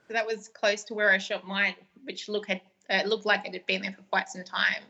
So 0.09 0.15
that 0.15 0.27
was 0.27 0.49
close 0.49 0.83
to 0.85 0.95
where 0.95 1.11
I 1.11 1.19
shot 1.19 1.47
mine, 1.47 1.75
which 2.05 2.29
look 2.29 2.49
had 2.49 2.61
uh, 2.91 3.03
looked 3.07 3.27
like 3.27 3.47
it 3.47 3.53
had 3.53 3.67
been 3.67 3.83
there 3.83 3.93
for 3.93 4.03
quite 4.11 4.29
some 4.29 4.43
time. 4.43 4.83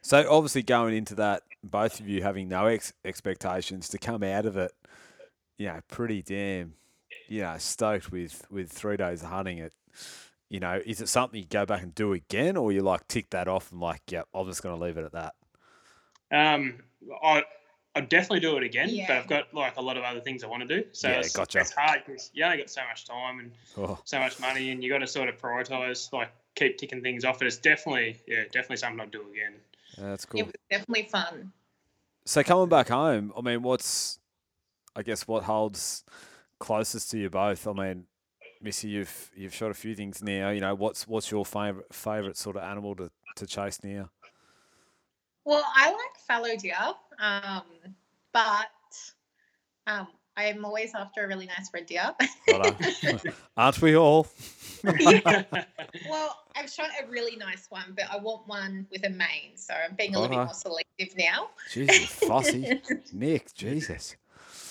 So 0.00 0.24
obviously 0.30 0.62
going 0.62 0.94
into 0.96 1.14
that, 1.16 1.42
both 1.62 1.98
of 2.00 2.08
you 2.08 2.22
having 2.22 2.48
no 2.48 2.66
ex- 2.66 2.92
expectations 3.04 3.88
to 3.90 3.98
come 3.98 4.22
out 4.22 4.46
of 4.46 4.56
it, 4.56 4.72
you 5.58 5.66
know, 5.66 5.80
pretty 5.88 6.22
damn, 6.22 6.74
you 7.28 7.42
know, 7.42 7.56
stoked 7.58 8.10
with 8.12 8.46
with 8.50 8.70
three 8.70 8.96
days 8.96 9.22
of 9.22 9.28
hunting 9.30 9.58
it. 9.58 9.72
You 10.50 10.60
know, 10.60 10.80
is 10.84 11.00
it 11.00 11.08
something 11.08 11.40
you 11.40 11.46
go 11.46 11.66
back 11.66 11.82
and 11.82 11.94
do 11.94 12.12
again, 12.12 12.56
or 12.56 12.70
you 12.72 12.82
like 12.82 13.08
tick 13.08 13.30
that 13.30 13.48
off 13.48 13.72
and 13.72 13.80
like, 13.80 14.02
yeah, 14.10 14.22
I'm 14.34 14.46
just 14.46 14.62
going 14.62 14.78
to 14.78 14.84
leave 14.84 14.96
it 14.96 15.04
at 15.04 15.12
that. 15.12 15.34
Um, 16.30 16.82
I 17.22 17.44
I'd 17.96 18.08
definitely 18.08 18.40
do 18.40 18.56
it 18.56 18.64
again, 18.64 19.04
but 19.06 19.16
I've 19.16 19.28
got 19.28 19.54
like 19.54 19.76
a 19.76 19.80
lot 19.80 19.96
of 19.96 20.02
other 20.02 20.20
things 20.20 20.42
I 20.42 20.48
want 20.48 20.68
to 20.68 20.80
do. 20.82 20.86
So 20.92 21.08
Yeah, 21.08 21.20
it's, 21.20 21.34
gotcha. 21.36 21.60
it's 21.60 21.70
hard 21.72 22.02
because 22.04 22.30
you 22.34 22.44
only 22.44 22.56
got 22.58 22.70
so 22.70 22.82
much 22.88 23.04
time 23.06 23.38
and 23.38 23.52
Oh, 23.76 23.98
so 24.04 24.18
much 24.18 24.38
money, 24.40 24.70
and 24.70 24.82
you 24.82 24.90
got 24.90 24.98
to 24.98 25.06
sort 25.06 25.28
of 25.28 25.40
prioritize, 25.40 26.12
like 26.12 26.30
keep 26.56 26.76
ticking 26.78 27.02
things 27.02 27.24
off. 27.24 27.38
But 27.38 27.46
it's 27.46 27.56
definitely, 27.56 28.20
yeah, 28.26 28.44
definitely 28.44 28.76
something 28.78 29.00
I'd 29.00 29.10
do 29.10 29.22
again. 29.32 29.54
that's 29.96 30.24
cool. 30.24 30.40
It 30.40 30.46
was 30.46 30.54
definitely 30.70 31.04
fun. 31.04 31.52
So 32.26 32.42
coming 32.42 32.68
back 32.68 32.88
home, 32.88 33.32
I 33.36 33.40
mean, 33.42 33.62
what's, 33.62 34.18
I 34.96 35.02
guess, 35.02 35.28
what 35.28 35.44
holds 35.44 36.04
closest 36.58 37.10
to 37.10 37.18
you 37.18 37.30
both? 37.30 37.66
I 37.66 37.72
mean, 37.72 38.06
Missy, 38.64 38.88
you've 38.88 39.30
you've 39.36 39.54
shot 39.54 39.70
a 39.70 39.74
few 39.74 39.94
things 39.94 40.22
now. 40.22 40.48
You 40.48 40.62
know, 40.62 40.74
what's 40.74 41.06
what's 41.06 41.30
your 41.30 41.44
favorite 41.44 41.92
favorite 41.92 42.38
sort 42.38 42.56
of 42.56 42.62
animal 42.62 42.96
to, 42.96 43.10
to 43.36 43.46
chase 43.46 43.78
now? 43.84 44.08
Well, 45.44 45.62
I 45.76 45.90
like 45.90 46.16
fallow 46.26 46.56
deer, 46.56 46.74
um, 47.20 47.62
but 48.32 48.70
um, 49.86 50.06
I 50.34 50.44
am 50.44 50.64
always 50.64 50.94
after 50.94 51.24
a 51.24 51.28
really 51.28 51.44
nice 51.44 51.68
red 51.74 51.84
deer. 51.84 52.14
Aren't 53.58 53.82
we 53.82 53.98
all? 53.98 54.28
well, 54.82 56.38
I've 56.56 56.70
shot 56.70 56.88
a 57.02 57.06
really 57.10 57.36
nice 57.36 57.66
one, 57.68 57.94
but 57.94 58.06
I 58.10 58.16
want 58.16 58.48
one 58.48 58.86
with 58.90 59.04
a 59.04 59.10
mane, 59.10 59.56
so 59.56 59.74
I'm 59.74 59.94
being 59.94 60.14
a 60.14 60.20
little 60.20 60.34
Righto. 60.38 60.40
bit 60.40 60.46
more 60.46 60.54
selective 60.98 61.18
now. 61.18 61.50
Jesus, 61.70 62.06
fussy. 62.06 62.80
Nick, 63.12 63.52
Jesus. 63.52 64.16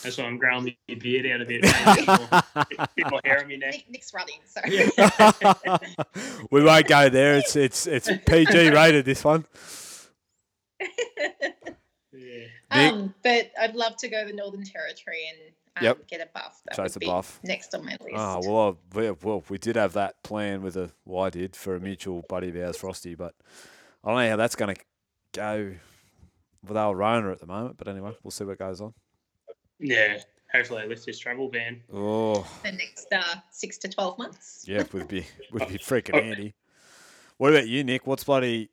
That's 0.04 0.18
why 0.18 0.26
I'm 0.26 0.38
growing 0.38 0.66
my 0.88 0.96
beard 0.96 1.26
out 1.26 1.42
a 1.42 1.46
bit, 1.46 1.64
man, 1.64 1.96
bit, 1.96 2.08
more, 2.08 2.88
bit 2.96 3.10
more 3.12 3.22
hair 3.24 3.40
on 3.42 3.48
my 3.48 3.56
neck. 3.56 3.74
Nick, 3.74 3.90
Nick's 3.90 4.14
running, 4.14 4.40
so 4.46 4.62
we 6.52 6.64
won't 6.64 6.88
go 6.88 7.10
there. 7.10 7.36
It's 7.38 7.56
it's 7.56 7.88
it's 7.88 8.10
PG 8.26 8.70
rated. 8.72 9.06
This 9.06 9.24
one. 9.24 9.46
Yeah. 12.12 12.48
Um, 12.92 13.14
but 13.24 13.52
I'd 13.60 13.76
love 13.76 13.96
to 13.98 14.08
go 14.10 14.22
to 14.22 14.28
the 14.32 14.36
Northern 14.36 14.64
Territory 14.64 15.22
and 15.30 15.54
um, 15.78 15.84
Yep. 15.84 16.08
get 16.08 16.22
a 16.22 16.30
buff. 16.34 16.62
That 16.66 16.76
Chase 16.76 16.94
would 16.96 16.98
a 16.98 17.00
be 17.00 17.06
buff. 17.08 17.40
next 17.44 17.74
on 17.74 17.86
my 17.86 17.94
list. 17.94 18.14
Oh 18.16 18.40
well, 18.44 18.78
we, 18.94 19.12
well, 19.12 19.44
we 19.50 19.58
did 19.58 19.76
have 19.76 19.94
that 19.94 20.22
plan 20.24 20.62
with 20.62 20.76
a 20.78 20.92
well, 21.06 21.24
I 21.24 21.30
did 21.30 21.56
for 21.56 21.76
a 21.76 21.80
mutual 21.80 22.24
buddy 22.30 22.50
of 22.50 22.56
ours, 22.58 22.78
Frosty, 22.78 23.16
but 23.16 23.34
I 24.04 24.10
don't 24.10 24.18
know 24.24 24.30
how 24.30 24.36
that's 24.36 24.56
going 24.56 24.76
to 24.76 24.82
go 25.34 25.74
with 26.66 26.78
our 26.78 26.96
Rona 26.96 27.32
at 27.32 27.40
the 27.40 27.48
moment. 27.48 27.78
But 27.78 27.88
anyway, 27.88 28.16
we'll 28.24 28.32
see 28.32 28.44
what 28.44 28.60
goes 28.60 28.82
on. 28.82 28.94
Yeah, 29.84 30.20
hopefully 30.52 30.82
they 30.82 30.88
lift 30.88 31.06
this 31.06 31.20
travel 31.20 31.50
ban. 31.50 31.82
Oh, 31.94 32.48
the 32.64 32.72
next 32.72 33.08
uh, 33.12 33.36
six 33.52 33.78
to 33.80 33.90
twelve 33.90 34.18
months. 34.18 34.64
yeah, 34.68 34.84
would 34.94 35.08
be 35.08 35.26
would 35.52 35.68
be 35.68 35.78
freaking 35.78 36.24
handy. 36.24 36.54
What 37.38 37.52
about 37.52 37.68
you, 37.68 37.84
Nick? 37.84 38.08
What's 38.08 38.24
bloody 38.24 38.70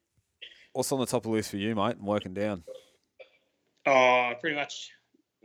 what's 0.73 0.93
on 0.93 1.01
the 1.01 1.07
top 1.07 1.25
of 1.25 1.25
the 1.25 1.31
list 1.31 1.51
for 1.51 1.57
you, 1.57 1.75
mate? 1.75 1.97
And 1.97 2.07
working 2.07 2.35
down. 2.35 2.63
Oh, 3.87 4.33
pretty 4.41 4.57
much. 4.57 4.91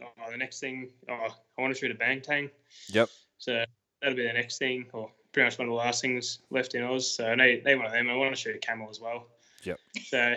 Oh, 0.02 0.30
the 0.30 0.38
next 0.38 0.60
thing, 0.60 0.90
oh, 1.10 1.28
I 1.58 1.62
want 1.62 1.74
to 1.74 1.80
shoot 1.80 1.90
a 1.90 1.96
banteng. 1.96 2.50
Yep. 2.90 3.10
So 3.38 3.64
that'll 4.02 4.16
be 4.16 4.28
the 4.28 4.34
next 4.34 4.58
thing, 4.58 4.86
or 4.92 5.10
pretty 5.32 5.48
much 5.48 5.58
one 5.58 5.68
of 5.68 5.72
the 5.72 5.78
last 5.78 6.02
things 6.02 6.40
left 6.50 6.76
in 6.76 6.84
Oz. 6.84 7.16
So 7.16 7.28
I 7.28 7.36
know 7.36 7.60
they 7.64 7.76
one 7.76 7.86
of 7.86 7.92
them. 7.92 8.10
I 8.10 8.16
want 8.16 8.36
to 8.36 8.40
shoot 8.40 8.56
a 8.56 8.60
camel 8.60 8.90
as 8.90 9.00
well. 9.00 9.28
Yep. 9.64 9.80
So 10.04 10.36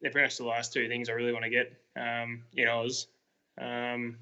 they're 0.00 0.10
pretty 0.10 0.26
much 0.26 0.36
the 0.38 0.44
last 0.44 0.72
two 0.72 0.88
things 0.88 1.08
I 1.08 1.12
really 1.12 1.32
want 1.32 1.44
to 1.44 1.50
get 1.50 1.72
um, 1.96 2.42
in 2.56 2.68
Oz. 2.68 3.08
Um, 3.60 4.16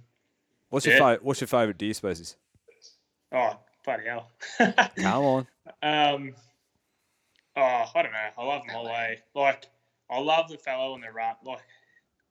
What's 0.70 0.86
your 0.86 0.94
Yeah. 0.94 1.00
favorite? 1.00 1.22
What's 1.24 1.40
your 1.40 1.48
favorite 1.48 1.78
deer 1.78 1.94
species? 1.94 2.36
oh, 3.32 3.58
bloody 3.84 4.04
hell. 4.06 4.30
Come 4.58 5.24
on. 5.24 5.46
Um, 5.82 6.34
oh, 7.56 7.84
I 7.94 8.02
don't 8.02 8.12
know. 8.12 8.28
I 8.38 8.44
love 8.44 8.66
them 8.66 8.76
all 8.76 8.84
way. 8.86 9.20
Like, 9.34 9.66
I 10.10 10.18
love 10.18 10.48
the 10.48 10.58
fallow 10.58 10.94
and 10.94 11.02
the 11.02 11.12
rat. 11.12 11.38
Like, 11.44 11.62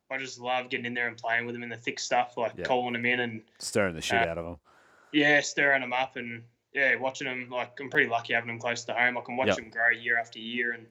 I 0.09 0.17
just 0.17 0.39
love 0.39 0.69
getting 0.69 0.85
in 0.85 0.93
there 0.93 1.07
and 1.07 1.17
playing 1.17 1.45
with 1.45 1.53
them 1.55 1.63
in 1.63 1.69
the 1.69 1.77
thick 1.77 1.99
stuff, 1.99 2.38
like 2.38 2.53
Yeah. 2.57 2.65
calling 2.65 2.93
them 2.93 3.05
in 3.05 3.19
and 3.19 3.43
Stirring 3.59 3.93
the 3.95 4.01
shit 4.01 4.21
Uh, 4.21 4.31
out 4.31 4.38
of 4.38 4.45
them. 4.45 4.59
yeah, 5.11 5.41
stirring 5.41 5.81
them 5.81 5.93
up 5.93 6.15
and 6.15 6.43
yeah, 6.73 6.95
watching 6.95 7.25
them. 7.25 7.49
Like, 7.49 7.79
I'm 7.79 7.89
pretty 7.89 8.09
lucky 8.09 8.33
having 8.33 8.47
them 8.47 8.59
close 8.59 8.83
to 8.85 8.93
home. 8.93 9.17
I 9.17 9.21
can 9.21 9.35
watch 9.35 9.47
Yep. 9.47 9.55
them 9.57 9.69
grow 9.69 9.89
year 9.89 10.17
after 10.17 10.39
year, 10.39 10.73
and 10.73 10.88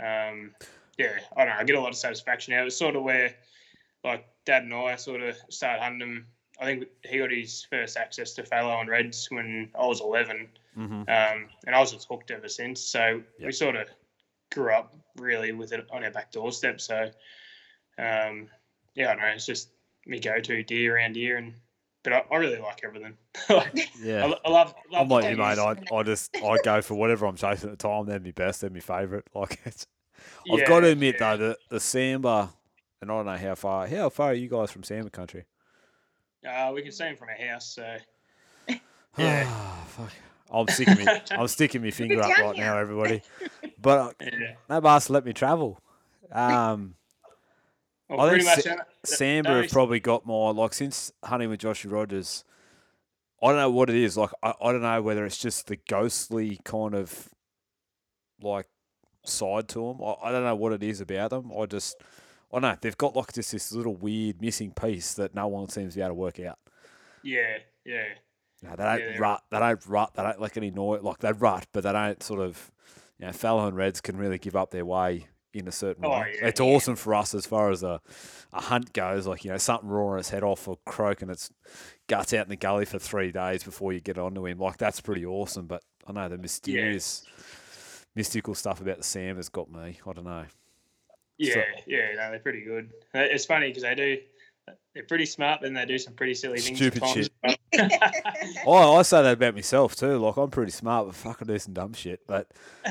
um, 0.00 0.54
yeah, 0.98 1.18
I 1.36 1.44
don't 1.44 1.54
know. 1.54 1.60
I 1.60 1.64
get 1.64 1.76
a 1.76 1.80
lot 1.80 1.90
of 1.90 1.96
satisfaction 1.96 2.54
out. 2.54 2.60
of 2.60 2.64
it. 2.64 2.66
It's 2.68 2.76
sort 2.76 2.96
of 2.96 3.02
where, 3.02 3.34
like, 4.04 4.26
Dad 4.44 4.62
and 4.64 4.74
I 4.74 4.96
sort 4.96 5.22
of 5.22 5.36
started 5.50 5.80
hunting 5.82 5.98
them. 6.00 6.26
I 6.60 6.64
think 6.66 6.84
he 7.04 7.18
got 7.18 7.30
his 7.30 7.64
first 7.68 7.96
access 7.96 8.34
to 8.34 8.44
fallow 8.44 8.78
and 8.80 8.88
reds 8.88 9.26
when 9.30 9.70
I 9.78 9.86
was 9.86 10.00
11 10.00 10.48
Mm-hmm. 10.78 10.92
um, 10.94 11.48
and 11.66 11.74
I 11.76 11.78
was 11.80 11.92
just 11.92 12.08
hooked 12.08 12.30
ever 12.30 12.48
since. 12.48 12.80
So 12.80 13.22
we 13.46 13.52
sort 13.52 13.76
of 13.76 13.88
grew 14.50 14.72
up 14.72 14.94
really 15.16 15.52
with 15.52 15.72
it 15.72 15.86
on 15.90 16.02
our 16.02 16.10
back 16.10 16.32
doorstep. 16.32 16.80
So 16.80 17.10
um, 17.98 18.48
yeah, 18.94 19.10
I 19.10 19.14
don't 19.14 19.18
know. 19.20 19.26
It's 19.34 19.46
just 19.46 19.70
me 20.06 20.18
go-to 20.18 20.62
deer 20.62 20.96
around 20.96 21.16
here, 21.16 21.36
and 21.36 21.54
but 22.02 22.12
I, 22.12 22.24
I 22.30 22.36
really 22.36 22.58
like 22.58 22.80
everything. 22.84 23.16
Like, 23.48 23.90
Yeah. 24.02 24.26
I, 24.26 24.48
I 24.48 24.50
love. 24.50 24.74
I'm 24.94 25.08
like 25.08 25.30
you, 25.30 25.36
mate. 25.36 25.58
I, 25.58 25.76
I 25.94 26.02
just 26.02 26.34
I 26.36 26.56
go 26.62 26.80
for 26.82 26.94
whatever 26.94 27.26
I'm 27.26 27.36
chasing 27.36 27.70
at 27.70 27.78
the 27.78 27.88
time. 27.88 28.06
They're 28.06 28.18
my 28.20 28.30
best. 28.30 28.62
They're 28.62 28.70
my 28.70 28.80
favourite. 28.80 29.24
Like 29.34 29.60
it's, 29.64 29.86
I've 30.50 30.60
Yeah, 30.60 30.68
got 30.68 30.80
to 30.80 30.86
admit 30.88 31.16
yeah. 31.20 31.36
though, 31.36 31.48
the 31.48 31.58
the 31.68 31.78
sambar, 31.78 32.50
and 33.00 33.10
I 33.10 33.14
don't 33.14 33.26
know 33.26 33.36
how 33.36 33.54
far. 33.54 33.86
How 33.86 34.08
far 34.08 34.30
are 34.30 34.34
you 34.34 34.48
guys 34.48 34.70
from 34.70 34.82
sambar 34.82 35.12
country? 35.12 35.44
Uh, 36.48 36.72
we 36.74 36.82
can 36.82 36.92
see 36.92 37.04
them 37.04 37.16
from 37.16 37.28
our 37.28 37.46
house. 37.46 37.74
So 37.74 37.96
Yeah. 38.68 38.76
Yeah. 39.18 39.84
fuck. 39.84 40.12
I'm 40.50 40.68
sticking 40.68 40.98
me. 40.98 41.06
I'm 41.30 41.48
sticking 41.48 41.82
my 41.82 41.90
finger 41.90 42.20
up 42.20 42.28
right 42.28 42.54
here. 42.56 42.64
now, 42.64 42.78
everybody. 42.78 43.22
But 43.80 43.98
uh, 43.98 44.12
yeah, 44.20 44.54
no 44.70 44.80
boss 44.80 45.10
let 45.10 45.24
me 45.24 45.32
travel. 45.32 45.76
Um, 46.30 46.94
well, 48.08 48.20
I 48.20 48.30
think 48.30 48.44
much. 48.44 48.60
Sa- 48.60 48.70
uh, 48.74 48.84
sambar 49.04 49.62
have 49.62 49.72
probably 49.72 49.98
got 49.98 50.24
more 50.24 50.54
like 50.54 50.72
since 50.72 51.12
hunting 51.24 51.48
with 51.48 51.60
Joshy 51.60 51.90
Rogers. 51.90 52.44
I 53.42 53.48
don't 53.48 53.56
know 53.56 53.70
what 53.72 53.90
it 53.90 53.96
is. 53.96 54.16
Like 54.16 54.30
I, 54.40 54.54
I 54.62 54.70
don't 54.70 54.82
know 54.82 55.02
whether 55.02 55.26
it's 55.26 55.38
just 55.38 55.66
the 55.66 55.78
ghostly 55.88 56.60
kind 56.64 56.94
of 56.94 57.28
like 58.40 58.66
side 59.24 59.66
to 59.70 59.88
them. 59.88 60.00
I, 60.00 60.28
I 60.28 60.30
don't 60.32 60.44
know 60.44 60.54
what 60.54 60.72
it 60.72 60.84
is 60.84 61.00
about 61.00 61.30
them. 61.30 61.50
I 61.58 61.66
just 61.66 61.96
Oh, 62.52 62.58
I 62.58 62.60
don't 62.60 62.70
know 62.72 62.78
they've 62.80 62.96
got 62.96 63.16
like 63.16 63.32
just 63.32 63.52
this 63.52 63.72
little 63.72 63.94
weird 63.96 64.40
missing 64.42 64.72
piece 64.72 65.14
that 65.14 65.34
no 65.34 65.46
one 65.48 65.68
seems 65.68 65.94
to 65.94 65.98
be 65.98 66.02
able 66.02 66.10
to 66.10 66.14
work 66.14 66.40
out. 66.40 66.58
Yeah, 67.22 67.58
yeah, 67.84 68.04
No, 68.62 68.70
they 68.76 68.84
don't 68.84 68.98
Yeah, 69.00 69.18
rut. 69.18 69.42
They 69.50 69.58
don't 69.58 69.86
rut. 69.86 70.14
They 70.14 70.22
don't 70.22 70.40
like 70.40 70.56
any 70.56 70.70
noise. 70.70 71.02
Like 71.02 71.18
they 71.18 71.32
rut, 71.32 71.66
but 71.72 71.84
they 71.84 71.92
don't 71.92 72.22
sort 72.22 72.40
of. 72.40 72.70
You 73.18 73.26
know, 73.26 73.32
fallow 73.32 73.68
and 73.68 73.76
reds 73.76 74.00
can 74.00 74.16
really 74.16 74.38
give 74.38 74.56
up 74.56 74.72
their 74.72 74.84
way 74.84 75.28
in 75.54 75.68
a 75.68 75.72
certain 75.72 76.04
Oh, 76.04 76.10
way. 76.10 76.34
yeah. 76.40 76.48
It's 76.48 76.58
awesome 76.60 76.96
for 76.96 77.14
us 77.14 77.34
as 77.36 77.46
far 77.46 77.70
as 77.70 77.84
a, 77.84 78.00
a 78.52 78.60
hunt 78.60 78.92
goes. 78.92 79.28
Like 79.28 79.44
you 79.44 79.52
know, 79.52 79.58
something 79.58 79.88
roaring 79.88 80.18
its 80.18 80.30
head 80.30 80.42
off 80.42 80.66
or 80.66 80.78
croaking 80.86 81.30
its 81.30 81.50
guts 82.08 82.32
out 82.34 82.46
in 82.46 82.50
the 82.50 82.56
gully 82.56 82.84
for 82.84 82.98
three 82.98 83.30
days 83.30 83.62
before 83.62 83.92
you 83.92 84.00
get 84.00 84.18
onto 84.18 84.44
him. 84.46 84.58
Like 84.58 84.78
that's 84.78 85.00
pretty 85.00 85.24
awesome. 85.24 85.66
But 85.66 85.84
I 86.04 86.12
know 86.12 86.28
the 86.28 86.38
mysterious, 86.38 87.24
mystical 88.16 88.56
stuff 88.56 88.80
about 88.80 88.96
the 88.96 89.04
Sam 89.04 89.36
has 89.36 89.48
got 89.48 89.70
me. 89.70 90.00
I 90.04 90.12
don't 90.12 90.24
know. 90.24 90.46
Yeah, 91.38 91.62
yeah. 91.86 92.14
No, 92.16 92.30
they're 92.30 92.38
pretty 92.38 92.62
good. 92.62 92.90
Uh, 93.14 93.20
It's 93.20 93.44
funny 93.46 93.68
because 93.68 93.82
they 93.82 93.94
do. 93.94 94.18
They're 94.94 95.04
pretty 95.04 95.26
smart, 95.26 95.60
but 95.60 95.66
then 95.66 95.74
they 95.74 95.86
do 95.86 95.98
some 95.98 96.14
pretty 96.14 96.34
silly 96.34 96.60
things. 96.60 96.76
Stupid 96.78 97.02
times. 97.02 97.30
Oh, 98.66 98.96
I 98.98 99.02
say 99.02 99.22
that 99.22 99.32
about 99.34 99.54
myself 99.54 99.96
too. 99.96 100.18
Like 100.18 100.36
I'm 100.36 100.50
pretty 100.50 100.70
smart, 100.72 101.06
but 101.06 101.14
fucking 101.14 101.48
do 101.48 101.58
some 101.58 101.74
dumb 101.74 101.94
shit. 101.94 102.20
But 102.26 102.50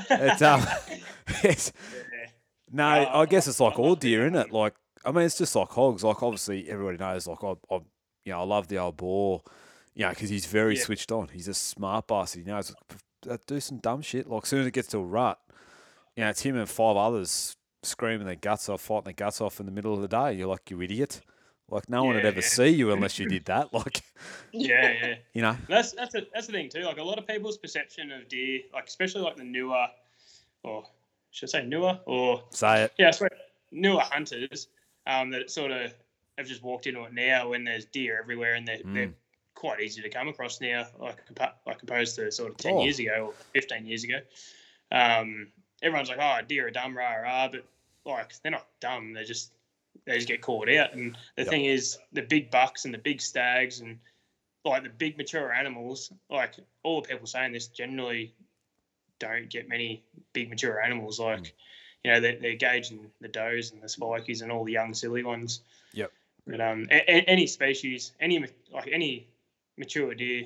it's 0.10 0.42
um, 0.42 0.66
it's, 1.44 1.72
Yeah. 1.94 2.28
No, 2.74 2.86
Uh, 3.04 3.20
I 3.20 3.26
guess 3.26 3.48
it's 3.48 3.60
like 3.60 3.74
I 3.74 3.82
all 3.82 3.96
deer, 3.96 4.26
isn't 4.26 4.36
it? 4.38 4.52
Like, 4.52 4.74
I 5.06 5.12
mean, 5.12 5.26
it's 5.26 5.38
just 5.38 5.56
like 5.56 5.70
hogs. 5.70 6.04
Like, 6.04 6.24
obviously, 6.24 6.70
everybody 6.70 6.98
knows. 6.98 7.28
Like, 7.28 7.44
I, 7.44 7.52
I 7.70 7.80
you 8.26 8.32
know, 8.34 8.40
I 8.42 8.44
love 8.44 8.68
the 8.68 8.78
old 8.78 8.98
boar, 8.98 9.42
you 9.94 10.04
know, 10.06 10.10
because 10.10 10.30
he's 10.30 10.46
very 10.46 10.76
Yeah. 10.78 10.84
switched 10.84 11.12
on. 11.12 11.28
He's 11.30 11.48
a 11.48 11.54
smart 11.54 12.08
bastard. 12.08 12.46
He 12.46 12.52
knows 12.52 12.74
uh, 13.30 13.38
do 13.48 13.60
some 13.60 13.78
dumb 13.78 14.02
shit. 14.02 14.28
Like, 14.28 14.44
as 14.44 14.50
soon 14.50 14.62
as 14.62 14.68
it 14.68 14.74
gets 14.74 14.88
to 14.90 14.98
a 15.00 15.04
rut, 15.04 15.40
you 16.16 16.24
know, 16.24 16.30
it's 16.30 16.42
him 16.42 16.56
and 16.58 16.68
five 16.70 16.98
others 16.98 17.56
screaming 17.84 18.26
their 18.28 18.36
guts 18.36 18.70
off, 18.70 18.82
fighting 18.82 19.06
their 19.06 19.14
guts 19.14 19.42
off 19.42 19.60
in 19.60 19.66
the 19.66 19.72
middle 19.72 19.94
of 19.94 20.02
the 20.02 20.08
day. 20.08 20.34
You're 20.34 20.48
like, 20.48 20.70
you 20.70 20.82
idiot. 20.82 21.22
Like, 21.70 21.90
no 21.90 22.04
one 22.04 22.16
would 22.16 22.26
ever 22.26 22.42
yeah. 22.42 22.48
see 22.48 22.68
you 22.68 22.92
unless 22.92 23.18
you 23.18 23.28
did 23.30 23.46
that. 23.46 23.74
Like, 23.74 24.02
yeah, 24.52 24.92
yeah. 24.92 25.16
you 25.34 25.42
know, 25.42 25.56
That's 25.70 25.94
that's 25.94 26.16
a, 26.16 26.26
that's 26.34 26.48
the 26.48 26.54
thing 26.54 26.70
too. 26.70 26.82
Like 26.82 26.98
a 26.98 27.04
lot 27.04 27.18
of 27.18 27.26
people's 27.28 27.58
perception 27.58 28.12
of 28.12 28.28
deer, 28.28 28.62
like 28.74 28.88
especially 28.88 29.22
like 29.22 29.38
the 29.38 29.44
newer, 29.46 29.86
or 30.64 30.84
should 31.32 31.50
I 31.50 31.62
say 31.62 31.66
newer, 31.66 31.98
or 32.06 32.44
say 32.50 32.84
it. 32.84 32.94
yeah, 33.00 33.08
I 33.08 33.12
swear, 33.12 33.30
newer 33.72 34.02
hunters, 34.02 34.68
um, 35.08 35.30
that 35.32 35.50
sort 35.50 35.72
of 35.72 35.94
have 36.38 36.46
just 36.48 36.62
walked 36.62 36.88
into 36.88 37.04
it 37.06 37.14
now 37.14 37.50
when 37.50 37.64
there's 37.64 37.86
deer 37.86 38.20
everywhere 38.22 38.56
and 38.56 38.68
they're, 38.68 38.80
they're 38.86 39.08
Mm. 39.08 39.14
quite 39.56 39.80
easy 39.80 40.02
to 40.02 40.10
come 40.10 40.28
across 40.28 40.60
now, 40.60 40.88
like 41.00 41.18
compa- 41.28 41.54
like 41.66 41.82
opposed 41.84 42.16
to 42.18 42.32
sort 42.32 42.52
of 42.52 42.58
ten 42.58 42.74
Oh. 42.76 42.84
years 42.84 43.00
ago 43.00 43.28
or 43.28 43.34
fifteen 43.54 43.86
years 43.86 44.04
ago. 44.04 44.20
Um, 44.92 45.48
everyone's 45.82 46.10
like, 46.10 46.20
oh, 46.20 46.40
deer 46.48 46.68
are 46.68 46.72
dumb, 46.72 46.96
rah 46.98 47.16
rah, 47.16 47.48
but 47.50 47.64
like 48.06 48.34
they're 48.42 48.52
not 48.52 48.68
dumb. 48.80 49.14
They 49.14 49.24
just 49.24 49.52
they 50.06 50.16
just 50.16 50.28
get 50.28 50.42
caught 50.42 50.70
out. 50.70 50.94
And 50.94 51.16
the 51.36 51.44
Yep. 51.44 51.48
thing 51.50 51.66
is, 51.66 51.98
the 52.14 52.22
big 52.22 52.50
bucks 52.52 52.86
and 52.86 52.94
the 52.94 52.98
big 52.98 53.22
stags 53.22 53.82
and 53.82 54.00
like 54.64 54.84
the 54.84 54.90
big 54.90 55.18
mature 55.18 55.52
animals, 55.52 56.12
like 56.30 56.54
all 56.84 57.02
the 57.02 57.08
people 57.10 57.28
saying 57.28 57.52
this 57.54 57.68
generally 57.68 58.34
don't 59.20 59.50
get 59.50 59.68
many 59.70 60.04
big 60.34 60.50
mature 60.50 60.82
animals. 60.82 61.18
Hmm. 61.18 61.24
Like, 61.26 61.54
you 62.04 62.12
know, 62.12 62.20
they're, 62.20 62.38
they're 62.40 62.56
gauging 62.56 63.12
the 63.22 63.28
does 63.28 63.72
and 63.72 63.82
the 63.82 63.88
spikies 63.88 64.42
and 64.42 64.52
all 64.52 64.64
the 64.64 64.72
young 64.72 64.94
silly 64.94 65.24
ones. 65.24 65.62
Yep. 65.94 66.12
But 66.48 66.62
um, 66.62 66.88
a, 66.90 66.96
a- 66.96 67.30
any 67.30 67.46
species, 67.48 68.14
any 68.20 68.44
like 68.72 68.90
any 68.92 69.28
mature 69.78 70.16
deer, 70.16 70.46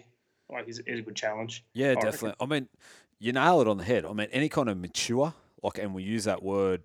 like 0.51 0.67
is, 0.67 0.79
is 0.79 0.99
a 0.99 1.01
good 1.01 1.15
challenge. 1.15 1.63
Yeah, 1.73 1.89
reckon. 1.89 2.03
definitely. 2.03 2.35
I 2.41 2.45
mean, 2.45 2.67
you 3.19 3.33
nail 3.33 3.61
it 3.61 3.67
on 3.67 3.77
the 3.77 3.83
head. 3.83 4.05
I 4.05 4.13
mean, 4.13 4.27
any 4.31 4.49
kind 4.49 4.69
of 4.69 4.77
mature, 4.77 5.33
like, 5.63 5.77
and 5.77 5.93
we 5.93 6.03
use 6.03 6.25
that 6.25 6.43
word 6.43 6.83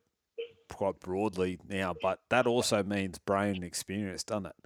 quite 0.69 1.01
broadly 1.01 1.59
now, 1.69 1.95
but 1.95 2.21
that 2.31 2.47
also 2.47 2.83
means 2.83 3.19
brain 3.19 3.63
experience, 3.63 4.25
doesn't 4.25 4.47
it? 4.47 4.57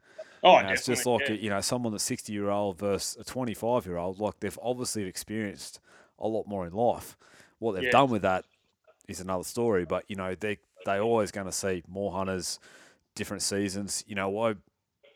Oh, 0.43 0.59
You 0.59 0.63
know, 0.63 0.71
it's 0.71 0.87
just 0.87 1.07
like 1.07 1.29
definitely, 1.29 1.43
you 1.43 1.51
know, 1.51 1.61
someone 1.61 1.93
that's 1.93 2.05
sixty 2.05 2.33
year 2.33 2.51
old 2.51 2.79
versus 2.79 3.17
a 3.21 3.25
twenty 3.25 3.55
five 3.55 3.87
year 3.87 3.97
old. 3.97 4.21
Like 4.21 4.41
they've 4.41 4.59
obviously 4.63 5.05
experienced 5.05 5.81
a 6.19 6.29
lot 6.29 6.47
more 6.47 6.67
in 6.67 6.73
life. 6.73 7.17
What 7.59 7.73
they've 7.75 7.85
Yeah. 7.85 7.91
done 7.91 8.11
with 8.11 8.23
that 8.23 8.45
is 9.09 9.21
another 9.21 9.45
story. 9.45 9.85
But 9.85 10.05
you 10.09 10.17
know, 10.17 10.35
they 10.35 10.59
they 10.85 10.99
always 11.01 11.33
going 11.33 11.47
to 11.47 11.53
see 11.53 11.83
more 11.89 12.13
hunters, 12.13 12.59
different 13.15 13.43
seasons. 13.43 14.05
You 14.07 14.17
know, 14.17 14.39
I 14.41 14.55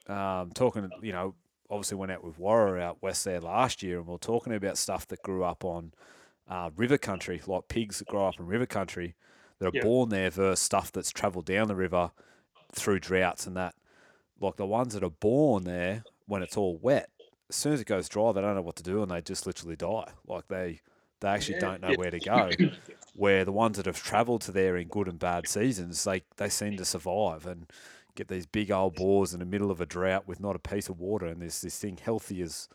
um, 0.09 0.51
talking. 0.53 0.93
You 1.03 1.13
know, 1.13 1.35
obviously 1.71 1.97
went 1.97 2.13
out 2.13 2.25
with 2.25 2.39
Warrior 2.39 2.79
out 2.81 3.03
west 3.03 3.25
there 3.25 3.41
last 3.41 3.83
year, 3.83 3.99
and 3.99 4.07
we 4.07 4.15
are 4.15 4.19
talking 4.19 4.55
about 4.55 4.79
stuff 4.79 5.07
that 5.09 5.23
grew 5.23 5.45
up 5.45 5.65
on 5.65 5.93
uh, 6.49 6.71
river 6.77 6.99
country, 6.99 7.41
like 7.47 7.69
pigs 7.69 7.99
that 7.99 8.09
grow 8.09 8.27
up 8.29 8.39
in 8.41 8.47
river 8.47 8.67
country 8.67 9.15
that 9.59 9.67
are 9.69 9.73
Yeah. 9.73 9.83
born 9.83 10.09
there 10.11 10.31
versus 10.31 10.61
stuff 10.61 10.93
that's 10.93 11.11
travelled 11.11 11.47
down 11.47 11.69
the 11.69 11.77
river 11.77 12.13
through 12.73 13.01
droughts 13.01 13.47
and 13.47 13.57
that. 13.57 13.75
Like 14.41 14.57
the 14.57 14.67
ones 14.67 14.95
that 14.95 15.05
are 15.05 15.11
born 15.11 15.65
there 15.65 16.05
when 16.27 16.43
it's 16.43 16.57
all 16.57 16.79
wet, 16.79 17.11
as 17.49 17.57
soon 17.57 17.73
as 17.73 17.81
it 17.81 17.87
goes 17.87 18.09
dry, 18.09 18.33
they 18.33 18.41
don't 18.41 18.55
know 18.55 18.63
what 18.63 18.77
to 18.77 18.83
do 18.83 19.03
and 19.03 19.11
they 19.11 19.21
just 19.23 19.47
literally 19.47 19.77
die. 19.77 20.13
Like 20.27 20.49
they 20.49 20.81
they 21.21 21.29
actually 21.29 21.55
Yeah. 21.55 21.61
don't 21.61 21.81
know 21.83 21.93
Yeah. 21.93 21.97
where 21.97 22.11
to 22.11 22.21
go. 22.21 22.57
Where 23.15 23.45
the 23.45 23.53
ones 23.53 23.77
that 23.79 23.87
have 23.87 24.03
travelled 24.03 24.43
to 24.43 24.53
there 24.53 24.77
in 24.77 24.89
good 24.89 25.09
and 25.09 25.19
bad 25.19 25.49
seasons, 25.49 26.05
they 26.05 26.23
they 26.37 26.49
seem 26.49 26.77
to 26.77 26.85
survive 26.85 27.47
and 27.47 27.71
get 28.15 28.29
these 28.29 28.47
big 28.47 28.71
old 28.71 28.95
boars 28.95 29.33
in 29.35 29.41
the 29.41 29.47
middle 29.47 29.71
of 29.71 29.81
a 29.81 29.87
drought 29.87 30.29
with 30.29 30.41
not 30.41 30.57
a 30.57 30.61
piece 30.61 30.89
of 30.89 31.01
water, 31.01 31.27
and 31.27 31.41
there's 31.43 31.61
this 31.63 31.79
thing 31.79 31.97
healthy 31.97 32.43
as 32.43 32.69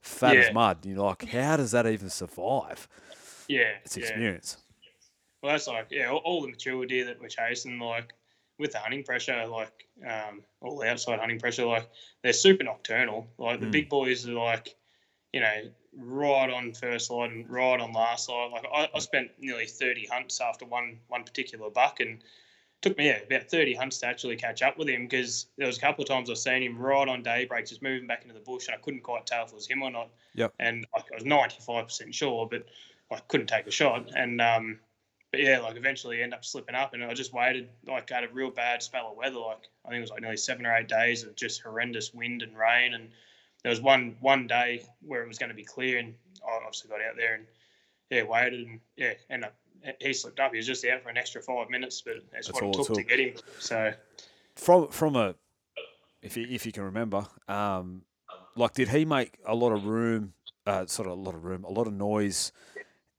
fat 0.00 0.36
Yeah. 0.36 0.38
as 0.38 0.50
mud. 0.50 0.78
And 0.84 0.94
you're 0.94 1.04
like, 1.04 1.24
how 1.26 1.56
does 1.58 1.72
that 1.72 1.86
even 1.86 2.08
survive? 2.10 2.88
Yeah, 3.50 3.72
It's 3.84 3.96
yeah. 3.96 4.04
experience. 4.04 4.58
Well, 5.42 5.52
that's 5.52 5.66
like 5.66 5.88
yeah, 5.90 6.10
all, 6.10 6.18
all 6.18 6.42
the 6.42 6.48
mature 6.48 6.86
deer 6.86 7.04
that 7.06 7.20
we're 7.20 7.28
chasing, 7.28 7.80
like 7.80 8.12
with 8.58 8.72
the 8.72 8.78
hunting 8.78 9.02
pressure, 9.02 9.44
like 9.46 9.86
um, 10.08 10.42
all 10.60 10.78
the 10.78 10.88
outside 10.88 11.18
hunting 11.18 11.40
pressure, 11.40 11.64
like 11.64 11.88
they're 12.22 12.32
super 12.32 12.62
nocturnal. 12.62 13.26
Like 13.38 13.58
the 13.60 13.66
Mm. 13.66 13.72
big 13.72 13.88
boys 13.88 14.28
are 14.28 14.32
like, 14.32 14.76
you 15.32 15.40
know, 15.40 15.62
right 15.96 16.50
on 16.50 16.72
first 16.74 17.10
light 17.10 17.32
and 17.32 17.50
right 17.50 17.80
on 17.80 17.92
last 17.92 18.28
light. 18.28 18.50
Like 18.52 18.66
I, 18.72 18.88
I 18.94 18.98
spent 19.00 19.30
nearly 19.40 19.66
thirty 19.66 20.06
hunts 20.06 20.40
after 20.40 20.64
one 20.66 21.00
one 21.08 21.24
particular 21.24 21.70
buck, 21.70 21.98
and 22.00 22.22
took 22.82 22.96
me 22.98 23.06
yeah, 23.06 23.20
about 23.26 23.48
thirty 23.50 23.74
hunts 23.74 23.98
to 24.00 24.06
actually 24.06 24.36
catch 24.36 24.62
up 24.62 24.78
with 24.78 24.88
him 24.88 25.04
because 25.08 25.46
there 25.56 25.66
was 25.66 25.78
a 25.78 25.80
couple 25.80 26.02
of 26.02 26.08
times 26.08 26.30
I've 26.30 26.38
seen 26.38 26.62
him 26.62 26.78
right 26.78 27.08
on 27.08 27.22
daybreak 27.22 27.66
just 27.66 27.82
moving 27.82 28.06
back 28.06 28.22
into 28.22 28.34
the 28.34 28.40
bush, 28.40 28.66
and 28.68 28.76
I 28.76 28.78
couldn't 28.78 29.02
quite 29.02 29.26
tell 29.26 29.44
if 29.44 29.52
it 29.52 29.54
was 29.54 29.66
him 29.66 29.82
or 29.82 29.90
not. 29.90 30.10
Yep. 30.34 30.52
And 30.60 30.86
I 30.94 31.02
was 31.14 31.24
ninety 31.24 31.56
five 31.66 31.86
percent 31.86 32.14
sure, 32.14 32.46
but 32.46 32.66
I 33.10 33.18
couldn't 33.28 33.48
take 33.48 33.66
a 33.66 33.70
shot, 33.70 34.10
and 34.14 34.40
um, 34.40 34.78
but 35.30 35.40
yeah, 35.40 35.60
like 35.60 35.76
eventually 35.76 36.22
end 36.22 36.34
up 36.34 36.44
slipping 36.44 36.74
up, 36.74 36.94
and 36.94 37.04
I 37.04 37.14
just 37.14 37.32
waited. 37.32 37.68
Like 37.86 38.10
I 38.10 38.16
had 38.16 38.24
a 38.24 38.32
real 38.32 38.50
bad 38.50 38.82
spell 38.82 39.10
of 39.10 39.16
weather. 39.16 39.38
Like 39.38 39.68
I 39.84 39.88
think 39.88 39.98
it 39.98 40.02
was 40.02 40.10
like 40.10 40.22
nearly 40.22 40.36
seven 40.36 40.66
or 40.66 40.76
eight 40.76 40.88
days 40.88 41.24
of 41.24 41.36
just 41.36 41.62
horrendous 41.62 42.12
wind 42.12 42.42
and 42.42 42.56
rain, 42.56 42.94
and 42.94 43.08
there 43.62 43.70
was 43.70 43.80
one 43.80 44.16
one 44.20 44.46
day 44.46 44.84
where 45.02 45.22
it 45.22 45.28
was 45.28 45.38
going 45.38 45.50
to 45.50 45.54
be 45.54 45.64
clear, 45.64 45.98
and 45.98 46.14
I 46.46 46.56
obviously 46.64 46.90
got 46.90 47.00
out 47.00 47.16
there 47.16 47.34
and 47.34 47.46
yeah, 48.10 48.22
waited, 48.24 48.66
and 48.66 48.80
yeah, 48.96 49.12
end 49.28 49.44
up 49.44 49.54
he 50.00 50.12
slipped 50.12 50.40
up. 50.40 50.52
He 50.52 50.58
was 50.58 50.66
just 50.66 50.84
out 50.84 51.02
for 51.02 51.08
an 51.08 51.16
extra 51.16 51.40
five 51.40 51.70
minutes, 51.70 52.02
but 52.02 52.16
that's, 52.32 52.48
That's 52.48 52.60
what 52.60 52.64
it 52.64 52.80
it 52.80 52.84
took 52.86 52.96
to 52.96 53.02
get 53.02 53.20
him. 53.20 53.34
So 53.58 53.92
From 54.56 54.88
from 54.88 55.16
a, 55.16 55.34
if 56.22 56.36
you, 56.36 56.46
if 56.50 56.66
you 56.66 56.72
can 56.72 56.84
remember, 56.84 57.26
um, 57.48 58.02
like 58.56 58.74
did 58.74 58.88
he 58.88 59.04
make 59.04 59.38
a 59.46 59.54
lot 59.54 59.72
of 59.72 59.86
room, 59.86 60.34
uh, 60.66 60.86
sort 60.86 61.08
of 61.08 61.18
a 61.18 61.20
lot 61.20 61.34
of 61.34 61.44
room, 61.44 61.64
a 61.64 61.70
lot 61.70 61.86
of 61.86 61.94
noise 61.94 62.52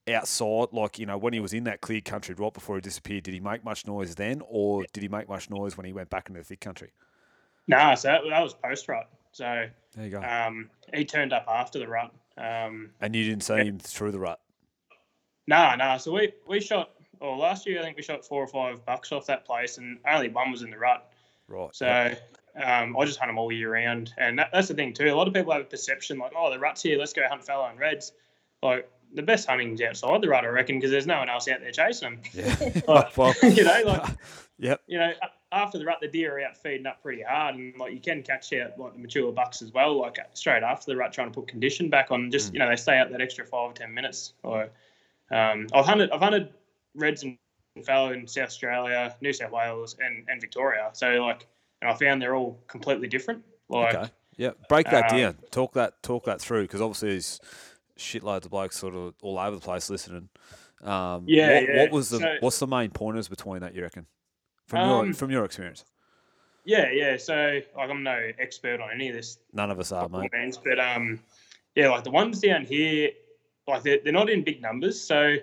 outside? 0.10 0.68
Like 0.72 1.00
you 1.00 1.06
know 1.06 1.18
when 1.18 1.34
he 1.34 1.40
was 1.40 1.54
in 1.54 1.66
that 1.66 1.82
clear 1.82 2.02
country 2.02 2.36
right 2.36 2.54
before 2.54 2.76
he 2.76 2.82
disappeared, 2.82 3.24
did 3.24 3.34
he 3.34 3.40
make 3.40 3.64
much 3.64 3.86
noise 3.86 4.16
then, 4.16 4.42
or 4.48 4.86
did 4.94 5.04
he 5.04 5.10
make 5.10 5.30
much 5.30 5.50
noise 5.50 5.78
when 5.78 5.86
he 5.86 5.94
went 5.94 6.10
back 6.10 6.30
into 6.30 6.40
the 6.40 6.46
thick 6.46 6.62
country? 6.62 6.92
nah, 7.68 7.96
so 7.96 8.10
that, 8.10 8.22
that 8.30 8.42
was 8.42 8.54
post 8.54 8.88
rut. 8.88 9.10
So 9.32 9.66
There 9.96 10.06
you 10.06 10.12
go. 10.12 10.22
um, 10.22 10.70
he 10.94 11.06
turned 11.06 11.32
up 11.34 11.46
after 11.48 11.80
the 11.80 11.88
rut. 11.88 12.12
Um, 12.38 12.92
and 13.00 13.16
you 13.16 13.24
didn't 13.24 13.44
see 13.44 13.56
him 13.56 13.80
through 13.80 14.12
the 14.12 14.20
rut. 14.20 14.40
Nah, 15.48 15.76
nah. 15.76 15.98
So 15.98 16.12
we 16.12 16.34
we 16.48 16.60
shot. 16.60 16.92
Well, 17.20 17.38
last 17.38 17.68
year 17.68 17.80
I 17.80 17.84
think 17.84 17.98
we 17.98 18.04
shot 18.04 18.26
four 18.26 18.44
or 18.44 18.48
five 18.48 18.86
bucks 18.86 19.12
off 19.12 19.28
that 19.28 19.46
place, 19.46 19.78
and 19.78 20.00
only 20.10 20.30
one 20.30 20.52
was 20.52 20.64
in 20.64 20.72
the 20.72 20.78
rut. 20.78 21.08
Right. 21.48 21.70
So 21.74 21.86
yep. 21.86 22.38
um, 22.64 22.98
I 22.98 23.06
just 23.06 23.20
hunt 23.20 23.30
them 23.30 23.38
all 23.38 23.52
year 23.52 23.74
round, 23.74 24.14
and 24.18 24.40
that, 24.40 24.50
that's 24.52 24.70
the 24.70 24.74
thing 24.74 24.94
too. 24.94 25.06
A 25.06 25.16
lot 25.16 25.28
of 25.28 25.34
people 25.34 25.52
have 25.52 25.62
a 25.62 25.66
perception 25.66 26.18
like, 26.18 26.32
oh, 26.36 26.50
the 26.52 26.60
rut's 26.60 26.82
here, 26.82 26.98
let's 26.98 27.14
go 27.14 27.22
hunt 27.28 27.44
fallow 27.46 27.68
and 27.70 27.80
reds. 27.80 28.14
Like 28.64 28.90
the 29.14 29.22
best 29.22 29.48
hunting's 29.48 29.82
outside 29.82 30.22
the 30.22 30.30
rut, 30.30 30.46
I 30.46 30.48
reckon, 30.48 30.78
because 30.78 30.92
there's 30.92 31.08
no 31.08 31.20
one 31.20 31.30
else 31.30 31.48
out 31.48 31.60
there 31.62 31.72
chasing 31.72 32.10
them. 32.10 32.22
yeah. 32.34 32.82
Like, 32.88 33.18
well, 33.18 33.34
you 33.44 33.64
know, 33.64 33.82
like 33.86 34.10
yep. 34.58 34.82
you 34.88 34.98
know, 34.98 35.12
after 35.52 35.78
the 35.78 35.86
rut, 35.86 35.98
the 36.02 36.08
deer 36.08 36.38
are 36.38 36.46
out 36.46 36.58
feeding 36.58 36.86
up 36.86 37.02
pretty 37.02 37.22
hard, 37.22 37.56
and 37.56 37.78
like 37.78 37.94
you 37.94 38.00
can 38.00 38.24
catch 38.24 38.54
out 38.54 38.78
like 38.80 38.94
the 38.94 39.00
mature 39.00 39.32
bucks 39.32 39.62
as 39.62 39.74
well, 39.74 40.00
like 40.00 40.18
straight 40.34 40.64
after 40.64 40.92
the 40.92 40.98
rut, 40.98 41.12
trying 41.14 41.30
to 41.30 41.34
put 41.34 41.48
condition 41.48 41.90
back 41.90 42.12
on. 42.12 42.32
Just 42.32 42.52
Mm. 42.52 42.54
you 42.54 42.60
know, 42.60 42.70
they 42.70 42.76
stay 42.76 42.98
out 42.98 43.12
that 43.12 43.22
extra 43.22 43.46
five 43.46 43.72
or 43.72 43.74
ten 43.74 43.94
minutes. 43.94 44.34
Or 44.44 44.70
um, 45.30 45.68
I've 45.74 45.86
hunted, 45.86 46.12
I've 46.12 46.22
hunted 46.22 46.54
reds 46.96 47.24
and 47.24 47.38
fallow 47.86 48.12
in 48.12 48.28
South 48.28 48.48
Australia, 48.48 49.16
New 49.22 49.34
South 49.34 49.52
Wales, 49.52 49.96
and 50.00 50.26
and 50.30 50.40
Victoria. 50.40 50.90
So 50.94 51.08
like, 51.26 51.48
and 51.82 51.90
I 51.90 51.94
found 51.96 52.22
they're 52.22 52.36
all 52.36 52.60
completely 52.68 53.08
different. 53.08 53.44
Like, 53.70 53.96
Okay. 53.96 54.10
Yeah. 54.38 54.52
Break 54.70 54.90
that 54.90 55.12
um, 55.12 55.18
down. 55.18 55.38
Talk 55.52 55.74
that 55.74 56.02
talk 56.02 56.26
that 56.26 56.42
through 56.42 56.64
because 56.64 56.82
obviously 56.82 57.10
there's 57.10 57.40
shitloads 58.02 58.46
of 58.46 58.52
blokes 58.52 58.78
sort 58.78 58.96
of 58.96 59.14
all 59.22 59.38
over 59.40 59.56
the 59.56 59.62
place 59.62 59.90
listening. 59.90 60.30
Um, 60.84 61.26
Yeah, 61.28 61.54
What, 61.62 61.64
yeah. 61.70 61.82
what 61.84 61.92
was 61.92 62.10
the 62.10 62.20
So- 62.20 62.38
what's 62.40 62.60
the 62.60 62.68
main 62.68 62.90
pointers 62.92 63.28
between 63.28 63.62
that 63.62 63.76
you 63.76 63.82
reckon? 63.84 64.08
From 64.68 64.88
your 64.90 65.00
Um, 65.04 65.14
from 65.14 65.32
your 65.32 65.44
experience, 65.46 65.84
yeah, 66.64 66.90
yeah. 66.92 67.18
So 67.18 67.60
like, 67.76 67.90
I'm 67.90 68.04
no 68.04 68.32
expert 68.40 68.80
on 68.80 68.90
any 68.94 69.10
of 69.10 69.16
this 69.16 69.38
none 69.54 69.70
of 69.72 69.80
us 69.80 69.92
are, 69.92 70.08
mate. 70.10 70.32
means, 70.34 70.58
but 70.58 70.80
um, 70.80 71.20
yeah, 71.76 71.90
like 71.90 72.04
the 72.04 72.12
ones 72.12 72.40
down 72.40 72.66
here, 72.66 73.10
like 73.68 73.84
they're, 73.84 74.00
they're 74.04 74.14
not 74.14 74.30
in 74.30 74.44
big 74.44 74.62
numbers. 74.62 75.00
So 75.00 75.36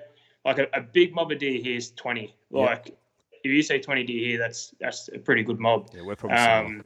like 0.45 0.59
a, 0.59 0.67
a 0.73 0.81
big 0.81 1.15
mob 1.15 1.31
of 1.33 1.39
deer 1.39 1.61
here 1.61 1.77
is 1.77 1.91
twenty. 1.93 2.35
Yeah. 2.51 2.61
Like 2.67 2.97
if 3.45 3.51
you 3.53 3.63
say 3.63 3.79
twenty 3.81 4.03
deer 4.05 4.27
here, 4.29 4.39
that's 4.39 4.75
that's 4.81 5.09
a 5.13 5.19
pretty 5.19 5.43
good 5.43 5.59
mob. 5.61 5.91
Yeah, 5.95 6.03
we're 6.03 6.17
probably. 6.17 6.39
Um, 6.39 6.85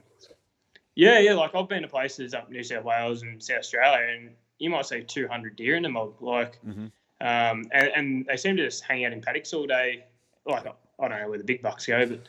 yeah, 0.95 1.19
yeah. 1.19 1.33
Like 1.33 1.55
I've 1.55 1.69
been 1.69 1.81
to 1.83 1.87
places 1.87 2.33
up 2.33 2.49
New 2.51 2.63
South 2.63 2.83
Wales 2.83 3.21
and 3.23 3.41
South 3.41 3.59
Australia, 3.59 4.05
and 4.15 4.31
you 4.59 4.69
might 4.69 4.85
say 4.85 5.01
two 5.01 5.27
hundred 5.27 5.55
deer 5.55 5.75
in 5.75 5.85
a 5.85 5.89
mob. 5.89 6.15
Like, 6.21 6.59
Mhm. 6.65 6.91
um, 7.21 7.65
and, 7.71 7.87
and 7.95 8.25
they 8.25 8.37
seem 8.37 8.57
to 8.57 8.65
just 8.65 8.83
hang 8.83 9.05
out 9.05 9.13
in 9.13 9.21
paddocks 9.21 9.53
all 9.53 9.65
day. 9.65 10.05
Like 10.45 10.65
I 10.65 11.07
don't 11.07 11.19
know 11.19 11.29
where 11.29 11.37
the 11.37 11.43
big 11.43 11.61
bucks 11.61 11.85
go, 11.85 12.05
but 12.05 12.19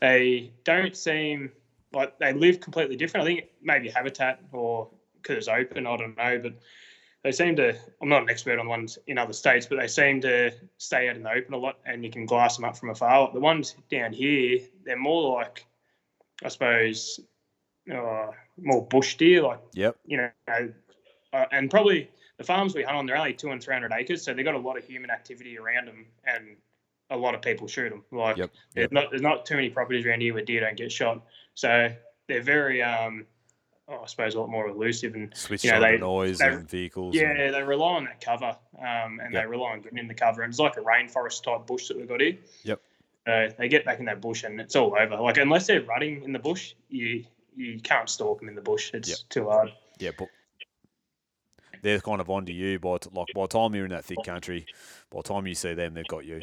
they 0.00 0.52
don't 0.64 0.96
seem 0.96 1.52
like 1.92 2.18
they 2.18 2.32
live 2.32 2.60
completely 2.60 2.96
different. 2.96 3.24
I 3.24 3.26
think 3.26 3.48
maybe 3.62 3.88
habitat 3.88 4.40
or 4.52 4.88
because 5.22 5.36
it's 5.36 5.48
open. 5.48 5.86
I 5.86 5.96
don't 5.96 6.16
know, 6.16 6.38
but 6.38 6.54
they 7.22 7.32
seem 7.32 7.56
to. 7.56 7.74
I'm 8.00 8.08
not 8.08 8.22
an 8.22 8.30
expert 8.30 8.58
on 8.58 8.68
ones 8.68 8.98
in 9.06 9.18
other 9.18 9.32
states, 9.32 9.66
but 9.66 9.78
they 9.78 9.88
seem 9.88 10.20
to 10.22 10.52
stay 10.78 11.08
out 11.08 11.16
in 11.16 11.22
the 11.22 11.30
open 11.32 11.54
a 11.54 11.58
lot, 11.58 11.78
and 11.84 12.04
you 12.04 12.10
can 12.10 12.26
glass 12.26 12.56
them 12.56 12.64
up 12.64 12.76
from 12.76 12.90
afar. 12.90 13.30
The 13.32 13.40
ones 13.40 13.74
down 13.90 14.12
here, 14.12 14.60
they're 14.84 14.96
more 14.96 15.34
like, 15.34 15.66
I 16.44 16.48
suppose, 16.48 17.20
uh, 17.92 18.28
more 18.56 18.86
bush 18.86 19.16
deer, 19.16 19.42
like 19.42 19.60
Yep. 19.72 19.96
you 20.06 20.16
know, 20.18 20.72
uh, 21.32 21.44
and 21.52 21.70
probably 21.70 22.10
the 22.38 22.44
farms 22.44 22.74
we 22.74 22.82
hunt 22.82 22.96
on, 22.96 23.06
they're 23.06 23.16
only 23.16 23.32
two 23.34 23.50
and 23.50 23.62
three 23.62 23.74
hundred 23.74 23.92
acres, 23.92 24.22
so 24.22 24.32
they've 24.34 24.44
got 24.44 24.54
a 24.54 24.58
lot 24.58 24.76
of 24.78 24.84
human 24.84 25.10
activity 25.10 25.58
around 25.58 25.86
them, 25.88 26.06
and 26.24 26.56
a 27.10 27.16
lot 27.16 27.34
of 27.34 27.42
people 27.42 27.66
shoot 27.66 27.90
them. 27.90 28.04
Like, 28.12 28.36
Yep. 28.36 28.50
there's 28.74 28.92
not 28.92 29.10
there's 29.10 29.22
not 29.22 29.46
too 29.46 29.54
many 29.56 29.70
properties 29.70 30.04
around 30.06 30.20
here 30.20 30.34
where 30.34 30.44
deer 30.44 30.60
don't 30.60 30.76
get 30.76 30.92
shot, 30.92 31.22
so 31.54 31.90
they're 32.28 32.42
very, 32.42 32.82
um, 32.82 33.26
oh, 33.88 34.00
I 34.02 34.06
suppose, 34.06 34.34
a 34.34 34.40
lot 34.40 34.50
more 34.50 34.68
elusive 34.68 35.14
and 35.14 35.34
Switch 35.36 35.64
you 35.64 35.70
know, 35.72 35.80
they- 35.80 35.96
noise 35.96 36.38
they- 36.38 36.46
and 36.48 36.68
vehicles. 36.68 37.14
yeah, 37.14 37.30
and- 37.30 37.54
they 37.54 37.62
rely 37.62 37.94
on 37.94 38.04
that 38.04 38.20
cover, 38.20 38.56
um, 38.78 39.20
and 39.20 39.32
Yep. 39.32 39.42
they 39.42 39.46
rely 39.46 39.72
on 39.72 39.80
getting 39.80 39.98
in 39.98 40.08
the 40.08 40.14
cover. 40.14 40.42
And 40.42 40.50
it's 40.50 40.58
like 40.60 40.76
a 40.76 40.80
rainforest 40.80 41.42
type 41.42 41.66
bush 41.66 41.88
that 41.88 41.96
we've 41.96 42.06
got 42.08 42.20
here. 42.20 42.36
Yep. 42.64 42.80
Uh, 43.26 43.48
they 43.58 43.68
get 43.68 43.84
back 43.84 43.98
in 43.98 44.04
that 44.06 44.20
bush, 44.20 44.44
and 44.44 44.60
it's 44.60 44.76
all 44.76 44.94
over. 44.98 45.16
Like 45.16 45.36
unless 45.38 45.66
they're 45.66 45.82
running 45.82 46.22
in 46.22 46.32
the 46.32 46.38
bush, 46.38 46.74
you 46.88 47.24
you 47.56 47.80
can't 47.80 48.08
stalk 48.08 48.38
them 48.38 48.48
in 48.48 48.54
the 48.54 48.60
bush. 48.62 48.92
It's 48.94 49.08
Yep. 49.08 49.18
too 49.30 49.48
hard. 49.48 49.72
yeah, 49.98 50.12
but 50.16 50.28
they're 51.82 52.00
kind 52.00 52.20
of 52.20 52.30
onto 52.30 52.52
you 52.52 52.78
by 52.78 52.98
t- 52.98 53.10
like 53.12 53.26
by 53.34 53.42
the 53.42 53.48
time 53.48 53.74
you're 53.74 53.84
in 53.84 53.90
that 53.90 54.04
thick 54.04 54.22
country, 54.24 54.66
by 55.10 55.18
the 55.20 55.28
time 55.28 55.46
you 55.46 55.54
see 55.54 55.74
them, 55.74 55.94
they've 55.94 56.06
got 56.06 56.24
you. 56.24 56.42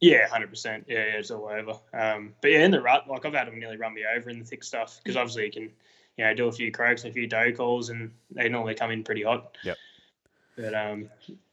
Yeah, 0.00 0.26
hundred 0.28 0.50
percent. 0.50 0.84
Yeah, 0.88 0.98
yeah, 0.98 1.18
it's 1.18 1.30
all 1.30 1.46
over. 1.46 1.78
Um, 1.92 2.34
but 2.40 2.50
yeah, 2.50 2.64
in 2.64 2.70
the 2.70 2.82
rut, 2.82 3.08
like 3.08 3.24
I've 3.24 3.34
had 3.34 3.46
them 3.46 3.58
nearly 3.58 3.76
run 3.76 3.94
me 3.94 4.02
over 4.16 4.30
in 4.30 4.38
the 4.40 4.44
thick 4.44 4.64
stuff 4.64 5.00
because 5.02 5.16
obviously 5.16 5.46
you 5.46 5.52
can, 5.52 5.62
you 6.16 6.24
know, 6.24 6.34
do 6.34 6.48
a 6.48 6.52
few 6.52 6.72
croaks 6.72 7.04
and 7.04 7.10
a 7.10 7.14
few 7.14 7.26
doe 7.26 7.52
calls, 7.52 7.90
and 7.90 8.10
they 8.30 8.48
normally 8.48 8.74
come 8.74 8.90
in 8.90 9.04
pretty 9.04 9.22
hot. 9.22 9.56
Yep. 9.62 9.76
But 10.56 10.74
um, 10.74 11.08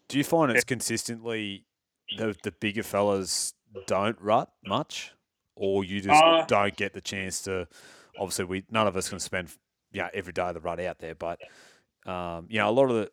Do 0.08 0.18
you 0.18 0.24
find 0.24 0.52
it's 0.52 0.64
consistently 0.64 1.64
the 2.18 2.36
the 2.44 2.52
bigger 2.52 2.84
fellas 2.84 3.54
don't 3.86 4.20
rut 4.20 4.52
much, 4.66 5.14
or 5.56 5.84
you 5.84 6.02
just 6.02 6.22
Uh, 6.22 6.44
don't 6.46 6.76
get 6.76 6.94
the 6.94 7.02
chance 7.02 7.44
to? 7.44 7.68
Obviously, 8.18 8.46
we 8.46 8.64
none 8.72 8.88
of 8.88 8.98
us 8.98 9.10
can 9.10 9.20
spend 9.20 9.50
you 9.92 10.02
know, 10.02 10.10
every 10.14 10.34
day 10.34 10.42
of 10.42 10.54
the 10.56 10.60
rut 10.60 10.80
out 10.80 11.00
there, 11.00 11.16
but 11.16 11.40
um, 12.06 12.48
you 12.50 12.60
know 12.60 12.70
a 12.70 12.72
lot 12.72 12.90
of 12.90 12.96
the 12.96 13.10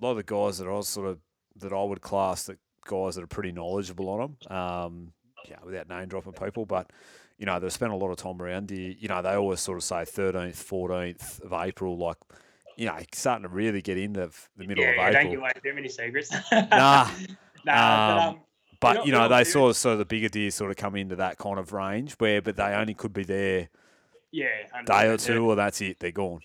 a 0.00 0.04
lot 0.04 0.12
of 0.12 0.16
the 0.18 0.22
guys 0.22 0.58
that 0.58 0.68
I 0.68 0.72
was 0.72 0.88
sort 0.88 1.06
of 1.08 1.18
that 1.56 1.72
I 1.72 1.82
would 1.82 2.00
class 2.00 2.44
the 2.44 2.56
guys 2.86 3.16
that 3.16 3.24
are 3.24 3.28
pretty 3.28 3.52
knowledgeable 3.52 4.08
on 4.08 4.20
them. 4.20 4.56
Um, 4.56 5.12
yeah, 5.48 5.56
without 5.64 5.88
name 5.88 6.08
dropping 6.08 6.32
people, 6.32 6.66
but 6.66 6.90
you 7.38 7.46
know 7.46 7.58
they've 7.58 7.72
spent 7.72 7.92
a 7.92 7.96
lot 7.96 8.10
of 8.10 8.16
time 8.16 8.40
around 8.40 8.70
here. 8.70 8.94
You 8.98 9.08
know 9.08 9.22
they 9.22 9.34
always 9.34 9.60
sort 9.60 9.78
of 9.78 9.84
say 9.84 10.04
thirteenth, 10.04 10.60
fourteenth 10.60 11.40
of 11.40 11.52
April, 11.52 11.96
like 11.96 12.16
you 12.76 12.86
know 12.86 12.96
starting 13.12 13.42
to 13.42 13.48
really 13.48 13.82
get 13.82 13.98
into 13.98 14.30
the 14.56 14.66
middle 14.66 14.84
yeah, 14.84 14.90
of 14.90 14.98
April. 14.98 15.12
don't 15.12 15.30
give 15.30 15.40
away 15.40 15.52
too 15.62 15.74
many 15.74 15.88
secrets. 15.88 16.30
Nah, 16.52 17.08
nah. 17.64 17.64
but, 17.64 17.74
Um, 17.74 18.28
um, 18.28 18.40
But 18.80 18.96
you 18.98 19.02
you 19.06 19.12
know, 19.12 19.28
they 19.28 19.44
saw 19.44 19.60
sort 19.60 19.70
of 19.70 19.76
so 19.76 19.96
the 19.96 20.04
bigger 20.04 20.28
deer 20.28 20.50
sort 20.50 20.70
of 20.70 20.76
come 20.76 20.96
into 20.96 21.16
that 21.16 21.38
kind 21.38 21.58
of 21.58 21.72
range 21.72 22.14
where, 22.18 22.40
but 22.40 22.56
they 22.56 22.74
only 22.74 22.94
could 22.94 23.12
be 23.12 23.24
there 23.24 23.68
yeah, 24.30 24.46
day 24.86 25.06
or 25.08 25.16
100%, 25.16 25.26
two, 25.26 25.44
or 25.50 25.56
that's 25.56 25.80
it. 25.80 25.98
They're 25.98 26.12
gone. 26.12 26.40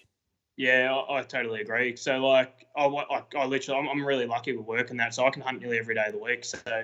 Yeah, 0.56 0.94
I, 0.94 1.20
I 1.20 1.24
totally 1.24 1.62
agree. 1.62 1.96
So 1.96 2.26
like, 2.26 2.68
I, 2.76 2.86
I, 2.86 3.24
I 3.36 3.46
literally, 3.46 3.80
I'm, 3.80 3.90
I'm 3.90 4.06
really 4.06 4.26
lucky 4.26 4.56
with 4.56 4.66
work 4.66 4.92
and 4.92 5.00
that, 5.00 5.14
so 5.14 5.26
I 5.26 5.32
can 5.32 5.42
hunt 5.42 5.62
nearly 5.62 5.80
every 5.80 5.96
day 5.96 6.06
of 6.08 6.14
the 6.14 6.20
week. 6.20 6.46
So, 6.46 6.84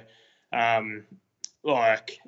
um, 0.52 1.06
like, 1.64 2.20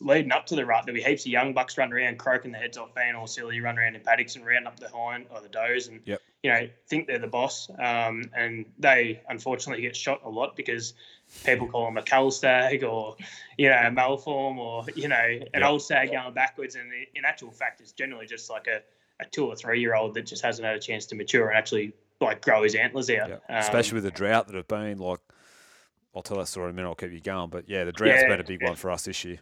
leading 0.00 0.32
up 0.32 0.46
to 0.46 0.56
the 0.56 0.64
rut, 0.64 0.84
there'll 0.84 0.96
be 0.96 1.02
heaps 1.02 1.24
of 1.26 1.32
young 1.32 1.54
bucks 1.54 1.78
running 1.78 1.94
around, 1.94 2.18
croaking 2.18 2.52
their 2.52 2.60
heads 2.60 2.78
off, 2.78 2.94
being 2.94 3.14
all 3.14 3.26
silly, 3.26 3.60
running 3.60 3.80
around 3.80 3.96
in 3.96 4.02
paddocks 4.02 4.36
and 4.36 4.46
rounding 4.46 4.66
up 4.66 4.78
the 4.78 4.88
hind 4.88 5.26
or 5.30 5.40
the 5.40 5.48
does, 5.48 5.88
and 5.88 6.00
Yep. 6.04 6.20
you 6.42 6.50
know, 6.52 6.68
think 6.88 7.06
they're 7.08 7.18
the 7.18 7.26
boss, 7.26 7.68
um, 7.80 8.30
and 8.36 8.66
they 8.78 9.20
unfortunately 9.28 9.82
get 9.82 9.96
shot 9.96 10.20
a 10.24 10.28
lot 10.28 10.54
because 10.54 10.94
people 11.44 11.66
call 11.66 11.86
them 11.86 11.96
a 11.96 12.02
cull 12.02 12.30
stag 12.30 12.84
or, 12.84 13.16
you 13.56 13.68
know, 13.68 13.76
a 13.76 13.90
malform 13.90 14.58
or 14.58 14.84
you 14.94 15.08
know, 15.08 15.16
an 15.16 15.48
Yep. 15.54 15.64
old 15.64 15.82
stag 15.82 16.12
going 16.12 16.34
backwards. 16.34 16.74
And 16.74 16.92
in 17.14 17.24
actual 17.24 17.50
fact, 17.50 17.80
it's 17.80 17.92
generally 17.92 18.26
just 18.26 18.50
like 18.50 18.66
a, 18.66 18.82
a 19.20 19.26
two 19.26 19.46
or 19.46 19.56
three 19.56 19.80
year 19.80 19.94
old 19.94 20.14
that 20.14 20.26
just 20.26 20.44
hasn't 20.44 20.66
had 20.66 20.76
a 20.76 20.80
chance 20.80 21.06
to 21.06 21.14
mature 21.14 21.48
and 21.48 21.56
actually 21.56 21.92
like 22.20 22.42
grow 22.42 22.62
his 22.62 22.74
antlers 22.74 23.10
out. 23.10 23.28
Yeah. 23.28 23.34
Um, 23.48 23.56
Especially 23.58 23.94
with 23.94 24.04
the 24.04 24.10
drought 24.10 24.46
that 24.46 24.56
have 24.56 24.68
been 24.68 24.98
like. 24.98 25.20
I'll 26.16 26.22
tell 26.22 26.38
that 26.38 26.48
story 26.48 26.68
in 26.68 26.70
a 26.70 26.72
minute. 26.74 26.88
I'll 26.88 26.94
keep 26.94 27.12
you 27.12 27.20
going, 27.20 27.50
but 27.50 27.68
yeah, 27.68 27.84
the 27.84 27.92
drought's 27.92 28.22
Yeah, 28.22 28.28
been 28.28 28.40
a 28.40 28.44
big 28.44 28.60
yeah. 28.60 28.68
one 28.68 28.76
for 28.76 28.90
us 28.90 29.04
this 29.04 29.24
year. 29.24 29.38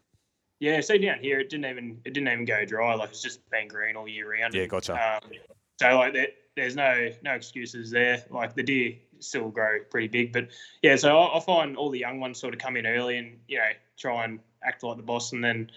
Yeah, 0.59 0.81
so 0.81 0.97
down 0.99 1.19
here 1.21 1.39
it 1.39 1.51
didn't 1.51 1.67
even 1.67 2.01
it 2.05 2.15
didn't 2.15 2.29
even 2.29 2.45
go 2.45 2.65
dry. 2.65 2.95
Like 2.95 3.11
it's 3.11 3.23
just 3.23 3.49
been 3.51 3.69
green 3.69 3.97
all 3.97 4.09
year 4.09 4.31
round. 4.31 4.55
Yeah, 4.55 4.63
and, 4.63 4.71
gotcha. 4.71 4.95
Um, 4.95 5.31
so 5.79 5.97
like 5.97 6.15
there, 6.15 6.29
there's 6.57 6.77
no 6.77 7.11
no 7.23 7.33
excuses 7.33 7.91
there. 7.91 8.25
Like 8.31 8.55
the 8.55 8.63
deer 8.63 8.95
still 9.19 9.49
grow 9.51 9.81
pretty 9.91 10.09
big, 10.09 10.33
but 10.33 10.49
yeah. 10.83 10.97
So 10.97 11.17
I, 11.17 11.37
I 11.37 11.41
find 11.41 11.77
all 11.77 11.91
the 11.91 11.99
young 11.99 12.21
ones 12.21 12.39
sort 12.39 12.55
of 12.55 12.61
come 12.61 12.77
in 12.77 12.87
early 12.87 13.19
and 13.19 13.39
you 13.49 13.59
know 13.59 13.69
try 13.99 14.25
and 14.25 14.41
act 14.65 14.83
like 14.83 14.97
the 14.97 15.03
boss, 15.03 15.33
and 15.33 15.45
then 15.45 15.71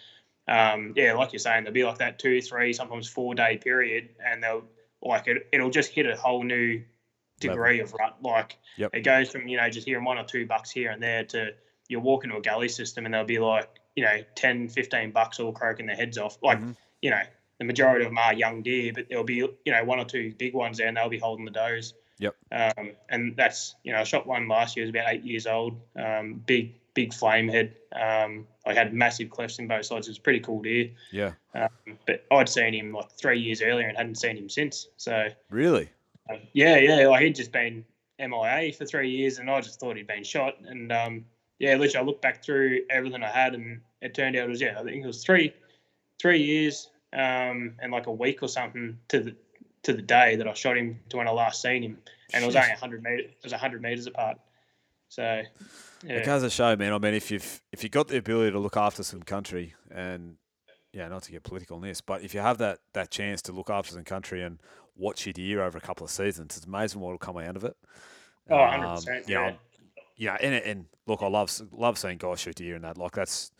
um, 0.49 0.93
yeah, 0.95 1.13
like 1.13 1.31
you're 1.31 1.39
saying, 1.39 1.63
there'll 1.63 1.73
be 1.73 1.83
like 1.85 1.99
that 1.99 2.19
two, 2.19 2.41
three, 2.41 2.73
sometimes 2.73 3.07
four 3.07 3.35
day 3.35 3.57
period, 3.57 4.09
and 4.25 4.43
they'll 4.43 4.63
like 5.01 5.27
it, 5.27 5.47
it'll 5.53 5.69
just 5.69 5.91
hit 5.91 6.05
a 6.05 6.15
whole 6.17 6.43
new 6.43 6.81
degree 7.39 7.79
of 7.79 7.93
rut. 7.93 8.17
Like 8.21 8.57
Yep. 8.77 8.95
it 8.95 9.01
goes 9.01 9.29
from 9.29 9.47
you 9.47 9.57
know 9.57 9.69
just 9.69 9.87
hearing 9.87 10.03
one 10.03 10.17
or 10.17 10.23
two 10.25 10.45
bucks 10.45 10.71
here 10.71 10.91
and 10.91 11.01
there 11.01 11.23
to 11.25 11.51
you'll 11.87 12.01
walk 12.01 12.23
into 12.23 12.35
a 12.35 12.41
gully 12.41 12.69
system 12.69 13.05
and 13.05 13.13
they'll 13.13 13.23
be 13.25 13.39
like 13.39 13.69
you 13.95 14.03
know 14.03 14.17
10 14.35 14.69
15 14.69 15.11
bucks 15.11 15.39
all 15.39 15.51
croaking 15.51 15.85
their 15.85 15.95
heads 15.95 16.17
off 16.17 16.37
like 16.43 16.59
Mhm. 16.59 16.75
you 17.01 17.09
know 17.09 17.21
the 17.57 17.65
majority 17.65 18.05
of 18.05 18.11
them 18.11 18.17
are 18.17 18.33
young 18.33 18.61
deer 18.61 18.91
but 18.93 19.07
there'll 19.09 19.23
be 19.23 19.35
you 19.35 19.57
know 19.67 19.83
one 19.83 19.99
or 19.99 20.05
two 20.05 20.33
big 20.37 20.53
ones 20.53 20.77
there 20.77 20.87
and 20.87 20.95
they'll 20.97 21.09
be 21.09 21.17
holding 21.19 21.45
the 21.45 21.51
does 21.51 21.93
Yep. 22.19 22.35
um, 22.51 22.91
and 23.09 23.35
that's 23.37 23.75
you 23.83 23.91
know 23.93 23.99
I 23.99 24.03
shot 24.03 24.27
one 24.27 24.47
last 24.47 24.75
year 24.75 24.83
it 24.85 24.87
was 24.87 24.95
about 25.01 25.13
eight 25.13 25.23
years 25.23 25.47
old 25.47 25.79
um, 25.95 26.33
big 26.45 26.75
big 27.01 27.13
flame 27.13 27.47
head 27.47 27.75
um, 27.93 28.31
I 28.65 28.73
had 28.73 28.93
massive 28.93 29.29
clefts 29.29 29.59
in 29.59 29.67
both 29.67 29.85
sides 29.85 30.07
it 30.07 30.11
was 30.11 30.19
pretty 30.19 30.39
cool 30.41 30.61
deer 30.61 30.89
Yeah. 31.11 31.33
um, 31.55 31.97
but 32.07 32.25
I'd 32.31 32.49
seen 32.49 32.73
him 32.73 32.91
like 32.93 33.09
three 33.21 33.39
years 33.39 33.61
earlier 33.61 33.87
and 33.87 33.97
hadn't 33.97 34.15
seen 34.25 34.35
him 34.37 34.49
since 34.49 34.87
so 34.97 35.27
Really? 35.49 35.89
um, 36.29 36.39
yeah, 36.53 36.77
yeah, 36.77 37.07
like 37.07 37.23
he'd 37.23 37.35
just 37.35 37.51
been 37.51 37.83
MIA 38.19 38.73
for 38.73 38.85
three 38.85 39.09
years, 39.09 39.39
and 39.39 39.49
I 39.49 39.61
just 39.61 39.79
thought 39.79 39.95
he'd 39.95 40.05
been 40.05 40.23
shot. 40.25 40.55
And 40.65 40.91
um, 40.91 41.25
yeah, 41.57 41.75
literally, 41.75 42.03
I 42.03 42.05
looked 42.05 42.21
back 42.21 42.43
through 42.43 42.81
everything 42.89 43.23
I 43.23 43.29
had, 43.29 43.55
and 43.55 43.79
it 44.01 44.13
turned 44.13 44.35
out 44.35 44.43
it 44.45 44.49
was 44.49 44.61
yeah, 44.61 44.75
I 44.79 44.83
think 44.83 45.03
it 45.03 45.07
was 45.07 45.23
three, 45.23 45.53
three 46.21 46.43
years, 46.43 46.89
um, 47.13 47.75
and 47.81 47.91
like 47.91 48.07
a 48.07 48.11
week 48.11 48.43
or 48.43 48.47
something 48.49 48.99
to 49.07 49.19
the 49.21 49.35
to 49.83 49.93
the 49.93 50.01
day 50.01 50.35
that 50.35 50.47
I 50.47 50.53
shot 50.53 50.77
him 50.77 50.99
to 51.09 51.17
when 51.17 51.27
I 51.27 51.31
last 51.31 51.61
seen 51.61 51.81
him, 51.81 51.97
and 52.33 52.43
it 52.43 52.45
was 52.45 52.55
only 52.57 52.69
hundred 52.71 53.01
meters, 53.03 53.31
it 53.31 53.43
was 53.43 53.53
hundred 53.53 53.81
meters 53.81 54.05
apart. 54.05 54.37
So 55.07 55.41
It 56.03 56.09
yeah, 56.09 56.25
goes 56.25 56.43
to 56.43 56.49
show, 56.49 56.75
man. 56.75 56.93
I 56.93 56.97
mean, 56.97 57.13
if 57.13 57.29
you've 57.31 57.61
if 57.71 57.83
you've 57.83 57.91
got 57.91 58.07
the 58.07 58.17
ability 58.17 58.51
to 58.51 58.59
look 58.59 58.77
after 58.77 59.03
some 59.03 59.21
country, 59.21 59.73
and 59.91 60.35
yeah, 60.93 61.07
not 61.09 61.23
to 61.23 61.31
get 61.31 61.43
political 61.43 61.75
on 61.75 61.81
this, 61.81 62.01
but 62.01 62.23
if 62.23 62.33
you 62.33 62.39
have 62.39 62.57
that 62.59 62.79
that 62.93 63.11
chance 63.11 63.41
to 63.43 63.51
look 63.51 63.69
after 63.69 63.93
some 63.93 64.03
country 64.03 64.41
and 64.41 64.59
watch 64.95 65.25
your 65.25 65.33
year 65.37 65.61
over 65.63 65.77
a 65.77 65.81
couple 65.81 66.05
of 66.05 66.11
seasons, 66.11 66.57
it's 66.57 66.65
amazing 66.65 67.01
what 67.01 67.11
will 67.11 67.17
come 67.17 67.37
out 67.37 67.55
of 67.55 67.63
it. 67.63 67.75
oh, 68.49 68.55
Um, 68.57 68.81
100%, 68.81 69.27
you 69.27 69.35
know, 69.35 69.47
yeah. 69.47 69.53
yeah, 70.15 70.37
and 70.41 70.55
and 70.55 70.85
look, 71.05 71.21
I 71.21 71.27
love 71.27 71.51
love 71.71 71.97
seeing 71.97 72.17
guys 72.17 72.39
shoot 72.39 72.55
deer 72.55 72.75
and 72.75 72.83
that. 72.83 72.97
Like 72.97 73.11
that's, 73.13 73.51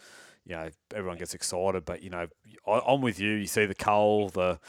you 0.50 0.56
know, 0.56 0.70
everyone 0.96 1.18
gets 1.18 1.34
excited. 1.36 1.86
But 1.86 2.02
you 2.04 2.10
know, 2.10 2.28
I, 2.68 2.82
I'm 2.88 3.02
with 3.02 3.20
you. 3.20 3.30
You 3.32 3.46
see 3.48 3.66
the 3.68 3.76
cull, 3.76 4.30
the 4.30 4.60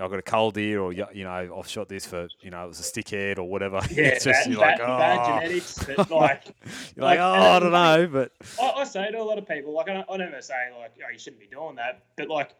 I've 0.00 0.10
got 0.10 0.18
a 0.18 0.22
cull 0.22 0.50
deer, 0.50 0.80
or 0.80 0.92
you 0.92 1.06
know, 1.24 1.56
I've 1.58 1.68
shot 1.68 1.88
this 1.88 2.04
for 2.04 2.28
you 2.42 2.50
know, 2.50 2.64
it 2.64 2.68
was 2.68 2.80
a 2.80 2.82
stickhead 2.82 3.38
or 3.38 3.44
whatever. 3.44 3.80
Yeah, 3.90 4.04
it's 4.08 4.24
just 4.24 4.44
bad, 4.44 4.50
you're 4.50 4.60
like, 4.60 4.80
oh, 4.80 4.98
bad 4.98 5.40
genetics, 5.42 5.78
but 5.86 6.10
like 6.10 6.54
you're 6.96 7.04
like, 7.04 7.18
like, 7.18 7.20
oh, 7.20 7.22
I 7.56 7.58
don't 7.60 7.72
know, 7.72 8.06
but 8.08 8.32
I, 8.60 8.70
I 8.80 8.84
say 8.84 9.10
to 9.10 9.18
a 9.18 9.22
lot 9.22 9.38
of 9.38 9.48
people, 9.48 9.72
like 9.72 9.88
I, 9.88 9.94
don't, 9.94 10.06
I 10.10 10.16
never 10.16 10.42
say 10.42 10.54
like, 10.78 10.92
oh, 11.04 11.10
you 11.12 11.18
shouldn't 11.18 11.40
be 11.40 11.46
doing 11.46 11.76
that, 11.76 12.02
but 12.16 12.28
like, 12.28 12.50
i- 12.50 12.54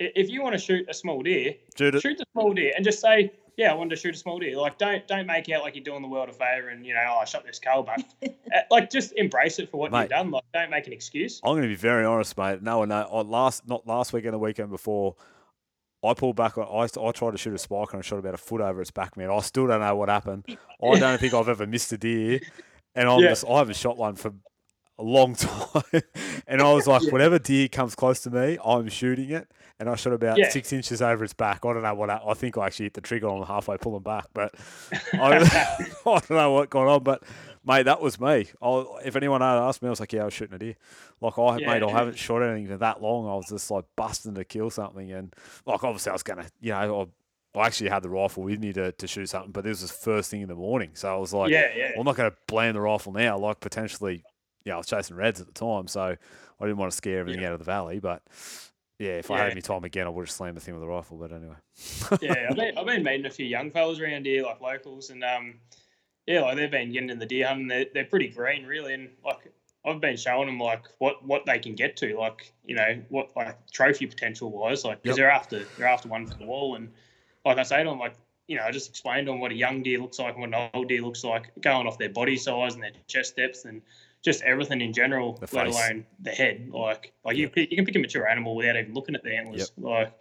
if 0.00 0.28
you 0.30 0.42
want 0.42 0.54
to 0.54 0.58
shoot 0.58 0.86
a 0.88 0.94
small 0.94 1.22
deer, 1.22 1.54
shoot 1.76 1.94
it. 1.94 2.00
shoot 2.02 2.18
the 2.18 2.24
small 2.32 2.52
deer 2.52 2.72
and 2.76 2.84
just 2.84 3.00
say, 3.00 3.32
yeah, 3.56 3.70
I 3.70 3.74
wanted 3.74 3.90
to 3.90 3.96
shoot 3.96 4.14
a 4.14 4.18
small 4.18 4.38
deer. 4.40 4.56
Like, 4.56 4.78
don't 4.78 5.06
don't 5.06 5.26
make 5.26 5.48
it 5.48 5.52
out 5.52 5.62
like 5.62 5.76
you're 5.76 5.84
doing 5.84 6.02
the 6.02 6.08
world 6.08 6.28
a 6.28 6.32
favor 6.32 6.68
and 6.68 6.84
you 6.84 6.94
know, 6.94 7.04
oh, 7.08 7.18
I 7.18 7.24
shot 7.24 7.44
this 7.46 7.58
cull, 7.60 7.84
but 7.84 8.02
uh, 8.24 8.60
like, 8.70 8.90
just 8.90 9.12
embrace 9.12 9.58
it 9.58 9.70
for 9.70 9.76
what 9.78 9.92
Mate. 9.92 10.00
you've 10.02 10.10
done. 10.10 10.30
Like, 10.32 10.44
don't 10.52 10.70
make 10.70 10.86
an 10.86 10.92
excuse. 10.92 11.40
I'm 11.44 11.52
going 11.52 11.62
to 11.62 11.68
be 11.68 11.76
very 11.76 12.04
honest, 12.04 12.36
mate. 12.36 12.62
No, 12.62 12.84
no. 12.84 13.02
I 13.02 13.20
last 13.22 13.68
not 13.68 13.86
last 13.86 14.12
weekend, 14.12 14.34
the 14.34 14.38
weekend 14.38 14.70
before, 14.70 15.14
I 16.04 16.14
pulled 16.14 16.36
back. 16.36 16.58
I 16.58 16.62
I 16.62 17.12
tried 17.12 17.30
to 17.30 17.38
shoot 17.38 17.54
a 17.54 17.58
spike 17.58 17.92
and 17.92 18.00
I 18.00 18.02
shot 18.02 18.18
about 18.18 18.34
a 18.34 18.38
foot 18.38 18.60
over 18.60 18.80
its 18.80 18.90
back, 18.90 19.16
man. 19.16 19.30
I 19.30 19.38
still 19.40 19.68
don't 19.68 19.80
know 19.80 19.94
what 19.94 20.08
happened. 20.08 20.44
I 20.82 20.98
don't 20.98 21.20
think 21.20 21.32
I've 21.34 21.48
ever 21.48 21.66
missed 21.66 21.92
a 21.92 21.98
deer, 21.98 22.40
and 22.96 23.08
I'm 23.08 23.20
Yeah. 23.22 23.28
just 23.28 23.44
I 23.48 23.58
haven't 23.58 23.76
shot 23.76 23.96
one 23.96 24.16
for 24.16 24.32
a 24.98 25.02
long 25.02 25.34
time. 25.34 25.82
and 26.46 26.60
I 26.62 26.72
was 26.72 26.86
like, 26.86 27.02
whatever 27.10 27.38
deer 27.38 27.68
comes 27.68 27.94
close 27.94 28.20
to 28.20 28.30
me, 28.30 28.58
I'm 28.64 28.88
shooting 28.88 29.30
it. 29.30 29.50
And 29.80 29.88
I 29.88 29.96
shot 29.96 30.12
about 30.12 30.38
Yeah. 30.38 30.48
six 30.50 30.72
inches 30.72 31.02
over 31.02 31.24
its 31.24 31.32
back. 31.34 31.64
I 31.64 31.72
don't 31.72 31.82
know 31.82 31.94
what 31.94 32.08
I, 32.10 32.20
I 32.24 32.34
think 32.34 32.56
I 32.56 32.66
actually 32.66 32.86
hit 32.86 32.94
the 32.94 33.00
trigger 33.00 33.26
on 33.28 33.44
halfway 33.44 33.76
pulling 33.76 34.02
back, 34.04 34.26
but 34.32 34.54
I, 35.14 35.38
I 36.06 36.18
don't 36.20 36.30
know 36.30 36.52
what 36.52 36.70
going 36.70 36.88
on. 36.88 37.02
But 37.02 37.24
mate, 37.64 37.82
that 37.84 38.00
was 38.00 38.20
me. 38.20 38.46
I, 38.62 38.84
if 39.04 39.16
anyone 39.16 39.40
had 39.40 39.56
asked 39.58 39.82
me, 39.82 39.88
I 39.88 39.90
was 39.90 39.98
like, 39.98 40.12
yeah, 40.12 40.22
I 40.22 40.26
was 40.26 40.34
shooting 40.34 40.54
a 40.54 40.58
deer. 40.58 40.76
Like 41.20 41.36
I, 41.38 41.58
Yeah, 41.58 41.66
mate, 41.66 41.82
I 41.82 41.90
haven't 41.90 42.18
shot 42.18 42.42
anything 42.42 42.68
for 42.68 42.76
that 42.76 43.02
long. 43.02 43.26
I 43.28 43.34
was 43.34 43.46
just 43.48 43.68
like 43.70 43.84
busting 43.96 44.34
to 44.36 44.44
kill 44.44 44.70
something, 44.70 45.10
and 45.10 45.34
like 45.66 45.82
obviously 45.82 46.10
I 46.10 46.12
was 46.12 46.22
gonna, 46.22 46.46
you 46.60 46.70
know, 46.70 47.08
I, 47.56 47.58
I 47.60 47.66
actually 47.66 47.90
had 47.90 48.02
the 48.04 48.10
rifle 48.10 48.42
with 48.44 48.60
me 48.60 48.72
to, 48.74 48.92
to 48.92 49.06
shoot 49.08 49.26
something, 49.28 49.50
but 49.52 49.64
this 49.64 49.82
was 49.82 49.90
first 49.90 50.30
thing 50.30 50.42
in 50.42 50.48
the 50.48 50.54
morning, 50.54 50.90
so 50.94 51.12
I 51.12 51.16
was 51.18 51.32
like, 51.32 51.50
yeah, 51.50 51.68
yeah. 51.74 51.90
well, 51.92 52.00
I'm 52.00 52.04
not 52.06 52.16
going 52.16 52.30
to 52.30 52.36
blame 52.48 52.74
the 52.74 52.80
rifle 52.80 53.12
now. 53.12 53.38
Like 53.38 53.60
potentially, 53.60 54.24
yeah, 54.64 54.74
I 54.74 54.76
was 54.78 54.86
chasing 54.86 55.16
reds 55.16 55.40
at 55.40 55.46
the 55.46 55.52
time, 55.52 55.86
so 55.86 56.00
I 56.02 56.64
didn't 56.64 56.78
want 56.78 56.90
to 56.90 56.96
scare 56.96 57.18
everything 57.20 57.44
out 57.44 57.52
of 57.52 57.58
the 57.58 57.64
valley. 57.64 57.98
But 58.00 58.22
yeah, 58.98 59.12
if 59.18 59.30
I 59.30 59.38
had 59.38 59.46
Yeah. 59.46 59.52
any 59.52 59.62
time 59.62 59.84
again, 59.84 60.06
I 60.06 60.10
would 60.10 60.22
have 60.22 60.30
slammed 60.30 60.56
the 60.56 60.60
thing 60.60 60.74
with 60.74 60.82
a 60.82 60.86
rifle. 60.86 61.16
But 61.18 61.32
anyway, 61.32 61.56
yeah, 62.20 62.46
I've 62.50 62.56
been, 62.56 62.78
I've 62.78 62.86
been 62.86 63.02
meeting 63.02 63.26
a 63.26 63.30
few 63.30 63.46
young 63.46 63.70
fellas 63.70 63.98
around 64.00 64.26
here, 64.26 64.42
like 64.42 64.60
locals, 64.60 65.10
and 65.10 65.22
um, 65.24 65.54
yeah, 66.26 66.40
like 66.42 66.56
they've 66.56 66.70
been 66.70 66.92
getting 66.92 67.10
in 67.10 67.18
the 67.18 67.26
deer 67.26 67.48
hunting. 67.48 67.68
They're, 67.68 67.86
they're 67.92 68.04
pretty 68.04 68.28
green, 68.28 68.64
really, 68.66 68.94
and 68.94 69.10
like 69.24 69.52
I've 69.84 70.00
been 70.00 70.16
showing 70.16 70.46
them 70.46 70.58
like 70.58 70.84
what 70.98 71.24
what 71.26 71.44
they 71.44 71.58
can 71.58 71.74
get 71.74 71.96
to, 71.98 72.16
like 72.18 72.52
you 72.64 72.74
know 72.74 73.02
what 73.10 73.36
like 73.36 73.58
trophy 73.70 74.06
potential 74.06 74.50
wise, 74.50 74.84
like 74.84 75.02
because 75.02 75.18
Yep. 75.18 75.22
they're 75.24 75.30
after 75.30 75.64
they're 75.76 75.86
after 75.88 76.08
one 76.08 76.26
for 76.26 76.38
the 76.38 76.46
wall, 76.46 76.76
and 76.76 76.90
like 77.44 77.58
I 77.58 77.62
say 77.64 77.82
to 77.82 77.90
them, 77.90 77.98
like 77.98 78.14
you 78.46 78.56
know, 78.56 78.64
I 78.64 78.70
just 78.70 78.88
explained 78.90 79.26
to 79.26 79.32
them 79.32 79.40
what 79.40 79.52
a 79.52 79.56
young 79.56 79.82
deer 79.82 79.98
looks 79.98 80.18
like 80.18 80.34
and 80.34 80.40
what 80.40 80.54
an 80.58 80.70
old 80.74 80.88
deer 80.88 81.00
looks 81.02 81.24
like, 81.24 81.50
going 81.60 81.86
off 81.86 81.98
their 81.98 82.10
body 82.10 82.36
size 82.36 82.74
and 82.74 82.82
their 82.82 82.92
chest 83.06 83.36
depth 83.36 83.64
and 83.64 83.80
just 84.24 84.42
everything 84.42 84.80
in 84.80 84.92
general, 84.92 85.38
let 85.52 85.66
alone 85.66 86.06
the 86.20 86.30
head. 86.30 86.68
Like 86.72 87.12
like 87.24 87.36
you 87.36 87.50
Yep. 87.54 87.70
you 87.70 87.76
can 87.76 87.84
pick 87.84 87.96
a 87.96 87.98
mature 87.98 88.26
animal 88.26 88.56
without 88.56 88.76
even 88.76 88.94
looking 88.94 89.14
at 89.14 89.22
the 89.22 89.36
antlers, 89.36 89.72
like. 89.78 90.12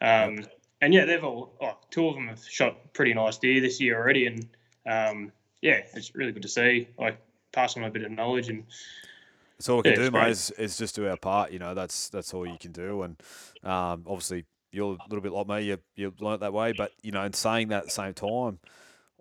Um, 0.00 0.44
and 0.80 0.92
yeah, 0.92 1.04
they've 1.04 1.22
all 1.22 1.54
oh, 1.62 1.78
two 1.90 2.08
of 2.08 2.14
them 2.16 2.26
have 2.26 2.44
shot 2.44 2.92
pretty 2.92 3.14
nice 3.14 3.38
deer 3.38 3.60
this 3.60 3.80
year 3.80 3.96
already, 3.96 4.26
and 4.26 4.48
um, 4.84 5.32
yeah, 5.60 5.80
it's 5.94 6.14
really 6.14 6.32
good 6.32 6.42
to 6.42 6.48
see. 6.48 6.88
Like 6.98 7.20
pass 7.52 7.76
on 7.76 7.84
a 7.84 7.90
bit 7.90 8.02
of 8.02 8.10
knowledge, 8.10 8.48
and 8.48 8.64
that's 9.58 9.68
all 9.68 9.76
we 9.76 9.84
can 9.84 9.92
Yeah, 9.92 10.10
do, 10.10 10.10
mate. 10.10 10.30
Is, 10.30 10.50
is 10.52 10.76
just 10.76 10.96
do 10.96 11.08
our 11.08 11.16
part. 11.16 11.52
You 11.52 11.60
know, 11.60 11.74
that's 11.74 12.08
that's 12.08 12.34
all 12.34 12.44
you 12.44 12.58
can 12.58 12.72
do. 12.72 13.02
And 13.02 13.16
um, 13.62 14.04
obviously, 14.06 14.44
you're 14.72 14.94
a 14.94 15.08
little 15.08 15.20
bit 15.22 15.32
like 15.32 15.46
me. 15.46 15.68
You 15.68 15.78
you 15.94 16.12
learnt 16.18 16.40
that 16.40 16.52
way. 16.52 16.72
But 16.72 16.90
you 17.02 17.12
know, 17.12 17.22
in 17.22 17.32
saying 17.32 17.68
that 17.68 17.78
at 17.78 17.84
the 17.84 17.90
same 17.90 18.14
time, 18.14 18.58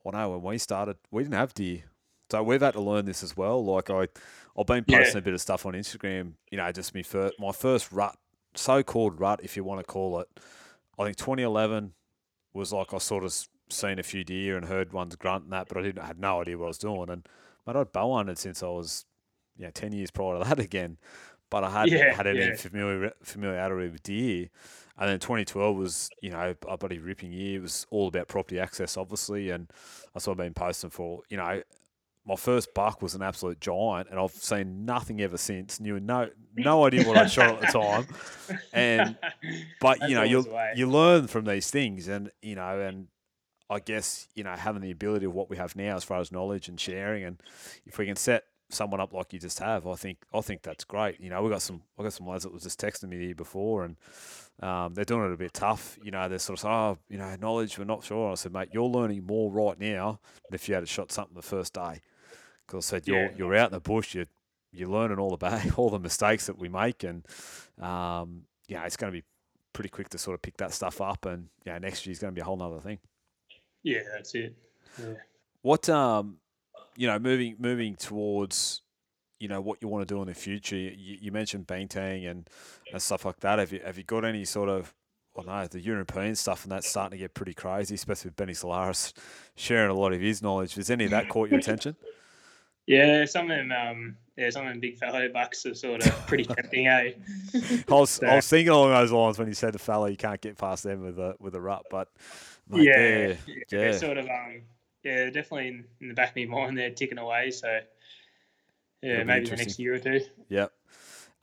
I 0.05 0.09
know 0.11 0.31
when 0.31 0.41
we 0.41 0.57
started, 0.57 0.97
we 1.11 1.21
didn't 1.21 1.35
have 1.35 1.53
deer, 1.53 1.83
so 2.31 2.41
we've 2.43 2.61
had 2.61 2.73
to 2.73 2.81
learn 2.81 3.05
this 3.05 3.23
as 3.23 3.35
well. 3.35 3.63
Like 3.63 3.89
I, 3.89 4.07
I've 4.57 4.65
been 4.65 4.85
Yeah. 4.87 4.97
posting 4.97 5.19
a 5.19 5.21
bit 5.21 5.33
of 5.33 5.41
stuff 5.41 5.65
on 5.65 5.73
Instagram. 5.73 6.33
You 6.49 6.57
know, 6.57 6.71
just 6.71 6.93
me 6.95 7.03
first, 7.03 7.39
my 7.39 7.51
first 7.51 7.91
rut, 7.91 8.17
so-called 8.55 9.19
rut, 9.19 9.41
if 9.43 9.55
you 9.55 9.63
want 9.63 9.79
to 9.79 9.85
call 9.85 10.19
it. 10.19 10.27
I 10.97 11.03
think 11.05 11.17
2011 11.17 11.93
was 12.53 12.73
like 12.73 12.93
I 12.93 12.97
sort 12.97 13.23
of 13.23 13.33
seen 13.69 13.99
a 13.99 14.03
few 14.03 14.23
deer 14.23 14.57
and 14.57 14.65
heard 14.65 14.91
ones 14.93 15.15
grunt 15.15 15.45
and 15.45 15.53
that, 15.53 15.67
but 15.67 15.77
I 15.77 15.81
didn't 15.81 15.99
I 16.03 16.07
had 16.07 16.19
no 16.19 16.41
idea 16.41 16.57
what 16.57 16.65
I 16.65 16.67
was 16.69 16.77
doing. 16.77 17.09
And 17.09 17.27
but 17.65 17.75
I'd 17.77 17.91
bow 17.91 18.15
hunted 18.15 18.37
since 18.37 18.61
I 18.63 18.67
was, 18.67 19.05
you 19.57 19.65
know, 19.65 19.71
10 19.71 19.93
years 19.93 20.11
prior 20.11 20.37
to 20.37 20.43
that 20.45 20.59
again. 20.59 20.97
But 21.49 21.63
I 21.65 21.69
hadn't 21.69 21.91
Yeah, 21.97 22.13
had 22.13 22.27
any 22.27 22.39
yeah. 22.39 22.55
familiar, 22.55 23.11
familiarity 23.23 23.89
with 23.91 24.03
deer. 24.03 24.47
And 24.97 25.09
then 25.09 25.19
2012 25.19 25.75
was, 25.75 26.09
you 26.21 26.29
know, 26.29 26.55
a 26.67 26.77
bloody 26.77 26.99
ripping 26.99 27.31
year. 27.33 27.57
It 27.59 27.61
was 27.61 27.85
all 27.89 28.07
about 28.07 28.27
property 28.29 28.59
access, 28.59 28.95
obviously. 28.95 29.49
And 29.49 29.69
that's 30.13 30.27
what 30.27 30.33
I've 30.33 30.37
been 30.37 30.53
posting 30.53 30.91
for. 30.91 31.23
You 31.29 31.37
know, 31.37 31.61
my 32.25 32.35
first 32.35 32.73
buck 32.73 33.01
was 33.01 33.15
an 33.15 33.21
absolute 33.21 33.59
giant, 33.59 34.09
and 34.09 34.19
I've 34.19 34.31
seen 34.31 34.85
nothing 34.85 35.21
ever 35.21 35.37
since. 35.37 35.79
Knew 35.79 35.99
no 35.99 36.29
no 36.55 36.85
idea 36.85 37.07
what 37.07 37.17
I 37.17 37.25
shot 37.27 37.55
at 37.55 37.61
the 37.61 37.79
time. 37.79 38.07
And 38.73 39.17
but 39.81 39.99
That's 39.99 40.09
you 40.09 40.15
know 40.15 40.23
you 40.23 40.37
always 40.37 40.45
the 40.45 40.55
way. 40.55 40.73
you 40.75 40.89
learn 40.89 41.27
from 41.27 41.45
these 41.45 41.69
things 41.71 42.07
and 42.07 42.31
you 42.41 42.55
know 42.55 42.79
and 42.79 43.07
i 43.69 43.79
guess 43.79 44.27
you 44.35 44.43
know 44.43 44.51
having 44.51 44.81
the 44.81 44.91
ability 44.91 45.25
of 45.25 45.33
what 45.33 45.49
we 45.49 45.55
have 45.55 45.77
now 45.77 45.95
as 45.95 46.03
far 46.03 46.19
as 46.19 46.29
knowledge 46.29 46.67
and 46.67 46.77
sharing 46.77 47.23
and 47.23 47.41
if 47.85 47.97
we 47.97 48.05
can 48.05 48.17
set 48.17 48.43
someone 48.73 48.99
up 48.99 49.13
like 49.13 49.33
you 49.33 49.39
just 49.39 49.59
have, 49.59 49.85
I 49.87 49.95
think 49.95 50.19
I 50.33 50.41
think 50.41 50.61
that's 50.61 50.83
great. 50.83 51.19
You 51.19 51.29
know, 51.29 51.41
we 51.41 51.49
got 51.49 51.61
some 51.61 51.81
I 51.99 52.03
got 52.03 52.13
some 52.13 52.27
lads 52.27 52.43
that 52.43 52.53
was 52.53 52.63
just 52.63 52.79
texting 52.79 53.09
me 53.09 53.17
here 53.17 53.35
before, 53.35 53.83
and 53.83 53.95
um, 54.61 54.93
they're 54.93 55.05
doing 55.05 55.29
it 55.29 55.33
a 55.33 55.37
bit 55.37 55.53
tough. 55.53 55.97
You 56.03 56.11
know, 56.11 56.27
they're 56.29 56.39
sort 56.39 56.59
of 56.59 56.61
saying, 56.61 56.73
oh, 56.73 56.97
you 57.09 57.17
know, 57.17 57.35
knowledge, 57.39 57.77
we're 57.77 57.85
not 57.85 58.03
sure. 58.03 58.31
I 58.31 58.35
said, 58.35 58.53
mate, 58.53 58.69
you're 58.71 58.83
learning 58.83 59.25
more 59.25 59.51
right 59.51 59.79
now 59.79 60.19
than 60.49 60.55
if 60.55 60.67
you 60.67 60.75
had 60.75 60.83
a 60.83 60.87
shot 60.87 61.11
something 61.11 61.35
the 61.35 61.41
first 61.41 61.73
day. 61.73 62.01
Because 62.71 62.87
I 62.87 62.97
said, 62.97 63.07
you're 63.07 63.23
Yeah. 63.25 63.31
you're 63.37 63.55
out 63.55 63.67
in 63.67 63.73
the 63.73 63.79
bush, 63.81 64.15
you're 64.15 64.27
you're 64.71 64.89
learning 64.89 65.19
all 65.19 65.29
the 65.31 65.37
bad, 65.49 65.73
all 65.75 65.89
the 65.89 65.99
mistakes 65.99 66.45
that 66.47 66.57
we 66.57 66.69
make, 66.69 67.03
and 67.03 67.25
um, 67.79 68.43
yeah, 68.67 68.85
it's 68.85 68.95
going 68.97 69.11
to 69.11 69.19
be 69.19 69.25
pretty 69.73 69.89
quick 69.89 70.09
to 70.09 70.17
sort 70.17 70.35
of 70.35 70.41
pick 70.41 70.57
that 70.57 70.73
stuff 70.73 71.01
up, 71.01 71.25
and 71.25 71.49
yeah, 71.65 71.77
next 71.77 72.05
year's 72.05 72.19
going 72.19 72.31
to 72.31 72.35
be 72.35 72.41
a 72.41 72.45
whole 72.45 72.57
nother 72.57 72.79
thing. 72.79 72.99
Yeah, 73.83 73.99
that's 74.13 74.33
it. 74.35 74.55
Yeah. 74.97 75.13
What 75.61 75.89
um, 75.89 76.37
you 76.95 77.07
know, 77.07 77.19
moving 77.19 77.55
moving 77.59 77.95
towards, 77.95 78.81
you 79.39 79.47
know, 79.47 79.59
what 79.59 79.79
you 79.81 79.87
want 79.87 80.07
to 80.07 80.13
do 80.13 80.21
in 80.21 80.27
the 80.27 80.33
future. 80.33 80.77
You, 80.77 81.17
you 81.21 81.31
mentioned 81.31 81.67
banteng 81.67 82.29
and 82.29 82.49
and 82.93 83.01
stuff 83.01 83.25
like 83.25 83.39
that. 83.41 83.59
Have 83.59 83.71
you 83.73 83.81
have 83.83 83.97
you 83.97 84.03
got 84.03 84.23
any 84.23 84.45
sort 84.45 84.69
of 84.69 84.93
I 85.37 85.41
don't 85.43 85.47
know 85.47 85.67
the 85.67 85.79
European 85.79 86.35
stuff 86.35 86.63
and 86.63 86.71
that's 86.71 86.89
starting 86.89 87.17
to 87.17 87.23
get 87.23 87.33
pretty 87.33 87.53
crazy, 87.53 87.95
especially 87.95 88.29
with 88.29 88.35
Benny 88.35 88.53
Solaris 88.53 89.13
sharing 89.55 89.89
a 89.89 89.93
lot 89.93 90.13
of 90.13 90.21
his 90.21 90.41
knowledge. 90.41 90.75
Has 90.75 90.89
any 90.89 91.05
of 91.05 91.11
that 91.11 91.29
caught 91.29 91.49
your 91.49 91.59
attention? 91.59 91.95
Yeah, 92.87 93.25
some 93.25 93.49
of 93.49 93.57
them, 93.57 93.71
um, 93.71 94.17
yeah, 94.37 94.49
some 94.49 94.65
of 94.65 94.71
them 94.73 94.79
big 94.79 94.97
fallow 94.97 95.29
bucks 95.29 95.65
are 95.65 95.75
sort 95.75 96.05
of 96.05 96.27
pretty 96.27 96.43
tempting, 96.55 96.87
eh? 96.87 97.11
I 97.87 97.93
was, 97.93 98.21
I 98.23 98.35
was 98.35 98.47
thinking 98.47 98.69
along 98.69 98.91
those 98.91 99.11
lines 99.11 99.37
when 99.39 99.47
you 99.47 99.53
said 99.53 99.73
the 99.73 99.79
fella 99.79 100.09
you 100.09 100.17
can't 100.17 100.41
get 100.41 100.57
past 100.57 100.83
them 100.83 101.01
with 101.03 101.19
a 101.19 101.35
with 101.39 101.55
a 101.55 101.61
rut, 101.61 101.85
but 101.89 102.09
mate, 102.69 102.83
yeah, 102.83 102.93
they're- 102.97 103.37
yeah, 103.47 103.63
yeah. 103.71 103.91
sort 103.91 104.17
of, 104.17 104.25
um, 104.25 104.61
yeah, 105.03 105.25
definitely 105.25 105.67
in, 105.67 105.85
in 106.01 106.07
the 106.09 106.13
back 106.13 106.31
of 106.31 106.35
my 106.37 106.45
mind, 106.45 106.77
they're 106.77 106.89
ticking 106.91 107.17
away. 107.17 107.51
So, 107.51 107.79
yeah, 109.01 109.23
maybe 109.23 109.49
the 109.49 109.55
next 109.55 109.79
year 109.79 109.95
or 109.95 109.99
two. 109.99 110.21
Yep. 110.49 110.71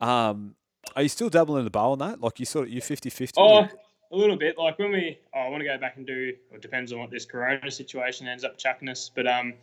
Um, 0.01 0.55
are 0.95 1.01
you 1.01 1.09
still 1.09 1.29
dabbling 1.29 1.59
in 1.59 1.65
the 1.65 1.71
bow 1.71 1.91
on 1.91 1.99
that? 1.99 2.21
Like 2.21 2.39
you 2.39 2.45
sort 2.45 2.67
of 2.67 2.73
you 2.73 2.81
50-50? 2.81 3.33
Oh, 3.37 3.67
a 4.11 4.15
little 4.15 4.37
bit. 4.37 4.57
Like 4.57 4.79
when 4.79 4.91
we, 4.91 5.19
oh, 5.35 5.39
I 5.39 5.49
want 5.49 5.61
to 5.61 5.67
go 5.67 5.77
back 5.77 5.97
and 5.97 6.07
do. 6.07 6.33
Well, 6.49 6.55
it 6.57 6.61
depends 6.61 6.93
on 6.93 6.99
what 6.99 7.11
this 7.11 7.25
Corona 7.25 7.69
situation 7.69 8.27
ends 8.27 8.43
up 8.43 8.57
chucking 8.57 8.87
us. 8.89 9.11
But 9.13 9.27
um, 9.27 9.53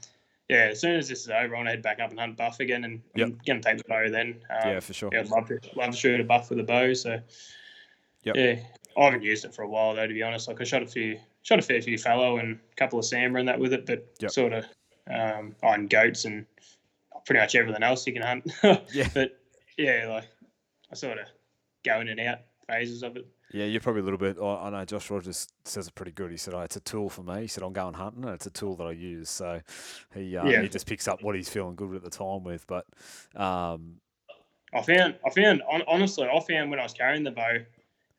yeah, 0.48 0.68
as 0.70 0.80
soon 0.80 0.96
as 0.96 1.08
this 1.08 1.22
is 1.22 1.28
over, 1.28 1.54
I 1.54 1.58
want 1.58 1.66
to 1.66 1.70
head 1.70 1.82
back 1.82 1.98
up 2.00 2.10
and 2.10 2.18
hunt 2.20 2.36
buff 2.36 2.60
again, 2.60 2.84
and 2.84 3.02
Yep. 3.14 3.28
I'm 3.28 3.38
gonna 3.46 3.60
take 3.60 3.78
the 3.78 3.84
bow 3.88 4.08
then. 4.10 4.40
Um, 4.50 4.68
yeah, 4.70 4.80
for 4.80 4.92
sure. 4.92 5.10
yeah, 5.12 5.20
I'd 5.20 5.28
love 5.28 5.48
to 5.48 5.58
love 5.74 5.90
to 5.90 5.96
shoot 5.96 6.20
a 6.20 6.24
buff 6.24 6.50
with 6.50 6.60
a 6.60 6.64
bow. 6.64 6.92
So, 6.94 7.18
Yep. 8.24 8.36
yeah, 8.36 8.54
I 8.96 9.04
haven't 9.04 9.22
used 9.22 9.44
it 9.44 9.54
for 9.54 9.62
a 9.62 9.68
while 9.68 9.94
though, 9.94 10.06
to 10.06 10.14
be 10.14 10.22
honest. 10.22 10.48
Like 10.48 10.60
I 10.60 10.64
shot 10.64 10.82
a 10.82 10.86
few, 10.86 11.18
shot 11.42 11.58
a 11.58 11.62
fair 11.62 11.80
few 11.82 11.98
fallow 11.98 12.38
and 12.38 12.58
a 12.72 12.74
couple 12.76 12.98
of 12.98 13.04
sambar 13.04 13.38
and 13.40 13.48
that 13.48 13.58
with 13.58 13.72
it, 13.72 13.86
but 13.86 14.06
Yep. 14.20 14.30
sort 14.30 14.52
of 14.52 14.64
um, 15.08 15.54
on 15.62 15.86
goats 15.86 16.24
and 16.24 16.46
pretty 17.24 17.40
much 17.40 17.54
everything 17.54 17.82
else 17.82 18.06
you 18.06 18.12
can 18.12 18.22
hunt. 18.22 18.52
Yeah. 18.92 19.08
But 19.14 19.38
yeah, 19.76 20.06
like 20.08 20.28
I 20.90 20.94
sort 20.94 21.18
of 21.18 21.26
go 21.84 22.00
in 22.00 22.08
and 22.08 22.20
out 22.20 22.38
phases 22.68 23.02
of 23.02 23.16
it. 23.16 23.26
Yeah, 23.52 23.64
you're 23.64 23.80
probably 23.80 24.00
a 24.02 24.04
little 24.04 24.18
bit. 24.18 24.38
I 24.40 24.66
I 24.66 24.70
know 24.70 24.84
Josh 24.84 25.10
Rogers 25.10 25.48
says 25.64 25.86
it 25.86 25.94
pretty 25.94 26.10
good. 26.12 26.30
He 26.30 26.36
said, 26.36 26.52
"Oh, 26.54 26.60
it's 26.60 26.76
a 26.76 26.80
tool 26.80 27.08
for 27.08 27.22
me." 27.22 27.42
He 27.42 27.46
said, 27.46 27.62
"I'm 27.62 27.72
going 27.72 27.94
hunting, 27.94 28.24
and 28.24 28.34
it's 28.34 28.46
a 28.46 28.50
tool 28.50 28.74
that 28.76 28.84
I 28.84 28.90
use." 28.92 29.30
So 29.30 29.60
he 30.14 30.36
uh, 30.36 30.46
Yeah. 30.48 30.62
he 30.62 30.68
just 30.68 30.86
picks 30.86 31.06
up 31.06 31.22
what 31.22 31.36
he's 31.36 31.48
feeling 31.48 31.76
good 31.76 31.94
at 31.94 32.02
the 32.02 32.10
time 32.10 32.42
with. 32.42 32.66
But 32.66 32.86
um, 33.36 34.00
I 34.74 34.82
found, 34.82 35.14
I 35.24 35.30
found, 35.30 35.62
honestly, 35.86 36.26
I 36.28 36.40
found 36.40 36.70
when 36.70 36.80
I 36.80 36.82
was 36.82 36.92
carrying 36.92 37.22
the 37.22 37.30
bow, 37.30 37.58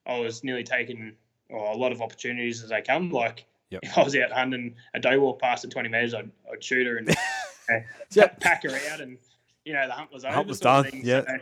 I 0.05 0.19
was 0.19 0.43
nearly 0.45 0.63
taking 0.63 1.13
well, 1.49 1.73
a 1.73 1.77
lot 1.77 1.91
of 1.91 2.01
opportunities 2.01 2.63
as 2.63 2.69
they 2.69 2.81
come. 2.81 3.11
Like 3.11 3.45
Yep. 3.69 3.81
if 3.83 3.97
I 3.97 4.03
was 4.03 4.15
out 4.15 4.31
hunting, 4.31 4.75
a 4.93 4.99
doe 4.99 5.19
walk 5.19 5.41
past 5.41 5.65
at 5.65 5.71
20 5.71 5.89
metres, 5.89 6.13
I'd, 6.13 6.31
I'd 6.51 6.63
shoot 6.63 6.87
her 6.87 6.97
and 6.97 7.09
uh, 7.69 7.79
Yep. 8.13 8.39
pack 8.39 8.63
her 8.63 8.79
out, 8.91 9.01
and 9.01 9.17
you 9.65 9.73
know 9.73 9.85
the 9.87 9.93
hunt 9.93 10.11
was 10.13 10.23
over. 10.23 10.33
Hunt 10.33 10.47
was 10.47 10.61
done, 10.61 10.89
yeah. 10.93 11.23
So, 11.27 11.37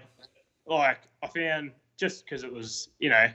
like 0.74 1.02
I 1.22 1.28
found 1.28 1.72
just 1.98 2.26
because 2.26 2.44
it 2.44 2.52
was, 2.52 2.90
you 2.98 3.10
know, 3.10 3.28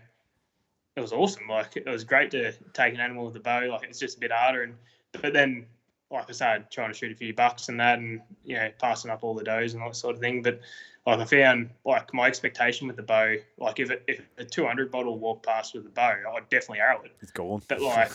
it 0.97 1.01
was 1.01 1.12
awesome. 1.12 1.47
Like 1.49 1.77
it 1.77 1.87
was 1.87 2.05
great 2.05 2.31
to 2.33 2.53
take 2.73 2.95
an 2.95 3.01
animal 3.01 3.27
with 3.27 3.37
a 3.37 3.41
bow. 3.41 3.61
Like 3.71 3.85
it's 3.89 3.99
just 3.99 4.17
a 4.17 4.21
bit 4.21 4.33
harder, 4.33 4.62
and 4.62 4.75
but 5.21 5.33
then 5.33 5.67
like 6.11 6.29
I 6.29 6.33
started 6.33 6.71
trying 6.71 6.93
to 6.93 6.99
shoot 6.99 7.12
a 7.12 7.15
few 7.15 7.33
bucks 7.33 7.69
and 7.69 7.79
that, 7.81 7.99
and 7.99 8.21
you 8.45 8.57
know, 8.57 8.69
passing 8.81 9.11
up 9.11 9.23
all 9.23 9.35
the 9.35 9.45
does 9.45 9.75
and 9.75 9.83
all 9.83 9.91
that 9.91 9.95
sort 9.95 10.17
of 10.17 10.21
thing. 10.21 10.43
But 10.43 10.61
like 11.07 11.21
I 11.21 11.25
found, 11.25 11.71
like 11.85 12.12
my 12.12 12.27
expectation 12.27 12.87
with 12.87 12.97
the 12.97 13.03
bow, 13.03 13.37
like 13.59 13.79
if 13.81 13.91
it, 13.91 14.03
if 14.09 14.21
a 14.37 14.45
200 14.45 14.91
bottle 14.91 15.19
walked 15.19 15.47
past 15.47 15.75
with 15.75 15.87
a 15.87 15.91
bow, 15.91 16.15
I'd 16.37 16.49
definitely 16.51 16.81
arrow 16.81 17.03
it. 17.03 17.12
It's 17.21 17.31
gone. 17.31 17.62
But, 17.69 17.81
like- 17.81 18.11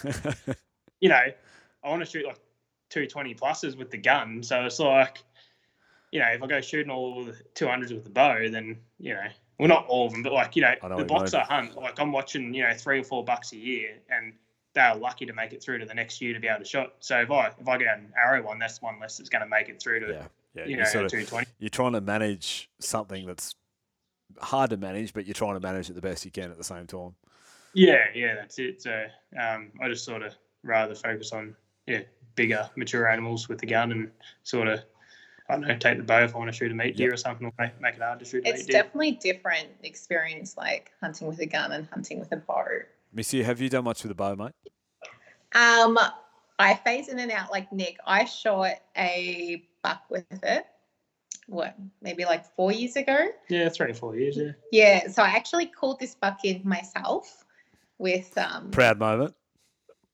You 0.99 1.09
know, 1.09 1.21
I 1.83 1.89
want 1.89 2.03
to 2.03 2.09
shoot 2.09 2.25
like 2.25 2.39
220 2.89 3.33
pluses 3.35 3.77
with 3.77 3.91
the 3.91 3.97
gun, 3.97 4.43
so 4.43 4.63
it's 4.65 4.79
like, 4.79 5.23
you 6.11 6.19
know, 6.19 6.27
if 6.27 6.41
I 6.43 6.47
go 6.47 6.61
shooting 6.61 6.91
all 6.91 7.25
the 7.25 7.35
200s 7.55 7.91
with 7.93 8.03
the 8.03 8.09
bow, 8.09 8.47
then 8.49 8.77
you 8.99 9.13
know, 9.13 9.27
well 9.57 9.69
not 9.69 9.85
all 9.87 10.07
of 10.07 10.13
them, 10.13 10.23
but 10.23 10.33
like 10.33 10.55
you 10.55 10.61
know, 10.61 10.73
know 10.83 10.89
the 10.89 10.95
what 10.95 10.99
you 10.99 11.05
box. 11.05 11.33
I 11.33 11.43
hunt, 11.43 11.75
like 11.75 11.99
I'm 11.99 12.11
watching, 12.11 12.53
you 12.53 12.63
know, 12.63 12.73
three 12.73 12.99
or 12.99 13.03
four 13.03 13.23
bucks 13.23 13.53
a 13.53 13.57
year, 13.57 13.95
and 14.09 14.33
they're 14.73 14.95
lucky 14.95 15.25
to 15.25 15.33
make 15.33 15.53
it 15.53 15.63
through 15.63 15.79
to 15.79 15.85
the 15.85 15.93
next 15.93 16.21
year 16.21 16.33
to 16.33 16.39
be 16.39 16.47
able 16.47 16.59
to 16.59 16.65
shot. 16.65 16.93
So 16.99 17.19
if 17.21 17.31
I 17.31 17.47
if 17.59 17.67
I 17.67 17.77
get 17.77 17.97
an 17.97 18.11
arrow 18.17 18.43
one, 18.43 18.59
that's 18.59 18.81
one 18.81 18.99
less 18.99 19.17
that's 19.17 19.29
going 19.29 19.43
to 19.43 19.47
make 19.47 19.69
it 19.69 19.81
through 19.81 20.01
to 20.01 20.07
yeah, 20.07 20.27
yeah. 20.53 20.65
you 20.65 20.77
know 20.77 20.83
sort 20.83 21.05
of, 21.05 21.11
220. 21.11 21.47
you're 21.59 21.69
trying 21.69 21.93
to 21.93 22.01
manage 22.01 22.69
something 22.79 23.25
that's 23.25 23.55
hard 24.39 24.69
to 24.71 24.77
manage, 24.77 25.13
but 25.13 25.25
you're 25.25 25.33
trying 25.33 25.55
to 25.55 25.59
manage 25.59 25.89
it 25.89 25.93
the 25.93 26.01
best 26.01 26.25
you 26.25 26.31
can 26.31 26.51
at 26.51 26.57
the 26.57 26.63
same 26.63 26.85
time. 26.87 27.15
Yeah, 27.73 28.05
yeah, 28.13 28.35
that's 28.35 28.59
it. 28.59 28.81
So 28.81 29.05
um, 29.41 29.71
I 29.81 29.89
just 29.89 30.05
sort 30.05 30.21
of 30.21 30.33
rather 30.63 30.95
focus 30.95 31.31
on 31.31 31.55
yeah 31.87 32.01
bigger, 32.35 32.69
mature 32.75 33.07
animals 33.07 33.47
with 33.47 33.59
the 33.59 33.67
gun 33.67 33.91
and 33.91 34.11
sort 34.43 34.67
of 34.67 34.81
I 35.47 35.53
don't 35.53 35.61
know 35.61 35.77
take 35.77 35.97
the 35.97 36.03
bow 36.03 36.23
if 36.23 36.33
I 36.33 36.37
want 36.39 36.49
to 36.51 36.57
shoot 36.57 36.71
a 36.71 36.75
meat 36.75 36.97
deer 36.97 37.13
or 37.13 37.17
something, 37.17 37.45
or 37.45 37.53
make, 37.59 37.79
make 37.79 37.95
it 37.95 38.01
hard 38.01 38.19
to 38.19 38.25
shoot 38.25 38.45
a 38.45 38.49
It's 38.49 38.61
meat 38.61 38.67
deer. 38.71 38.81
definitely 38.83 39.11
different 39.11 39.67
experience, 39.83 40.57
like 40.57 40.91
hunting 41.01 41.27
with 41.27 41.39
a 41.39 41.45
gun 41.45 41.71
and 41.71 41.87
hunting 41.87 42.19
with 42.19 42.31
a 42.31 42.37
bow. 42.37 42.65
Missy, 43.13 43.43
have 43.43 43.61
you 43.61 43.69
done 43.69 43.83
much 43.83 44.03
with 44.03 44.11
a 44.11 44.15
bow, 44.15 44.35
mate? 44.35 44.51
Um, 45.53 45.97
I 46.57 46.73
phase 46.75 47.07
in 47.09 47.19
and 47.19 47.31
out 47.31 47.51
like 47.51 47.71
Nick. 47.71 47.97
I 48.05 48.25
shot 48.25 48.71
a 48.97 49.63
buck 49.83 50.01
with 50.09 50.25
it. 50.43 50.65
What, 51.47 51.75
maybe 52.01 52.25
like 52.25 52.43
four 52.55 52.71
years 52.71 52.95
ago? 52.95 53.27
yeah, 53.49 53.69
three 53.69 53.91
or 53.91 53.93
four 53.93 54.15
years. 54.15 54.35
Yeah. 54.37 54.51
Yeah. 54.71 55.07
So 55.09 55.21
I 55.21 55.27
actually 55.27 55.67
called 55.67 55.99
this 55.99 56.15
buck 56.15 56.39
in 56.43 56.61
myself 56.63 57.45
with 57.99 58.35
um 58.37 58.71
Proud 58.71 58.97
moment. 58.97 59.35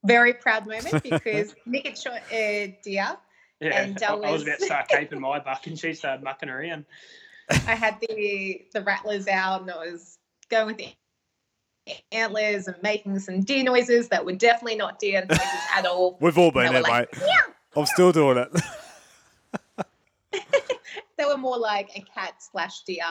very 0.03 0.33
proud 0.33 0.67
moment 0.67 1.01
because 1.09 1.55
Nick 1.65 1.87
had 1.87 1.97
shot 1.97 2.21
a 2.31 2.77
deer. 2.83 3.15
Yeah, 3.61 3.81
And 3.83 4.03
I, 4.03 4.07
I 4.07 4.11
I 4.13 4.15
was 4.15 4.31
was- 4.31 4.41
about 4.43 4.59
to 4.59 4.65
start 4.65 4.89
caping 4.89 5.19
my 5.19 5.39
buck, 5.39 5.67
and 5.67 5.77
she 5.79 5.93
started 5.93 6.23
mucking 6.23 6.49
around. 6.49 6.85
I 7.49 7.75
had 7.75 7.97
the 8.01 8.65
the 8.73 8.81
rattlers 8.81 9.27
out 9.27 9.61
and 9.61 9.71
I 9.71 9.77
was 9.77 10.17
going 10.49 10.67
with 10.67 10.77
the 10.77 10.93
antlers 12.11 12.67
and 12.67 12.81
making 12.81 13.19
some 13.19 13.41
deer 13.41 13.63
noises 13.63 14.07
that 14.09 14.25
were 14.25 14.33
definitely 14.33 14.75
not 14.77 14.99
deer 14.99 15.25
noises 15.29 15.45
at 15.75 15.85
all. 15.85 16.17
We've 16.21 16.37
all 16.37 16.51
been 16.51 16.71
there, 16.71 16.81
were 16.81 16.87
like, 16.87 17.13
mate. 17.19 17.25
I'm 17.75 17.85
still 17.85 18.11
doing 18.11 18.37
it. 18.37 18.49
They 21.17 21.25
were 21.27 21.37
more 21.37 21.57
like 21.57 21.91
a 21.95 22.01
cat 22.01 22.33
slash 22.39 22.81
deer. 22.81 23.03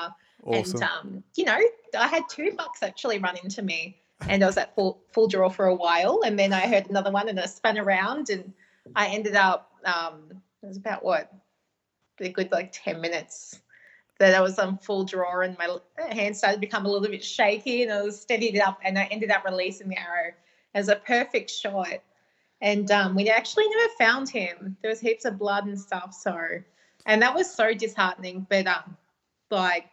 awesome. 0.45 0.75
And 0.75 0.83
um, 0.83 1.25
you 1.37 1.45
know, 1.45 1.59
I 1.97 2.09
had 2.09 2.25
two 2.29 2.53
bucks 2.57 2.83
actually 2.83 3.19
run 3.19 3.37
into 3.45 3.63
me, 3.63 4.01
and 4.29 4.43
I 4.43 4.47
was 4.47 4.57
at 4.57 4.75
full 4.75 5.01
full 5.13 5.29
draw 5.29 5.49
for 5.49 5.67
a 5.67 5.75
while, 5.75 6.21
and 6.25 6.37
then 6.37 6.53
I 6.53 6.67
heard 6.67 6.91
another 6.91 7.13
one, 7.13 7.29
and 7.29 7.39
I 7.39 7.47
spun 7.47 7.79
around, 7.79 8.29
and 8.31 8.53
I 8.97 9.09
ended 9.09 9.37
up. 9.37 9.70
Um, 9.85 10.43
it 10.63 10.67
was 10.67 10.77
about 10.77 11.05
what 11.05 11.33
a 12.21 12.29
good 12.29 12.53
like 12.53 12.71
ten 12.73 13.01
minutes 13.01 13.61
that 14.19 14.35
I 14.35 14.41
was 14.41 14.59
on 14.59 14.79
full 14.79 15.05
draw, 15.05 15.41
and 15.41 15.57
my 15.59 15.79
hand 16.11 16.37
started 16.37 16.57
to 16.57 16.61
become 16.61 16.85
a 16.85 16.89
little 16.89 17.09
bit 17.09 17.25
shaky, 17.25 17.83
and 17.83 17.93
I 17.93 18.03
was 18.03 18.21
steadied 18.21 18.55
it 18.55 18.61
up, 18.61 18.79
and 18.85 18.99
I 18.99 19.05
ended 19.05 19.31
up 19.31 19.45
releasing 19.45 19.89
the 19.89 19.99
arrow 19.99 20.33
as 20.75 20.89
a 20.89 20.97
perfect 20.97 21.51
shot. 21.51 22.01
And 22.61 22.91
um, 22.91 23.15
we 23.15 23.31
actually 23.31 23.67
never 23.69 23.93
found 23.99 24.29
him. 24.29 24.77
There 24.83 24.91
was 24.91 25.01
heaps 25.01 25.25
of 25.25 25.39
blood 25.39 25.65
and 25.67 25.81
stuff, 25.81 26.15
so 26.15 26.37
and 27.07 27.23
that 27.23 27.35
was 27.35 27.51
so 27.51 27.73
disheartening. 27.73 28.47
But 28.51 28.67
um, 28.67 28.97
like 29.51 29.87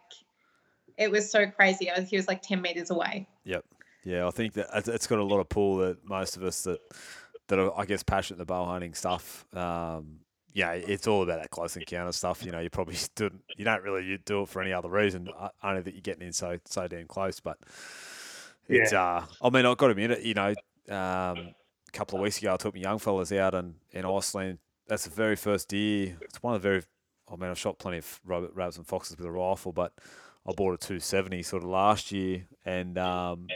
it 0.97 1.11
was 1.11 1.29
so 1.29 1.47
crazy. 1.47 1.89
I 1.89 1.99
was, 1.99 2.09
he 2.09 2.17
was 2.17 2.27
like 2.27 2.41
10 2.41 2.61
meters 2.61 2.89
away. 2.89 3.27
Yep. 3.45 3.63
Yeah, 4.03 4.27
I 4.27 4.31
think 4.31 4.53
that 4.53 4.67
it's 4.87 5.07
got 5.07 5.19
a 5.19 5.23
lot 5.23 5.39
of 5.39 5.49
pull 5.49 5.77
that 5.77 6.03
most 6.07 6.37
of 6.37 6.43
us 6.43 6.63
that 6.63 6.79
that 7.47 7.59
are, 7.59 7.77
I 7.77 7.85
guess, 7.85 8.03
passionate 8.03 8.41
about 8.41 8.65
bow 8.65 8.71
hunting 8.71 8.93
stuff. 8.93 9.45
Um, 9.53 10.19
yeah, 10.53 10.71
it's 10.71 11.07
all 11.07 11.21
about 11.21 11.39
that 11.41 11.51
close 11.51 11.77
encounter 11.77 12.11
stuff. 12.11 12.43
You 12.43 12.51
know, 12.51 12.59
you 12.59 12.69
probably 12.69 12.97
do, 13.15 13.29
you 13.55 13.65
don't 13.65 13.83
really 13.83 14.17
do 14.25 14.41
it 14.41 14.49
for 14.49 14.61
any 14.61 14.73
other 14.73 14.89
reason, 14.89 15.29
uh, 15.37 15.49
only 15.63 15.81
that 15.81 15.93
you're 15.93 16.01
getting 16.01 16.25
in 16.25 16.33
so 16.33 16.57
so 16.65 16.87
damn 16.87 17.05
close. 17.05 17.39
But 17.39 17.57
it's, 18.67 18.91
uh, 18.93 19.25
I 19.41 19.49
mean, 19.49 19.65
I've 19.65 19.77
got 19.77 19.87
to 19.87 19.91
admit 19.91 20.11
it. 20.11 20.23
You 20.23 20.33
know, 20.33 20.49
um, 20.89 21.37
a 21.37 21.91
couple 21.93 22.17
of 22.17 22.23
weeks 22.23 22.39
ago, 22.39 22.53
I 22.53 22.57
took 22.57 22.73
my 22.73 22.81
young 22.81 22.99
fellas 22.99 23.31
out 23.31 23.53
in, 23.53 23.75
in 23.91 24.05
Iceland. 24.05 24.59
That's 24.87 25.03
the 25.03 25.09
very 25.09 25.35
first 25.35 25.69
deer. 25.69 26.17
It's 26.21 26.41
one 26.41 26.55
of 26.55 26.61
the 26.61 26.67
very. 26.67 26.83
I 27.31 27.35
mean, 27.35 27.49
I've 27.51 27.59
shot 27.59 27.77
plenty 27.77 27.97
of 27.97 28.19
rabbits 28.25 28.77
and 28.77 28.87
foxes 28.87 29.17
with 29.17 29.27
a 29.27 29.31
rifle, 29.31 29.73
but 29.73 29.91
I 30.47 30.53
bought 30.53 30.73
a 30.73 30.77
270 30.77 31.43
sort 31.43 31.63
of 31.63 31.69
last 31.69 32.11
year, 32.11 32.47
and 32.65 32.97
um, 32.97 33.47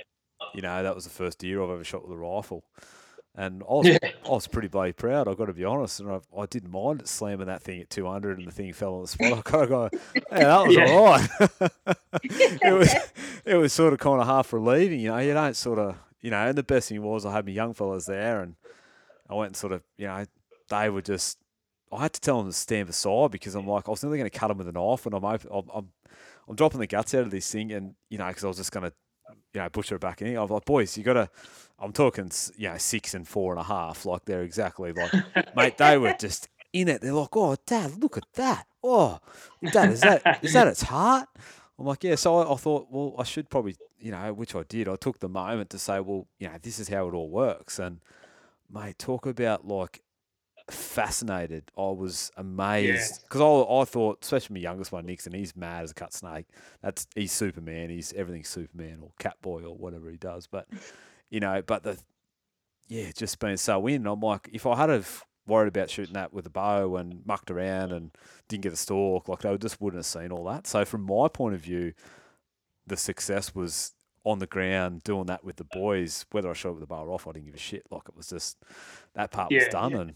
you 0.54 0.62
know 0.62 0.84
that 0.84 0.94
was 0.94 1.06
the 1.06 1.10
first 1.10 1.40
deer 1.40 1.64
I've 1.64 1.70
ever 1.70 1.84
shot 1.84 2.04
with 2.04 2.12
a 2.12 2.20
rifle. 2.20 2.66
And 3.36 3.64
I 3.64 3.66
was, 3.74 3.88
Yeah. 3.88 3.98
I 4.26 4.30
was 4.30 4.48
pretty 4.48 4.68
bloody 4.68 4.92
proud. 4.94 5.28
I've 5.28 5.38
got 5.38 5.46
to 5.46 5.54
be 5.54 5.64
honest, 5.66 6.00
and 6.00 6.12
I, 6.12 6.20
I 6.38 6.46
didn't 6.48 6.72
mind 6.72 7.08
slamming 7.08 7.48
that 7.48 7.62
thing 7.62 7.82
at 7.82 7.90
200, 7.90 8.38
and 8.40 8.48
the 8.48 8.52
thing 8.52 8.74
fell 8.74 8.96
on 8.96 9.02
the 9.04 9.08
spot. 9.08 9.34
I 9.34 9.42
kind 9.42 9.64
of 9.64 9.70
go, 9.70 9.90
"Yeah, 10.16 10.22
that 10.40 10.68
was 10.68 10.76
Yeah. 10.76 10.92
all 10.92 11.06
right." 11.06 11.30
it 12.24 12.74
was, 12.78 12.96
it 13.46 13.56
was 13.56 13.74
sort 13.74 13.94
of 13.94 14.00
kind 14.00 14.20
of 14.22 14.28
half 14.28 14.52
relieving, 14.54 15.00
you 15.00 15.10
know. 15.10 15.18
You 15.20 15.34
don't 15.34 15.56
sort 15.56 15.80
of, 15.80 15.96
you 16.22 16.30
know. 16.32 16.48
And 16.48 16.58
the 16.58 16.64
best 16.64 16.90
thing 16.90 17.02
was 17.02 17.26
I 17.26 17.32
had 17.32 17.46
my 17.46 17.52
young 17.52 17.74
fellas 17.74 18.06
there, 18.06 18.42
and 18.42 18.56
I 19.30 19.34
went 19.36 19.50
and 19.50 19.56
sort 19.58 19.74
of, 19.74 19.82
you 19.98 20.08
know, 20.08 20.26
they 20.70 20.90
were 20.90 21.02
just. 21.02 21.38
I 21.94 22.02
had 22.04 22.14
to 22.14 22.22
tell 22.22 22.38
them 22.38 22.48
to 22.50 22.54
stand 22.54 22.88
aside 22.88 23.32
because 23.32 23.54
I'm 23.54 23.68
like, 23.68 23.88
I 23.90 23.92
was 23.92 24.02
nearly 24.02 24.18
going 24.18 24.30
to 24.30 24.38
cut 24.38 24.48
them 24.48 24.58
with 24.58 24.68
a 24.70 24.72
knife, 24.72 25.06
and 25.06 25.14
I'm 25.14 25.26
open, 25.26 25.50
I'm, 25.54 25.64
I'm, 25.76 25.90
I'm 26.48 26.56
dropping 26.56 26.80
the 26.80 26.88
guts 26.88 27.14
out 27.14 27.24
of 27.24 27.32
this 27.32 27.52
thing, 27.52 27.72
and 27.74 27.96
you 28.10 28.18
know, 28.18 28.28
because 28.28 28.46
I 28.46 28.48
was 28.48 28.56
just 28.58 28.72
going 28.72 28.86
to, 28.90 28.94
you 29.54 29.62
know, 29.62 29.70
butcher 29.70 30.00
back 30.00 30.22
in. 30.22 30.38
I 30.38 30.42
was 30.42 30.52
like, 30.52 30.66
boys, 30.66 30.98
you 30.98 31.04
got 31.04 31.14
to. 31.14 31.30
I'm 31.80 31.94
talking, 31.94 32.32
you 32.58 32.70
know, 32.70 32.78
six 32.78 33.14
and 33.14 33.28
four 33.28 33.54
and 33.54 33.60
a 33.60 33.64
half. 33.64 34.06
Like 34.06 34.26
they're 34.26 34.44
exactly 34.44 34.94
like, 34.94 35.12
mate. 35.56 35.78
They 35.78 35.98
were 35.98 36.14
just 36.14 36.48
in 36.74 36.88
it. 36.88 37.02
They're 37.02 37.14
like, 37.14 37.36
oh, 37.36 37.56
dad, 37.66 38.02
look 38.02 38.18
at 38.18 38.26
that. 38.36 38.68
Oh, 38.84 39.20
dad, 39.72 39.92
is 39.92 40.02
that 40.02 40.40
is 40.44 40.54
that 40.54 40.68
its 40.68 40.84
heart? 40.84 41.28
I'm 41.80 41.86
like, 41.86 42.04
yeah. 42.04 42.16
So 42.16 42.38
I, 42.38 42.54
I 42.54 42.56
thought, 42.56 42.88
well, 42.92 43.16
I 43.18 43.24
should 43.24 43.50
probably, 43.50 43.76
you 44.00 44.12
know, 44.12 44.34
which 44.34 44.56
I 44.56 44.64
did. 44.64 44.88
I 44.88 44.96
took 44.96 45.20
the 45.20 45.30
moment 45.30 45.70
to 45.72 45.80
say, 45.80 46.00
well, 46.00 46.28
you 46.40 46.48
know, 46.48 46.56
this 46.62 46.80
is 46.80 46.90
how 46.90 47.08
it 47.08 47.14
all 47.14 47.30
works. 47.30 47.80
And 47.80 48.00
mate, 48.72 49.00
talk 49.00 49.26
about 49.26 49.68
like 49.68 50.02
fascinated. 50.72 51.72
I 51.78 51.90
was 51.90 52.32
amazed 52.38 53.24
because 53.24 53.42
I, 53.42 53.82
I 53.82 53.86
thought, 53.86 54.20
especially 54.24 54.56
my 54.56 54.62
youngest 54.62 54.92
one, 54.92 55.06
Nixon, 55.06 55.34
he's 55.34 55.56
mad 55.56 55.84
as 55.84 55.92
a 55.92 55.94
cut 55.94 56.14
snake. 56.14 56.46
That's 56.82 57.08
he's 57.16 57.32
Superman. 57.32 57.90
He's 57.90 58.14
everything's 58.14 58.50
Superman 58.50 59.00
or 59.02 59.12
Catboy 59.20 59.64
or 59.64 59.76
whatever 59.76 60.10
he 60.10 60.18
does. 60.18 60.48
But 60.48 60.68
you 61.30 61.40
know, 61.40 61.62
but 61.66 61.84
the 61.84 61.98
yeah, 62.88 63.12
just 63.16 63.40
being 63.40 63.58
so 63.58 63.88
in. 63.88 64.06
I'm 64.06 64.20
like, 64.20 64.50
if 64.52 64.66
I 64.66 64.76
had 64.76 64.90
have 64.90 65.24
worried 65.48 65.70
about 65.70 65.90
shooting 65.90 66.14
that 66.14 66.34
with 66.34 66.46
a 66.46 66.50
bow 66.50 66.96
and 66.98 67.26
mucked 67.26 67.50
around 67.50 67.92
and 67.92 68.12
didn't 68.48 68.64
get 68.64 68.74
a 68.74 68.78
stalk, 68.78 69.30
like 69.30 69.40
they 69.40 69.58
just 69.58 69.80
wouldn't 69.82 70.00
have 70.00 70.06
seen 70.06 70.32
all 70.32 70.44
that. 70.46 70.68
So 70.68 70.84
from 70.86 71.04
my 71.04 71.28
point 71.28 71.56
of 71.56 71.62
view, 71.62 71.94
the 72.86 72.98
success 72.98 73.56
was 73.56 73.94
on 74.24 74.40
the 74.40 74.48
ground 74.48 75.04
doing 75.04 75.26
that 75.28 75.44
with 75.44 75.56
the 75.56 75.64
boys. 75.64 76.26
Whether 76.32 76.50
I 76.50 76.54
shot 76.54 76.70
it 76.70 76.74
with 76.74 76.82
the 76.82 76.88
bow 76.88 77.06
or 77.06 77.14
off, 77.14 77.28
I 77.28 77.32
didn't 77.32 77.46
give 77.46 77.56
a 77.56 77.60
shit. 77.60 77.84
Like 77.90 78.10
it 78.10 78.16
was 78.16 78.30
just 78.30 78.58
that 79.16 79.32
part 79.32 79.52
was 79.52 79.68
done, 79.70 79.92
yeah. 79.92 80.00
and 80.02 80.16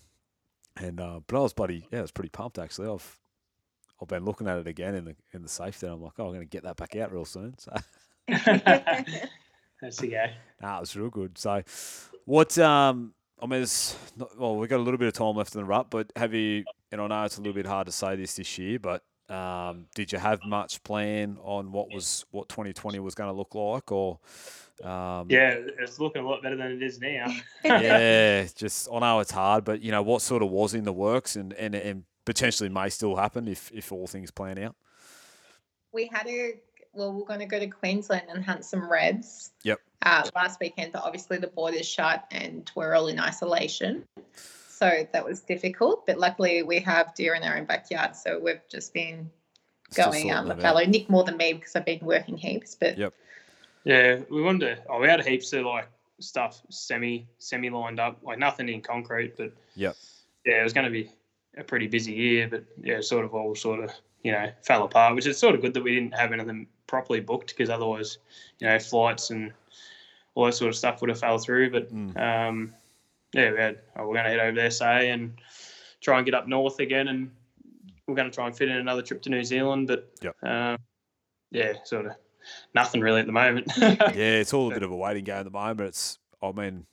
and 0.78 1.00
uh, 1.00 1.20
but 1.28 1.38
I 1.38 1.42
was 1.42 1.54
bloody 1.54 1.88
yeah, 1.92 2.00
I 2.00 2.02
was 2.02 2.12
pretty 2.12 2.30
pumped 2.30 2.60
actually. 2.60 2.90
I've 2.90 3.20
I've 4.02 4.08
been 4.08 4.26
looking 4.26 4.48
at 4.48 4.58
it 4.60 4.68
again 4.68 4.96
in 4.96 5.06
the 5.06 5.16
in 5.34 5.42
the 5.42 5.50
safe. 5.50 5.80
Then 5.80 5.92
I'm 5.92 6.02
like, 6.02 6.14
oh, 6.20 6.26
I'm 6.26 6.30
going 6.30 6.42
to 6.42 6.46
get 6.46 6.64
that 6.64 6.78
back 6.78 6.96
out 6.96 7.12
real 7.12 7.26
soon. 7.26 7.56
So. 7.58 7.72
That's 9.82 9.98
the 9.98 10.08
go. 10.08 10.26
Nah, 10.62 10.78
it 10.78 10.82
was 10.82 10.96
real 10.96 11.10
good. 11.10 11.38
So, 11.38 11.62
what? 12.26 12.58
Um, 12.58 13.14
I 13.42 13.46
mean, 13.46 13.62
it's 13.62 13.98
not, 14.16 14.38
well, 14.40 14.56
we've 14.56 14.70
got 14.70 14.78
a 14.78 14.84
little 14.84 14.98
bit 14.98 15.08
of 15.10 15.14
time 15.14 15.36
left 15.36 15.54
in 15.54 15.62
the 15.62 15.66
rut, 15.66 15.88
but 15.90 16.12
have 16.16 16.34
you? 16.34 16.64
And 16.92 17.02
I 17.02 17.08
know 17.08 17.24
it's 17.24 17.38
a 17.38 17.42
little 17.42 17.54
bit 17.54 17.68
hard 17.68 17.88
to 17.88 17.92
say 17.92 18.16
this 18.16 18.36
this 18.36 18.58
year, 18.58 18.80
but 18.80 19.04
um, 19.30 19.88
did 19.96 20.12
you 20.12 20.20
have 20.20 20.40
much 20.46 20.84
plan 20.84 21.38
on 21.42 21.72
what 21.72 21.92
was 21.94 22.26
what 22.32 22.50
2020 22.50 23.00
was 23.00 23.16
going 23.16 23.30
to 23.30 23.36
look 23.36 23.56
like, 23.56 23.92
or? 23.92 24.20
Um, 24.84 25.28
Yeah, 25.30 25.56
it's 25.80 26.00
looking 26.00 26.22
a 26.22 26.28
lot 26.28 26.44
better 26.44 26.58
than 26.58 26.72
it 26.72 26.84
is 26.84 27.00
now. 27.00 27.34
yeah, 27.64 28.46
just 28.56 28.90
I 28.92 29.00
know 29.00 29.20
it's 29.20 29.32
hard, 29.32 29.64
but 29.64 29.82
you 29.82 29.92
know 29.92 30.02
what 30.04 30.22
sort 30.22 30.44
of 30.44 30.50
was 30.50 30.74
in 30.74 30.84
the 30.84 30.94
works, 30.94 31.36
and 31.38 31.54
and, 31.54 31.74
and 31.76 32.04
potentially 32.26 32.70
may 32.70 32.90
still 32.90 33.16
happen 33.16 33.48
if 33.48 33.72
if 33.74 33.92
all 33.92 34.08
things 34.08 34.32
plan 34.32 34.60
out. 34.60 34.76
we 35.94 36.08
had 36.12 36.28
a 36.28 36.56
well, 36.96 37.14
we're 37.14 37.26
going 37.26 37.40
to 37.40 37.46
go 37.46 37.60
to 37.60 37.68
Queensland 37.68 38.24
and 38.30 38.44
hunt 38.44 38.66
some 38.66 38.90
reds. 38.90 39.52
Yep. 39.64 39.80
Uh, 40.02 40.30
last 40.36 40.60
weekend, 40.60 40.92
but 40.94 41.04
obviously 41.04 41.38
the 41.38 41.48
borders 41.48 41.86
shut 41.86 42.26
and 42.32 42.72
we're 42.76 42.94
all 42.94 43.08
in 43.08 43.20
isolation, 43.20 44.04
so 44.78 45.08
that 45.14 45.24
was 45.24 45.42
difficult. 45.42 46.06
But 46.06 46.18
luckily, 46.20 46.64
we 46.64 46.80
have 46.80 47.14
deer 47.16 47.34
in 47.36 47.44
our 47.44 47.58
own 47.58 47.66
backyard, 47.66 48.16
so 48.16 48.40
we've 48.40 48.62
just 48.70 48.94
been 48.94 49.30
Still 49.92 50.12
going 50.12 50.24
sorting 50.24 50.38
um, 50.38 50.46
a 50.46 50.48
that 50.50 50.58
out. 50.58 50.62
fellow 50.62 50.86
Nick 50.86 51.10
more 51.10 51.24
than 51.24 51.38
me 51.38 51.54
because 51.54 51.76
I've 51.76 51.86
been 51.86 52.00
working 52.02 52.38
heaps. 52.38 52.76
But 52.76 52.98
Yep. 52.98 53.14
Yeah, 53.86 54.20
we 54.30 54.42
wanted 54.42 54.76
to. 54.76 54.82
Oh, 54.90 55.00
we 55.00 55.08
had 55.08 55.24
heaps 55.26 55.54
of 55.54 55.66
like 55.66 55.88
stuff 56.20 56.62
semi 56.70 57.28
semi 57.38 57.70
lined 57.70 58.00
up, 58.00 58.18
like 58.24 58.40
nothing 58.40 58.68
in 58.68 58.82
concrete, 58.82 59.38
but 59.38 59.52
yeah, 59.76 59.92
yeah, 60.46 60.60
it 60.60 60.64
was 60.64 60.74
going 60.74 60.86
to 60.86 60.92
be 60.92 61.12
a 61.58 61.64
pretty 61.64 61.88
busy 61.88 62.12
year, 62.14 62.48
but 62.50 62.64
yeah, 62.82 63.00
sort 63.00 63.26
of 63.26 63.34
all 63.36 63.54
sort 63.56 63.84
of 63.84 63.92
you 64.24 64.32
know 64.32 64.50
fell 64.64 64.84
apart, 64.84 65.16
which 65.16 65.28
is 65.28 65.38
sort 65.38 65.56
of 65.56 65.62
good 65.62 65.74
that 65.76 65.84
we 65.84 65.94
didn't 65.94 66.18
have 66.18 66.32
anything 66.34 66.68
properly 66.88 67.20
booked 67.20 67.50
because 67.56 67.70
otherwise, 67.70 68.18
you 68.60 68.68
know, 68.68 68.78
flights 68.80 69.30
and 69.30 69.54
all 70.34 70.46
that 70.46 70.54
sort 70.54 70.70
of 70.70 70.76
stuff 70.76 71.00
would 71.02 71.10
have 71.10 71.20
fell 71.20 71.38
through. 71.38 71.70
But 71.72 71.94
Mm. 71.94 72.18
um, 72.20 72.74
yeah, 73.36 73.52
we 73.52 73.58
had. 73.58 73.80
Oh, 73.96 74.08
we're 74.08 74.14
going 74.16 74.26
to 74.26 74.32
head 74.32 74.40
over 74.40 74.56
there, 74.56 74.72
say, 74.72 75.12
and 75.12 75.34
try 76.02 76.18
and 76.18 76.26
get 76.26 76.34
up 76.34 76.48
north 76.48 76.80
again, 76.80 77.08
and 77.10 77.32
we're 78.08 78.16
going 78.16 78.30
to 78.30 78.34
try 78.34 78.48
and 78.48 78.56
fit 78.56 78.70
in 78.70 78.78
another 78.78 79.02
trip 79.02 79.22
to 79.24 79.30
New 79.30 79.44
Zealand, 79.44 79.88
but 79.88 80.10
Yep. 80.22 80.36
um, 80.44 80.78
yeah, 81.52 81.74
sort 81.84 82.06
of 82.06 82.14
nothing 82.74 83.02
really 83.02 83.20
at 83.22 83.26
the 83.26 83.32
moment. 83.32 83.72
yeah, 83.78 84.14
it's 84.40 84.54
all 84.54 84.72
a 84.72 84.74
bit 84.74 84.84
of 84.84 84.92
a 84.92 84.96
waiting 84.96 85.24
game 85.24 85.38
at 85.38 85.46
the 85.46 85.52
moment. 85.52 85.82
It's, 85.82 86.20
I 86.42 86.52
mean, 86.52 86.86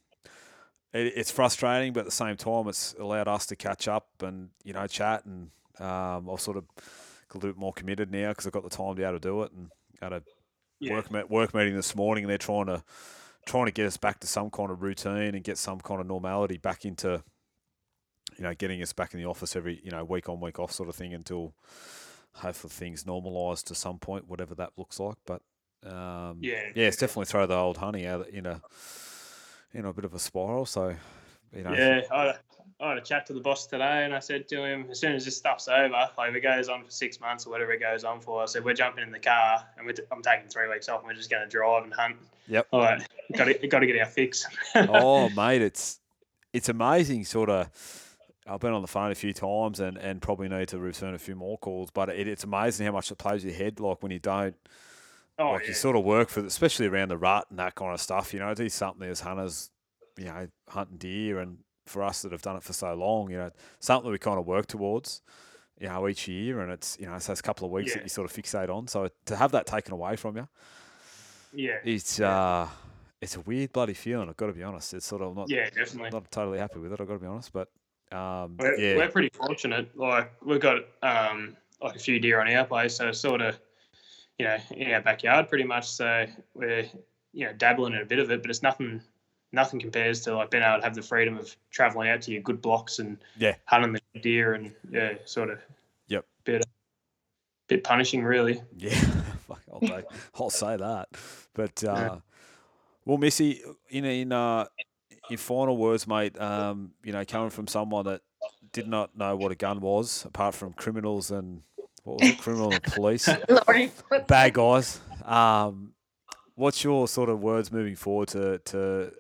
it, 0.93 1.12
it's 1.16 1.31
frustrating, 1.31 1.93
but 1.93 2.01
at 2.01 2.06
the 2.06 2.12
same 2.12 2.36
time, 2.36 2.66
it's 2.69 2.94
allowed 2.98 3.28
us 3.28 3.47
to 3.47 3.56
catch 3.56 3.86
up 3.89 4.09
and 4.23 4.51
you 4.64 4.73
know 4.73 4.86
chat, 4.86 5.24
and 5.24 5.51
um, 5.78 6.28
I've 6.31 6.40
sort 6.40 6.56
of 6.56 6.64
got 7.28 7.35
a 7.35 7.39
little 7.39 7.52
bit 7.52 7.59
more 7.60 7.73
committed 7.73 8.10
now 8.10 8.31
because 8.31 8.47
I've 8.47 8.52
got 8.52 8.62
the 8.64 8.70
time 8.70 8.89
to 8.90 8.94
be 8.94 9.02
able 9.05 9.14
to 9.14 9.20
do 9.20 9.43
it, 9.43 9.52
and 9.52 9.70
had 10.01 10.12
a 10.12 10.23
Yeah. 10.81 10.94
work 10.94 11.31
work 11.31 11.55
meeting 11.55 11.77
this 11.77 11.94
morning, 11.94 12.24
and 12.24 12.31
they're 12.31 12.39
trying 12.39 12.66
to 12.66 12.82
trying 13.47 13.66
to 13.66 13.73
get 13.73 13.86
us 13.86 13.97
back 13.97 14.20
to 14.20 14.27
some 14.27 14.51
kind 14.51 14.70
of 14.70 14.82
routine 14.82 15.35
and 15.35 15.43
get 15.44 15.59
some 15.59 15.81
kind 15.81 16.01
of 16.01 16.06
normality 16.06 16.59
back 16.59 16.85
into 16.85 17.23
you 18.39 18.44
know 18.44 18.55
getting 18.55 18.81
us 18.82 18.93
back 18.93 19.14
in 19.14 19.20
the 19.20 19.27
office 19.27 19.56
every 19.56 19.81
you 19.85 19.90
know 19.90 20.05
week 20.05 20.28
on 20.28 20.40
week 20.40 20.59
off 20.59 20.73
sort 20.73 20.89
of 20.89 20.94
thing 20.94 21.12
until 21.12 21.55
hopefully 22.35 22.70
things 22.73 23.05
normalise 23.05 23.62
to 23.64 23.74
some 23.74 23.98
point, 23.98 24.27
whatever 24.28 24.55
that 24.55 24.70
looks 24.77 24.98
like, 25.01 25.16
but. 25.27 25.43
Um, 25.85 26.39
Yeah. 26.40 26.62
yeah, 26.77 26.86
it's 26.86 26.97
definitely 26.97 27.24
throw 27.24 27.44
the 27.44 27.56
old 27.56 27.78
honey 27.78 28.06
out 28.06 28.28
in 28.28 28.47
a 28.47 28.62
in 29.74 29.85
a 29.85 29.93
bit 29.93 30.05
of 30.05 30.14
a 30.14 30.19
spiral. 30.20 30.64
So, 30.64 30.94
you 31.52 31.64
know, 31.64 31.73
Yeah, 31.74 32.02
I 32.12 32.35
I 32.82 32.88
had 32.88 32.98
a 32.98 33.02
chat 33.02 33.26
to 33.26 33.32
the 33.32 33.40
boss 33.40 33.66
today, 33.66 34.04
and 34.04 34.12
I 34.12 34.18
said 34.18 34.48
to 34.48 34.64
him, 34.64 34.86
as 34.90 34.98
soon 34.98 35.12
as 35.12 35.24
this 35.24 35.36
stuff's 35.36 35.68
over, 35.68 36.10
like 36.18 36.30
if 36.30 36.34
it 36.34 36.40
goes 36.40 36.68
on 36.68 36.82
for 36.82 36.90
six 36.90 37.20
months 37.20 37.46
or 37.46 37.50
whatever 37.50 37.70
it 37.72 37.80
goes 37.80 38.02
on 38.02 38.20
for, 38.20 38.42
I 38.42 38.46
said 38.46 38.64
we're 38.64 38.74
jumping 38.74 39.04
in 39.04 39.12
the 39.12 39.20
car 39.20 39.64
and 39.78 39.86
we're 39.86 39.92
t- 39.92 40.02
I'm 40.10 40.20
taking 40.20 40.48
three 40.48 40.68
weeks 40.68 40.88
off, 40.88 41.00
and 41.00 41.06
we're 41.06 41.14
just 41.14 41.30
going 41.30 41.44
to 41.44 41.48
drive 41.48 41.84
and 41.84 41.94
hunt. 41.94 42.16
Yep. 42.48 42.66
All 42.72 42.80
right, 42.80 43.06
got 43.36 43.44
to 43.44 43.68
got 43.68 43.78
to 43.78 43.86
get 43.86 43.98
our 44.00 44.06
fix. 44.06 44.46
oh 44.74 45.28
mate, 45.30 45.62
it's 45.62 46.00
it's 46.52 46.68
amazing. 46.68 47.24
Sort 47.24 47.50
of, 47.50 48.16
I've 48.48 48.59
been 48.59 48.72
on 48.72 48.82
the 48.82 48.88
phone 48.88 49.12
a 49.12 49.14
few 49.14 49.32
times 49.32 49.78
and, 49.78 49.96
and 49.96 50.20
probably 50.20 50.48
need 50.48 50.68
to 50.68 50.78
return 50.78 51.14
a 51.14 51.18
few 51.18 51.36
more 51.36 51.59
calls. 51.59 51.90
But 51.92 52.09
it, 52.09 52.26
it's 52.26 52.42
amazing 52.42 52.86
how 52.86 52.92
much 52.92 53.12
it 53.12 53.18
plays 53.18 53.44
your 53.44 53.54
head. 53.54 53.78
Like 53.78 54.02
when 54.02 54.10
you 54.10 54.18
don't, 54.18 54.56
oh 55.38 55.52
like 55.52 55.62
yeah. 55.62 55.68
you 55.68 55.74
sort 55.74 55.94
of 55.94 56.02
work 56.02 56.30
for, 56.30 56.44
especially 56.44 56.88
around 56.88 57.10
the 57.10 57.16
rut 57.16 57.46
and 57.48 57.60
that 57.60 57.76
kind 57.76 57.94
of 57.94 58.00
stuff. 58.00 58.34
You 58.34 58.40
know, 58.40 58.52
do 58.54 58.68
something 58.68 59.09
as 59.09 59.20
hunters, 59.20 59.70
you 60.18 60.24
know, 60.24 60.48
hunting 60.68 60.96
deer, 60.96 61.38
and 61.38 61.59
for 61.86 62.02
us 62.02 62.22
that 62.22 62.32
have 62.32 62.42
done 62.42 62.56
it 62.56 62.62
for 62.62 62.72
so 62.72 62.94
long, 62.94 63.30
you 63.30 63.36
know, 63.36 63.50
something 63.80 64.10
we 64.10 64.18
kind 64.18 64.38
of 64.38 64.46
work 64.46 64.66
towards. 64.66 65.22
You 65.80 65.88
know, 65.88 66.06
each 66.06 66.28
year, 66.28 66.60
and 66.60 66.70
it's 66.70 66.96
you 67.00 67.06
know, 67.06 67.14
it's 67.16 67.26
those 67.26 67.40
couple 67.42 67.66
of 67.66 67.72
weeks 67.72 67.90
Yeah. 67.90 67.96
that 67.96 68.02
you 68.04 68.09
sort 68.09 68.30
of 68.30 68.36
fixate 68.36 68.68
on. 68.68 68.86
So 68.86 69.09
to 69.26 69.34
have 69.34 69.50
that 69.52 69.66
taken 69.66 69.92
away 69.92 70.14
from 70.14 70.36
you, 70.36 70.46
yeah, 71.52 71.78
it's 71.84 72.20
Yeah. 72.20 72.28
uh, 72.62 72.68
it's 73.20 73.34
a 73.36 73.40
weird 73.40 73.72
bloody 73.72 73.94
feeling. 73.94 74.28
I've 74.28 74.36
got 74.36 74.46
to 74.46 74.52
be 74.52 74.62
honest. 74.62 74.94
It's 74.94 75.06
sort 75.06 75.22
of 75.22 75.34
not 75.34 75.50
yeah, 75.50 75.70
definitely. 75.70 76.10
not 76.10 76.30
totally 76.30 76.59
happy 76.59 76.78
with 76.78 76.92
it. 76.92 77.00
I've 77.00 77.09
got 77.09 77.14
to 77.14 77.18
be 77.18 77.26
honest, 77.26 77.52
but 77.52 77.68
um, 78.16 78.56
We're, 78.59 78.78
yeah, 78.78 78.96
we're 78.96 79.09
pretty 79.09 79.30
fortunate. 79.30 79.96
Like 79.96 80.30
we've 80.44 80.60
got 80.60 80.82
um, 81.02 81.56
like 81.80 81.96
a 81.96 81.98
few 81.98 82.20
deer 82.20 82.40
on 82.40 82.48
our 82.52 82.64
place, 82.64 82.94
so 82.94 83.09
it's 83.09 83.18
sort 83.18 83.40
of 83.40 83.59
you 84.38 84.44
know 84.44 84.59
in 84.76 84.92
our 84.92 85.00
backyard 85.00 85.48
pretty 85.48 85.64
much. 85.64 85.88
So 85.88 86.26
we're 86.54 86.84
you 87.32 87.46
know 87.46 87.52
dabbling 87.54 87.94
in 87.94 88.02
a 88.02 88.06
bit 88.06 88.20
of 88.20 88.30
it, 88.30 88.40
but 88.42 88.50
it's 88.50 88.62
nothing. 88.62 89.02
Nothing 89.52 89.80
compares 89.80 90.22
to 90.22 90.34
like 90.34 90.50
being 90.50 90.62
able 90.64 90.78
to 90.78 90.84
have 90.84 90.94
the 90.94 91.02
freedom 91.02 91.36
of 91.36 91.54
traveling 91.70 92.08
out 92.08 92.22
to 92.22 92.32
your 92.32 92.40
good 92.42 92.62
blocks 92.62 92.98
and 92.98 93.18
Yeah. 93.36 93.54
hunting 93.66 93.98
the 94.14 94.20
deer 94.20 94.54
and 94.54 94.74
yeah, 94.90 95.14
sort 95.24 95.50
of 95.50 95.60
Yep. 96.08 96.24
bit 96.44 96.64
bit 97.68 97.84
punishing 97.84 98.22
really. 98.24 98.62
yeah. 98.76 98.90
Fuck, 99.46 99.62
I'll, 99.72 99.80
take, 99.80 100.04
I'll 100.34 100.50
say 100.50 100.76
that. 100.76 101.08
But 101.54 101.84
uh, 101.84 101.86
Yeah. 101.86 102.18
well, 103.04 103.18
Missy, 103.18 103.62
in 103.90 104.04
in 104.04 104.32
uh, 104.32 104.66
in 105.28 105.36
final 105.36 105.76
words, 105.76 106.06
mate. 106.06 106.38
Um, 106.40 106.92
you 107.04 107.12
know, 107.12 107.24
coming 107.24 107.50
from 107.50 107.66
someone 107.66 108.04
that 108.06 108.22
did 108.72 108.88
not 108.88 109.16
know 109.16 109.36
what 109.36 109.52
a 109.52 109.54
gun 109.54 109.80
was, 109.80 110.24
apart 110.24 110.54
from 110.54 110.72
criminals 110.72 111.30
and 111.30 111.62
what 112.04 112.20
was 112.20 112.30
it, 112.30 112.38
criminal 112.38 112.72
and 112.72 112.82
police, 112.82 113.28
bad 114.28 114.54
guys. 114.54 115.00
Um, 115.24 115.92
what's 116.54 116.82
your 116.82 117.06
sort 117.08 117.28
of 117.28 117.40
words 117.42 117.70
moving 117.70 117.96
forward 117.96 118.28
to 118.28 118.58
to 118.58 119.12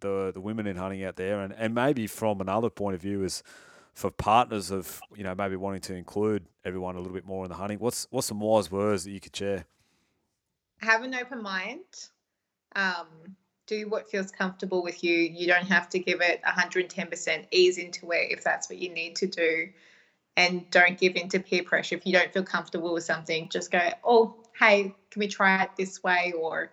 the 0.00 0.30
the 0.32 0.40
women 0.40 0.66
in 0.66 0.76
hunting 0.76 1.04
out 1.04 1.16
there, 1.16 1.40
and, 1.40 1.52
and 1.52 1.74
maybe 1.74 2.06
from 2.06 2.40
another 2.40 2.70
point 2.70 2.94
of 2.94 3.02
view 3.02 3.24
is 3.24 3.42
for 3.94 4.10
partners 4.10 4.70
of 4.70 5.00
you 5.16 5.24
know 5.24 5.34
maybe 5.34 5.56
wanting 5.56 5.80
to 5.82 5.94
include 5.94 6.46
everyone 6.64 6.96
a 6.96 6.98
little 6.98 7.14
bit 7.14 7.26
more 7.26 7.44
in 7.44 7.50
the 7.50 7.56
hunting. 7.56 7.78
What's 7.78 8.06
what's 8.10 8.26
some 8.26 8.40
wise 8.40 8.70
words 8.70 9.04
that 9.04 9.10
you 9.10 9.20
could 9.20 9.34
share? 9.34 9.66
have 10.80 11.02
an 11.02 11.14
open 11.14 11.42
mind. 11.42 12.08
Um, 12.74 13.36
do 13.66 13.88
what 13.88 14.10
feels 14.10 14.30
comfortable 14.30 14.82
with 14.82 15.04
you. 15.04 15.14
You 15.14 15.46
don't 15.46 15.66
have 15.66 15.88
to 15.90 15.98
give 15.98 16.20
it 16.20 16.40
110% 16.42 17.46
ease 17.50 17.78
into 17.78 18.10
it 18.12 18.30
if 18.30 18.42
that's 18.42 18.70
what 18.70 18.78
you 18.78 18.88
need 18.90 19.16
to 19.16 19.26
do. 19.26 19.68
And 20.36 20.70
don't 20.70 20.96
give 20.96 21.16
in 21.16 21.28
to 21.30 21.40
peer 21.40 21.64
pressure. 21.64 21.96
If 21.96 22.06
you 22.06 22.12
don't 22.12 22.32
feel 22.32 22.44
comfortable 22.44 22.94
with 22.94 23.04
something, 23.04 23.48
just 23.50 23.70
go, 23.70 23.80
oh, 24.04 24.36
hey, 24.58 24.94
can 25.10 25.20
we 25.20 25.28
try 25.28 25.62
it 25.64 25.70
this 25.76 26.02
way? 26.02 26.32
Or, 26.40 26.72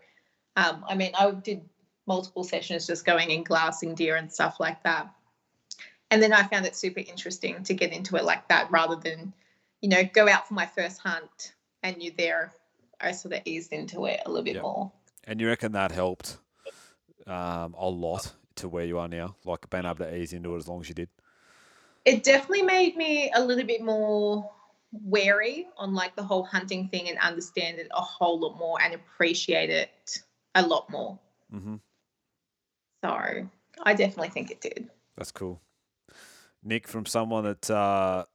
um, 0.55 0.85
I 0.87 0.95
mean, 0.95 1.11
I 1.17 1.31
did 1.31 1.67
multiple 2.07 2.43
sessions 2.43 2.87
just 2.87 3.05
going 3.05 3.31
and 3.31 3.45
glassing 3.45 3.95
deer 3.95 4.15
and 4.15 4.31
stuff 4.31 4.59
like 4.59 4.81
that. 4.83 5.13
And 6.11 6.21
then 6.21 6.33
I 6.33 6.43
found 6.43 6.65
it 6.65 6.75
super 6.75 6.99
interesting 6.99 7.63
to 7.63 7.73
get 7.73 7.91
into 7.91 8.15
it 8.15 8.23
like 8.23 8.47
that 8.49 8.69
rather 8.71 8.95
than, 8.95 9.33
you 9.81 9.89
know, 9.89 10.03
go 10.13 10.29
out 10.29 10.47
for 10.47 10.53
my 10.53 10.65
first 10.65 10.99
hunt 10.99 11.53
and 11.83 12.01
you're 12.01 12.13
there. 12.17 12.53
I 13.01 13.11
sort 13.11 13.33
of 13.33 13.41
eased 13.45 13.73
into 13.73 14.05
it 14.05 14.21
a 14.25 14.29
little 14.29 14.43
bit 14.43 14.55
Yep. 14.55 14.63
more. 14.63 14.91
And 15.25 15.41
you 15.41 15.47
reckon 15.47 15.71
that 15.73 15.91
helped 15.91 16.37
um, 17.27 17.75
a 17.77 17.89
lot 17.89 18.31
to 18.55 18.69
where 18.69 18.85
you 18.85 18.99
are 18.99 19.07
now, 19.07 19.35
like 19.43 19.69
being 19.69 19.85
able 19.85 19.95
to 19.95 20.15
ease 20.15 20.33
into 20.33 20.53
it 20.53 20.57
as 20.57 20.67
long 20.67 20.81
as 20.81 20.89
you 20.89 20.95
did? 20.95 21.09
It 22.05 22.23
definitely 22.23 22.61
made 22.61 22.95
me 22.95 23.31
a 23.33 23.43
little 23.43 23.65
bit 23.65 23.81
more 23.81 24.49
wary 24.91 25.67
on 25.77 25.93
like 25.93 26.15
the 26.15 26.23
whole 26.23 26.43
hunting 26.43 26.87
thing 26.87 27.09
and 27.09 27.17
understand 27.17 27.79
it 27.79 27.87
a 27.91 28.01
whole 28.01 28.39
lot 28.39 28.57
more 28.57 28.81
and 28.81 28.93
appreciate 28.93 29.69
it 29.69 30.19
a 30.53 30.65
lot 30.65 30.89
more. 30.89 31.19
Mm 31.53 31.61
hmm 31.61 31.75
So 33.05 33.49
I 33.83 33.93
definitely 33.93 34.29
think 34.29 34.51
it 34.51 34.61
did. 34.61 34.89
That's 35.17 35.31
cool. 35.31 35.61
Nick, 36.63 36.87
from 36.87 37.05
someone 37.05 37.43
that, 37.43 37.69
uh, 37.69 38.25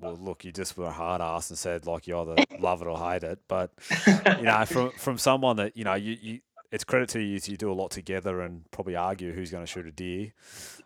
well, 0.00 0.16
look, 0.20 0.44
you 0.44 0.52
just 0.52 0.76
were 0.76 0.86
a 0.86 0.92
hard 0.92 1.20
ass 1.20 1.50
and 1.50 1.58
said 1.58 1.86
like 1.86 2.06
you 2.06 2.18
either 2.18 2.36
love 2.58 2.82
it 2.82 2.88
or 2.88 2.98
hate 2.98 3.22
it, 3.22 3.38
but 3.48 3.72
you 4.38 4.42
know, 4.42 4.64
from 4.66 4.90
from 4.92 5.18
someone 5.18 5.56
that 5.56 5.76
you 5.76 5.84
know, 5.84 5.94
you, 5.94 6.16
you 6.20 6.40
it's 6.72 6.84
credit 6.84 7.08
to 7.10 7.20
you. 7.20 7.40
You 7.42 7.56
do 7.56 7.70
a 7.70 7.74
lot 7.74 7.90
together 7.90 8.40
and 8.40 8.68
probably 8.70 8.96
argue 8.96 9.32
who's 9.32 9.50
going 9.50 9.64
to 9.64 9.70
shoot 9.70 9.86
a 9.86 9.92
deer. 9.92 10.32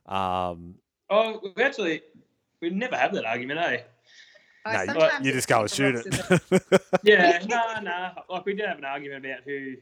Um, 0.07 0.77
oh, 1.09 1.41
we 1.57 1.63
actually 1.63 2.03
we 2.61 2.71
never 2.71 2.97
have 2.97 3.15
that 3.15 3.25
argument, 3.25 3.61
eh? 3.61 3.81
I 4.65 4.85
no, 4.85 4.95
you, 4.95 5.11
you 5.23 5.33
just 5.33 5.49
go 5.49 5.63
and 5.63 5.71
shoot 5.71 6.05
the 6.05 6.43
it. 6.51 7.01
Yeah, 7.03 7.43
no, 7.49 7.81
no. 7.81 8.11
Like 8.29 8.45
we 8.45 8.55
did 8.55 8.67
have 8.67 8.79
an 8.79 8.85
argument 8.85 9.25
about 9.25 9.41
who. 9.45 9.77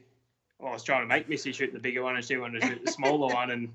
Well, 0.59 0.71
I 0.71 0.73
was 0.73 0.83
trying 0.83 1.01
to 1.01 1.07
make 1.07 1.29
Missy 1.29 1.51
shoot 1.51 1.71
the 1.71 1.79
bigger 1.79 2.03
one, 2.03 2.15
and 2.15 2.23
she 2.25 2.37
wanted 2.37 2.61
to 2.61 2.67
shoot 2.67 2.85
the 2.85 2.91
smaller 2.91 3.33
one, 3.33 3.51
and 3.51 3.73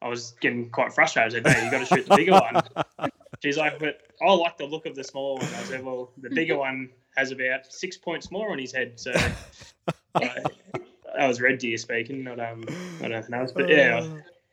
I 0.00 0.08
was 0.08 0.34
getting 0.40 0.70
quite 0.70 0.92
frustrated. 0.92 1.46
I 1.46 1.52
said, 1.52 1.58
"No, 1.58 1.64
you 1.64 1.70
got 1.70 1.88
to 1.88 1.94
shoot 1.94 2.06
the 2.06 2.16
bigger 2.16 2.32
one." 2.32 3.10
She's 3.42 3.58
like, 3.58 3.78
"But 3.78 4.00
I 4.22 4.32
like 4.32 4.56
the 4.56 4.64
look 4.64 4.86
of 4.86 4.94
the 4.94 5.04
smaller 5.04 5.40
one." 5.40 5.44
I 5.44 5.62
said, 5.64 5.84
"Well, 5.84 6.10
the 6.18 6.30
bigger 6.30 6.56
one 6.56 6.90
has 7.16 7.30
about 7.30 7.70
six 7.70 7.96
points 7.96 8.30
more 8.30 8.50
on 8.50 8.58
his 8.58 8.72
head." 8.72 8.98
So 8.98 9.12
uh, 10.14 10.28
that 11.16 11.28
was 11.28 11.40
red 11.40 11.58
deer 11.58 11.76
speaking, 11.76 12.24
not 12.24 12.40
um, 12.40 12.64
not 13.00 13.12
anything 13.12 13.34
else. 13.34 13.52
But 13.52 13.68
yeah, 13.68 14.06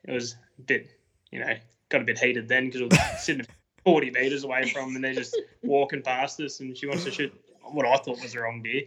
it 0.03 0.11
was 0.11 0.35
a 0.60 0.61
bit, 0.64 0.89
you 1.31 1.39
know, 1.39 1.53
got 1.89 2.02
a 2.02 2.06
bit 2.06 2.19
heated 2.19 2.48
then 2.48 2.65
because 2.65 2.81
we 2.81 2.88
were 2.88 3.18
sitting 3.18 3.45
40 3.84 4.11
meters 4.11 4.43
away 4.43 4.69
from 4.69 4.88
them 4.88 4.95
and 4.95 5.03
they're 5.03 5.14
just 5.14 5.39
walking 5.64 6.02
past 6.02 6.39
us 6.39 6.60
and 6.60 6.77
she 6.77 6.88
wants 6.88 7.03
to 7.06 7.11
shoot 7.11 7.34
what 7.64 7.85
I 7.85 7.95
thought 7.98 8.22
was 8.22 8.34
the 8.34 8.41
wrong 8.41 8.61
deer. 8.61 8.84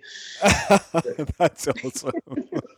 That's 1.39 1.69
awesome. 1.69 2.13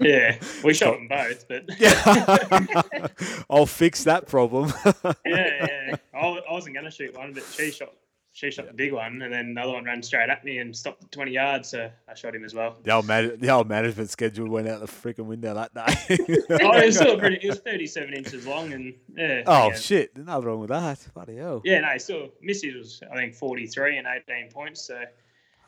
Yeah, 0.01 0.39
we 0.63 0.75
shot 0.75 0.95
them 0.95 1.09
both, 1.09 1.49
but 1.49 1.65
Yeah. 1.79 3.09
I'll 3.51 3.67
fix 3.67 4.05
that 4.05 4.27
problem. 4.27 4.73
yeah, 4.85 5.13
yeah. 5.25 5.97
I, 6.15 6.19
I 6.19 6.53
wasn't 6.53 6.75
going 6.75 6.85
to 6.85 6.91
shoot 6.91 7.17
one, 7.17 7.33
but 7.33 7.45
she 7.45 7.71
shot 7.71 7.93
she 8.33 8.51
shot 8.51 8.67
the 8.67 8.75
big 8.75 8.93
one 8.93 9.23
and 9.23 9.33
then 9.33 9.55
the 9.55 9.61
other 9.63 9.73
one 9.73 9.85
ran 9.85 10.03
straight 10.03 10.29
at 10.29 10.45
me 10.45 10.59
and 10.59 10.77
stopped 10.77 11.03
at 11.03 11.11
20 11.11 11.31
yards, 11.31 11.71
so 11.71 11.91
I 12.07 12.13
shot 12.13 12.35
him 12.35 12.45
as 12.45 12.53
well. 12.53 12.77
the 12.83 12.91
old 12.91 13.07
man- 13.07 13.39
the 13.39 13.49
old 13.49 13.67
management 13.67 14.11
schedule 14.11 14.51
went 14.51 14.69
out 14.69 14.81
the 14.81 14.87
freaking 14.87 15.25
window 15.25 15.55
that 15.55 15.73
day. 15.73 16.19
Oh, 16.61 16.77
it 16.77 16.85
was 16.85 16.97
still 16.97 17.19
pretty. 17.19 17.37
It 17.37 17.49
was 17.49 17.61
37 17.61 18.13
inches 18.13 18.47
long 18.47 18.75
and 18.75 18.95
yeah. 19.17 19.43
oh 19.47 19.69
yeah. 19.69 19.75
shit! 19.77 20.15
There's 20.15 20.27
nothing 20.27 20.45
wrong 20.45 20.61
with 20.61 20.69
that. 20.69 20.99
Bloody 21.15 21.37
hell! 21.37 21.63
Yeah, 21.65 21.81
no, 21.81 21.97
still 21.97 22.29
Missy 22.43 22.77
was 22.77 23.01
I 23.11 23.17
think 23.17 23.35
43 23.35 23.97
and 23.97 24.07
18 24.29 24.51
points, 24.51 24.83
so 24.83 25.03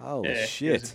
Oh 0.01 0.23
Yeah, 0.25 0.31
it 0.33 0.49
shit! 0.49 0.95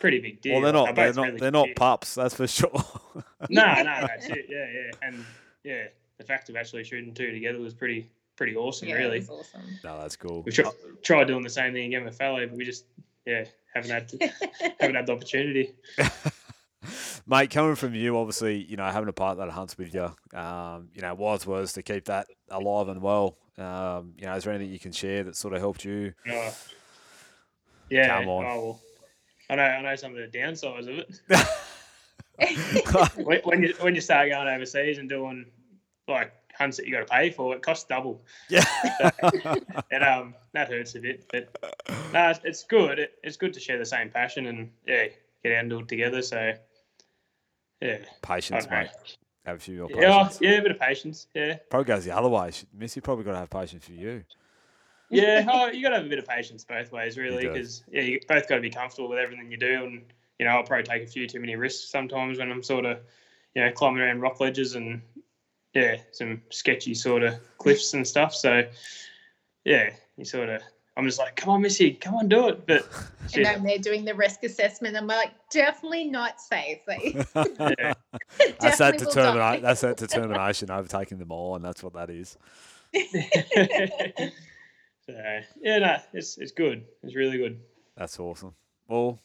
Was 0.00 0.02
pretty 0.02 0.20
big 0.20 0.40
deal. 0.40 0.54
Well, 0.54 0.62
they're 0.62 0.72
not. 0.72 0.94
They're 0.94 1.06
both 1.06 1.16
not. 1.16 1.26
really 1.26 1.38
they're 1.40 1.50
not 1.50 1.68
pups. 1.76 2.14
That's 2.14 2.34
for 2.34 2.46
sure. 2.46 2.70
No, 3.48 3.64
no, 3.64 3.82
that's 3.82 4.26
it. 4.26 4.46
Yeah, 4.48 4.66
yeah, 4.72 4.90
and 5.02 5.24
yeah, 5.64 5.84
the 6.18 6.24
fact 6.24 6.50
of 6.50 6.56
actually 6.56 6.84
shooting 6.84 7.14
two 7.14 7.32
together 7.32 7.58
was 7.58 7.72
pretty 7.72 8.08
pretty 8.36 8.54
awesome. 8.54 8.88
Yeah, 8.88 8.96
really, 8.96 9.18
it 9.18 9.28
awesome. 9.30 9.62
no, 9.82 9.98
that's 9.98 10.14
cool. 10.14 10.42
we 10.42 10.52
tried, 10.52 10.72
tried 11.02 11.26
doing 11.26 11.42
the 11.42 11.50
same 11.50 11.72
thing 11.72 11.86
again 11.86 12.04
with 12.04 12.16
fallow, 12.16 12.46
but 12.46 12.56
we 12.56 12.64
just 12.64 12.84
yeah 13.26 13.44
haven't 13.74 13.90
had 13.90 14.12
haven't 14.80 14.94
had 14.94 15.06
the 15.06 15.12
opportunity. 15.12 15.74
Mate, 17.26 17.50
coming 17.50 17.74
from 17.76 17.94
you, 17.94 18.16
obviously, 18.18 18.62
you 18.64 18.76
know, 18.76 18.84
having 18.84 19.08
a 19.08 19.12
partner 19.12 19.46
that 19.46 19.52
hunts 19.52 19.76
with 19.78 19.94
you, 19.94 20.14
um, 20.38 20.88
you 20.94 21.00
know, 21.02 21.14
was 21.14 21.46
was 21.46 21.72
to 21.74 21.82
keep 21.82 22.04
that 22.06 22.26
alive 22.50 22.88
and 22.88 23.00
well. 23.02 23.36
Um, 23.58 24.14
you 24.16 24.26
know, 24.26 24.34
is 24.34 24.44
there 24.44 24.52
anything 24.52 24.72
you 24.72 24.78
can 24.78 24.92
share 24.92 25.24
that 25.24 25.36
sort 25.36 25.54
of 25.54 25.60
helped 25.60 25.84
you? 25.84 26.12
Oh, 26.28 26.54
yeah, 27.90 28.18
Come 28.18 28.28
on. 28.28 28.44
Oh, 28.44 28.60
well, 28.64 28.80
I 29.50 29.56
know 29.56 29.62
I 29.62 29.82
know 29.82 29.96
some 29.96 30.16
of 30.16 30.18
the 30.18 30.38
downsides 30.38 30.88
of 30.88 30.98
it. 30.98 31.20
when, 33.24 33.40
when 33.40 33.62
you 33.62 33.74
when 33.80 33.94
you 33.94 34.00
start 34.00 34.30
going 34.30 34.48
overseas 34.48 34.98
and 34.98 35.08
doing 35.08 35.44
like 36.08 36.32
hunts 36.56 36.76
that 36.76 36.86
you 36.86 36.92
got 36.92 37.06
to 37.06 37.12
pay 37.12 37.30
for, 37.30 37.54
it 37.54 37.62
costs 37.62 37.84
double. 37.84 38.22
yeah. 38.48 38.64
And 39.90 40.04
um, 40.04 40.34
that 40.52 40.68
hurts 40.68 40.94
a 40.94 41.00
bit, 41.00 41.24
but 41.32 41.54
no, 42.12 42.30
it's, 42.30 42.40
it's 42.44 42.64
good. 42.64 42.98
It, 42.98 43.14
it's 43.22 43.36
good 43.36 43.52
to 43.54 43.60
share 43.60 43.78
the 43.78 43.84
same 43.84 44.10
passion 44.10 44.46
and 44.46 44.70
yeah, 44.86 45.06
get 45.42 45.52
out 45.52 45.60
and 45.60 45.70
do 45.70 45.80
it 45.80 45.88
together. 45.88 46.22
So 46.22 46.52
yeah, 47.80 47.98
patience, 48.22 48.68
mate. 48.70 48.88
Have 49.46 49.56
a 49.56 49.58
few 49.58 49.80
more 49.80 49.90
Yeah, 49.90 50.28
yeah, 50.40 50.58
a 50.58 50.62
bit 50.62 50.70
of 50.70 50.78
patience. 50.78 51.26
Yeah, 51.34 51.56
Probably 51.70 51.86
goes 51.86 52.04
the 52.04 52.12
other 52.12 52.28
way. 52.28 52.52
Missy 52.72 53.00
probably 53.00 53.24
got 53.24 53.32
to 53.32 53.38
have 53.38 53.50
patience 53.50 53.84
for 53.86 53.92
you. 53.92 54.22
Yeah. 55.10 55.46
Oh, 55.52 55.66
you 55.66 55.82
got 55.82 55.90
to 55.90 55.96
have 55.96 56.06
a 56.06 56.08
bit 56.08 56.18
of 56.18 56.26
patience 56.26 56.64
both 56.64 56.92
ways, 56.92 57.18
really, 57.18 57.46
because 57.46 57.82
yeah, 57.90 58.02
you 58.02 58.20
both 58.28 58.48
got 58.48 58.56
to 58.56 58.60
be 58.60 58.70
comfortable 58.70 59.08
with 59.08 59.18
everything 59.18 59.50
you 59.50 59.58
do, 59.58 59.84
and 59.84 60.02
you 60.38 60.46
know, 60.46 60.52
I'll 60.52 60.62
probably 60.62 60.84
take 60.84 61.02
a 61.02 61.06
few 61.06 61.26
too 61.26 61.40
many 61.40 61.56
risks 61.56 61.90
sometimes 61.90 62.38
when 62.38 62.50
I'm 62.50 62.62
sort 62.62 62.86
of, 62.86 62.98
you 63.54 63.62
know, 63.62 63.70
climbing 63.72 64.00
around 64.00 64.20
rock 64.20 64.40
ledges 64.40 64.74
and 64.74 65.02
yeah, 65.74 65.96
some 66.12 66.40
sketchy 66.50 66.94
sort 66.94 67.22
of 67.22 67.34
cliffs 67.58 67.92
and 67.94 68.06
stuff. 68.06 68.34
So 68.34 68.62
yeah, 69.64 69.90
you 70.16 70.24
sort 70.24 70.48
of. 70.48 70.62
I'm 70.96 71.06
just 71.06 71.18
like, 71.18 71.36
come 71.36 71.50
on, 71.50 71.62
Missy, 71.62 71.92
come 71.92 72.14
on, 72.16 72.28
do 72.28 72.48
it. 72.48 72.66
But 72.66 72.86
And 73.22 73.30
shit, 73.30 73.46
I'm 73.46 73.62
there 73.62 73.78
doing 73.78 74.04
the 74.04 74.14
risk 74.14 74.42
assessment. 74.42 74.96
I'm 74.96 75.06
like, 75.06 75.30
definitely 75.50 76.04
not 76.04 76.40
safe. 76.40 76.78
Like, 76.86 77.14
yeah, 77.34 77.94
That's 78.60 78.78
that 78.78 78.98
definitely 78.98 79.06
will 79.06 79.12
die. 79.12 79.56
determination. 79.56 79.62
That's 79.62 79.80
that 79.82 79.96
determination 79.96 80.70
overtaking 80.70 81.18
them 81.18 81.30
all, 81.32 81.54
and 81.54 81.64
that's 81.64 81.82
what 81.82 81.94
that 81.94 82.10
is. 82.10 82.36
So 85.12 85.40
yeah, 85.62 85.78
no, 85.78 85.96
it's 86.12 86.38
it's 86.38 86.52
good. 86.52 86.84
It's 87.02 87.14
really 87.14 87.38
good. 87.38 87.60
That's 87.96 88.18
awesome. 88.18 88.54
Well, 88.88 89.18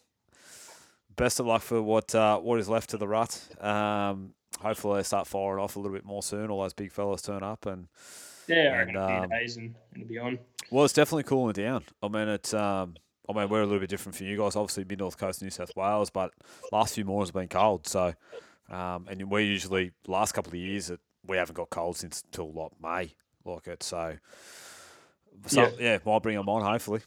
best 1.16 1.40
of 1.40 1.46
luck 1.46 1.62
for 1.62 1.82
what 1.82 2.14
uh, 2.14 2.40
what 2.40 2.60
is 2.60 2.70
left 2.70 2.90
to 2.92 2.98
the 2.98 3.08
rut. 3.08 3.40
Um, 3.62 4.34
hopefully 4.60 5.00
they 5.00 5.04
start 5.04 5.28
firing 5.28 5.64
off 5.64 5.76
a 5.76 5.80
little 5.80 5.96
bit 5.96 6.06
more 6.06 6.24
soon. 6.24 6.50
All 6.50 6.62
those 6.62 6.74
big 6.74 6.92
fellas 6.92 7.22
turn 7.22 7.44
up, 7.44 7.66
and 7.66 7.88
Yeah, 8.48 8.80
And, 8.82 8.96
reckon 8.96 8.96
a 8.98 9.08
few 9.08 9.16
um, 9.18 9.30
days 9.30 9.58
and 9.58 9.76
be 10.08 10.18
on. 10.18 10.40
well, 10.72 10.86
it's 10.86 10.94
definitely 10.94 11.24
cooling 11.24 11.54
down. 11.54 11.84
I 12.04 12.08
mean, 12.08 12.28
it's 12.28 12.54
um, 12.54 12.96
I 13.30 13.34
mean 13.34 13.50
we're 13.50 13.62
a 13.62 13.66
little 13.66 13.80
bit 13.80 13.90
different 13.90 14.16
from 14.16 14.28
you 14.28 14.38
guys. 14.38 14.56
Obviously, 14.56 14.86
mid 14.86 15.00
north 15.00 15.18
coast, 15.18 15.42
New 15.42 15.50
South 15.50 15.76
Wales, 15.76 16.10
but 16.10 16.32
last 16.72 16.96
few 16.96 17.06
mornings 17.06 17.30
have 17.30 17.36
been 17.36 17.48
cold. 17.48 17.88
So, 17.88 18.14
um, 18.70 19.08
and 19.10 19.30
we 19.30 19.44
usually 19.44 19.92
last 20.08 20.34
couple 20.34 20.52
of 20.52 20.58
years 20.60 20.88
that 20.88 21.00
we 21.26 21.38
haven't 21.38 21.56
got 21.56 21.70
cold 21.70 21.98
since 21.98 22.24
till 22.32 22.52
like 22.52 22.72
May, 22.82 23.14
like 23.46 23.68
it. 23.68 23.82
So, 23.82 24.18
so 25.48 25.62
Yeah. 25.62 25.72
yeah, 25.80 25.98
might 26.06 26.22
bring 26.24 26.36
them 26.36 26.50
on 26.50 26.62
hopefully. 26.62 27.02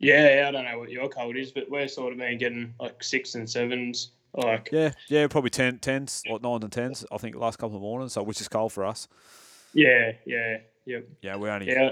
Yeah, 0.00 0.36
yeah, 0.42 0.48
I 0.48 0.50
don't 0.52 0.64
know 0.64 0.78
what 0.78 0.90
your 0.90 1.08
cold 1.08 1.36
is, 1.36 1.50
but 1.50 1.68
we're 1.68 1.88
sort 1.88 2.12
of 2.12 2.18
been 2.18 2.38
getting 2.38 2.74
like 2.78 3.02
six 3.02 3.34
and 3.34 3.48
sevens. 3.50 4.12
Like 4.34 4.68
Yeah, 4.70 4.92
yeah, 5.08 5.26
probably 5.26 5.50
10, 5.50 5.78
tens, 5.78 6.22
like 6.30 6.42
nines 6.42 6.62
and 6.62 6.72
tens. 6.72 7.04
I 7.10 7.16
think 7.18 7.34
last 7.34 7.58
couple 7.58 7.76
of 7.76 7.82
mornings, 7.82 8.12
so 8.12 8.22
which 8.22 8.40
is 8.40 8.48
cold 8.48 8.72
for 8.72 8.84
us. 8.84 9.08
yeah, 9.72 10.12
yeah, 10.24 10.58
yep, 10.84 11.08
Yeah, 11.22 11.36
we 11.36 11.48
only 11.48 11.66
yeah. 11.68 11.90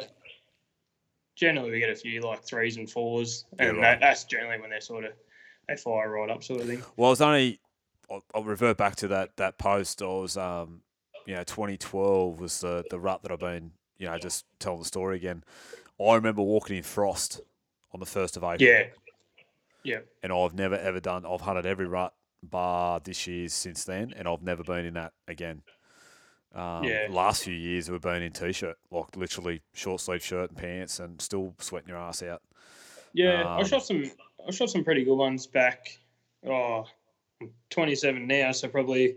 Generally, 1.34 1.70
we 1.70 1.80
get 1.80 1.90
a 1.90 1.94
few 1.96 2.20
like 2.22 2.44
threes 2.44 2.76
and 2.76 2.88
fours, 2.90 3.44
Yeah, 3.58 3.66
and 3.68 3.78
right. 3.78 3.98
that, 3.98 4.00
that's 4.00 4.24
generally 4.24 4.60
when 4.60 4.70
they're 4.70 4.80
sort 4.80 5.04
of 5.04 5.12
they 5.68 5.76
fire 5.76 6.10
right 6.10 6.30
up, 6.30 6.44
sort 6.44 6.60
of 6.60 6.66
thing. 6.68 6.82
Well, 6.96 7.12
it's 7.12 7.20
only. 7.20 7.60
I'll, 8.10 8.24
I'll 8.34 8.44
revert 8.44 8.76
back 8.76 8.94
to 8.96 9.08
that 9.08 9.36
that 9.36 9.58
post. 9.58 10.00
I 10.00 10.06
was, 10.06 10.36
um, 10.36 10.82
you 11.26 11.34
know, 11.34 11.42
2012 11.42 12.40
was 12.40 12.60
the 12.60 12.84
the 12.88 12.98
rut 13.00 13.22
that 13.22 13.32
I've 13.32 13.40
been, 13.40 13.72
you 13.98 14.06
know, 14.06 14.18
just 14.18 14.44
telling 14.58 14.78
the 14.80 14.84
story 14.84 15.16
again. 15.16 15.42
I 16.00 16.14
remember 16.14 16.42
walking 16.42 16.76
in 16.76 16.82
frost 16.82 17.40
on 17.92 18.00
the 18.00 18.06
first 18.06 18.36
of 18.36 18.44
April. 18.44 18.68
Yeah, 18.68 18.84
yeah, 19.82 19.98
And 20.22 20.32
I've 20.32 20.54
never 20.54 20.74
ever 20.76 21.00
done. 21.00 21.24
I've 21.24 21.40
hunted 21.40 21.64
every 21.66 21.86
rut 21.86 22.12
bar 22.42 23.00
this 23.00 23.26
year 23.26 23.48
since 23.48 23.84
then, 23.84 24.12
and 24.16 24.28
I've 24.28 24.42
never 24.42 24.62
been 24.62 24.84
in 24.84 24.94
that 24.94 25.12
again. 25.28 25.62
Um, 26.54 26.84
Yeah. 26.84 27.06
Last 27.10 27.44
few 27.44 27.54
years 27.54 27.90
we've 27.90 28.00
been 28.00 28.22
in 28.22 28.32
t-shirt, 28.32 28.76
like 28.90 29.16
literally 29.16 29.62
short 29.74 30.00
sleeve 30.00 30.22
shirt 30.24 30.50
and 30.50 30.58
pants, 30.58 30.98
and 31.00 31.20
still 31.20 31.54
sweating 31.58 31.88
your 31.88 31.98
ass 31.98 32.22
out. 32.22 32.42
yeah. 33.12 33.42
I 33.44 33.60
Um, 33.60 33.66
shot 33.66 33.84
some, 33.84 34.04
I 34.46 34.50
shot 34.50 34.70
some 34.70 34.84
pretty 34.84 35.04
good 35.04 35.16
ones 35.16 35.46
back. 35.46 35.98
Oh, 36.46 36.84
I'm 37.40 37.50
27 37.70 38.26
now, 38.26 38.52
so 38.52 38.68
probably 38.68 39.16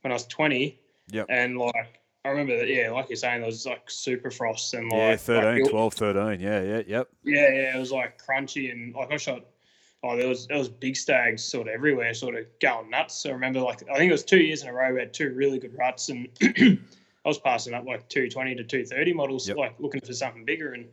when 0.00 0.10
I 0.12 0.14
was 0.14 0.26
20. 0.26 0.78
Yeah. 1.08 1.24
And 1.28 1.58
like 1.58 2.00
I 2.24 2.30
remember 2.30 2.56
that, 2.56 2.68
yeah, 2.68 2.90
like 2.90 3.10
you're 3.10 3.16
saying, 3.16 3.40
there 3.40 3.46
was 3.46 3.66
like 3.66 3.90
super 3.90 4.30
frost 4.30 4.72
and 4.72 4.84
like 4.90 4.98
yeah, 4.98 5.08
like, 5.10 5.20
13, 5.20 5.66
it- 5.66 5.70
12, 5.70 5.94
13. 5.94 6.40
Yeah, 6.40 6.62
yeah, 6.62 6.82
yep. 6.86 7.08
yeah, 7.22 7.48
yeah, 7.52 7.76
it 7.76 7.78
was 7.78 7.92
like 7.92 8.20
crunchy 8.22 8.72
and 8.72 8.94
like 8.94 9.12
I 9.12 9.16
shot. 9.16 9.44
Oh, 10.02 10.16
there 10.18 10.28
was 10.28 10.46
there 10.46 10.58
was 10.58 10.68
big 10.68 10.96
stags 10.96 11.42
sort 11.42 11.66
of 11.68 11.72
everywhere, 11.74 12.12
sort 12.12 12.34
of 12.36 12.44
going 12.60 12.90
nuts. 12.90 13.14
So 13.14 13.30
I 13.30 13.32
remember 13.32 13.60
like 13.60 13.82
I 13.90 13.96
think 13.96 14.10
it 14.10 14.12
was 14.12 14.24
two 14.24 14.38
years 14.38 14.62
in 14.62 14.68
a 14.68 14.72
row 14.72 14.92
we 14.92 15.00
had 15.00 15.14
two 15.14 15.32
really 15.34 15.58
good 15.58 15.76
ruts, 15.78 16.08
and 16.10 16.28
I 16.42 16.78
was 17.24 17.38
passing 17.38 17.72
up 17.72 17.86
like 17.86 18.06
two 18.10 18.28
twenty 18.28 18.54
to 18.54 18.64
two 18.64 18.84
thirty 18.84 19.12
models, 19.14 19.48
Yep. 19.48 19.56
like 19.56 19.74
looking 19.78 20.02
for 20.02 20.12
something 20.12 20.44
bigger, 20.44 20.72
and 20.74 20.84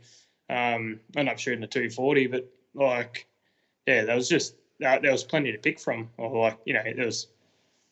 um, 0.49 0.99
ended 1.17 1.31
up 1.33 1.39
shooting 1.39 1.63
a 1.63 1.67
two 1.67 1.89
forty. 1.89 2.27
But 2.27 2.49
like, 2.73 3.25
yeah, 3.85 4.05
there 4.05 4.15
was 4.15 4.29
just 4.29 4.55
uh, 4.85 4.99
there 4.99 5.11
was 5.11 5.25
plenty 5.25 5.51
to 5.51 5.57
pick 5.57 5.77
from, 5.79 6.09
or 6.17 6.43
like 6.43 6.57
you 6.65 6.73
know 6.73 6.83
there 6.95 7.05
was 7.05 7.27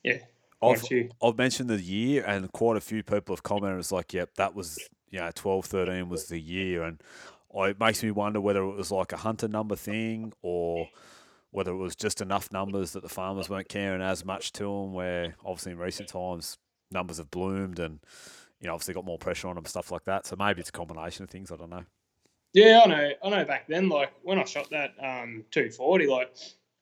yeah 0.04 0.20
I've. 0.62 0.84
I've 1.24 1.38
mentioned 1.38 1.70
the 1.70 1.82
year, 1.82 2.24
and 2.26 2.52
quite 2.52 2.78
a 2.78 2.82
few 2.82 3.04
people 3.04 3.36
have 3.36 3.44
commented. 3.44 3.80
It's 3.80 3.92
like, 3.92 4.14
yep, 4.14 4.34
that 4.36 4.56
was, 4.56 4.78
you 5.10 5.20
know, 5.20 5.32
12, 5.34 5.66
13 5.66 6.10
was 6.10 6.26
the 6.28 6.40
year. 6.40 6.84
And 6.84 7.02
I, 7.56 7.70
it 7.70 7.80
makes 7.80 8.04
me 8.04 8.12
wonder 8.12 8.42
whether 8.42 8.62
it 8.64 8.76
was 8.76 8.92
like 8.92 9.14
a 9.14 9.18
hunter 9.18 9.48
number 9.48 9.76
thing 9.76 10.34
or 10.42 10.88
whether 11.52 11.72
it 11.72 11.78
was 11.78 11.96
just 11.96 12.22
enough 12.22 12.52
numbers 12.52 12.92
that 12.92 13.04
the 13.04 13.10
farmers 13.10 13.50
weren't 13.50 13.70
caring 13.70 14.02
as 14.02 14.24
much 14.24 14.52
to 14.54 14.64
them, 14.64 14.94
where 14.94 15.36
obviously 15.44 15.72
in 15.72 15.78
recent 15.78 16.10
times 16.10 16.58
numbers 16.92 17.18
have 17.18 17.32
bloomed 17.32 17.80
and, 17.80 18.00
you 18.60 18.68
know, 18.68 18.74
obviously 18.74 18.94
got 18.94 19.06
more 19.06 19.18
pressure 19.18 19.48
on 19.48 19.56
them, 19.56 19.66
stuff 19.66 19.92
like 19.92 20.04
that. 20.06 20.28
So 20.28 20.36
maybe 20.38 20.60
it's 20.60 20.70
a 20.70 20.74
combination 20.74 21.24
of 21.24 21.30
things. 21.30 21.52
I 21.52 21.56
don't 21.56 21.70
know. 21.70 21.86
Yeah, 22.54 22.82
I 22.84 22.88
know. 22.88 23.10
I 23.24 23.30
know. 23.30 23.46
Back 23.46 23.68
then, 23.68 23.90
like 23.90 24.12
when 24.24 24.40
I 24.40 24.44
shot 24.44 24.70
that 24.72 24.92
um, 25.00 25.46
240, 25.52 26.08
like 26.08 26.36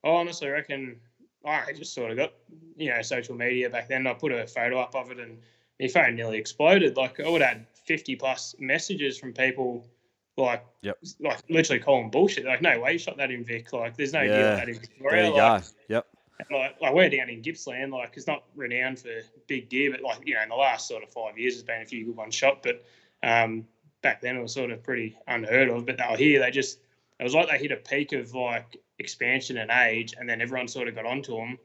I 0.04 0.08
honestly 0.08 0.48
reckon 0.48 0.98
I 1.44 1.72
just 1.72 1.94
sort 1.94 2.10
of 2.10 2.16
got 2.16 2.32
you 2.76 2.90
know 2.90 3.00
social 3.02 3.34
media 3.34 3.70
back 3.70 3.88
then. 3.88 4.06
I 4.06 4.14
put 4.14 4.32
a 4.32 4.46
photo 4.46 4.80
up 4.80 4.94
of 4.94 5.10
it, 5.10 5.18
and 5.20 5.38
my 5.80 5.88
phone 5.88 6.16
nearly 6.16 6.38
exploded. 6.38 6.96
Like 6.96 7.20
I 7.20 7.28
would 7.28 7.40
have 7.40 7.50
had 7.58 7.66
50 7.86 8.16
plus 8.16 8.54
messages 8.58 9.18
from 9.18 9.32
people, 9.32 9.86
like 10.36 10.64
Yep. 10.82 10.98
like 11.20 11.38
literally 11.48 11.80
calling 11.80 12.10
bullshit. 12.10 12.44
Like 12.44 12.62
no 12.62 12.80
way 12.80 12.92
you 12.92 12.98
shot 12.98 13.16
that 13.18 13.30
in 13.30 13.44
Vic. 13.44 13.72
Like 13.72 13.96
there's 13.96 14.12
no 14.12 14.22
deal 14.24 14.32
Yeah. 14.32 14.50
with 14.50 14.58
that 14.58 14.68
in 14.68 14.74
Victoria. 14.80 15.10
There 15.22 15.30
you 15.30 15.36
like, 15.36 15.62
go. 15.62 15.68
Yep. 15.88 16.06
like, 16.50 16.80
like 16.80 16.94
we're 16.94 17.08
down 17.10 17.28
in 17.30 17.42
Gippsland, 17.42 17.92
like 17.92 18.12
it's 18.16 18.26
not 18.26 18.44
renowned 18.54 18.98
for 18.98 19.10
big 19.46 19.68
deer, 19.68 19.90
but 19.90 20.02
like 20.02 20.26
you 20.26 20.34
know, 20.34 20.42
in 20.42 20.48
the 20.48 20.54
last 20.54 20.86
sort 20.88 21.02
of 21.02 21.10
five 21.10 21.38
years, 21.38 21.54
there's 21.54 21.64
been 21.64 21.82
a 21.82 21.86
few 21.86 22.06
good 22.06 22.16
ones 22.16 22.34
shot. 22.34 22.62
But 22.62 22.84
um, 23.22 23.66
back 24.02 24.20
then, 24.20 24.36
it 24.36 24.42
was 24.42 24.52
sort 24.54 24.70
of 24.70 24.82
pretty 24.82 25.16
unheard 25.26 25.68
of. 25.68 25.86
But 25.86 25.98
they 25.98 26.04
were 26.10 26.16
here. 26.16 26.40
They 26.40 26.50
just 26.50 26.78
it 27.18 27.24
was 27.24 27.34
like 27.34 27.48
they 27.48 27.58
hit 27.58 27.72
a 27.72 27.76
peak 27.76 28.12
of 28.12 28.34
like 28.34 28.76
expansion 28.98 29.58
and 29.58 29.70
age, 29.70 30.14
and 30.18 30.28
then 30.28 30.40
everyone 30.40 30.68
sort 30.68 30.88
of 30.88 30.94
got 30.94 31.06
onto 31.06 31.36
them, 31.36 31.58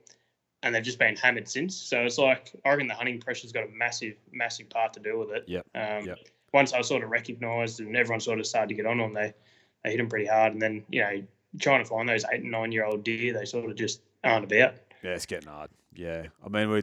and 0.62 0.74
they've 0.74 0.82
just 0.82 0.98
been 0.98 1.16
hammered 1.16 1.48
since. 1.48 1.76
So 1.76 2.00
it's 2.00 2.18
like 2.18 2.52
I 2.64 2.70
reckon 2.70 2.86
the 2.86 2.94
hunting 2.94 3.20
pressure's 3.20 3.52
got 3.52 3.64
a 3.64 3.68
massive, 3.68 4.14
massive 4.32 4.68
part 4.70 4.92
to 4.94 5.00
do 5.00 5.18
with 5.18 5.30
it. 5.30 5.44
Yeah. 5.46 5.60
Um, 5.74 6.06
yep. 6.06 6.18
Once 6.52 6.72
I 6.72 6.82
sort 6.82 7.02
of 7.02 7.10
recognised 7.10 7.80
and 7.80 7.96
everyone 7.96 8.20
sort 8.20 8.38
of 8.38 8.46
started 8.46 8.68
to 8.68 8.74
get 8.74 8.86
on 8.86 8.98
them, 8.98 9.12
they 9.12 9.34
they 9.82 9.90
hit 9.90 9.98
them 9.98 10.08
pretty 10.08 10.26
hard, 10.26 10.52
and 10.52 10.62
then 10.62 10.84
you 10.88 11.00
know 11.02 11.22
trying 11.60 11.82
to 11.82 11.88
find 11.88 12.08
those 12.08 12.24
eight 12.32 12.42
and 12.42 12.50
nine 12.50 12.72
year 12.72 12.84
old 12.84 13.04
deer, 13.04 13.32
they 13.32 13.44
sort 13.44 13.70
of 13.70 13.76
just 13.76 14.00
aren't 14.22 14.44
about. 14.44 14.74
Yeah, 15.02 15.10
it's 15.10 15.26
getting 15.26 15.48
hard. 15.48 15.70
Yeah, 15.94 16.26
I 16.44 16.48
mean, 16.48 16.70
we. 16.70 16.82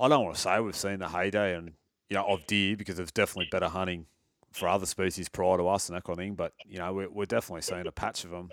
I 0.00 0.08
don't 0.08 0.24
want 0.24 0.36
to 0.36 0.40
say 0.40 0.60
we've 0.60 0.76
seen 0.76 1.00
the 1.00 1.08
heyday 1.08 1.56
and 1.56 1.72
you 2.08 2.14
know 2.14 2.24
of 2.24 2.46
deer 2.46 2.76
because 2.76 2.96
there's 2.96 3.12
definitely 3.12 3.48
better 3.50 3.68
hunting 3.68 4.06
for 4.52 4.68
other 4.68 4.86
species 4.86 5.28
prior 5.28 5.58
to 5.58 5.68
us 5.68 5.88
and 5.88 5.96
that 5.96 6.04
kind 6.04 6.18
of 6.18 6.22
thing. 6.22 6.34
But 6.34 6.52
you 6.66 6.78
know, 6.78 6.92
we're, 6.92 7.10
we're 7.10 7.26
definitely 7.26 7.62
seeing 7.62 7.86
a 7.86 7.92
patch 7.92 8.24
of 8.24 8.30
them. 8.30 8.50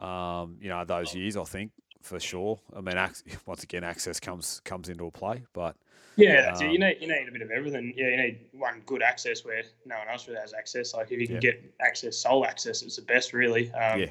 Um, 0.00 0.56
you 0.60 0.68
know, 0.68 0.84
those 0.84 1.14
years 1.14 1.36
I 1.36 1.44
think 1.44 1.72
for 2.02 2.18
sure. 2.18 2.58
I 2.74 2.80
mean, 2.80 2.96
once 3.46 3.62
again, 3.62 3.84
access 3.84 4.18
comes 4.20 4.60
comes 4.64 4.88
into 4.88 5.06
a 5.06 5.10
play, 5.10 5.44
but 5.52 5.76
Yeah, 6.16 6.42
that's 6.42 6.60
it. 6.60 6.70
You 6.70 6.78
Um, 6.78 6.80
need 6.80 6.96
you 7.00 7.08
need 7.08 7.28
a 7.28 7.32
bit 7.32 7.42
of 7.42 7.50
everything. 7.50 7.94
Yeah, 7.96 8.08
you 8.08 8.16
need 8.16 8.40
one 8.52 8.82
good 8.86 9.02
access 9.02 9.44
where 9.44 9.62
no 9.86 9.98
one 9.98 10.08
else 10.08 10.26
really 10.26 10.40
has 10.40 10.54
access. 10.54 10.94
Like 10.94 11.12
if 11.12 11.20
you 11.20 11.26
can 11.26 11.36
Yeah. 11.36 11.40
get 11.40 11.74
access, 11.80 12.16
sole 12.18 12.44
access, 12.44 12.82
it's 12.82 12.96
the 12.96 13.02
best 13.02 13.32
really. 13.32 13.70
Um, 13.72 14.00
Yeah. 14.00 14.06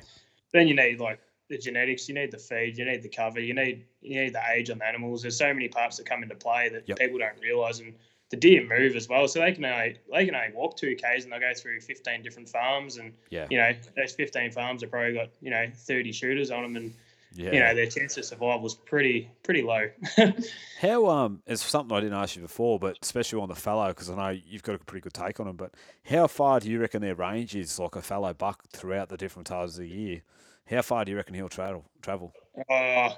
Then 0.51 0.67
you 0.67 0.75
need 0.75 0.99
like 0.99 1.19
the 1.49 1.57
genetics, 1.57 2.07
you 2.07 2.15
need 2.15 2.31
the 2.31 2.37
feed, 2.37 2.77
you 2.77 2.85
need 2.85 3.03
the 3.03 3.09
cover, 3.09 3.39
you 3.39 3.53
need 3.53 3.85
you 4.01 4.21
need 4.21 4.33
the 4.33 4.41
age 4.51 4.69
on 4.69 4.77
the 4.79 4.85
animals. 4.85 5.21
There's 5.23 5.37
so 5.37 5.53
many 5.53 5.67
parts 5.67 5.97
that 5.97 6.05
come 6.05 6.23
into 6.23 6.35
play 6.35 6.69
that 6.69 6.87
Yep. 6.87 6.97
people 6.99 7.19
don't 7.19 7.39
realise, 7.41 7.79
and 7.79 7.95
the 8.30 8.38
deer 8.38 8.65
move 8.68 8.95
as 8.95 9.10
well. 9.10 9.27
So 9.27 9.39
they 9.39 9.51
can 9.51 9.65
only 9.65 9.97
they 10.11 10.26
can 10.26 10.35
only 10.35 10.53
walk 10.53 10.77
two 10.77 10.95
k's 10.95 11.23
and 11.23 11.34
they'll 11.34 11.39
go 11.39 11.53
through 11.56 11.81
15 11.81 12.22
different 12.22 12.49
farms, 12.49 12.97
and 12.97 13.14
yeah, 13.30 13.47
you 13.49 13.57
know 13.57 13.72
those 13.95 14.14
15 14.14 14.51
farms 14.51 14.81
have 14.81 14.91
probably 14.91 15.14
got 15.14 15.30
you 15.41 15.49
know 15.49 15.65
30 15.73 16.11
shooters 16.11 16.51
on 16.51 16.64
them, 16.64 16.76
and 16.76 16.93
yeah. 17.34 17.51
you 17.51 17.60
know 17.60 17.73
their 17.73 17.88
chance 17.88 18.18
of 18.18 18.26
survival 18.26 18.65
is 18.65 18.76
pretty 18.76 19.30
pretty 19.43 19.64
low. 19.64 19.89
How 20.81 21.07
um, 21.07 21.41
it's 21.47 21.64
something 21.64 21.95
I 21.95 22.01
didn't 22.01 22.18
ask 22.18 22.35
you 22.35 22.43
before, 22.43 22.80
but 22.80 22.97
especially 23.01 23.41
on 23.41 23.49
the 23.49 23.56
fallow 23.56 23.89
because 23.89 24.10
I 24.10 24.15
know 24.15 24.39
you've 24.45 24.64
got 24.64 24.76
a 24.76 24.80
pretty 24.80 25.01
good 25.01 25.14
take 25.14 25.39
on 25.39 25.47
them. 25.47 25.56
But 25.56 25.73
how 26.06 26.27
far 26.27 26.60
do 26.60 26.69
you 26.69 26.80
reckon 26.80 27.01
their 27.01 27.15
range 27.15 27.56
is, 27.56 27.80
like 27.80 27.95
a 27.95 28.01
fallow 28.01 28.34
buck, 28.34 28.64
throughout 28.72 29.10
the 29.10 29.18
different 29.18 29.47
times 29.47 29.76
of 29.76 29.81
the 29.81 29.89
year? 29.89 30.22
How 30.69 30.84
far 30.84 31.03
do 31.03 31.11
you 31.11 31.18
reckon 31.18 31.34
he'll 31.34 31.49
travel? 31.49 31.85
Travel? 32.03 32.31
Uh, 32.69 33.10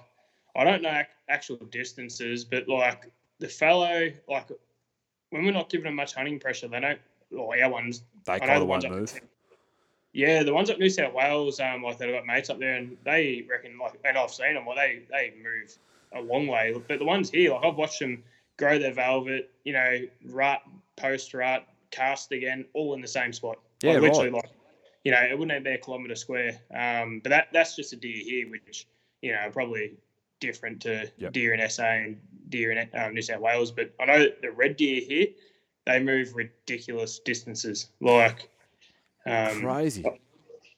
I 0.56 0.64
don't 0.64 0.82
know 0.82 1.02
actual 1.30 1.58
distances, 1.70 2.46
but 2.46 2.68
like 2.68 3.12
the 3.40 3.48
fallow, 3.48 4.10
like 4.30 4.50
when 5.32 5.44
we're 5.46 5.52
not 5.52 5.70
giving 5.70 5.86
them 5.86 5.96
much 5.96 6.14
hunting 6.14 6.40
pressure, 6.40 6.68
they 6.68 6.80
don't. 6.80 7.00
Or 7.36 7.58
our 7.62 7.70
ones, 7.72 8.04
They 8.26 8.40
kind 8.40 8.52
the 8.52 8.62
of 8.62 8.68
ones 8.68 8.84
won't 8.84 8.94
up- 8.94 9.00
move. 9.00 9.22
yeah, 10.14 10.44
the 10.44 10.54
ones 10.54 10.70
up 10.70 10.78
New 10.78 10.90
South 10.90 11.14
Wales, 11.14 11.60
um, 11.62 11.82
like 11.82 11.98
they've 11.98 12.14
got 12.14 12.26
mates 12.26 12.50
up 12.50 12.60
there, 12.60 12.76
and 12.76 12.98
they 13.06 13.46
reckon 13.50 13.78
like, 13.78 13.94
and 14.04 14.18
I've 14.18 14.32
seen 14.32 14.54
them, 14.54 14.66
well, 14.66 14.76
they 14.76 15.02
they 15.10 15.34
move 15.42 15.78
a 16.14 16.22
long 16.22 16.48
way. 16.48 16.76
But 16.88 17.00
the 17.00 17.06
ones 17.06 17.30
here, 17.32 17.52
like 17.54 17.64
I've 17.64 17.76
watched 17.78 18.00
them 18.00 18.24
grow 18.58 18.78
their 18.78 18.94
velvet, 18.94 19.50
you 19.64 19.72
know, 19.74 20.00
rut, 20.26 20.62
post 20.98 21.34
rut, 21.34 21.66
cast 21.90 22.32
again, 22.34 22.66
all 22.74 22.94
in 22.94 23.02
the 23.02 23.08
same 23.08 23.32
spot. 23.32 23.58
Yeah, 23.82 23.94
like, 23.94 24.02
literally, 24.02 24.30
right. 24.32 24.44
like 24.44 24.52
you 25.06 25.12
know, 25.14 25.22
it 25.22 25.32
wouldn't 25.40 25.52
even 25.52 25.64
be 25.64 25.72
a 25.72 25.78
kilometre 25.78 26.16
square. 26.16 26.60
Um, 26.76 27.22
but 27.24 27.30
that 27.30 27.48
that's 27.54 27.78
just 27.78 27.94
a 27.94 27.96
deer 27.96 28.22
here, 28.24 28.50
which 28.52 28.88
you 29.22 29.32
know 29.32 29.50
probably 29.54 29.94
different 30.42 30.82
to 30.82 31.10
Yep. 31.18 31.32
deer 31.32 31.54
in 31.54 31.70
SA 31.70 31.84
and 31.86 32.20
deer 32.50 32.72
in 32.74 32.90
um, 33.00 33.14
New 33.14 33.22
South 33.22 33.40
Wales. 33.40 33.72
But 33.72 33.94
I 34.00 34.06
know 34.06 34.28
the 34.42 34.52
red 34.52 34.76
deer 34.76 35.00
here, 35.02 35.28
they 35.86 36.02
move 36.02 36.36
ridiculous 36.36 37.20
distances. 37.20 37.90
Like, 38.02 38.50
um, 39.26 39.62
Crazy. 39.62 40.04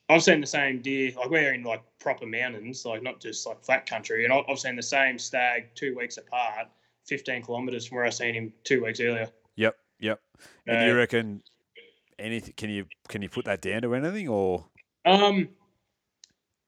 I've 0.08 0.22
seen 0.22 0.40
the 0.40 0.46
same 0.46 0.80
deer, 0.82 1.12
like 1.16 1.30
we're 1.30 1.54
in 1.54 1.64
like 1.64 1.82
proper 1.98 2.26
mountains, 2.26 2.84
like 2.84 3.02
not 3.02 3.20
just 3.20 3.46
like 3.46 3.64
flat 3.64 3.86
country, 3.86 4.24
and 4.24 4.32
I've 4.32 4.58
seen 4.58 4.76
the 4.76 4.82
same 4.82 5.18
stag 5.18 5.74
two 5.74 5.96
weeks 5.96 6.18
apart, 6.18 6.68
15 7.06 7.42
kilometres 7.42 7.86
from 7.86 7.96
where 7.96 8.04
I 8.04 8.10
seen 8.10 8.34
him 8.34 8.52
two 8.64 8.84
weeks 8.84 9.00
earlier. 9.00 9.30
Yep, 9.56 9.76
yep. 10.00 10.20
And 10.66 10.86
you 10.86 10.92
Uh, 10.92 10.96
reckon 10.96 11.42
anything? 12.18 12.52
Can 12.58 12.68
you 12.68 12.84
can 13.08 13.22
you 13.22 13.30
put 13.30 13.46
that 13.46 13.62
down 13.62 13.80
to 13.82 13.94
anything 13.94 14.28
or? 14.28 14.66
Um, 15.06 15.48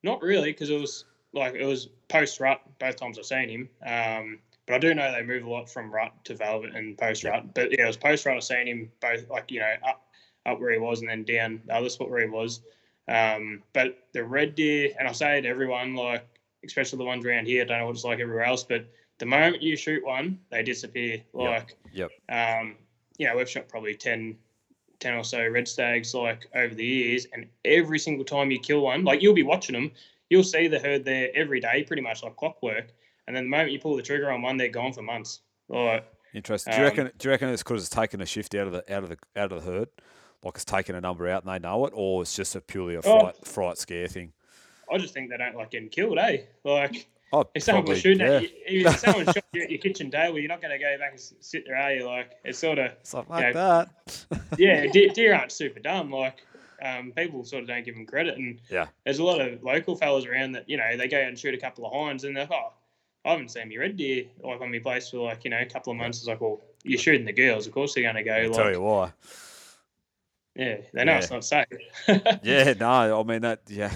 not 0.02 0.22
really, 0.22 0.52
because 0.52 0.70
it 0.70 0.80
was 0.80 1.04
like 1.36 1.54
it 1.54 1.64
was 1.64 1.88
post 2.08 2.40
rut 2.40 2.60
both 2.78 2.96
times 2.96 3.18
I've 3.18 3.26
seen 3.26 3.48
him. 3.48 3.68
Um, 3.84 4.38
but 4.66 4.74
I 4.74 4.78
do 4.78 4.94
know 4.94 5.12
they 5.12 5.22
move 5.22 5.44
a 5.44 5.50
lot 5.50 5.70
from 5.70 5.92
rut 5.92 6.12
to 6.24 6.34
velvet 6.34 6.74
and 6.74 6.98
post 6.98 7.22
rut. 7.24 7.54
But 7.54 7.70
yeah, 7.72 7.84
it 7.84 7.86
was 7.86 7.96
post 7.96 8.26
rut. 8.26 8.36
I've 8.36 8.44
seen 8.44 8.66
him 8.66 8.90
both 9.00 9.28
like 9.30 9.50
you 9.50 9.60
know 9.60 9.74
up 9.86 10.06
up 10.44 10.60
where 10.60 10.72
he 10.72 10.78
was 10.78 11.00
and 11.00 11.08
then 11.08 11.24
down 11.24 11.60
the 11.66 11.74
other 11.74 11.88
spot 11.88 12.10
where 12.10 12.20
he 12.20 12.28
was. 12.28 12.60
Um, 13.08 13.62
but 13.72 14.06
the 14.12 14.24
red 14.24 14.54
deer, 14.54 14.90
and 14.98 15.06
I 15.06 15.12
say 15.12 15.38
it 15.38 15.42
to 15.42 15.48
everyone, 15.48 15.94
like 15.94 16.26
especially 16.64 16.98
the 16.98 17.04
ones 17.04 17.24
around 17.24 17.46
here, 17.46 17.62
I 17.62 17.64
don't 17.66 17.78
know 17.78 17.86
what 17.86 17.94
it's 17.94 18.04
like 18.04 18.20
everywhere 18.20 18.44
else, 18.44 18.64
but 18.64 18.86
the 19.18 19.26
moment 19.26 19.62
you 19.62 19.76
shoot 19.76 20.04
one, 20.04 20.38
they 20.50 20.62
disappear. 20.62 21.22
Like, 21.32 21.76
Yep. 21.92 22.10
um, 22.28 22.76
you 23.18 23.26
know, 23.26 23.36
we've 23.36 23.48
shot 23.48 23.68
probably 23.68 23.94
10, 23.94 24.36
10 24.98 25.14
or 25.14 25.24
so 25.24 25.46
red 25.48 25.68
stags 25.68 26.14
like 26.14 26.46
over 26.54 26.74
the 26.74 26.84
years, 26.84 27.26
and 27.32 27.46
every 27.64 27.98
single 27.98 28.24
time 28.24 28.50
you 28.50 28.58
kill 28.58 28.80
one, 28.80 29.04
like 29.04 29.22
you'll 29.22 29.34
be 29.34 29.42
watching 29.42 29.74
them, 29.74 29.92
you'll 30.30 30.42
see 30.42 30.68
the 30.68 30.78
herd 30.78 31.04
there 31.04 31.30
every 31.34 31.60
day, 31.60 31.82
pretty 31.84 32.02
much 32.02 32.22
like 32.22 32.36
clockwork. 32.36 32.88
And 33.26 33.36
then 33.36 33.44
the 33.44 33.50
moment 33.50 33.72
you 33.72 33.78
pull 33.80 33.96
the 33.96 34.02
trigger 34.02 34.30
on 34.30 34.42
one, 34.42 34.56
they're 34.56 34.68
gone 34.68 34.92
for 34.92 35.02
months. 35.02 35.40
Like, 35.68 36.04
Interesting. 36.34 36.72
Do 36.72 36.78
you 36.80 36.84
Um, 36.84 36.90
reckon? 36.90 37.10
Do 37.18 37.28
you 37.28 37.30
reckon 37.32 37.48
it's 37.48 37.62
because 37.62 37.80
it's 37.82 37.90
taken 37.94 38.20
a 38.20 38.26
shift 38.26 38.54
out 38.54 38.66
of 38.66 38.72
the 38.72 38.94
out 38.94 39.02
of 39.02 39.08
the 39.08 39.18
out 39.36 39.52
of 39.52 39.64
the 39.64 39.70
herd, 39.72 39.88
like 40.44 40.54
it's 40.54 40.64
taken 40.64 40.94
a 40.94 41.00
number 41.00 41.26
out 41.28 41.44
and 41.44 41.52
they 41.52 41.58
know 41.58 41.86
it, 41.86 41.92
or 41.96 42.22
it's 42.22 42.36
just 42.36 42.54
a 42.54 42.60
purely 42.60 42.94
a 42.94 43.00
Oh. 43.04 43.20
fright 43.20 43.46
fright 43.46 43.78
scare 43.78 44.06
thing? 44.06 44.32
I 44.92 44.98
just 44.98 45.14
think 45.14 45.30
they 45.30 45.36
don't 45.38 45.56
like 45.56 45.70
getting 45.70 45.88
killed, 45.88 46.18
eh? 46.18 46.38
Like, 46.62 47.08
Oh, 47.32 47.44
if 47.56 47.62
someone 47.64 47.86
was 47.86 48.00
shooting 48.00 48.24
yeah. 48.24 48.34
at 48.34 48.42
you, 48.70 48.86
if 48.86 48.98
someone 49.00 49.24
shot 49.34 49.44
you 49.52 49.62
at 49.62 49.70
your 49.70 49.80
kitchen 49.80 50.10
table, 50.12 50.38
you're 50.38 50.46
not 50.48 50.60
going 50.62 50.70
to 50.70 50.78
go 50.78 50.96
back 50.98 51.10
and 51.12 51.20
sit 51.40 51.64
there, 51.66 51.76
are 51.76 51.92
you? 51.92 52.04
Like, 52.06 52.32
it's 52.44 52.58
sort 52.58 52.78
of, 52.78 52.92
It's 53.00 53.12
like, 53.14 53.28
like 53.28 53.54
that. 53.54 53.88
yeah, 54.58 54.86
deer, 54.92 55.08
deer 55.08 55.34
aren't 55.34 55.50
super 55.50 55.80
dumb. 55.80 56.12
Like, 56.12 56.44
um, 56.82 57.12
people 57.16 57.44
sort 57.44 57.62
of 57.62 57.68
don't 57.68 57.84
give 57.84 57.94
them 57.94 58.06
credit. 58.06 58.36
And 58.38 58.60
Yeah. 58.70 58.86
there's 59.04 59.18
a 59.18 59.24
lot 59.24 59.40
of 59.40 59.62
local 59.62 59.96
fellas 59.96 60.24
around 60.26 60.52
that, 60.52 60.68
you 60.68 60.76
know, 60.76 60.96
they 60.96 61.08
go 61.08 61.18
and 61.18 61.38
shoot 61.38 61.54
a 61.54 61.58
couple 61.58 61.86
of 61.86 61.92
hinds 61.92 62.24
and 62.24 62.36
they're 62.36 62.44
like, 62.44 62.52
oh, 62.52 62.72
I 63.24 63.30
haven't 63.30 63.50
seen 63.50 63.68
me 63.68 63.76
red 63.76 63.96
deer 63.96 64.24
like 64.42 64.60
on 64.60 64.70
my 64.70 64.78
place 64.78 65.10
for 65.10 65.18
like, 65.18 65.44
you 65.44 65.50
know, 65.50 65.58
a 65.60 65.66
couple 65.66 65.90
of 65.92 65.96
months. 65.98 66.18
It's 66.18 66.28
like, 66.28 66.40
well, 66.40 66.60
you're 66.84 66.98
shooting 66.98 67.26
the 67.26 67.32
girls. 67.32 67.66
Of 67.66 67.72
course 67.72 67.94
they're 67.94 68.04
going 68.04 68.14
to 68.16 68.22
go. 68.22 68.34
I'll 68.34 68.48
Like, 68.48 68.56
tell 68.56 68.70
you 68.70 68.80
why. 68.82 69.12
yeah, 70.54 70.76
they 70.92 71.04
know 71.04 71.16
it's 71.16 71.30
Yeah. 71.30 71.34
not 71.36 71.44
safe. 71.44 71.66
Yeah, 72.42 72.74
no, 72.78 73.20
I 73.20 73.22
mean 73.24 73.42
that. 73.42 73.62
Yeah, 73.68 73.92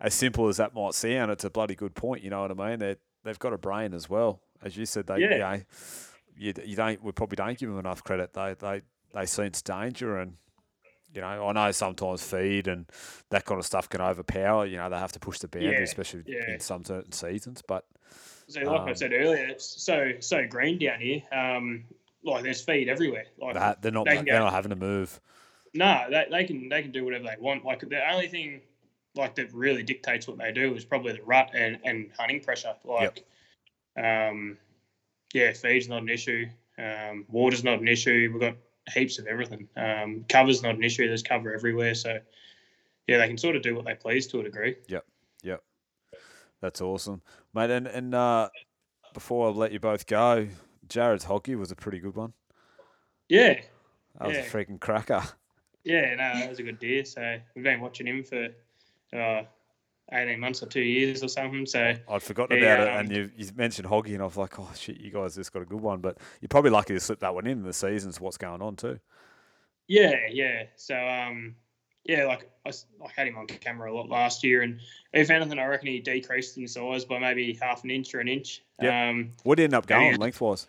as 0.00 0.14
simple 0.14 0.48
as 0.48 0.56
that 0.56 0.74
might 0.74 0.94
sound, 0.94 1.30
it's 1.30 1.44
a 1.44 1.50
bloody 1.50 1.74
good 1.74 1.94
point. 1.94 2.22
You 2.22 2.30
know 2.30 2.40
what 2.42 2.50
I 2.58 2.70
mean? 2.70 2.78
They 2.78 2.96
they've 3.22 3.38
got 3.38 3.52
a 3.52 3.58
brain 3.58 3.92
as 3.94 4.08
well, 4.08 4.40
as 4.62 4.76
you 4.76 4.86
said. 4.86 5.06
They, 5.06 5.18
Yeah. 5.18 5.32
you 5.32 5.38
know, 5.38 5.60
you, 6.36 6.54
you 6.64 6.76
don't 6.76 7.02
we 7.02 7.12
probably 7.12 7.36
don't 7.36 7.58
give 7.58 7.68
them 7.68 7.78
enough 7.78 8.02
credit. 8.02 8.32
They 8.32 8.54
they 8.58 8.82
they 9.12 9.26
sense 9.26 9.60
danger 9.62 10.18
and. 10.18 10.36
You 11.14 11.20
know, 11.20 11.46
I 11.48 11.52
know 11.52 11.70
sometimes 11.70 12.22
feed 12.22 12.66
and 12.68 12.86
that 13.30 13.44
kind 13.44 13.58
of 13.58 13.64
stuff 13.66 13.88
can 13.88 14.00
overpower. 14.00 14.66
You 14.66 14.76
know, 14.78 14.90
they 14.90 14.98
have 14.98 15.12
to 15.12 15.20
push 15.20 15.38
the 15.38 15.48
boundary, 15.48 15.74
Yeah, 15.74 15.80
especially 15.80 16.24
yeah. 16.26 16.50
in 16.52 16.60
some 16.60 16.84
certain 16.84 17.12
seasons. 17.12 17.62
But 17.62 17.84
So 18.48 18.60
like 18.60 18.80
I 18.82 18.90
Um, 18.90 18.96
said 18.96 19.12
earlier, 19.12 19.46
it's 19.46 19.64
so 19.82 20.12
so 20.20 20.46
green 20.46 20.78
down 20.78 21.00
here. 21.00 21.22
Um, 21.32 21.84
like 22.24 22.42
there's 22.42 22.62
feed 22.62 22.88
everywhere. 22.88 23.26
Like 23.38 23.54
that, 23.54 23.82
they're 23.82 23.92
not 23.92 24.06
they 24.06 24.16
they're 24.16 24.24
go- 24.24 24.38
not 24.40 24.52
having 24.52 24.70
to 24.70 24.76
move. 24.76 25.20
no, 25.72 26.06
they, 26.10 26.26
they 26.30 26.44
can 26.44 26.68
they 26.68 26.82
can 26.82 26.90
do 26.92 27.04
whatever 27.04 27.24
they 27.24 27.36
want. 27.38 27.64
Like 27.64 27.80
the 27.80 28.10
only 28.12 28.28
thing 28.28 28.60
like 29.14 29.34
that 29.36 29.52
really 29.54 29.82
dictates 29.82 30.26
what 30.26 30.38
they 30.38 30.52
do 30.52 30.74
is 30.74 30.84
probably 30.84 31.12
the 31.12 31.22
rut 31.22 31.50
and, 31.54 31.78
and 31.84 32.10
hunting 32.18 32.40
pressure. 32.40 32.74
Like, 32.84 33.24
um, 33.96 34.58
yeah, 35.32 35.52
feed's 35.52 35.88
not 35.88 36.02
an 36.02 36.08
issue. 36.08 36.46
Um, 36.78 37.24
water's 37.28 37.62
not 37.62 37.78
an 37.80 37.86
issue. 37.88 38.30
We've 38.32 38.40
got 38.40 38.56
heaps 38.92 39.18
of 39.18 39.26
everything. 39.26 39.68
Um, 39.76 40.24
cover's 40.28 40.62
not 40.62 40.74
an 40.74 40.84
issue. 40.84 41.06
There's 41.06 41.22
cover 41.22 41.54
everywhere. 41.54 41.94
So 41.94 42.18
yeah, 43.06 43.18
they 43.18 43.28
can 43.28 43.38
sort 43.38 43.56
of 43.56 43.62
do 43.62 43.74
what 43.74 43.84
they 43.84 43.94
please 43.94 44.26
to 44.28 44.40
a 44.40 44.42
degree. 44.42 44.76
Yep. 44.88 45.04
Yep. 45.42 45.62
That's 46.60 46.80
awesome, 46.80 47.22
mate. 47.54 47.70
And 47.70 47.86
and 47.86 48.14
uh, 48.14 48.48
before 49.12 49.48
I 49.48 49.50
let 49.50 49.72
you 49.72 49.80
both 49.80 50.06
go, 50.06 50.48
Jared's 50.88 51.24
Hoggy 51.26 51.56
was 51.58 51.70
a 51.70 51.76
pretty 51.76 51.98
good 51.98 52.14
one. 52.14 52.32
Yeah, 53.28 53.60
That 54.18 54.28
was 54.28 54.36
a 54.36 54.42
freaking 54.42 54.78
cracker. 54.80 55.22
Yeah, 55.82 56.14
no, 56.14 56.40
that 56.40 56.48
was 56.48 56.58
a 56.58 56.62
good 56.62 56.78
deer. 56.78 57.04
So 57.04 57.38
we've 57.54 57.64
been 57.64 57.80
watching 57.80 58.06
him 58.06 58.24
for 58.24 58.48
uh, 59.14 59.42
eighteen 60.12 60.40
months 60.40 60.62
or 60.62 60.66
two 60.66 60.80
years 60.82 61.22
or 61.22 61.28
something. 61.28 61.66
So 61.66 61.94
I'd 62.08 62.22
forgotten 62.22 62.58
Yeah, 62.58 62.74
about 62.74 62.86
it, 62.86 62.90
um, 62.90 62.98
and 63.00 63.10
you, 63.10 63.30
you 63.36 63.50
mentioned 63.56 63.88
Hoggy, 63.88 64.14
and 64.14 64.22
I 64.22 64.26
was 64.26 64.36
like, 64.36 64.58
oh 64.58 64.70
shit, 64.76 65.00
you 65.00 65.10
guys 65.10 65.34
just 65.34 65.52
got 65.52 65.62
a 65.62 65.66
good 65.66 65.80
one. 65.80 66.00
But 66.00 66.18
you're 66.40 66.48
probably 66.48 66.70
lucky 66.70 66.94
to 66.94 67.00
slip 67.00 67.20
that 67.20 67.34
one 67.34 67.46
in 67.46 67.62
the 67.62 67.72
seasons. 67.72 68.20
What's 68.20 68.36
going 68.36 68.62
on 68.62 68.76
too? 68.76 68.98
yeah, 69.88 70.16
yeah. 70.30 70.64
So 70.76 70.96
um, 70.96 71.56
yeah, 72.04 72.26
like 72.26 72.50
I 72.66 72.72
had 73.14 73.26
him 73.28 73.36
on 73.36 73.46
camera 73.46 73.92
a 73.92 73.94
lot 73.94 74.08
last 74.08 74.44
year, 74.44 74.62
and 74.62 74.80
if 75.12 75.30
anything, 75.30 75.58
I 75.58 75.64
reckon 75.66 75.88
he 75.88 76.00
decreased 76.00 76.56
in 76.58 76.68
size 76.68 77.04
by 77.04 77.18
maybe 77.18 77.58
half 77.60 77.84
an 77.84 77.90
inch 77.90 78.14
or 78.14 78.20
an 78.20 78.28
inch. 78.28 78.62
Yep. 78.80 78.92
Um, 78.92 79.32
What 79.42 79.56
did 79.56 79.64
end 79.64 79.74
up 79.74 79.86
going 79.86 80.12
yeah. 80.12 80.16
lengthwise? 80.18 80.68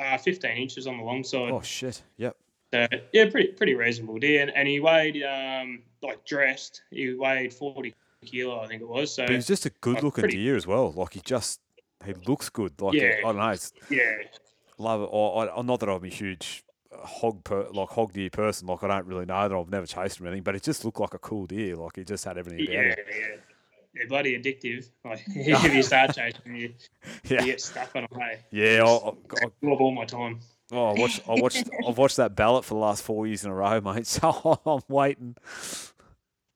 uh, 0.00 0.16
fifteen 0.18 0.56
inches 0.56 0.86
on 0.86 0.96
the 0.96 1.02
long 1.02 1.24
side. 1.24 1.50
Oh 1.50 1.60
shit, 1.62 2.02
yep. 2.16 2.36
So 2.72 2.86
yeah, 3.12 3.28
pretty 3.30 3.48
pretty 3.48 3.74
reasonable 3.74 4.18
deer, 4.18 4.42
and, 4.42 4.50
and 4.54 4.68
he 4.68 4.78
weighed 4.78 5.22
um 5.24 5.82
like 6.02 6.24
dressed, 6.24 6.82
he 6.90 7.14
weighed 7.14 7.52
forty 7.52 7.94
kilo, 8.26 8.60
I 8.60 8.66
think 8.66 8.82
it 8.82 8.88
was. 8.88 9.14
So 9.14 9.22
But 9.24 9.30
he 9.30 9.36
was 9.36 9.46
just 9.46 9.66
a 9.66 9.70
good 9.80 10.02
looking 10.02 10.22
pretty- 10.22 10.36
deer 10.38 10.56
as 10.56 10.66
well. 10.66 10.92
Like 10.92 11.14
he 11.14 11.20
just 11.24 11.60
he 12.04 12.14
looks 12.26 12.48
good. 12.48 12.80
Like 12.80 12.94
Yeah. 12.94 13.16
I 13.18 13.22
don't 13.22 13.36
know, 13.36 13.48
it's, 13.50 13.72
yeah, 13.90 14.12
love 14.78 15.02
it. 15.02 15.08
Or, 15.10 15.50
I, 15.58 15.62
not 15.62 15.80
that 15.80 15.88
I'm 15.88 16.04
a 16.04 16.08
huge 16.08 16.64
hog 16.92 17.44
per, 17.44 17.68
like 17.70 17.88
hog 17.90 18.12
deer 18.12 18.30
person. 18.30 18.66
Like 18.68 18.82
I 18.82 18.88
don't 18.88 19.06
really 19.06 19.26
know 19.26 19.48
that 19.48 19.54
I've 19.54 19.68
never 19.70 19.86
chased 19.86 20.18
him 20.20 20.26
or 20.26 20.28
anything, 20.28 20.42
but 20.44 20.54
it 20.56 20.62
just 20.62 20.84
looked 20.84 21.00
like 21.00 21.14
a 21.14 21.18
cool 21.18 21.46
deer. 21.46 21.76
Like 21.76 21.96
he 21.96 22.04
just 22.04 22.24
had 22.24 22.38
everything 22.38 22.62
about 22.62 22.72
yeah, 22.74 22.80
it. 22.92 23.06
yeah. 23.10 23.36
They're 23.94 24.06
bloody 24.08 24.38
addictive. 24.40 24.88
Like 25.04 25.22
if 25.28 25.74
you 25.74 25.82
start 25.82 26.14
chasing, 26.14 26.54
you, 26.56 26.74
Yeah, 27.24 27.40
you 27.40 27.46
get 27.46 27.60
stuck 27.60 27.94
on 27.96 28.06
them. 28.10 28.20
Hey, 28.20 28.38
yeah. 28.50 28.84
I, 28.84 28.88
I, 28.88 29.08
I- 29.10 29.66
love 29.68 29.80
all 29.80 29.92
my 29.92 30.04
time. 30.04 30.40
oh, 30.72 30.86
I 30.94 31.00
watched, 31.00 31.20
I 31.28 31.34
watched, 31.34 31.68
I've 31.88 31.98
watched 31.98 32.16
that 32.18 32.34
ballot 32.36 32.64
for 32.64 32.74
the 32.74 32.80
last 32.80 33.02
four 33.02 33.26
years 33.26 33.44
in 33.44 33.50
a 33.50 33.54
row, 33.54 33.80
mate. 33.80 34.06
So 34.06 34.60
I'm 34.64 34.80
waiting. 34.88 35.36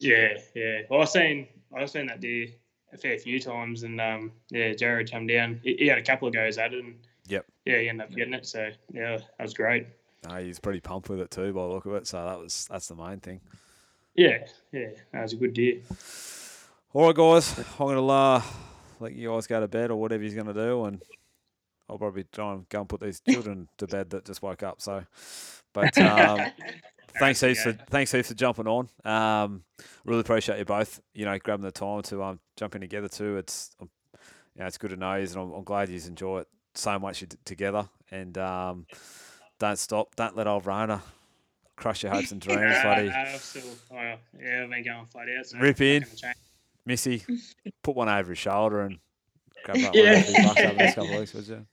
Yeah, 0.05 0.35
yeah. 0.55 0.81
Well, 0.91 1.01
I've 1.01 1.09
seen 1.09 1.49
I've 1.75 1.91
seen 1.91 2.07
that 2.07 2.21
deer 2.21 2.49
a 2.93 2.99
fair 2.99 3.19
few 3.19 3.41
times, 3.41 3.83
and 3.83 4.01
um, 4.01 4.33
yeah, 4.51 4.73
Jared 4.75 5.11
come 5.11 5.27
down. 5.27 5.61
He, 5.65 5.77
he 5.79 5.87
had 5.87 5.99
a 5.99 6.03
couple 6.03 6.29
of 6.29 6.35
goes 6.35 6.59
at 6.59 6.73
it, 6.75 6.85
and 6.85 6.97
Yep. 7.27 7.47
yeah, 7.65 7.79
he 7.79 7.89
ended 7.89 8.07
up 8.07 8.15
getting 8.15 8.35
it. 8.35 8.47
So 8.47 8.69
yeah, 8.93 9.17
that 9.17 9.43
was 9.43 9.55
great. 9.55 9.87
No, 10.29 10.37
he's 10.37 10.61
pretty 10.61 10.81
pumped 10.81 11.09
with 11.09 11.21
it 11.21 11.31
too, 11.31 11.53
by 11.53 11.63
the 11.63 11.69
look 11.69 11.87
of 11.87 11.95
it. 11.95 12.07
So 12.07 12.25
that 12.25 12.39
was 12.39 12.69
that's 12.71 12.89
the 12.89 12.97
main 12.97 13.21
thing. 13.21 13.41
Yeah, 14.15 14.47
yeah, 14.73 14.91
that 15.13 15.23
was 15.23 15.33
a 15.33 15.37
good 15.37 15.55
deer. 15.55 15.81
All 16.93 17.07
right, 17.07 17.17
guys. 17.17 17.59
I'm 17.81 17.87
gonna 17.89 18.07
uh, 18.07 18.43
let 19.01 19.15
you 19.15 19.31
guys 19.31 19.47
go 19.47 19.59
to 19.61 19.69
bed 19.69 19.91
or 19.91 19.97
whatever 19.97 20.23
he's 20.23 20.35
gonna 20.35 20.55
do, 20.55 20.85
and 20.85 21.01
I'll 21.89 21.99
probably 21.99 22.25
try 22.31 22.53
and 22.53 22.69
go 22.69 22.81
and 22.81 22.89
put 22.89 23.01
these 23.01 23.21
children 23.21 23.69
to 23.79 23.87
bed 23.87 24.11
that 24.11 24.25
just 24.27 24.43
woke 24.43 24.63
up. 24.63 24.81
So, 24.81 25.05
but 25.73 25.97
um, 25.99 26.41
thanks 27.19 27.41
heaps 27.41 27.63
for 27.63 27.73
thanks 27.91 28.13
heaps 28.13 28.29
for 28.29 28.35
jumping 28.35 28.67
on. 28.67 28.89
Um, 29.05 29.63
really 30.05 30.21
appreciate 30.21 30.59
you 30.59 30.65
both. 30.65 31.01
You 31.15 31.25
know, 31.25 31.39
grabbing 31.39 31.65
the 31.65 31.73
time 31.73 32.03
to 32.03 32.23
um 32.23 32.41
jump 32.57 32.75
in 32.75 32.81
together 32.81 33.09
too. 33.09 33.37
It's 33.37 33.71
um, 33.81 33.89
you 34.55 34.61
know, 34.61 34.67
it's 34.67 34.79
good 34.79 34.91
to 34.91 34.97
know 34.97 35.15
you, 35.15 35.23
and 35.27 35.37
I'm, 35.37 35.53
I'm 35.53 35.65
glad 35.65 35.89
you 35.89 36.01
enjoy 36.07 36.41
it 36.41 36.49
so 36.75 36.99
much 36.99 37.21
d- 37.21 37.37
together. 37.45 37.89
And 38.11 38.37
um, 38.39 38.87
don't 39.59 39.79
stop. 39.79 40.15
Don't 40.17 40.37
let 40.37 40.47
old 40.47 40.67
Rona 40.67 41.03
crush 41.77 42.03
your 42.05 42.13
hopes 42.13 42.31
and 42.31 42.41
dreams, 42.41 42.77
buddy. 42.85 43.11
I've 43.11 43.41
still, 43.41 43.63
oh, 43.93 43.97
yeah, 43.97 44.63
I've 44.63 44.71
been 44.71 44.85
going 44.85 45.07
flat 45.07 45.27
out. 45.37 45.47
So 45.47 45.59
Rip 45.59 45.81
in. 45.81 46.05
Missy, 46.87 47.23
put 47.83 47.97
one 47.97 48.09
over 48.09 48.31
his 48.31 48.39
shoulder 48.39 48.83
and 48.83 48.99
grab 49.65 49.79
that 49.81 49.95
Yeah. 49.95 50.23
one 50.23 50.47
over 50.47 50.55
his 50.55 50.59
over 50.59 50.73
the 50.73 50.75
next 50.79 50.95
couple 50.95 51.13
of 51.15 51.19
weeks, 51.19 51.35
would 51.35 51.49
you? 51.49 51.67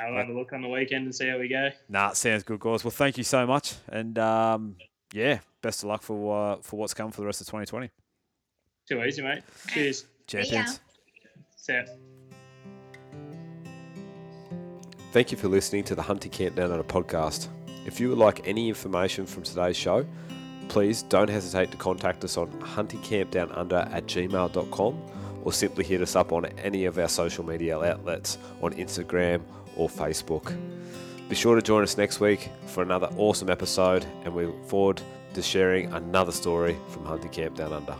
I'll 0.00 0.14
have 0.16 0.28
a 0.28 0.32
look 0.32 0.52
on 0.52 0.62
the 0.62 0.68
weekend 0.68 1.04
and 1.04 1.14
see 1.14 1.28
how 1.28 1.38
we 1.38 1.48
go. 1.48 1.70
Nah, 1.88 2.12
sounds 2.12 2.42
good, 2.42 2.60
guys. 2.60 2.84
Well, 2.84 2.90
thank 2.90 3.18
you 3.18 3.24
so 3.24 3.46
much, 3.46 3.74
and 3.88 4.18
um, 4.18 4.76
yeah, 5.12 5.38
best 5.62 5.82
of 5.82 5.88
luck 5.88 6.02
for 6.02 6.52
uh, 6.52 6.56
for 6.62 6.78
what's 6.78 6.94
coming 6.94 7.12
for 7.12 7.22
the 7.22 7.26
rest 7.26 7.40
of 7.40 7.46
2020. 7.46 7.90
Too 8.88 9.02
easy, 9.02 9.22
mate. 9.22 9.42
Cheers. 9.68 10.06
Champions. 10.26 10.80
See 11.56 11.72
ya. 11.72 11.82
Thank 15.12 15.32
you 15.32 15.38
for 15.38 15.48
listening 15.48 15.84
to 15.84 15.94
the 15.94 16.02
Hunting 16.02 16.30
Camp 16.30 16.56
Down 16.56 16.70
Under 16.70 16.84
podcast. 16.84 17.48
If 17.86 18.00
you 18.00 18.08
would 18.10 18.18
like 18.18 18.46
any 18.46 18.68
information 18.68 19.24
from 19.24 19.44
today's 19.44 19.76
show, 19.76 20.04
please 20.68 21.02
don't 21.02 21.30
hesitate 21.30 21.70
to 21.70 21.76
contact 21.76 22.24
us 22.24 22.36
on 22.36 22.48
huntingcampdownunder 22.60 23.92
at 23.92 24.06
gmail.com 24.06 25.02
or 25.44 25.52
simply 25.52 25.84
hit 25.84 26.02
us 26.02 26.16
up 26.16 26.32
on 26.32 26.46
any 26.58 26.84
of 26.84 26.98
our 26.98 27.08
social 27.08 27.44
media 27.44 27.78
outlets 27.78 28.38
on 28.60 28.74
Instagram 28.74 29.40
or 29.76 29.88
Facebook. 29.88 30.56
Be 31.28 31.34
sure 31.34 31.56
to 31.56 31.62
join 31.62 31.82
us 31.82 31.96
next 31.96 32.20
week 32.20 32.50
for 32.66 32.82
another 32.82 33.08
awesome 33.16 33.50
episode, 33.50 34.06
and 34.24 34.34
we 34.34 34.46
look 34.46 34.64
forward 34.66 35.02
to 35.34 35.42
sharing 35.42 35.92
another 35.92 36.32
story 36.32 36.76
from 36.88 37.04
Hunting 37.04 37.30
Camp 37.30 37.56
Down 37.56 37.72
Under. 37.72 37.96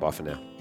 Bye 0.00 0.10
for 0.10 0.22
now. 0.22 0.53